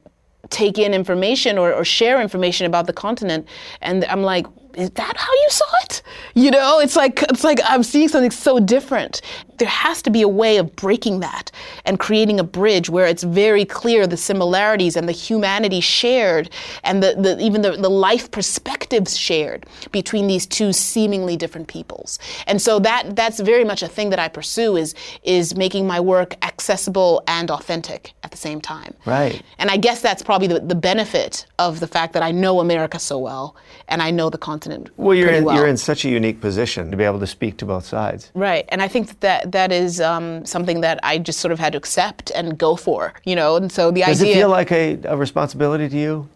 take 0.48 0.78
in 0.78 0.94
information 0.94 1.58
or, 1.58 1.74
or 1.74 1.84
share 1.84 2.20
information 2.20 2.66
about 2.66 2.86
the 2.86 2.92
continent, 2.94 3.46
and 3.82 4.04
I'm 4.06 4.22
like, 4.22 4.46
is 4.74 4.90
that 4.90 5.16
how 5.16 5.32
you 5.32 5.46
saw 5.50 5.64
it? 5.84 6.02
You 6.34 6.50
know, 6.50 6.78
it's 6.80 6.96
like 6.96 7.22
it's 7.22 7.44
like 7.44 7.60
I'm 7.64 7.82
seeing 7.82 8.08
something 8.08 8.30
so 8.30 8.60
different. 8.60 9.22
There 9.60 9.68
has 9.68 10.00
to 10.02 10.10
be 10.10 10.22
a 10.22 10.28
way 10.28 10.56
of 10.56 10.74
breaking 10.74 11.20
that 11.20 11.52
and 11.84 12.00
creating 12.00 12.40
a 12.40 12.44
bridge 12.44 12.88
where 12.88 13.06
it's 13.06 13.22
very 13.22 13.66
clear 13.66 14.06
the 14.06 14.16
similarities 14.16 14.96
and 14.96 15.06
the 15.06 15.12
humanity 15.12 15.80
shared 15.80 16.48
and 16.82 17.02
the, 17.02 17.14
the 17.14 17.38
even 17.38 17.60
the, 17.60 17.72
the 17.72 17.90
life 17.90 18.30
perspectives 18.30 19.18
shared 19.18 19.66
between 19.92 20.26
these 20.26 20.46
two 20.46 20.72
seemingly 20.72 21.36
different 21.36 21.68
peoples. 21.68 22.18
And 22.46 22.60
so 22.62 22.78
that 22.78 23.14
that's 23.14 23.38
very 23.38 23.64
much 23.64 23.82
a 23.82 23.88
thing 23.88 24.08
that 24.10 24.18
I 24.18 24.28
pursue 24.28 24.76
is 24.76 24.94
is 25.24 25.54
making 25.54 25.86
my 25.86 26.00
work 26.00 26.34
accessible 26.42 27.22
and 27.26 27.50
authentic 27.50 28.14
at 28.24 28.30
the 28.30 28.38
same 28.38 28.62
time. 28.62 28.94
Right. 29.04 29.42
And 29.58 29.70
I 29.70 29.76
guess 29.76 30.00
that's 30.00 30.22
probably 30.22 30.48
the, 30.48 30.60
the 30.60 30.74
benefit 30.74 31.44
of 31.58 31.80
the 31.80 31.86
fact 31.86 32.14
that 32.14 32.22
I 32.22 32.32
know 32.32 32.60
America 32.60 32.98
so 32.98 33.18
well 33.18 33.56
and 33.88 34.00
I 34.00 34.10
know 34.10 34.30
the 34.30 34.38
continent. 34.38 34.88
Well, 34.96 35.14
you're 35.14 35.30
in, 35.30 35.44
well. 35.44 35.56
you're 35.56 35.66
in 35.66 35.76
such 35.76 36.04
a 36.04 36.08
unique 36.08 36.40
position 36.40 36.90
to 36.90 36.96
be 36.96 37.04
able 37.04 37.20
to 37.20 37.26
speak 37.26 37.58
to 37.58 37.66
both 37.66 37.84
sides. 37.84 38.30
Right, 38.34 38.64
and 38.68 38.80
I 38.80 38.88
think 38.88 39.08
that 39.08 39.20
that 39.20 39.49
is 39.72 40.00
um, 40.00 40.44
something 40.44 40.80
that 40.80 41.00
I 41.02 41.18
just 41.18 41.40
sort 41.40 41.52
of 41.52 41.58
had 41.58 41.72
to 41.72 41.78
accept 41.78 42.30
and 42.34 42.56
go 42.58 42.76
for, 42.76 43.12
you 43.24 43.36
know. 43.36 43.56
And 43.56 43.70
so 43.70 43.90
the 43.90 44.00
Does 44.00 44.20
idea. 44.20 44.34
Does 44.34 44.36
it 44.36 44.40
feel 44.40 44.48
like 44.48 44.72
a, 44.72 44.98
a 45.04 45.16
responsibility 45.16 45.88
to 45.88 45.96
you, 45.96 46.28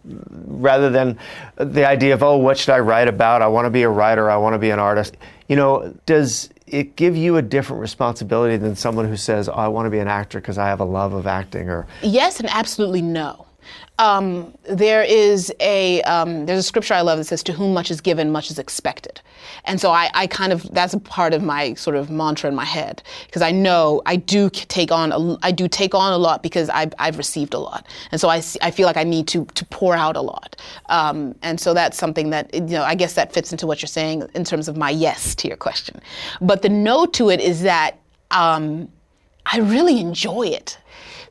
rather 0.45 0.89
than 0.89 1.17
the 1.57 1.87
idea 1.87 2.13
of 2.13 2.23
oh, 2.23 2.37
what 2.37 2.57
should 2.57 2.73
I 2.73 2.79
write 2.79 3.07
about? 3.07 3.41
I 3.41 3.47
want 3.47 3.65
to 3.65 3.69
be 3.69 3.83
a 3.83 3.89
writer. 3.89 4.29
I 4.29 4.37
want 4.37 4.53
to 4.53 4.59
be 4.59 4.69
an 4.69 4.79
artist. 4.79 5.17
You 5.47 5.55
know, 5.55 5.93
does 6.05 6.49
it 6.67 6.95
give 6.95 7.15
you 7.15 7.37
a 7.37 7.41
different 7.41 7.81
responsibility 7.81 8.57
than 8.57 8.75
someone 8.75 9.07
who 9.07 9.17
says, 9.17 9.47
oh, 9.47 9.53
I 9.53 9.67
want 9.67 9.85
to 9.85 9.91
be 9.91 9.99
an 9.99 10.07
actor 10.07 10.39
because 10.39 10.57
I 10.57 10.67
have 10.67 10.79
a 10.79 10.85
love 10.85 11.13
of 11.13 11.27
acting? 11.27 11.69
Or 11.69 11.85
yes, 12.01 12.39
and 12.39 12.49
absolutely 12.49 13.01
no. 13.01 13.44
Um, 13.97 14.53
there 14.63 15.03
is 15.03 15.53
a 15.61 16.01
um, 16.01 16.45
there's 16.45 16.59
a 16.59 16.63
scripture 16.63 16.93
I 16.93 17.01
love 17.01 17.17
that 17.17 17.25
says, 17.25 17.41
"To 17.43 17.53
whom 17.53 17.73
much 17.73 17.89
is 17.89 18.01
given, 18.01 18.29
much 18.29 18.51
is 18.51 18.59
expected," 18.59 19.21
and 19.63 19.79
so 19.79 19.91
I, 19.91 20.09
I 20.13 20.27
kind 20.27 20.51
of 20.51 20.69
that's 20.73 20.93
a 20.93 20.99
part 20.99 21.33
of 21.33 21.41
my 21.41 21.75
sort 21.75 21.95
of 21.95 22.09
mantra 22.09 22.49
in 22.49 22.55
my 22.55 22.65
head 22.65 23.01
because 23.25 23.41
I 23.41 23.51
know 23.51 24.01
I 24.05 24.17
do 24.17 24.49
take 24.49 24.91
on 24.91 25.13
a, 25.13 25.37
I 25.43 25.51
do 25.51 25.69
take 25.69 25.95
on 25.95 26.11
a 26.11 26.17
lot 26.17 26.43
because 26.43 26.69
I've, 26.69 26.93
I've 26.99 27.17
received 27.17 27.53
a 27.53 27.59
lot, 27.59 27.87
and 28.11 28.19
so 28.19 28.27
I, 28.27 28.41
I 28.61 28.71
feel 28.71 28.85
like 28.85 28.97
I 28.97 29.03
need 29.03 29.29
to 29.29 29.45
to 29.45 29.65
pour 29.65 29.95
out 29.95 30.17
a 30.17 30.21
lot, 30.21 30.57
um, 30.87 31.33
and 31.41 31.59
so 31.59 31.73
that's 31.73 31.97
something 31.97 32.31
that 32.31 32.53
you 32.53 32.61
know 32.61 32.83
I 32.83 32.95
guess 32.95 33.13
that 33.13 33.31
fits 33.31 33.53
into 33.53 33.65
what 33.65 33.81
you're 33.81 33.87
saying 33.87 34.27
in 34.33 34.43
terms 34.43 34.67
of 34.67 34.75
my 34.75 34.89
yes 34.89 35.35
to 35.35 35.47
your 35.47 35.57
question, 35.57 36.01
but 36.41 36.63
the 36.63 36.69
no 36.69 37.05
to 37.05 37.29
it 37.29 37.39
is 37.39 37.61
that 37.61 37.97
um, 38.31 38.89
I 39.45 39.59
really 39.59 39.99
enjoy 39.99 40.47
it. 40.47 40.77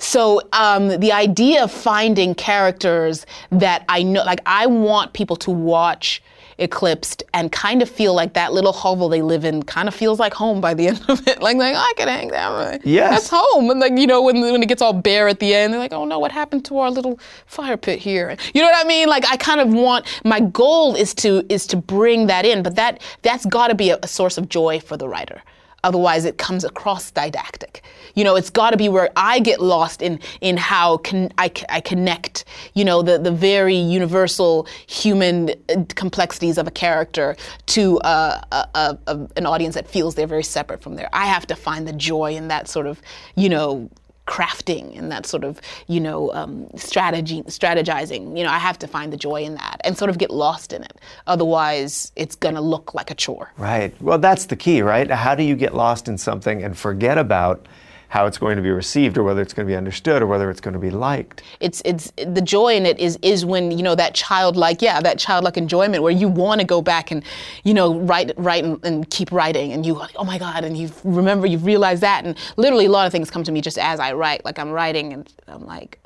So 0.04 0.42
um, 0.52 1.00
the 1.00 1.12
idea 1.12 1.64
of 1.64 1.72
finding 1.72 2.34
characters 2.34 3.24
that 3.50 3.86
I 3.88 4.02
know, 4.02 4.22
like 4.22 4.40
I 4.44 4.66
want 4.66 5.14
people 5.14 5.34
to 5.36 5.50
watch 5.50 6.22
Eclipsed 6.58 7.22
and 7.32 7.50
kind 7.50 7.80
of 7.80 7.88
feel 7.88 8.12
like 8.12 8.34
that 8.34 8.52
little 8.52 8.72
hovel 8.72 9.08
they 9.08 9.22
live 9.22 9.46
in 9.46 9.62
kind 9.62 9.88
of 9.88 9.94
feels 9.94 10.20
like 10.20 10.34
home 10.34 10.60
by 10.60 10.74
the 10.74 10.88
end 10.88 11.02
of 11.08 11.26
it. 11.26 11.40
Like, 11.40 11.56
like 11.56 11.74
oh, 11.74 11.78
I 11.78 11.92
can 11.96 12.08
hang 12.08 12.28
there. 12.28 12.78
Yes. 12.84 13.10
That's 13.10 13.30
home. 13.30 13.70
And 13.70 13.80
like, 13.80 13.98
you 13.98 14.06
know, 14.06 14.22
when, 14.22 14.42
when 14.42 14.62
it 14.62 14.68
gets 14.68 14.82
all 14.82 14.92
bare 14.92 15.26
at 15.26 15.40
the 15.40 15.54
end, 15.54 15.72
they're 15.72 15.80
like, 15.80 15.94
oh 15.94 16.04
no, 16.04 16.18
what 16.18 16.30
happened 16.30 16.66
to 16.66 16.78
our 16.78 16.90
little 16.90 17.18
fire 17.46 17.78
pit 17.78 17.98
here? 17.98 18.36
You 18.52 18.60
know 18.60 18.68
what 18.68 18.84
I 18.84 18.86
mean? 18.86 19.08
Like 19.08 19.24
I 19.26 19.38
kind 19.38 19.60
of 19.60 19.72
want, 19.72 20.06
my 20.22 20.40
goal 20.40 20.94
is 20.94 21.14
to, 21.14 21.44
is 21.48 21.66
to 21.68 21.78
bring 21.78 22.26
that 22.26 22.44
in, 22.44 22.62
but 22.62 22.76
that, 22.76 23.02
that's 23.22 23.46
gotta 23.46 23.74
be 23.74 23.88
a, 23.88 23.98
a 24.02 24.06
source 24.06 24.36
of 24.36 24.50
joy 24.50 24.80
for 24.80 24.98
the 24.98 25.08
writer. 25.08 25.40
Otherwise, 25.84 26.24
it 26.24 26.36
comes 26.38 26.64
across 26.64 27.12
didactic. 27.12 27.82
You 28.14 28.24
know, 28.24 28.34
it's 28.34 28.50
got 28.50 28.70
to 28.70 28.76
be 28.76 28.88
where 28.88 29.10
I 29.16 29.38
get 29.38 29.60
lost 29.60 30.02
in 30.02 30.18
in 30.40 30.56
how 30.56 31.00
I, 31.38 31.52
I 31.68 31.80
connect. 31.80 32.44
You 32.74 32.84
know, 32.84 33.02
the 33.02 33.18
the 33.18 33.30
very 33.30 33.76
universal 33.76 34.66
human 34.86 35.50
uh, 35.50 35.84
complexities 35.94 36.58
of 36.58 36.66
a 36.66 36.70
character 36.70 37.36
to 37.66 37.98
uh, 38.00 38.40
a, 38.50 38.68
a, 38.74 38.98
a, 39.06 39.28
an 39.36 39.46
audience 39.46 39.74
that 39.74 39.86
feels 39.86 40.14
they're 40.14 40.26
very 40.26 40.42
separate 40.42 40.82
from 40.82 40.96
there. 40.96 41.10
I 41.12 41.26
have 41.26 41.46
to 41.48 41.54
find 41.54 41.86
the 41.86 41.92
joy 41.92 42.34
in 42.34 42.48
that 42.48 42.68
sort 42.68 42.86
of, 42.86 43.00
you 43.36 43.48
know, 43.48 43.90
crafting 44.26 44.96
and 44.98 45.12
that 45.12 45.26
sort 45.26 45.44
of 45.44 45.60
you 45.86 46.00
know 46.00 46.32
um, 46.32 46.66
strategy 46.76 47.42
strategizing 47.42 48.36
you 48.38 48.42
know 48.42 48.50
i 48.50 48.58
have 48.58 48.78
to 48.78 48.86
find 48.86 49.12
the 49.12 49.16
joy 49.16 49.42
in 49.42 49.54
that 49.54 49.80
and 49.84 49.98
sort 49.98 50.10
of 50.10 50.18
get 50.18 50.30
lost 50.30 50.72
in 50.72 50.82
it. 50.82 50.98
Otherwise 51.26 52.12
it's 52.16 52.34
going 52.34 52.54
to 52.54 52.60
look 52.60 52.94
like 52.94 53.10
a 53.10 53.14
chore. 53.14 53.52
Right. 53.58 53.94
Well 54.00 54.18
that's 54.18 54.46
the 54.46 54.56
key 54.56 54.82
right? 54.82 55.10
How 55.10 55.34
do 55.34 55.42
you 55.42 55.56
get 55.56 55.74
lost 55.74 56.08
in 56.08 56.18
something 56.18 56.62
and 56.62 56.76
forget 56.76 57.18
about 57.18 57.66
how 58.14 58.26
it's 58.26 58.38
going 58.38 58.54
to 58.54 58.62
be 58.62 58.70
received 58.70 59.18
or 59.18 59.24
whether 59.24 59.42
it's 59.42 59.52
going 59.52 59.66
to 59.66 59.72
be 59.72 59.76
understood 59.76 60.22
or 60.22 60.26
whether 60.28 60.48
it's 60.48 60.60
going 60.60 60.72
to 60.72 60.78
be 60.78 60.88
liked. 60.88 61.42
It's 61.58 61.82
it's 61.84 62.12
the 62.16 62.40
joy 62.40 62.76
in 62.76 62.86
it 62.86 62.96
is 63.00 63.18
is 63.22 63.44
when 63.44 63.72
you 63.72 63.82
know 63.82 63.96
that 63.96 64.14
childlike 64.14 64.80
yeah 64.80 65.00
that 65.00 65.18
childlike 65.18 65.56
enjoyment 65.56 66.00
where 66.00 66.12
you 66.12 66.28
want 66.28 66.60
to 66.60 66.64
go 66.64 66.80
back 66.80 67.10
and 67.10 67.24
you 67.64 67.74
know 67.74 67.98
write 67.98 68.30
write 68.36 68.62
and, 68.62 68.78
and 68.84 69.10
keep 69.10 69.32
writing 69.32 69.72
and 69.72 69.84
you 69.84 70.00
oh 70.14 70.22
my 70.22 70.38
god 70.38 70.62
and 70.62 70.78
you 70.78 70.92
remember 71.02 71.44
you 71.44 71.58
realize 71.58 71.98
that 71.98 72.24
and 72.24 72.38
literally 72.56 72.86
a 72.86 72.88
lot 72.88 73.04
of 73.04 73.10
things 73.10 73.32
come 73.32 73.42
to 73.42 73.50
me 73.50 73.60
just 73.60 73.78
as 73.78 73.98
I 73.98 74.12
write 74.12 74.44
like 74.44 74.60
I'm 74.60 74.70
writing 74.70 75.12
and 75.12 75.32
I'm 75.48 75.66
like 75.66 75.98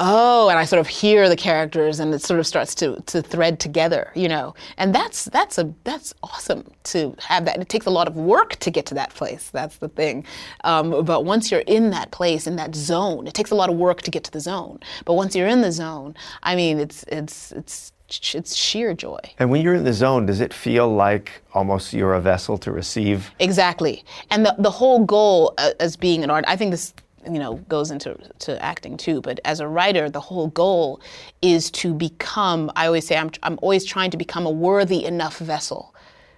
oh, 0.00 0.48
and 0.48 0.58
I 0.58 0.64
sort 0.64 0.80
of 0.80 0.88
hear 0.88 1.28
the 1.28 1.36
characters, 1.36 2.00
and 2.00 2.12
it 2.12 2.22
sort 2.22 2.40
of 2.40 2.46
starts 2.46 2.74
to 2.76 3.00
to 3.06 3.22
thread 3.22 3.60
together, 3.60 4.10
you 4.14 4.28
know. 4.28 4.54
And 4.78 4.94
that's 4.94 5.26
that's 5.26 5.58
a 5.58 5.72
that's 5.84 6.12
awesome 6.22 6.64
to 6.84 7.14
have 7.20 7.44
that. 7.44 7.60
It 7.60 7.68
takes 7.68 7.86
a 7.86 7.90
lot 7.90 8.08
of 8.08 8.16
work 8.16 8.56
to 8.56 8.70
get 8.70 8.86
to 8.86 8.94
that 8.94 9.10
place. 9.10 9.50
That's 9.50 9.76
the 9.76 9.88
thing. 9.88 10.24
Um, 10.64 11.04
but 11.04 11.24
once 11.24 11.50
you're 11.50 11.60
in 11.60 11.90
that 11.90 12.10
place, 12.10 12.46
in 12.46 12.56
that 12.56 12.74
zone, 12.74 13.26
it 13.26 13.34
takes 13.34 13.50
a 13.50 13.54
lot 13.54 13.70
of 13.70 13.76
work 13.76 14.02
to 14.02 14.10
get 14.10 14.24
to 14.24 14.30
the 14.30 14.40
zone. 14.40 14.80
But 15.04 15.14
once 15.14 15.36
you're 15.36 15.48
in 15.48 15.60
the 15.60 15.72
zone, 15.72 16.16
I 16.42 16.56
mean, 16.56 16.80
it's 16.80 17.04
it's 17.04 17.52
it's 17.52 17.92
it's 18.34 18.56
sheer 18.56 18.92
joy. 18.94 19.20
And 19.38 19.50
when 19.50 19.62
you're 19.62 19.74
in 19.74 19.84
the 19.84 19.92
zone, 19.92 20.26
does 20.26 20.40
it 20.40 20.52
feel 20.52 20.88
like 20.92 21.42
almost 21.54 21.92
you're 21.92 22.14
a 22.14 22.20
vessel 22.20 22.58
to 22.58 22.72
receive? 22.72 23.30
Exactly. 23.38 24.04
And 24.30 24.44
the, 24.44 24.54
the 24.58 24.70
whole 24.70 25.04
goal 25.04 25.54
uh, 25.58 25.72
as 25.78 25.96
being 25.96 26.24
an 26.24 26.30
art, 26.30 26.44
I 26.48 26.56
think 26.56 26.72
this 26.72 26.92
you 27.24 27.38
know 27.38 27.54
goes 27.68 27.90
into 27.90 28.16
to 28.40 28.62
acting 28.62 28.96
too. 28.96 29.20
But 29.20 29.40
as 29.44 29.60
a 29.60 29.68
writer 29.68 30.08
the 30.10 30.20
whole 30.20 30.48
goal 30.48 31.00
is 31.42 31.70
to 31.72 31.92
become 31.94 32.70
i 32.76 32.86
always 32.86 33.06
say 33.06 33.16
i'm, 33.16 33.30
I'm 33.42 33.58
always 33.62 33.84
trying 33.84 34.10
to 34.12 34.16
become 34.16 34.46
a 34.46 34.50
worthy 34.50 35.04
enough 35.04 35.38
vessel 35.38 35.94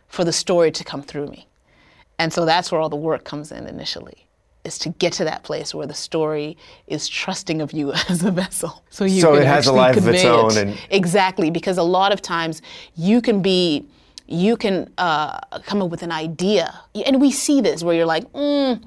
for 0.08 0.24
the 0.24 0.32
story 0.32 0.70
to 0.72 0.84
come 0.84 1.02
through 1.02 1.28
me. 1.28 1.46
And 2.18 2.32
so 2.32 2.44
that's 2.44 2.70
where 2.70 2.80
all 2.80 2.88
the 2.90 2.96
work 2.96 3.24
comes 3.24 3.50
in 3.52 3.66
initially 3.66 4.26
is 4.64 4.78
to 4.78 4.90
get 4.90 5.12
to 5.14 5.24
that 5.24 5.42
place 5.42 5.74
where 5.74 5.86
the 5.86 5.94
story 5.94 6.56
is 6.86 7.08
trusting 7.08 7.60
of 7.60 7.72
you 7.72 7.92
as 8.08 8.22
a 8.22 8.30
vessel. 8.30 8.84
So 8.90 9.04
you 9.04 9.20
So 9.20 9.32
can 9.32 9.42
it 9.42 9.46
has 9.46 9.66
a 9.66 9.70
actually 9.70 9.76
life 9.78 9.96
of 9.96 10.06
its 10.08 10.22
convey 10.22 10.28
own 10.28 10.50
it. 10.52 10.56
and- 10.58 10.78
exactly 10.90 11.50
because 11.50 11.78
a 11.78 11.82
lot 11.82 12.12
of 12.12 12.20
times 12.22 12.62
you 12.96 13.20
can 13.22 13.42
be 13.42 13.84
you 14.28 14.56
can 14.56 14.90
uh, 14.98 15.38
come 15.66 15.82
up 15.82 15.90
with 15.90 16.02
an 16.02 16.12
idea. 16.12 16.72
And 17.06 17.20
we 17.20 17.30
see 17.32 17.60
this 17.60 17.82
where 17.82 17.94
you're 17.94 18.06
like 18.06 18.24
mm, 18.32 18.80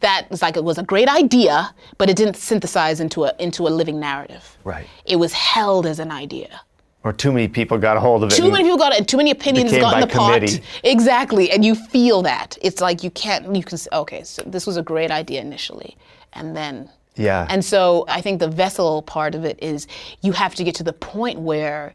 that 0.00 0.26
was 0.30 0.42
like 0.42 0.56
it 0.56 0.64
was 0.64 0.78
a 0.78 0.82
great 0.82 1.08
idea 1.08 1.74
but 1.98 2.08
it 2.10 2.16
didn't 2.16 2.36
synthesize 2.36 3.00
into 3.00 3.24
a 3.24 3.32
into 3.38 3.66
a 3.68 3.70
living 3.80 3.98
narrative 4.00 4.56
Right. 4.64 4.86
it 5.04 5.16
was 5.16 5.32
held 5.32 5.86
as 5.86 5.98
an 5.98 6.10
idea 6.10 6.60
Or 7.04 7.12
too 7.14 7.32
many 7.32 7.48
people 7.48 7.78
got 7.78 7.96
a 7.96 8.00
hold 8.00 8.22
of 8.24 8.30
it? 8.32 8.36
too 8.36 8.50
many 8.50 8.64
people 8.64 8.76
got 8.78 8.92
it. 8.92 9.08
Too 9.08 9.16
many 9.16 9.30
opinions 9.30 9.70
got 9.72 9.94
in 9.94 10.00
the 10.06 10.06
pot. 10.06 10.42
Exactly, 10.84 11.50
and 11.52 11.64
you 11.64 11.74
feel 11.74 12.18
that. 12.22 12.58
It's 12.60 12.80
like 12.86 12.98
you 13.04 13.10
can't. 13.22 13.42
You 13.56 13.62
can. 13.68 13.78
say, 13.78 13.88
Okay, 14.02 14.22
so 14.32 14.42
this 14.54 14.64
was 14.68 14.76
a 14.76 14.82
great 14.92 15.10
idea 15.10 15.40
initially, 15.40 15.96
and 16.38 16.46
then. 16.58 16.74
Yeah. 17.16 17.46
And 17.52 17.64
so 17.64 18.04
I 18.18 18.20
think 18.24 18.38
the 18.40 18.52
vessel 18.64 19.02
part 19.02 19.34
of 19.34 19.42
it 19.50 19.56
is 19.72 19.86
you 20.26 20.32
have 20.32 20.54
to 20.58 20.62
get 20.66 20.74
to 20.80 20.84
the 20.90 20.92
point 21.14 21.38
where 21.50 21.94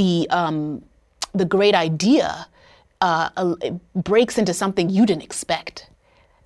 the 0.00 0.26
um, 0.40 0.82
the 1.40 1.44
great 1.56 1.74
idea 1.88 2.46
uh, 3.00 3.28
uh, 3.36 3.54
breaks 4.10 4.36
into 4.38 4.52
something 4.52 4.90
you 4.90 5.06
didn't 5.06 5.22
expect. 5.30 5.76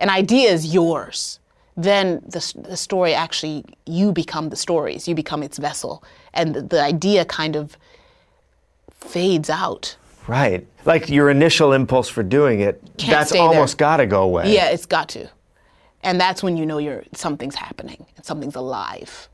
An 0.02 0.10
idea 0.10 0.50
is 0.50 0.74
yours. 0.74 1.38
Then 1.76 2.22
the, 2.26 2.52
the 2.68 2.76
story 2.76 3.14
actually, 3.14 3.64
you 3.86 4.12
become 4.12 4.50
the 4.50 4.56
stories, 4.56 5.08
you 5.08 5.14
become 5.14 5.42
its 5.42 5.56
vessel. 5.58 6.04
And 6.34 6.54
the, 6.54 6.62
the 6.62 6.82
idea 6.82 7.24
kind 7.24 7.56
of 7.56 7.78
fades 8.90 9.48
out. 9.48 9.96
Right. 10.26 10.66
Like 10.84 11.08
your 11.08 11.30
initial 11.30 11.72
impulse 11.72 12.08
for 12.08 12.24
doing 12.24 12.60
it, 12.60 12.82
Can't 12.98 13.12
that's 13.12 13.32
almost 13.32 13.78
got 13.78 13.98
to 13.98 14.06
go 14.06 14.22
away. 14.24 14.52
Yeah, 14.52 14.70
it's 14.70 14.86
got 14.86 15.08
to. 15.10 15.30
And 16.02 16.20
that's 16.20 16.42
when 16.42 16.56
you 16.56 16.66
know 16.66 16.78
you're 16.78 17.04
something's 17.14 17.54
happening 17.54 18.04
and 18.16 18.26
something's 18.26 18.56
alive. 18.56 19.28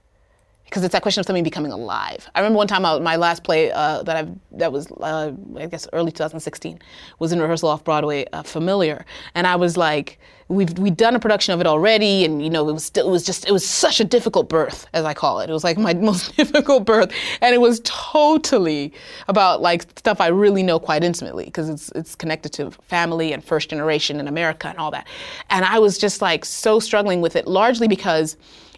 Because 0.65 0.85
it's 0.85 0.93
that 0.93 1.01
question 1.01 1.21
of 1.21 1.27
something 1.27 1.45
becoming 1.45 1.73
alive. 1.73 2.29
I 2.35 2.41
remember 2.41 2.59
one 2.59 2.69
time 2.69 2.85
I, 2.85 2.99
my 2.99 3.17
last 3.17 3.43
play 3.43 3.73
uh, 3.73 4.03
that 4.03 4.17
I've, 4.17 4.31
that 4.53 4.71
was 4.71 4.93
uh, 5.01 5.33
I 5.57 5.67
guess 5.67 5.89
early 5.95 6.13
2016 6.13 6.79
was 7.19 7.33
in 7.33 7.41
rehearsal 7.41 7.71
off 7.71 7.85
Broadway, 7.85 8.27
uh, 8.35 8.43
Familiar, 8.43 9.07
and 9.35 9.47
I 9.47 9.57
was 9.57 9.79
like, 9.79 10.19
we've 10.49 10.79
we'd 10.79 10.97
done 10.97 11.15
a 11.15 11.21
production 11.21 11.55
of 11.55 11.61
it 11.61 11.67
already, 11.67 12.25
and 12.25 12.43
you 12.43 12.51
know 12.51 12.69
it 12.69 12.73
was 12.73 12.91
it 12.95 13.07
was 13.07 13.25
just 13.25 13.47
it 13.47 13.53
was 13.53 13.67
such 13.67 14.01
a 14.01 14.05
difficult 14.05 14.49
birth 14.49 14.87
as 14.93 15.05
I 15.05 15.15
call 15.15 15.41
it. 15.41 15.51
It 15.51 15.53
was 15.53 15.65
like 15.65 15.79
my 15.79 15.95
most 16.11 16.37
difficult 16.37 16.85
birth, 16.85 17.13
and 17.41 17.55
it 17.55 17.59
was 17.59 17.81
totally 17.85 18.93
about 19.29 19.61
like 19.61 19.83
stuff 19.99 20.21
I 20.21 20.29
really 20.29 20.63
know 20.63 20.79
quite 20.79 21.05
intimately 21.05 21.45
because 21.45 21.69
it's 21.69 21.91
it's 21.95 22.15
connected 22.15 22.53
to 22.55 22.71
family 22.71 23.33
and 23.33 23.45
first 23.45 23.71
generation 23.71 24.21
in 24.21 24.29
America 24.29 24.69
and 24.69 24.79
all 24.79 24.91
that, 24.91 25.07
and 25.51 25.65
I 25.65 25.79
was 25.79 25.99
just 25.99 26.23
like 26.23 26.45
so 26.45 26.81
struggling 26.81 27.21
with 27.21 27.37
it, 27.37 27.47
largely 27.47 27.89
because 27.89 28.37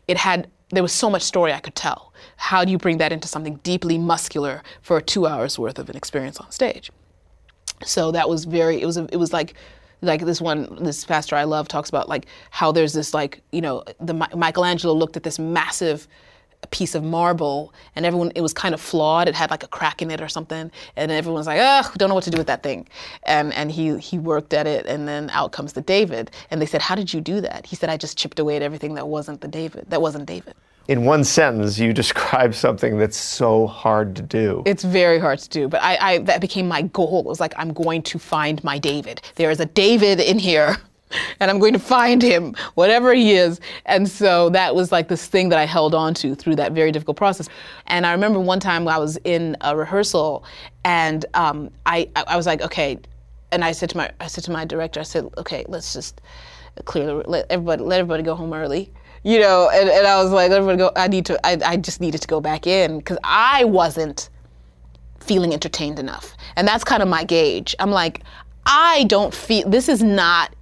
it 0.09 0.17
had 0.17 0.49
there 0.71 0.83
was 0.83 0.93
so 0.93 1.11
much 1.11 1.23
story 1.23 1.53
I 1.53 1.61
could 1.61 1.75
tell. 1.75 2.13
How 2.37 2.65
do 2.65 2.73
you 2.73 2.79
bring 2.79 2.99
that 2.99 3.13
into 3.13 3.29
something 3.29 3.57
deeply 3.57 3.99
muscular 3.99 4.63
for 4.83 5.01
two 5.01 5.27
hours 5.27 5.59
worth 5.59 5.79
of 5.79 5.91
an 5.91 5.97
experience 5.97 6.39
on 6.39 6.51
stage? 6.51 6.91
So 7.85 8.13
that 8.13 8.29
was 8.29 8.45
very. 8.45 8.81
It 8.81 8.87
was. 8.87 8.97
a, 8.97 9.09
It 9.13 9.17
was 9.17 9.33
like, 9.33 9.55
like 10.03 10.25
this 10.25 10.41
one. 10.41 10.83
This 10.83 11.05
pastor 11.05 11.37
I 11.37 11.45
love 11.45 11.69
talks 11.69 11.89
about 11.89 12.09
like 12.09 12.27
how 12.51 12.73
there's 12.73 12.93
this 12.93 13.15
like 13.15 13.43
you 13.53 13.61
know 13.61 13.85
the 14.01 14.15
Michelangelo 14.15 14.95
looked 14.95 15.17
at 15.17 15.23
this 15.23 15.39
massive 15.39 16.07
piece 16.71 16.95
of 16.95 17.03
marble 17.03 17.73
and 17.97 18.05
everyone 18.05 18.31
it 18.35 18.43
was 18.43 18.53
kind 18.53 18.75
of 18.75 18.81
flawed. 18.81 19.29
It 19.29 19.35
had 19.35 19.51
like 19.51 19.63
a 19.63 19.69
crack 19.69 20.03
in 20.03 20.11
it 20.11 20.21
or 20.21 20.29
something. 20.29 20.71
And 20.97 21.11
everyone's 21.11 21.47
like 21.47 21.61
ugh 21.61 21.93
don't 21.97 22.09
know 22.09 22.15
what 22.15 22.25
to 22.25 22.31
do 22.31 22.39
with 22.39 22.47
that 22.49 22.63
thing. 22.63 22.89
And 23.25 23.53
and 23.55 23.71
he 23.71 23.99
he 23.99 24.19
worked 24.19 24.53
at 24.53 24.67
it. 24.67 24.87
And 24.87 25.09
then 25.09 25.31
out 25.31 25.53
comes 25.53 25.73
the 25.73 25.81
david. 25.81 26.31
And 26.51 26.61
they 26.61 26.67
said 26.67 26.83
how 26.83 26.95
did 26.95 27.13
you 27.13 27.21
do 27.21 27.41
that? 27.41 27.67
He 27.67 27.77
said 27.77 27.89
i 27.91 27.97
just 27.97 28.19
chipped 28.19 28.39
away 28.39 28.57
at 28.57 28.63
everything 28.63 28.95
that 28.95 29.09
wasn't 29.09 29.41
the 29.41 29.49
david 29.49 29.87
that 29.89 30.03
wasn't 30.03 30.27
david 30.27 30.55
In 30.91 31.05
one 31.05 31.23
sentence, 31.23 31.79
you 31.79 31.93
describe 32.03 32.53
something 32.53 32.99
that's 32.99 33.17
so 33.17 33.69
hard 33.69 34.17
to 34.17 34.23
do. 34.23 34.65
It's 34.67 34.83
very 34.83 35.21
hard 35.21 35.39
to 35.39 35.49
do, 35.49 35.69
but 35.69 35.81
I, 35.81 35.97
I 36.01 36.19
that 36.19 36.41
became 36.41 36.67
my 36.67 36.83
goal. 36.83 37.21
It 37.21 37.27
was 37.27 37.39
like 37.39 37.55
I'm 37.57 37.73
going 37.73 38.03
to 38.03 38.19
find 38.19 38.63
my 38.65 38.77
David. 38.77 39.23
There 39.37 39.53
is 39.53 39.61
a 39.61 39.67
David 39.67 40.19
in 40.19 40.41
here, 40.41 40.77
and 41.41 41.49
I'm 41.49 41.61
going 41.61 41.75
to 41.75 41.79
find 41.79 42.21
him, 42.21 42.57
whatever 42.75 43.15
he 43.15 43.35
is. 43.35 43.61
And 43.87 44.09
so 44.09 44.51
that 44.51 44.75
was 44.75 44.91
like 44.91 45.07
this 45.07 45.27
thing 45.27 45.49
that 45.51 45.61
I 45.61 45.65
held 45.65 45.95
on 45.95 46.13
to 46.15 46.35
through 46.35 46.57
that 46.57 46.73
very 46.73 46.91
difficult 46.91 47.17
process. 47.17 47.49
And 47.87 48.05
I 48.05 48.11
remember 48.11 48.41
one 48.41 48.59
time 48.59 48.89
I 48.89 48.99
was 48.99 49.17
in 49.23 49.57
a 49.61 49.77
rehearsal, 49.77 50.45
and 50.85 51.25
um, 51.35 51.71
I 51.87 52.09
I 52.17 52.37
was 52.37 52.47
like, 52.47 52.63
okay, 52.63 52.99
and 53.53 53.65
I 53.65 53.71
said 53.71 53.91
to 53.91 53.97
my 53.97 54.11
I 54.19 54.27
said 54.27 54.43
to 54.43 54.51
my 54.51 54.65
director, 54.65 54.99
I 54.99 55.05
said, 55.05 55.31
okay, 55.39 55.65
let's 55.69 55.93
just 55.93 56.21
clear 56.85 57.07
the 57.07 57.15
let 57.15 57.47
everybody 57.49 57.85
let 57.85 58.01
everybody 58.01 58.25
go 58.25 58.35
home 58.35 58.53
early. 58.53 58.91
You 59.23 59.39
know, 59.39 59.71
and, 59.73 59.89
and 59.89 60.07
I 60.07 60.23
was 60.23 60.33
like, 60.33 60.51
let 60.51 60.59
everybody 60.59 60.79
go. 60.79 60.93
I 60.97 61.09
need 61.09 61.27
to. 61.27 61.47
I, 61.47 61.59
I 61.65 61.77
just 61.77 62.01
needed 62.01 62.23
to 62.23 62.29
go 62.29 62.41
back 62.41 62.67
in 62.67 62.99
because 62.99 63.19
I 63.23 63.65
wasn't 63.65 64.31
feeling 65.21 65.53
entertained 65.53 65.99
enough. 65.99 66.35
And 66.57 66.67
that's 66.67 66.85
kind 66.85 67.03
of 67.03 67.09
my 67.09 67.25
gauge. 67.25 67.75
I'm 67.79 67.91
like, 67.91 68.23
I 68.67 69.05
don't 69.05 69.35
feel 69.35 69.69
this 69.69 69.89
is 69.89 70.03
not 70.03 70.55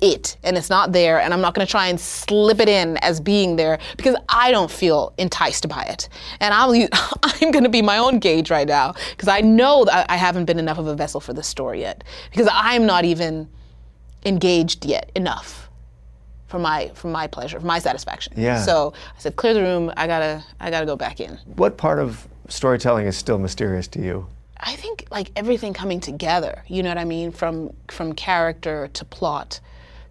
it 0.00 0.38
and 0.42 0.56
it's 0.56 0.70
not 0.70 0.92
there 0.92 1.20
and 1.20 1.34
I'm 1.34 1.40
not 1.42 1.54
going 1.54 1.66
to 1.66 1.70
try 1.70 1.88
and 1.88 2.00
slip 2.00 2.60
it 2.60 2.68
in 2.68 2.96
as 2.98 3.20
being 3.20 3.56
there 3.56 3.78
because 3.98 4.16
I 4.28 4.50
don't 4.50 4.70
feel 4.70 5.12
enticed 5.18 5.68
by 5.68 5.82
it. 5.82 6.08
And 6.40 6.54
I'll, 6.54 6.72
I'm 7.22 7.50
going 7.50 7.64
to 7.64 7.70
be 7.70 7.82
my 7.82 7.98
own 7.98 8.18
gauge 8.18 8.50
right 8.50 8.66
now 8.66 8.94
because 9.10 9.28
I 9.28 9.40
know 9.40 9.84
that 9.84 10.10
I 10.10 10.16
haven't 10.16 10.46
been 10.46 10.58
enough 10.58 10.78
of 10.78 10.86
a 10.86 10.94
vessel 10.94 11.20
for 11.20 11.32
this 11.32 11.46
story 11.46 11.80
yet 11.80 12.04
because 12.30 12.48
I'm 12.50 12.86
not 12.86 13.04
even 13.04 13.48
engaged 14.24 14.86
yet 14.86 15.12
enough 15.14 15.65
for 16.46 16.58
my 16.58 16.90
for 16.94 17.08
my 17.08 17.26
pleasure, 17.26 17.60
for 17.60 17.66
my 17.66 17.78
satisfaction. 17.78 18.34
Yeah. 18.36 18.62
So 18.62 18.92
I 19.16 19.20
said 19.20 19.36
clear 19.36 19.54
the 19.54 19.62
room. 19.62 19.92
I 19.96 20.06
got 20.06 20.20
to 20.20 20.44
I 20.60 20.70
got 20.70 20.80
to 20.80 20.86
go 20.86 20.96
back 20.96 21.20
in. 21.20 21.38
What 21.56 21.76
part 21.76 21.98
of 21.98 22.26
storytelling 22.48 23.06
is 23.06 23.16
still 23.16 23.38
mysterious 23.38 23.88
to 23.88 24.00
you? 24.00 24.26
I 24.58 24.76
think 24.76 25.06
like 25.10 25.30
everything 25.36 25.74
coming 25.74 26.00
together, 26.00 26.64
you 26.66 26.82
know 26.82 26.88
what 26.88 26.98
I 26.98 27.04
mean, 27.04 27.30
from 27.32 27.74
from 27.88 28.12
character 28.14 28.88
to 28.94 29.04
plot 29.04 29.60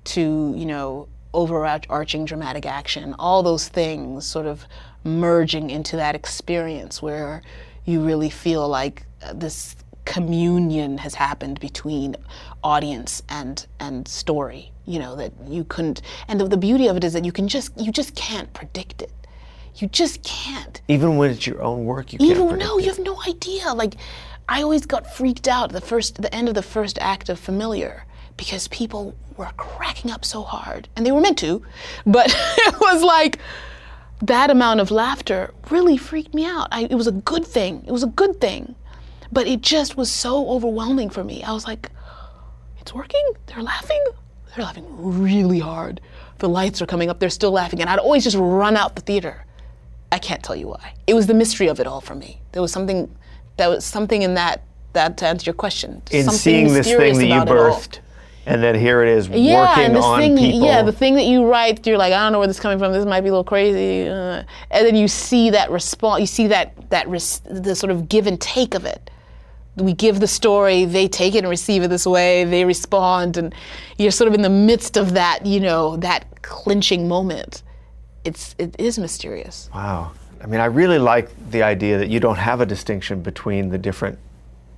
to 0.05 0.53
you 0.55 0.65
know 0.65 1.07
overarching 1.33 2.25
dramatic 2.25 2.65
action, 2.65 3.15
all 3.19 3.43
those 3.43 3.67
things 3.67 4.25
sort 4.25 4.45
of 4.45 4.65
merging 5.03 5.69
into 5.69 5.97
that 5.97 6.15
experience 6.15 7.01
where 7.01 7.41
you 7.83 8.03
really 8.03 8.29
feel 8.29 8.67
like 8.67 9.05
uh, 9.21 9.33
this 9.33 9.75
communion 10.05 10.97
has 10.97 11.15
happened 11.15 11.59
between 11.59 12.15
audience 12.63 13.21
and 13.29 13.65
and 13.79 14.07
story. 14.07 14.71
You 14.85 14.99
know 14.99 15.15
that 15.15 15.33
you 15.47 15.63
couldn't, 15.63 16.01
and 16.27 16.39
the, 16.39 16.47
the 16.47 16.57
beauty 16.57 16.87
of 16.87 16.95
it 16.97 17.03
is 17.03 17.13
that 17.13 17.25
you 17.25 17.31
can 17.31 17.47
just 17.47 17.79
you 17.79 17.91
just 17.91 18.15
can't 18.15 18.51
predict 18.53 19.01
it. 19.01 19.11
You 19.77 19.87
just 19.87 20.23
can't. 20.23 20.81
Even 20.87 21.17
when 21.17 21.31
it's 21.31 21.45
your 21.45 21.61
own 21.61 21.85
work, 21.85 22.13
you 22.13 22.19
can't 22.19 22.31
Even 22.31 22.57
no, 22.57 22.77
it. 22.77 22.83
you 22.83 22.89
have 22.89 22.99
no 22.99 23.19
idea. 23.27 23.73
Like, 23.73 23.95
I 24.47 24.61
always 24.61 24.85
got 24.85 25.13
freaked 25.13 25.47
out 25.47 25.71
the 25.71 25.81
first, 25.81 26.21
the 26.21 26.33
end 26.33 26.47
of 26.47 26.55
the 26.55 26.61
first 26.63 26.97
act 27.01 27.27
of 27.29 27.39
Familiar 27.39 28.05
because 28.37 28.67
people 28.69 29.15
were 29.37 29.49
cracking 29.57 30.11
up 30.11 30.23
so 30.23 30.43
hard, 30.43 30.87
and 30.95 31.05
they 31.05 31.11
were 31.11 31.21
meant 31.21 31.37
to, 31.39 31.61
but 32.05 32.27
it 32.57 32.79
was 32.79 33.01
like 33.03 33.39
that 34.21 34.49
amount 34.49 34.79
of 34.79 34.91
laughter 34.91 35.53
really 35.69 35.97
freaked 35.97 36.33
me 36.33 36.45
out. 36.45 36.67
I, 36.71 36.83
it 36.89 36.95
was 36.95 37.07
a 37.07 37.11
good 37.11 37.45
thing. 37.45 37.83
It 37.85 37.91
was 37.91 38.03
a 38.03 38.07
good 38.07 38.39
thing, 38.39 38.75
but 39.31 39.47
it 39.47 39.61
just 39.61 39.97
was 39.97 40.09
so 40.09 40.49
overwhelming 40.49 41.09
for 41.09 41.23
me. 41.23 41.43
I 41.43 41.51
was 41.51 41.65
like, 41.65 41.91
it's 42.79 42.93
working. 42.93 43.23
They're 43.47 43.63
laughing. 43.63 44.03
They're 44.55 44.65
laughing 44.65 44.85
really 44.97 45.59
hard. 45.59 46.01
The 46.37 46.47
lights 46.49 46.81
are 46.81 46.85
coming 46.85 47.09
up. 47.09 47.19
They're 47.19 47.29
still 47.29 47.51
laughing, 47.51 47.81
and 47.81 47.89
I'd 47.89 47.99
always 47.99 48.23
just 48.23 48.37
run 48.37 48.77
out 48.77 48.95
the 48.95 49.01
theater. 49.01 49.45
I 50.11 50.19
can't 50.19 50.43
tell 50.43 50.55
you 50.55 50.67
why. 50.67 50.93
It 51.07 51.13
was 51.13 51.27
the 51.27 51.33
mystery 51.33 51.67
of 51.67 51.79
it 51.79 51.87
all 51.87 52.01
for 52.01 52.15
me. 52.15 52.41
There 52.53 52.61
was 52.61 52.71
something, 52.71 53.13
there 53.57 53.69
was 53.69 53.83
something 53.83 54.21
in 54.21 54.35
that 54.35 54.63
that 54.93 55.17
to 55.17 55.27
answer 55.27 55.45
your 55.45 55.55
question. 55.55 56.01
In 56.11 56.23
something 56.23 56.39
seeing 56.39 56.73
this 56.73 56.87
thing 56.87 57.17
that 57.17 57.25
you 57.25 57.41
birthed, 57.41 57.99
and 58.45 58.63
then 58.63 58.75
here 58.75 59.03
it 59.03 59.09
is 59.09 59.27
yeah, 59.27 59.69
working 59.69 59.85
and 59.85 59.95
this 59.95 60.05
on 60.05 60.19
thing, 60.19 60.37
people. 60.37 60.65
yeah, 60.65 60.83
the 60.83 60.91
thing 60.93 61.15
that 61.15 61.25
you 61.25 61.45
write, 61.45 61.85
you're 61.85 61.97
like, 61.97 62.13
I 62.13 62.23
don't 62.23 62.31
know 62.31 62.39
where 62.39 62.47
this 62.47 62.57
is 62.57 62.61
coming 62.61 62.79
from. 62.79 62.93
This 62.93 63.05
might 63.05 63.21
be 63.21 63.27
a 63.27 63.31
little 63.31 63.43
crazy, 63.43 64.07
uh, 64.07 64.43
and 64.71 64.87
then 64.87 64.95
you 64.95 65.09
see 65.09 65.49
that 65.49 65.69
response. 65.69 66.21
You 66.21 66.27
see 66.27 66.47
that 66.47 66.89
that 66.91 67.09
res- 67.09 67.41
the 67.43 67.75
sort 67.75 67.91
of 67.91 68.07
give 68.07 68.25
and 68.25 68.39
take 68.39 68.73
of 68.73 68.85
it. 68.85 69.09
We 69.77 69.93
give 69.93 70.19
the 70.19 70.27
story, 70.27 70.85
they 70.85 71.07
take 71.07 71.35
it 71.35 71.39
and 71.39 71.49
receive 71.49 71.83
it 71.83 71.89
this 71.89 72.05
way. 72.05 72.45
They 72.45 72.63
respond, 72.63 73.37
and 73.37 73.53
you're 73.97 74.11
sort 74.11 74.29
of 74.29 74.33
in 74.33 74.41
the 74.41 74.49
midst 74.49 74.97
of 74.97 75.13
that, 75.13 75.45
you 75.45 75.59
know, 75.59 75.97
that 75.97 76.41
clinching 76.41 77.07
moment. 77.07 77.63
It's 78.23 78.55
it 78.57 78.75
is 78.79 78.97
mysterious. 78.97 79.69
Wow. 79.73 80.11
I 80.41 80.47
mean, 80.47 80.61
I 80.61 80.65
really 80.65 80.99
like 80.99 81.29
the 81.49 81.63
idea 81.63 81.97
that 81.97 82.09
you 82.09 82.19
don't 82.19 82.37
have 82.37 82.61
a 82.61 82.65
distinction 82.65 83.21
between 83.21 83.69
the 83.69 83.77
different 83.77 84.19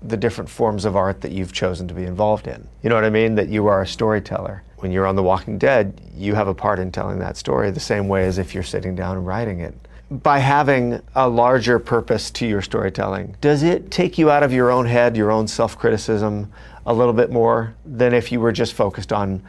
the 0.01 0.17
different 0.17 0.49
forms 0.49 0.85
of 0.85 0.95
art 0.95 1.21
that 1.21 1.31
you've 1.31 1.51
chosen 1.51 1.87
to 1.87 1.93
be 1.93 2.03
involved 2.03 2.47
in. 2.47 2.67
You 2.83 2.89
know 2.89 2.95
what 2.95 3.03
I 3.03 3.09
mean? 3.09 3.35
That 3.35 3.49
you 3.49 3.67
are 3.67 3.81
a 3.81 3.87
storyteller. 3.87 4.63
When 4.77 4.91
you're 4.91 5.07
on 5.07 5.15
The 5.15 5.23
Walking 5.23 5.57
Dead, 5.57 5.99
you 6.15 6.35
have 6.35 6.47
a 6.47 6.53
part 6.53 6.77
in 6.77 6.91
telling 6.91 7.17
that 7.19 7.35
story 7.35 7.71
the 7.71 7.79
same 7.79 8.07
way 8.07 8.25
as 8.25 8.37
if 8.37 8.53
you're 8.53 8.63
sitting 8.63 8.95
down 8.95 9.17
and 9.17 9.25
writing 9.25 9.59
it. 9.59 9.73
By 10.09 10.39
having 10.39 11.01
a 11.15 11.27
larger 11.27 11.79
purpose 11.79 12.31
to 12.31 12.47
your 12.47 12.61
storytelling, 12.61 13.35
does 13.41 13.61
it 13.61 13.91
take 13.91 14.17
you 14.17 14.31
out 14.31 14.41
of 14.41 14.53
your 14.53 14.71
own 14.71 14.85
head, 14.85 15.17
your 15.17 15.31
own 15.31 15.47
self 15.47 15.77
criticism 15.77 16.51
a 16.85 16.93
little 16.93 17.13
bit 17.13 17.29
more 17.29 17.75
than 17.85 18.13
if 18.13 18.31
you 18.31 18.39
were 18.39 18.53
just 18.53 18.73
focused 18.73 19.11
on 19.11 19.43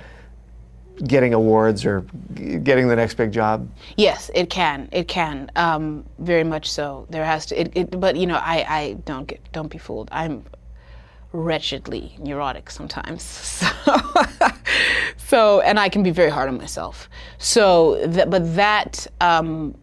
getting 1.06 1.32
awards 1.34 1.84
or 1.84 2.00
getting 2.34 2.88
the 2.88 2.96
next 2.96 3.14
big 3.14 3.32
job? 3.32 3.68
Yes, 3.96 4.30
it 4.34 4.50
can. 4.50 4.88
It 4.92 5.09
can. 5.09 5.50
Um, 5.56 6.04
very 6.18 6.44
much 6.44 6.70
so. 6.70 7.06
There 7.11 7.24
has 7.24 7.46
to. 7.46 7.61
It, 7.61 7.72
it, 7.74 8.00
but 8.00 8.16
you 8.16 8.26
know, 8.26 8.36
I, 8.36 8.64
I 8.68 8.92
don't 9.04 9.26
get. 9.26 9.40
Don't 9.52 9.68
be 9.70 9.78
fooled. 9.78 10.09
I'm 10.12 10.44
wretchedly 11.32 12.16
neurotic 12.18 12.70
sometimes. 12.70 13.64
So, 13.88 14.48
so 15.16 15.61
and 15.61 15.78
I 15.78 15.88
can 15.88 16.02
be 16.02 16.11
very 16.11 16.30
hard 16.30 16.48
on 16.48 16.59
myself. 16.59 17.09
So, 17.38 18.04
that, 18.06 18.30
but 18.30 18.56
that. 18.56 19.06
Um, 19.20 19.74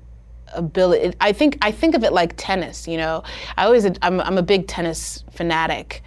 ability 0.58 1.16
i 1.22 1.32
think 1.32 1.58
i 1.62 1.72
think 1.72 1.96
of 1.96 2.04
it 2.04 2.14
like 2.14 2.34
tennis 2.38 2.88
you 2.88 2.98
know? 2.98 3.24
I 3.58 3.66
always 3.66 3.86
i'm, 3.86 4.22
I'm 4.22 4.38
a 4.38 4.44
big 4.44 4.68
tennis 4.68 5.24
fanatic 5.32 6.02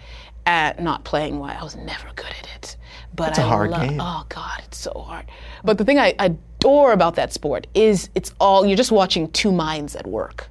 at 0.45 0.81
not 0.81 1.03
playing 1.03 1.37
well. 1.37 1.55
I 1.59 1.63
was 1.63 1.75
never 1.75 2.07
good 2.15 2.25
at 2.39 2.49
it 2.55 2.77
but 3.15 3.37
a 3.37 3.41
I 3.41 3.45
hard 3.47 3.69
love, 3.71 3.89
game. 3.89 3.99
oh 4.01 4.25
god 4.29 4.61
it's 4.65 4.77
so 4.77 4.93
hard. 4.93 5.25
But 5.63 5.77
the 5.77 5.85
thing 5.85 5.99
i 5.99 6.15
adore 6.19 6.93
about 6.93 7.15
that 7.15 7.33
sport 7.33 7.67
is 7.73 8.09
it's 8.15 8.33
all 8.39 8.65
you're 8.65 8.77
just 8.77 8.91
watching 8.91 9.29
two 9.31 9.51
minds 9.51 9.95
at 9.95 10.07
work. 10.07 10.49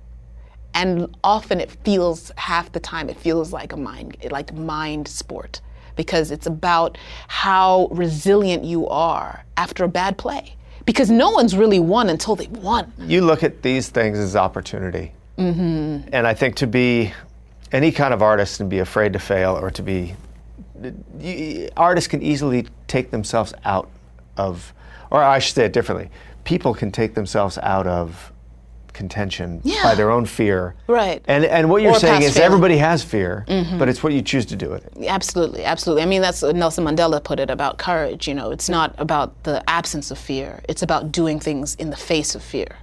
And 0.75 1.17
often 1.25 1.61
it 1.61 1.71
feels 1.71 2.31
half 2.37 2.71
the 2.73 2.81
time 2.81 3.09
it 3.09 3.17
feels 3.17 3.53
like 3.53 3.73
a 3.73 3.77
mind 3.77 4.17
like 4.31 4.53
mind 4.55 5.09
sport 5.09 5.61
because 5.97 6.31
it's 6.31 6.47
about 6.47 6.97
how 7.27 7.89
resilient 7.91 8.65
you 8.65 8.87
are 8.89 9.45
after 9.57 9.83
a 9.85 9.89
bad 9.89 10.17
play 10.19 10.55
because 10.89 11.11
no 11.11 11.29
one's 11.29 11.55
really 11.55 11.79
won 11.79 12.09
until 12.09 12.35
they've 12.35 12.51
won 12.51 12.91
you 12.99 13.21
look 13.21 13.43
at 13.43 13.61
these 13.61 13.91
things 13.91 14.19
as 14.19 14.35
opportunity. 14.35 15.13
Mm-hmm. 15.37 16.09
And 16.15 16.27
I 16.27 16.33
think 16.33 16.57
to 16.57 16.67
be 16.67 17.13
any 17.73 17.93
kind 17.93 18.15
of 18.15 18.23
artist 18.23 18.61
and 18.61 18.71
be 18.71 18.79
afraid 18.79 19.13
to 19.13 19.19
fail 19.19 19.55
or 19.59 19.71
to 19.71 19.83
be. 19.83 20.15
Artists 21.77 22.09
can 22.09 22.23
easily 22.23 22.67
take 22.87 23.11
themselves 23.11 23.53
out 23.67 23.91
of, 24.39 24.73
or 25.11 25.23
I 25.23 25.41
should 25.41 25.57
say 25.57 25.67
it 25.67 25.75
differently, 25.75 26.09
people 26.45 26.73
can 26.73 26.91
take 26.91 27.15
themselves 27.15 27.59
out 27.59 27.87
of 27.87 28.33
contention 28.99 29.61
Yeah. 29.65 29.83
by 29.85 29.95
their 29.95 30.11
own 30.11 30.27
fear. 30.27 30.75
Right. 30.89 31.23
And, 31.27 31.45
and 31.47 31.71
what 31.71 31.81
you're 31.83 31.93
Or 31.93 31.99
saying 32.01 32.23
is 32.23 32.37
everybody 32.37 32.77
has 32.77 33.03
fear, 33.03 33.45
but 33.79 33.89
it's 33.89 34.03
what 34.03 34.13
you 34.13 34.21
choose 34.21 34.45
to 34.47 34.57
do 34.57 34.69
with 34.69 34.85
it. 34.87 35.07
Absolutely, 35.07 35.65
absolutely. 35.65 36.03
I 36.03 36.07
mean, 36.07 36.21
that's 36.21 36.43
what 36.43 36.55
Nelson 36.57 36.85
Mandela 36.85 37.23
put 37.23 37.39
it 37.41 37.49
about 37.49 37.79
courage. 37.79 38.29
You 38.29 38.35
know, 38.35 38.51
it's 38.51 38.69
not 38.69 38.95
about 38.99 39.45
the 39.45 39.63
absence 39.71 40.11
of 40.11 40.19
fear, 40.19 40.61
it's 40.69 40.83
about 40.83 41.13
doing 41.13 41.41
things 41.41 41.75
in 41.77 41.89
the 41.91 41.97
face 41.97 42.35
of 42.35 42.43
fear. 42.43 42.77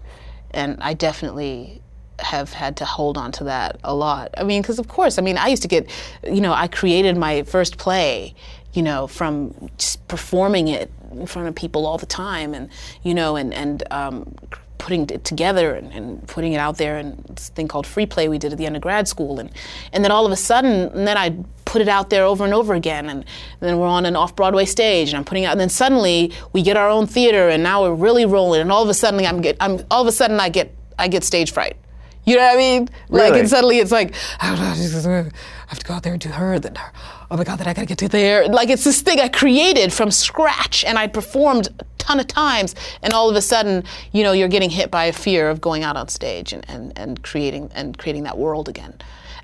And 0.51 0.77
I 0.81 0.93
definitely 0.93 1.81
have 2.19 2.53
had 2.53 2.77
to 2.77 2.85
hold 2.85 3.17
on 3.17 3.29
to 3.33 3.43
that 3.43 3.77
a 3.83 3.93
lot. 3.93 4.33
I 4.37 4.43
mean, 4.43 4.61
because 4.61 4.79
of 4.79 4.87
course, 4.87 5.19
I 5.19 5.21
mean, 5.21 5.37
I 5.37 5.47
used 5.47 5.63
to 5.63 5.67
get, 5.67 5.89
you 6.23 6.39
know, 6.39 6.53
I 6.53 6.67
created 6.69 7.17
my 7.17 7.43
first 7.43 7.77
play, 7.77 8.33
you 8.71 8.81
know, 8.81 9.05
from 9.07 9.53
just 9.77 10.07
performing 10.07 10.69
it 10.69 10.89
in 11.11 11.25
front 11.27 11.49
of 11.49 11.55
people 11.55 11.85
all 11.85 11.97
the 11.97 12.05
time 12.05 12.53
and, 12.53 12.69
you 13.03 13.13
know, 13.13 13.35
and, 13.35 13.53
and, 13.53 13.83
um, 13.91 14.33
putting 14.77 15.09
it 15.09 15.23
together 15.23 15.73
and, 15.75 15.91
and 15.93 16.27
putting 16.27 16.53
it 16.53 16.57
out 16.57 16.77
there 16.77 16.97
and 16.97 17.17
this 17.29 17.49
thing 17.49 17.67
called 17.67 17.87
free 17.87 18.05
play 18.05 18.27
we 18.27 18.37
did 18.37 18.51
at 18.51 18.57
the 18.57 18.65
end 18.65 18.75
of 18.75 18.81
grad 18.81 19.07
school 19.07 19.39
and 19.39 19.49
and 19.93 20.03
then 20.03 20.11
all 20.11 20.25
of 20.25 20.31
a 20.31 20.35
sudden 20.35 20.89
and 20.89 21.07
then 21.07 21.17
I 21.17 21.35
put 21.65 21.81
it 21.81 21.87
out 21.87 22.09
there 22.09 22.23
over 22.23 22.45
and 22.45 22.53
over 22.53 22.73
again 22.73 23.09
and, 23.09 23.25
then 23.59 23.79
we're 23.79 23.87
on 23.87 24.05
an 24.05 24.15
off 24.15 24.35
Broadway 24.35 24.65
stage 24.65 25.09
and 25.09 25.17
I'm 25.17 25.25
putting 25.25 25.43
it 25.43 25.47
out 25.47 25.53
and 25.53 25.59
then 25.59 25.69
suddenly 25.69 26.31
we 26.53 26.61
get 26.61 26.77
our 26.77 26.89
own 26.89 27.07
theater 27.07 27.49
and 27.49 27.63
now 27.63 27.83
we're 27.83 27.95
really 27.95 28.25
rolling 28.25 28.61
and 28.61 28.71
all 28.71 28.83
of 28.83 28.89
a 28.89 28.93
sudden 28.93 29.25
I'm 29.25 29.41
get 29.41 29.57
I'm 29.59 29.79
all 29.89 30.01
of 30.01 30.07
a 30.07 30.11
sudden 30.11 30.39
I 30.39 30.49
get 30.49 30.75
I 30.99 31.07
get 31.07 31.23
stage 31.23 31.51
fright. 31.51 31.77
You 32.25 32.35
know 32.35 32.41
what 32.41 32.55
I 32.55 32.57
mean? 32.57 32.89
Like 33.09 33.29
Really? 33.29 33.39
and 33.41 33.49
suddenly 33.49 33.79
it's 33.79 33.91
like 33.91 34.13
oh, 34.15 34.37
I 34.41 34.47
don't 34.49 34.59
know, 34.59 35.11
I 35.11 35.19
I 35.19 35.31
have 35.67 35.79
to 35.79 35.85
go 35.85 35.93
out 35.93 36.03
there 36.03 36.13
and 36.13 36.21
do 36.21 36.29
her, 36.29 36.59
then 36.59 36.75
her. 36.75 36.91
Oh 37.31 37.37
my 37.37 37.43
god, 37.43 37.57
that 37.59 37.67
I 37.67 37.73
gotta 37.73 37.87
get 37.87 37.97
to 37.99 38.07
there. 38.07 38.47
Like 38.47 38.69
it's 38.69 38.83
this 38.83 39.01
thing 39.01 39.19
I 39.19 39.27
created 39.27 39.91
from 39.91 40.11
scratch 40.11 40.83
and 40.83 40.97
I 40.97 41.07
performed 41.07 41.69
a 41.79 41.85
ton 41.97 42.19
of 42.19 42.27
times 42.27 42.75
and 43.01 43.13
all 43.13 43.29
of 43.29 43.35
a 43.35 43.41
sudden, 43.41 43.83
you 44.11 44.23
know, 44.23 44.31
you're 44.31 44.47
getting 44.47 44.69
hit 44.69 44.91
by 44.91 45.05
a 45.05 45.13
fear 45.13 45.49
of 45.49 45.59
going 45.59 45.83
out 45.83 45.97
on 45.97 46.07
stage 46.07 46.53
and, 46.53 46.63
and, 46.69 46.93
and 46.97 47.23
creating 47.23 47.71
and 47.73 47.97
creating 47.97 48.23
that 48.23 48.37
world 48.37 48.69
again. 48.69 48.93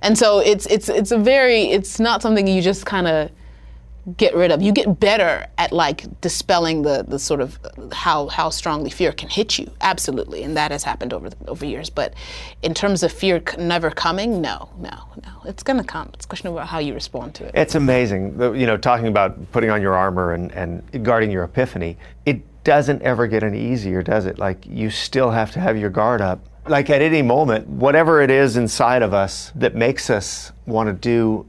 And 0.03 0.17
so 0.17 0.39
it's 0.39 0.65
it's 0.67 0.89
it's 0.89 1.11
a 1.11 1.17
very 1.17 1.63
it's 1.71 1.99
not 1.99 2.21
something 2.21 2.47
you 2.47 2.61
just 2.61 2.85
kind 2.85 3.07
of 3.07 3.31
get 4.17 4.35
rid 4.35 4.51
of. 4.51 4.61
You 4.61 4.71
get 4.71 4.99
better 4.99 5.45
at 5.57 5.71
like 5.71 6.21
dispelling 6.21 6.81
the 6.81 7.03
the 7.07 7.19
sort 7.19 7.41
of 7.41 7.59
how 7.91 8.27
how 8.27 8.49
strongly 8.49 8.89
fear 8.89 9.11
can 9.11 9.29
hit 9.29 9.59
you. 9.59 9.71
Absolutely, 9.81 10.43
and 10.43 10.57
that 10.57 10.71
has 10.71 10.83
happened 10.83 11.13
over 11.13 11.29
over 11.47 11.65
years. 11.65 11.89
But 11.89 12.13
in 12.61 12.73
terms 12.73 13.03
of 13.03 13.11
fear 13.11 13.41
never 13.57 13.91
coming, 13.91 14.41
no, 14.41 14.69
no, 14.77 15.07
no, 15.23 15.41
it's 15.45 15.63
gonna 15.63 15.83
come. 15.83 16.09
It's 16.13 16.25
a 16.25 16.27
question 16.27 16.47
about 16.47 16.67
how 16.67 16.79
you 16.79 16.93
respond 16.93 17.35
to 17.35 17.45
it. 17.45 17.51
It's 17.53 17.75
amazing, 17.75 18.39
you 18.39 18.65
know, 18.65 18.77
talking 18.77 19.07
about 19.07 19.51
putting 19.51 19.69
on 19.69 19.81
your 19.81 19.95
armor 19.95 20.33
and, 20.33 20.51
and 20.51 21.03
guarding 21.03 21.31
your 21.31 21.43
epiphany. 21.43 21.97
It 22.25 22.41
doesn't 22.63 23.01
ever 23.01 23.27
get 23.27 23.43
any 23.43 23.59
easier, 23.71 24.01
does 24.03 24.25
it? 24.25 24.37
Like, 24.37 24.65
you 24.67 24.89
still 24.89 25.31
have 25.31 25.51
to 25.51 25.59
have 25.59 25.77
your 25.77 25.89
guard 25.89 26.21
up. 26.21 26.39
Like, 26.67 26.89
at 26.89 27.01
any 27.01 27.21
moment, 27.21 27.67
whatever 27.67 28.21
it 28.21 28.29
is 28.29 28.55
inside 28.55 29.01
of 29.01 29.13
us 29.13 29.51
that 29.55 29.75
makes 29.75 30.09
us 30.09 30.51
want 30.67 30.87
to 30.87 30.93
do 30.93 31.47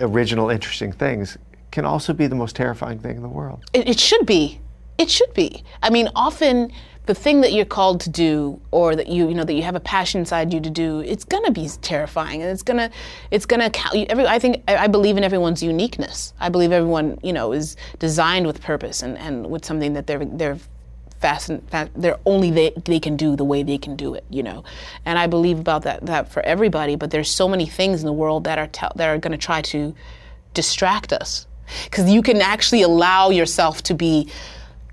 original, 0.00 0.48
interesting 0.48 0.92
things 0.92 1.36
can 1.70 1.84
also 1.84 2.12
be 2.12 2.26
the 2.26 2.34
most 2.34 2.56
terrifying 2.56 2.98
thing 2.98 3.16
in 3.16 3.22
the 3.22 3.28
world. 3.28 3.64
It, 3.72 3.88
it 3.88 4.00
should 4.00 4.26
be. 4.26 4.60
It 4.98 5.10
should 5.10 5.32
be. 5.34 5.62
I 5.82 5.90
mean, 5.90 6.08
often 6.14 6.72
the 7.04 7.14
thing 7.14 7.40
that 7.42 7.52
you're 7.52 7.64
called 7.64 8.00
to 8.00 8.10
do, 8.10 8.60
or 8.70 8.96
that 8.96 9.06
you 9.08 9.28
you 9.28 9.34
know 9.34 9.44
that 9.44 9.52
you 9.52 9.62
have 9.62 9.76
a 9.76 9.80
passion 9.80 10.20
inside 10.20 10.52
you 10.52 10.60
to 10.60 10.70
do, 10.70 11.00
it's 11.00 11.24
gonna 11.24 11.50
be 11.50 11.68
terrifying, 11.82 12.42
and 12.42 12.50
it's 12.50 12.62
gonna 12.62 12.90
it's 13.30 13.46
gonna 13.46 13.70
count. 13.70 13.94
Every 14.08 14.26
I 14.26 14.38
think 14.38 14.62
I 14.68 14.86
believe 14.86 15.16
in 15.16 15.24
everyone's 15.24 15.62
uniqueness. 15.62 16.32
I 16.40 16.48
believe 16.48 16.72
everyone 16.72 17.18
you 17.22 17.32
know 17.32 17.52
is 17.52 17.76
designed 17.98 18.46
with 18.46 18.60
purpose 18.60 19.02
and, 19.02 19.16
and 19.18 19.48
with 19.50 19.64
something 19.64 19.92
that 19.92 20.06
they're 20.06 20.24
they're 20.24 20.58
fasten, 21.20 21.60
fa- 21.68 21.90
they're 21.96 22.18
only 22.26 22.50
they, 22.50 22.70
they 22.84 23.00
can 23.00 23.16
do 23.16 23.36
the 23.36 23.44
way 23.44 23.62
they 23.62 23.78
can 23.78 23.96
do 23.96 24.14
it, 24.14 24.24
you 24.30 24.42
know. 24.42 24.64
And 25.04 25.18
I 25.18 25.26
believe 25.26 25.58
about 25.58 25.82
that 25.82 26.06
that 26.06 26.30
for 26.30 26.42
everybody. 26.42 26.96
But 26.96 27.10
there's 27.10 27.30
so 27.30 27.48
many 27.48 27.66
things 27.66 28.00
in 28.00 28.06
the 28.06 28.12
world 28.12 28.44
that 28.44 28.58
are 28.58 28.66
tell 28.66 28.92
that 28.96 29.08
are 29.08 29.18
going 29.18 29.32
to 29.32 29.38
try 29.38 29.62
to 29.62 29.94
distract 30.54 31.12
us, 31.12 31.46
because 31.84 32.10
you 32.10 32.22
can 32.22 32.40
actually 32.40 32.82
allow 32.82 33.30
yourself 33.30 33.82
to 33.84 33.94
be 33.94 34.28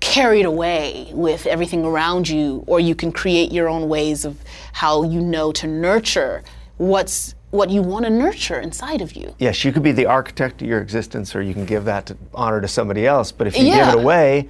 carried 0.00 0.44
away 0.44 1.08
with 1.12 1.46
everything 1.46 1.84
around 1.84 2.28
you, 2.28 2.62
or 2.66 2.78
you 2.80 2.94
can 2.94 3.10
create 3.12 3.52
your 3.52 3.68
own 3.68 3.88
ways 3.88 4.24
of 4.24 4.36
how 4.72 5.02
you 5.02 5.20
know 5.20 5.50
to 5.52 5.66
nurture 5.66 6.42
what's 6.76 7.34
what 7.50 7.70
you 7.70 7.80
want 7.82 8.04
to 8.04 8.10
nurture 8.10 8.58
inside 8.58 9.00
of 9.00 9.12
you. 9.12 9.32
Yes, 9.38 9.64
you 9.64 9.70
could 9.72 9.84
be 9.84 9.92
the 9.92 10.06
architect 10.06 10.60
of 10.60 10.66
your 10.68 10.80
existence, 10.80 11.36
or 11.36 11.40
you 11.42 11.54
can 11.54 11.64
give 11.64 11.84
that 11.84 12.06
to, 12.06 12.16
honor 12.34 12.60
to 12.60 12.66
somebody 12.66 13.06
else. 13.06 13.30
But 13.30 13.46
if 13.46 13.56
you 13.56 13.66
Yeah. 13.66 13.84
give 13.86 13.94
it 13.94 14.02
away, 14.02 14.48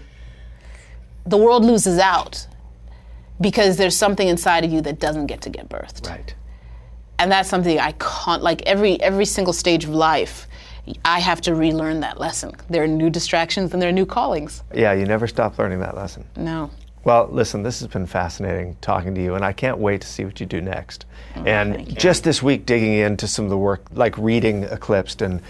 The 1.27 1.37
world 1.39 1.64
loses 1.64 1.99
out 1.99 2.47
because 3.41 3.77
there's 3.77 3.97
something 3.97 4.27
inside 4.29 4.64
of 4.64 4.72
you 4.72 4.81
that 4.83 4.99
doesn't 5.01 5.27
get 5.27 5.41
to 5.43 5.51
get 5.51 5.68
birthed. 5.68 6.09
right. 6.09 6.35
and 7.18 7.31
that's 7.31 7.49
something 7.49 7.79
I 7.79 7.93
can't 7.93 8.43
like 8.43 8.62
every 8.62 9.01
every 9.01 9.25
single 9.25 9.53
stage 9.53 9.85
of 9.85 9.91
life. 9.91 10.49
I 11.05 11.18
have 11.20 11.41
to 11.43 11.55
relearn 11.55 12.01
that 12.01 12.20
lesson. 12.20 12.53
There 12.68 12.82
are 12.82 12.89
new 12.89 13.11
distractions 13.11 13.72
and 13.72 13.80
there 13.80 13.89
are 13.89 13.93
new 13.93 14.07
callings. 14.07 14.62
Yeah, 14.74 14.93
you 14.93 15.05
never 15.07 15.26
stop 15.26 15.59
learning 15.59 15.80
that 15.80 15.97
lesson. 15.97 16.24
No. 16.37 16.70
Well, 17.05 17.28
listen, 17.30 17.62
this 17.62 17.80
has 17.80 17.89
been 17.89 18.07
fascinating 18.07 18.78
talking 18.80 19.14
to 19.14 19.22
you, 19.22 19.35
and 19.35 19.45
I 19.45 19.53
can't 19.53 19.76
wait 19.76 20.01
to 20.01 20.07
see 20.07 20.24
what 20.24 20.41
you 20.41 20.47
do 20.47 20.62
next. 20.62 21.05
Oh, 21.37 21.45
thank 21.45 21.49
and 21.49 21.99
just 21.99 22.24
this 22.24 22.43
week, 22.43 22.64
digging 22.64 22.95
into 22.95 23.28
some 23.28 23.45
of 23.45 23.51
the 23.51 23.59
work, 23.59 23.85
like 23.93 24.16
reading 24.16 24.64
Eclipsed 24.64 25.20
and 25.20 25.43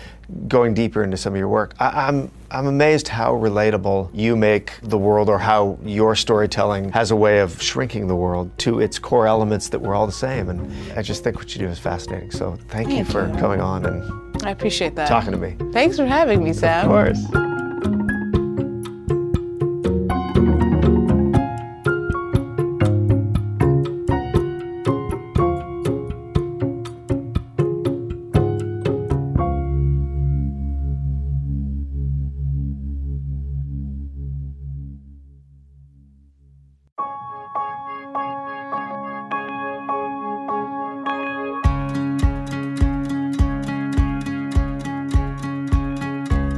going 0.49 0.75
deeper 0.75 1.05
into 1.05 1.17
some 1.17 1.35
of 1.35 1.39
your 1.39 1.49
work, 1.49 1.75
I, 1.79 2.09
I'm 2.09 2.33
I'm 2.51 2.67
amazed 2.67 3.07
how 3.07 3.35
relatable 3.35 4.11
you 4.13 4.35
make 4.35 4.73
the 4.83 4.99
world, 4.99 5.29
or 5.29 5.39
how 5.39 5.79
your 5.85 6.17
storytelling 6.17 6.91
has 6.91 7.13
a 7.13 7.17
way 7.17 7.39
of 7.39 7.63
shrinking 7.63 8.09
the 8.09 8.17
world 8.17 8.51
to 8.59 8.81
its 8.81 8.99
core 8.99 9.29
elements 9.29 9.69
that 9.69 9.79
we're 9.79 9.95
all 9.95 10.07
the 10.07 10.13
same. 10.13 10.49
And 10.49 10.93
I 10.99 11.03
just 11.03 11.23
think 11.23 11.37
what 11.37 11.55
you 11.55 11.61
do 11.61 11.69
is 11.69 11.79
fascinating. 11.79 12.33
So 12.33 12.59
thank, 12.69 12.91
you 12.91 13.05
for 13.05 13.29
you. 13.29 13.39
coming 13.39 13.61
on 13.61 13.87
and 13.87 14.24
I 14.45 14.51
appreciate 14.51 14.95
that. 14.97 15.09
talking 15.09 15.33
to 15.33 15.39
me. 15.39 15.57
Thanks 15.73 15.97
for 15.97 16.07
having 16.07 16.45
me, 16.45 16.53
Sam. 16.53 16.91
Of 16.91 16.91
course. 16.91 17.54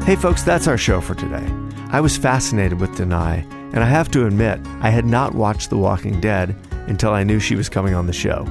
Hey, 0.06 0.14
folks, 0.14 0.44
that's 0.44 0.68
our 0.68 0.78
show 0.78 1.00
for 1.00 1.16
today. 1.16 1.44
I 1.90 2.00
was 2.00 2.16
fascinated 2.16 2.78
with 2.80 2.92
Danai, 2.92 3.42
and 3.74 3.80
I 3.80 3.86
have 3.86 4.08
to 4.12 4.24
admit, 4.24 4.60
I 4.80 4.88
had 4.88 5.04
not 5.04 5.34
watched 5.34 5.68
The 5.68 5.78
Walking 5.78 6.20
Dead 6.20 6.54
until 6.86 7.10
I 7.10 7.24
knew 7.24 7.40
she 7.40 7.56
was 7.56 7.68
coming 7.68 7.92
on 7.92 8.06
the 8.06 8.12
show. 8.12 8.46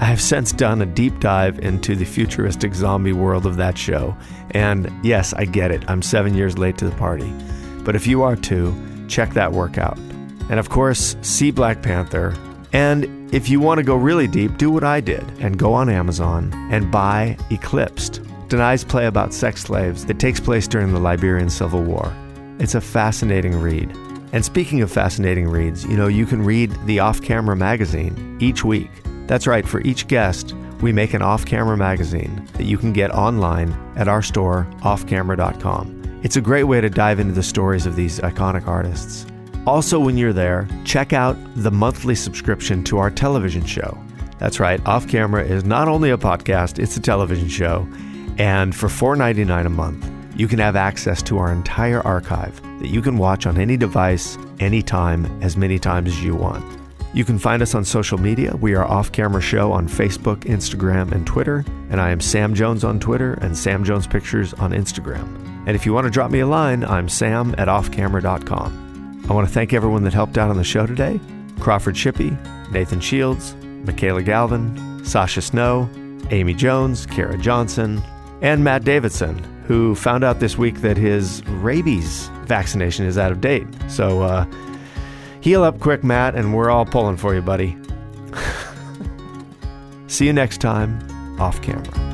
I 0.00 0.04
have 0.04 0.20
since 0.20 0.52
done 0.52 0.82
a 0.82 0.86
deep 0.86 1.18
dive 1.18 1.58
into 1.58 1.96
the 1.96 2.04
futuristic 2.04 2.76
zombie 2.76 3.12
world 3.12 3.44
of 3.44 3.56
that 3.56 3.76
show, 3.76 4.16
and 4.52 4.88
yes, 5.02 5.32
I 5.32 5.46
get 5.46 5.72
it, 5.72 5.82
I'm 5.90 6.00
seven 6.00 6.32
years 6.32 6.58
late 6.58 6.78
to 6.78 6.88
the 6.88 6.94
party. 6.94 7.28
But 7.82 7.96
if 7.96 8.06
you 8.06 8.22
are 8.22 8.36
too, 8.36 8.72
check 9.08 9.30
that 9.30 9.50
work 9.50 9.78
out. 9.78 9.98
And 10.48 10.60
of 10.60 10.68
course, 10.68 11.16
see 11.22 11.50
Black 11.50 11.82
Panther. 11.82 12.36
And 12.72 13.34
if 13.34 13.48
you 13.48 13.58
want 13.58 13.78
to 13.78 13.84
go 13.84 13.96
really 13.96 14.28
deep, 14.28 14.58
do 14.58 14.70
what 14.70 14.84
I 14.84 15.00
did 15.00 15.24
and 15.40 15.58
go 15.58 15.74
on 15.74 15.88
Amazon 15.88 16.52
and 16.70 16.92
buy 16.92 17.36
Eclipsed, 17.50 18.23
Danai's 18.48 18.84
play 18.84 19.06
about 19.06 19.34
sex 19.34 19.62
slaves 19.62 20.06
that 20.06 20.18
takes 20.18 20.40
place 20.40 20.68
during 20.68 20.92
the 20.92 21.00
Liberian 21.00 21.50
Civil 21.50 21.82
War. 21.82 22.12
It's 22.58 22.74
a 22.74 22.80
fascinating 22.80 23.60
read. 23.60 23.90
And 24.32 24.44
speaking 24.44 24.82
of 24.82 24.90
fascinating 24.90 25.48
reads, 25.48 25.84
you 25.84 25.96
know, 25.96 26.08
you 26.08 26.26
can 26.26 26.44
read 26.44 26.74
the 26.86 26.98
Off 26.98 27.22
Camera 27.22 27.56
magazine 27.56 28.36
each 28.40 28.64
week. 28.64 28.90
That's 29.26 29.46
right, 29.46 29.66
for 29.66 29.80
each 29.82 30.06
guest, 30.08 30.54
we 30.80 30.92
make 30.92 31.14
an 31.14 31.22
off 31.22 31.46
camera 31.46 31.76
magazine 31.76 32.46
that 32.54 32.64
you 32.64 32.76
can 32.76 32.92
get 32.92 33.10
online 33.10 33.72
at 33.96 34.08
our 34.08 34.20
store, 34.20 34.66
offcamera.com. 34.80 36.20
It's 36.22 36.36
a 36.36 36.40
great 36.40 36.64
way 36.64 36.80
to 36.80 36.90
dive 36.90 37.20
into 37.20 37.32
the 37.32 37.42
stories 37.42 37.86
of 37.86 37.96
these 37.96 38.18
iconic 38.20 38.66
artists. 38.66 39.26
Also, 39.66 39.98
when 39.98 40.18
you're 40.18 40.34
there, 40.34 40.68
check 40.84 41.14
out 41.14 41.36
the 41.56 41.70
monthly 41.70 42.14
subscription 42.14 42.84
to 42.84 42.98
our 42.98 43.10
television 43.10 43.64
show. 43.64 43.98
That's 44.38 44.60
right, 44.60 44.84
Off 44.84 45.08
Camera 45.08 45.42
is 45.42 45.64
not 45.64 45.88
only 45.88 46.10
a 46.10 46.18
podcast, 46.18 46.78
it's 46.78 46.96
a 46.98 47.00
television 47.00 47.48
show. 47.48 47.88
And 48.38 48.74
for 48.74 48.88
$4.99 48.88 49.66
a 49.66 49.68
month, 49.68 50.06
you 50.36 50.48
can 50.48 50.58
have 50.58 50.76
access 50.76 51.22
to 51.22 51.38
our 51.38 51.52
entire 51.52 52.00
archive 52.02 52.60
that 52.80 52.88
you 52.88 53.00
can 53.00 53.18
watch 53.18 53.46
on 53.46 53.58
any 53.58 53.76
device, 53.76 54.36
anytime, 54.58 55.26
as 55.42 55.56
many 55.56 55.78
times 55.78 56.08
as 56.08 56.24
you 56.24 56.34
want. 56.34 56.64
You 57.14 57.24
can 57.24 57.38
find 57.38 57.62
us 57.62 57.76
on 57.76 57.84
social 57.84 58.18
media. 58.18 58.56
We 58.56 58.74
are 58.74 58.84
Off 58.84 59.12
Camera 59.12 59.40
Show 59.40 59.70
on 59.70 59.88
Facebook, 59.88 60.38
Instagram, 60.40 61.12
and 61.12 61.24
Twitter. 61.24 61.64
And 61.90 62.00
I 62.00 62.10
am 62.10 62.20
Sam 62.20 62.54
Jones 62.54 62.82
on 62.82 62.98
Twitter 62.98 63.34
and 63.34 63.56
Sam 63.56 63.84
Jones 63.84 64.08
Pictures 64.08 64.52
on 64.54 64.72
Instagram. 64.72 65.22
And 65.68 65.76
if 65.76 65.86
you 65.86 65.94
want 65.94 66.06
to 66.06 66.10
drop 66.10 66.32
me 66.32 66.40
a 66.40 66.46
line, 66.46 66.82
I'm 66.82 67.08
sam 67.08 67.54
at 67.56 67.68
offcamera.com. 67.68 69.26
I 69.30 69.32
want 69.32 69.46
to 69.46 69.54
thank 69.54 69.72
everyone 69.72 70.02
that 70.02 70.12
helped 70.12 70.36
out 70.36 70.50
on 70.50 70.56
the 70.56 70.64
show 70.64 70.86
today 70.86 71.20
Crawford 71.60 71.94
Shippey, 71.94 72.36
Nathan 72.72 72.98
Shields, 72.98 73.54
Michaela 73.84 74.24
Galvin, 74.24 75.04
Sasha 75.04 75.40
Snow, 75.40 75.88
Amy 76.30 76.52
Jones, 76.52 77.06
Kara 77.06 77.38
Johnson, 77.38 78.02
and 78.40 78.64
Matt 78.64 78.84
Davidson, 78.84 79.38
who 79.66 79.94
found 79.94 80.24
out 80.24 80.40
this 80.40 80.58
week 80.58 80.82
that 80.82 80.96
his 80.96 81.44
rabies 81.46 82.28
vaccination 82.44 83.06
is 83.06 83.16
out 83.16 83.32
of 83.32 83.40
date. 83.40 83.66
So, 83.88 84.22
uh, 84.22 84.46
Heal 85.44 85.62
up 85.62 85.78
quick, 85.78 86.02
Matt, 86.02 86.36
and 86.36 86.54
we're 86.54 86.70
all 86.70 86.86
pulling 86.86 87.18
for 87.18 87.34
you, 87.34 87.42
buddy. 87.42 87.76
See 90.06 90.24
you 90.24 90.32
next 90.32 90.62
time, 90.62 90.98
off 91.38 91.60
camera. 91.60 92.13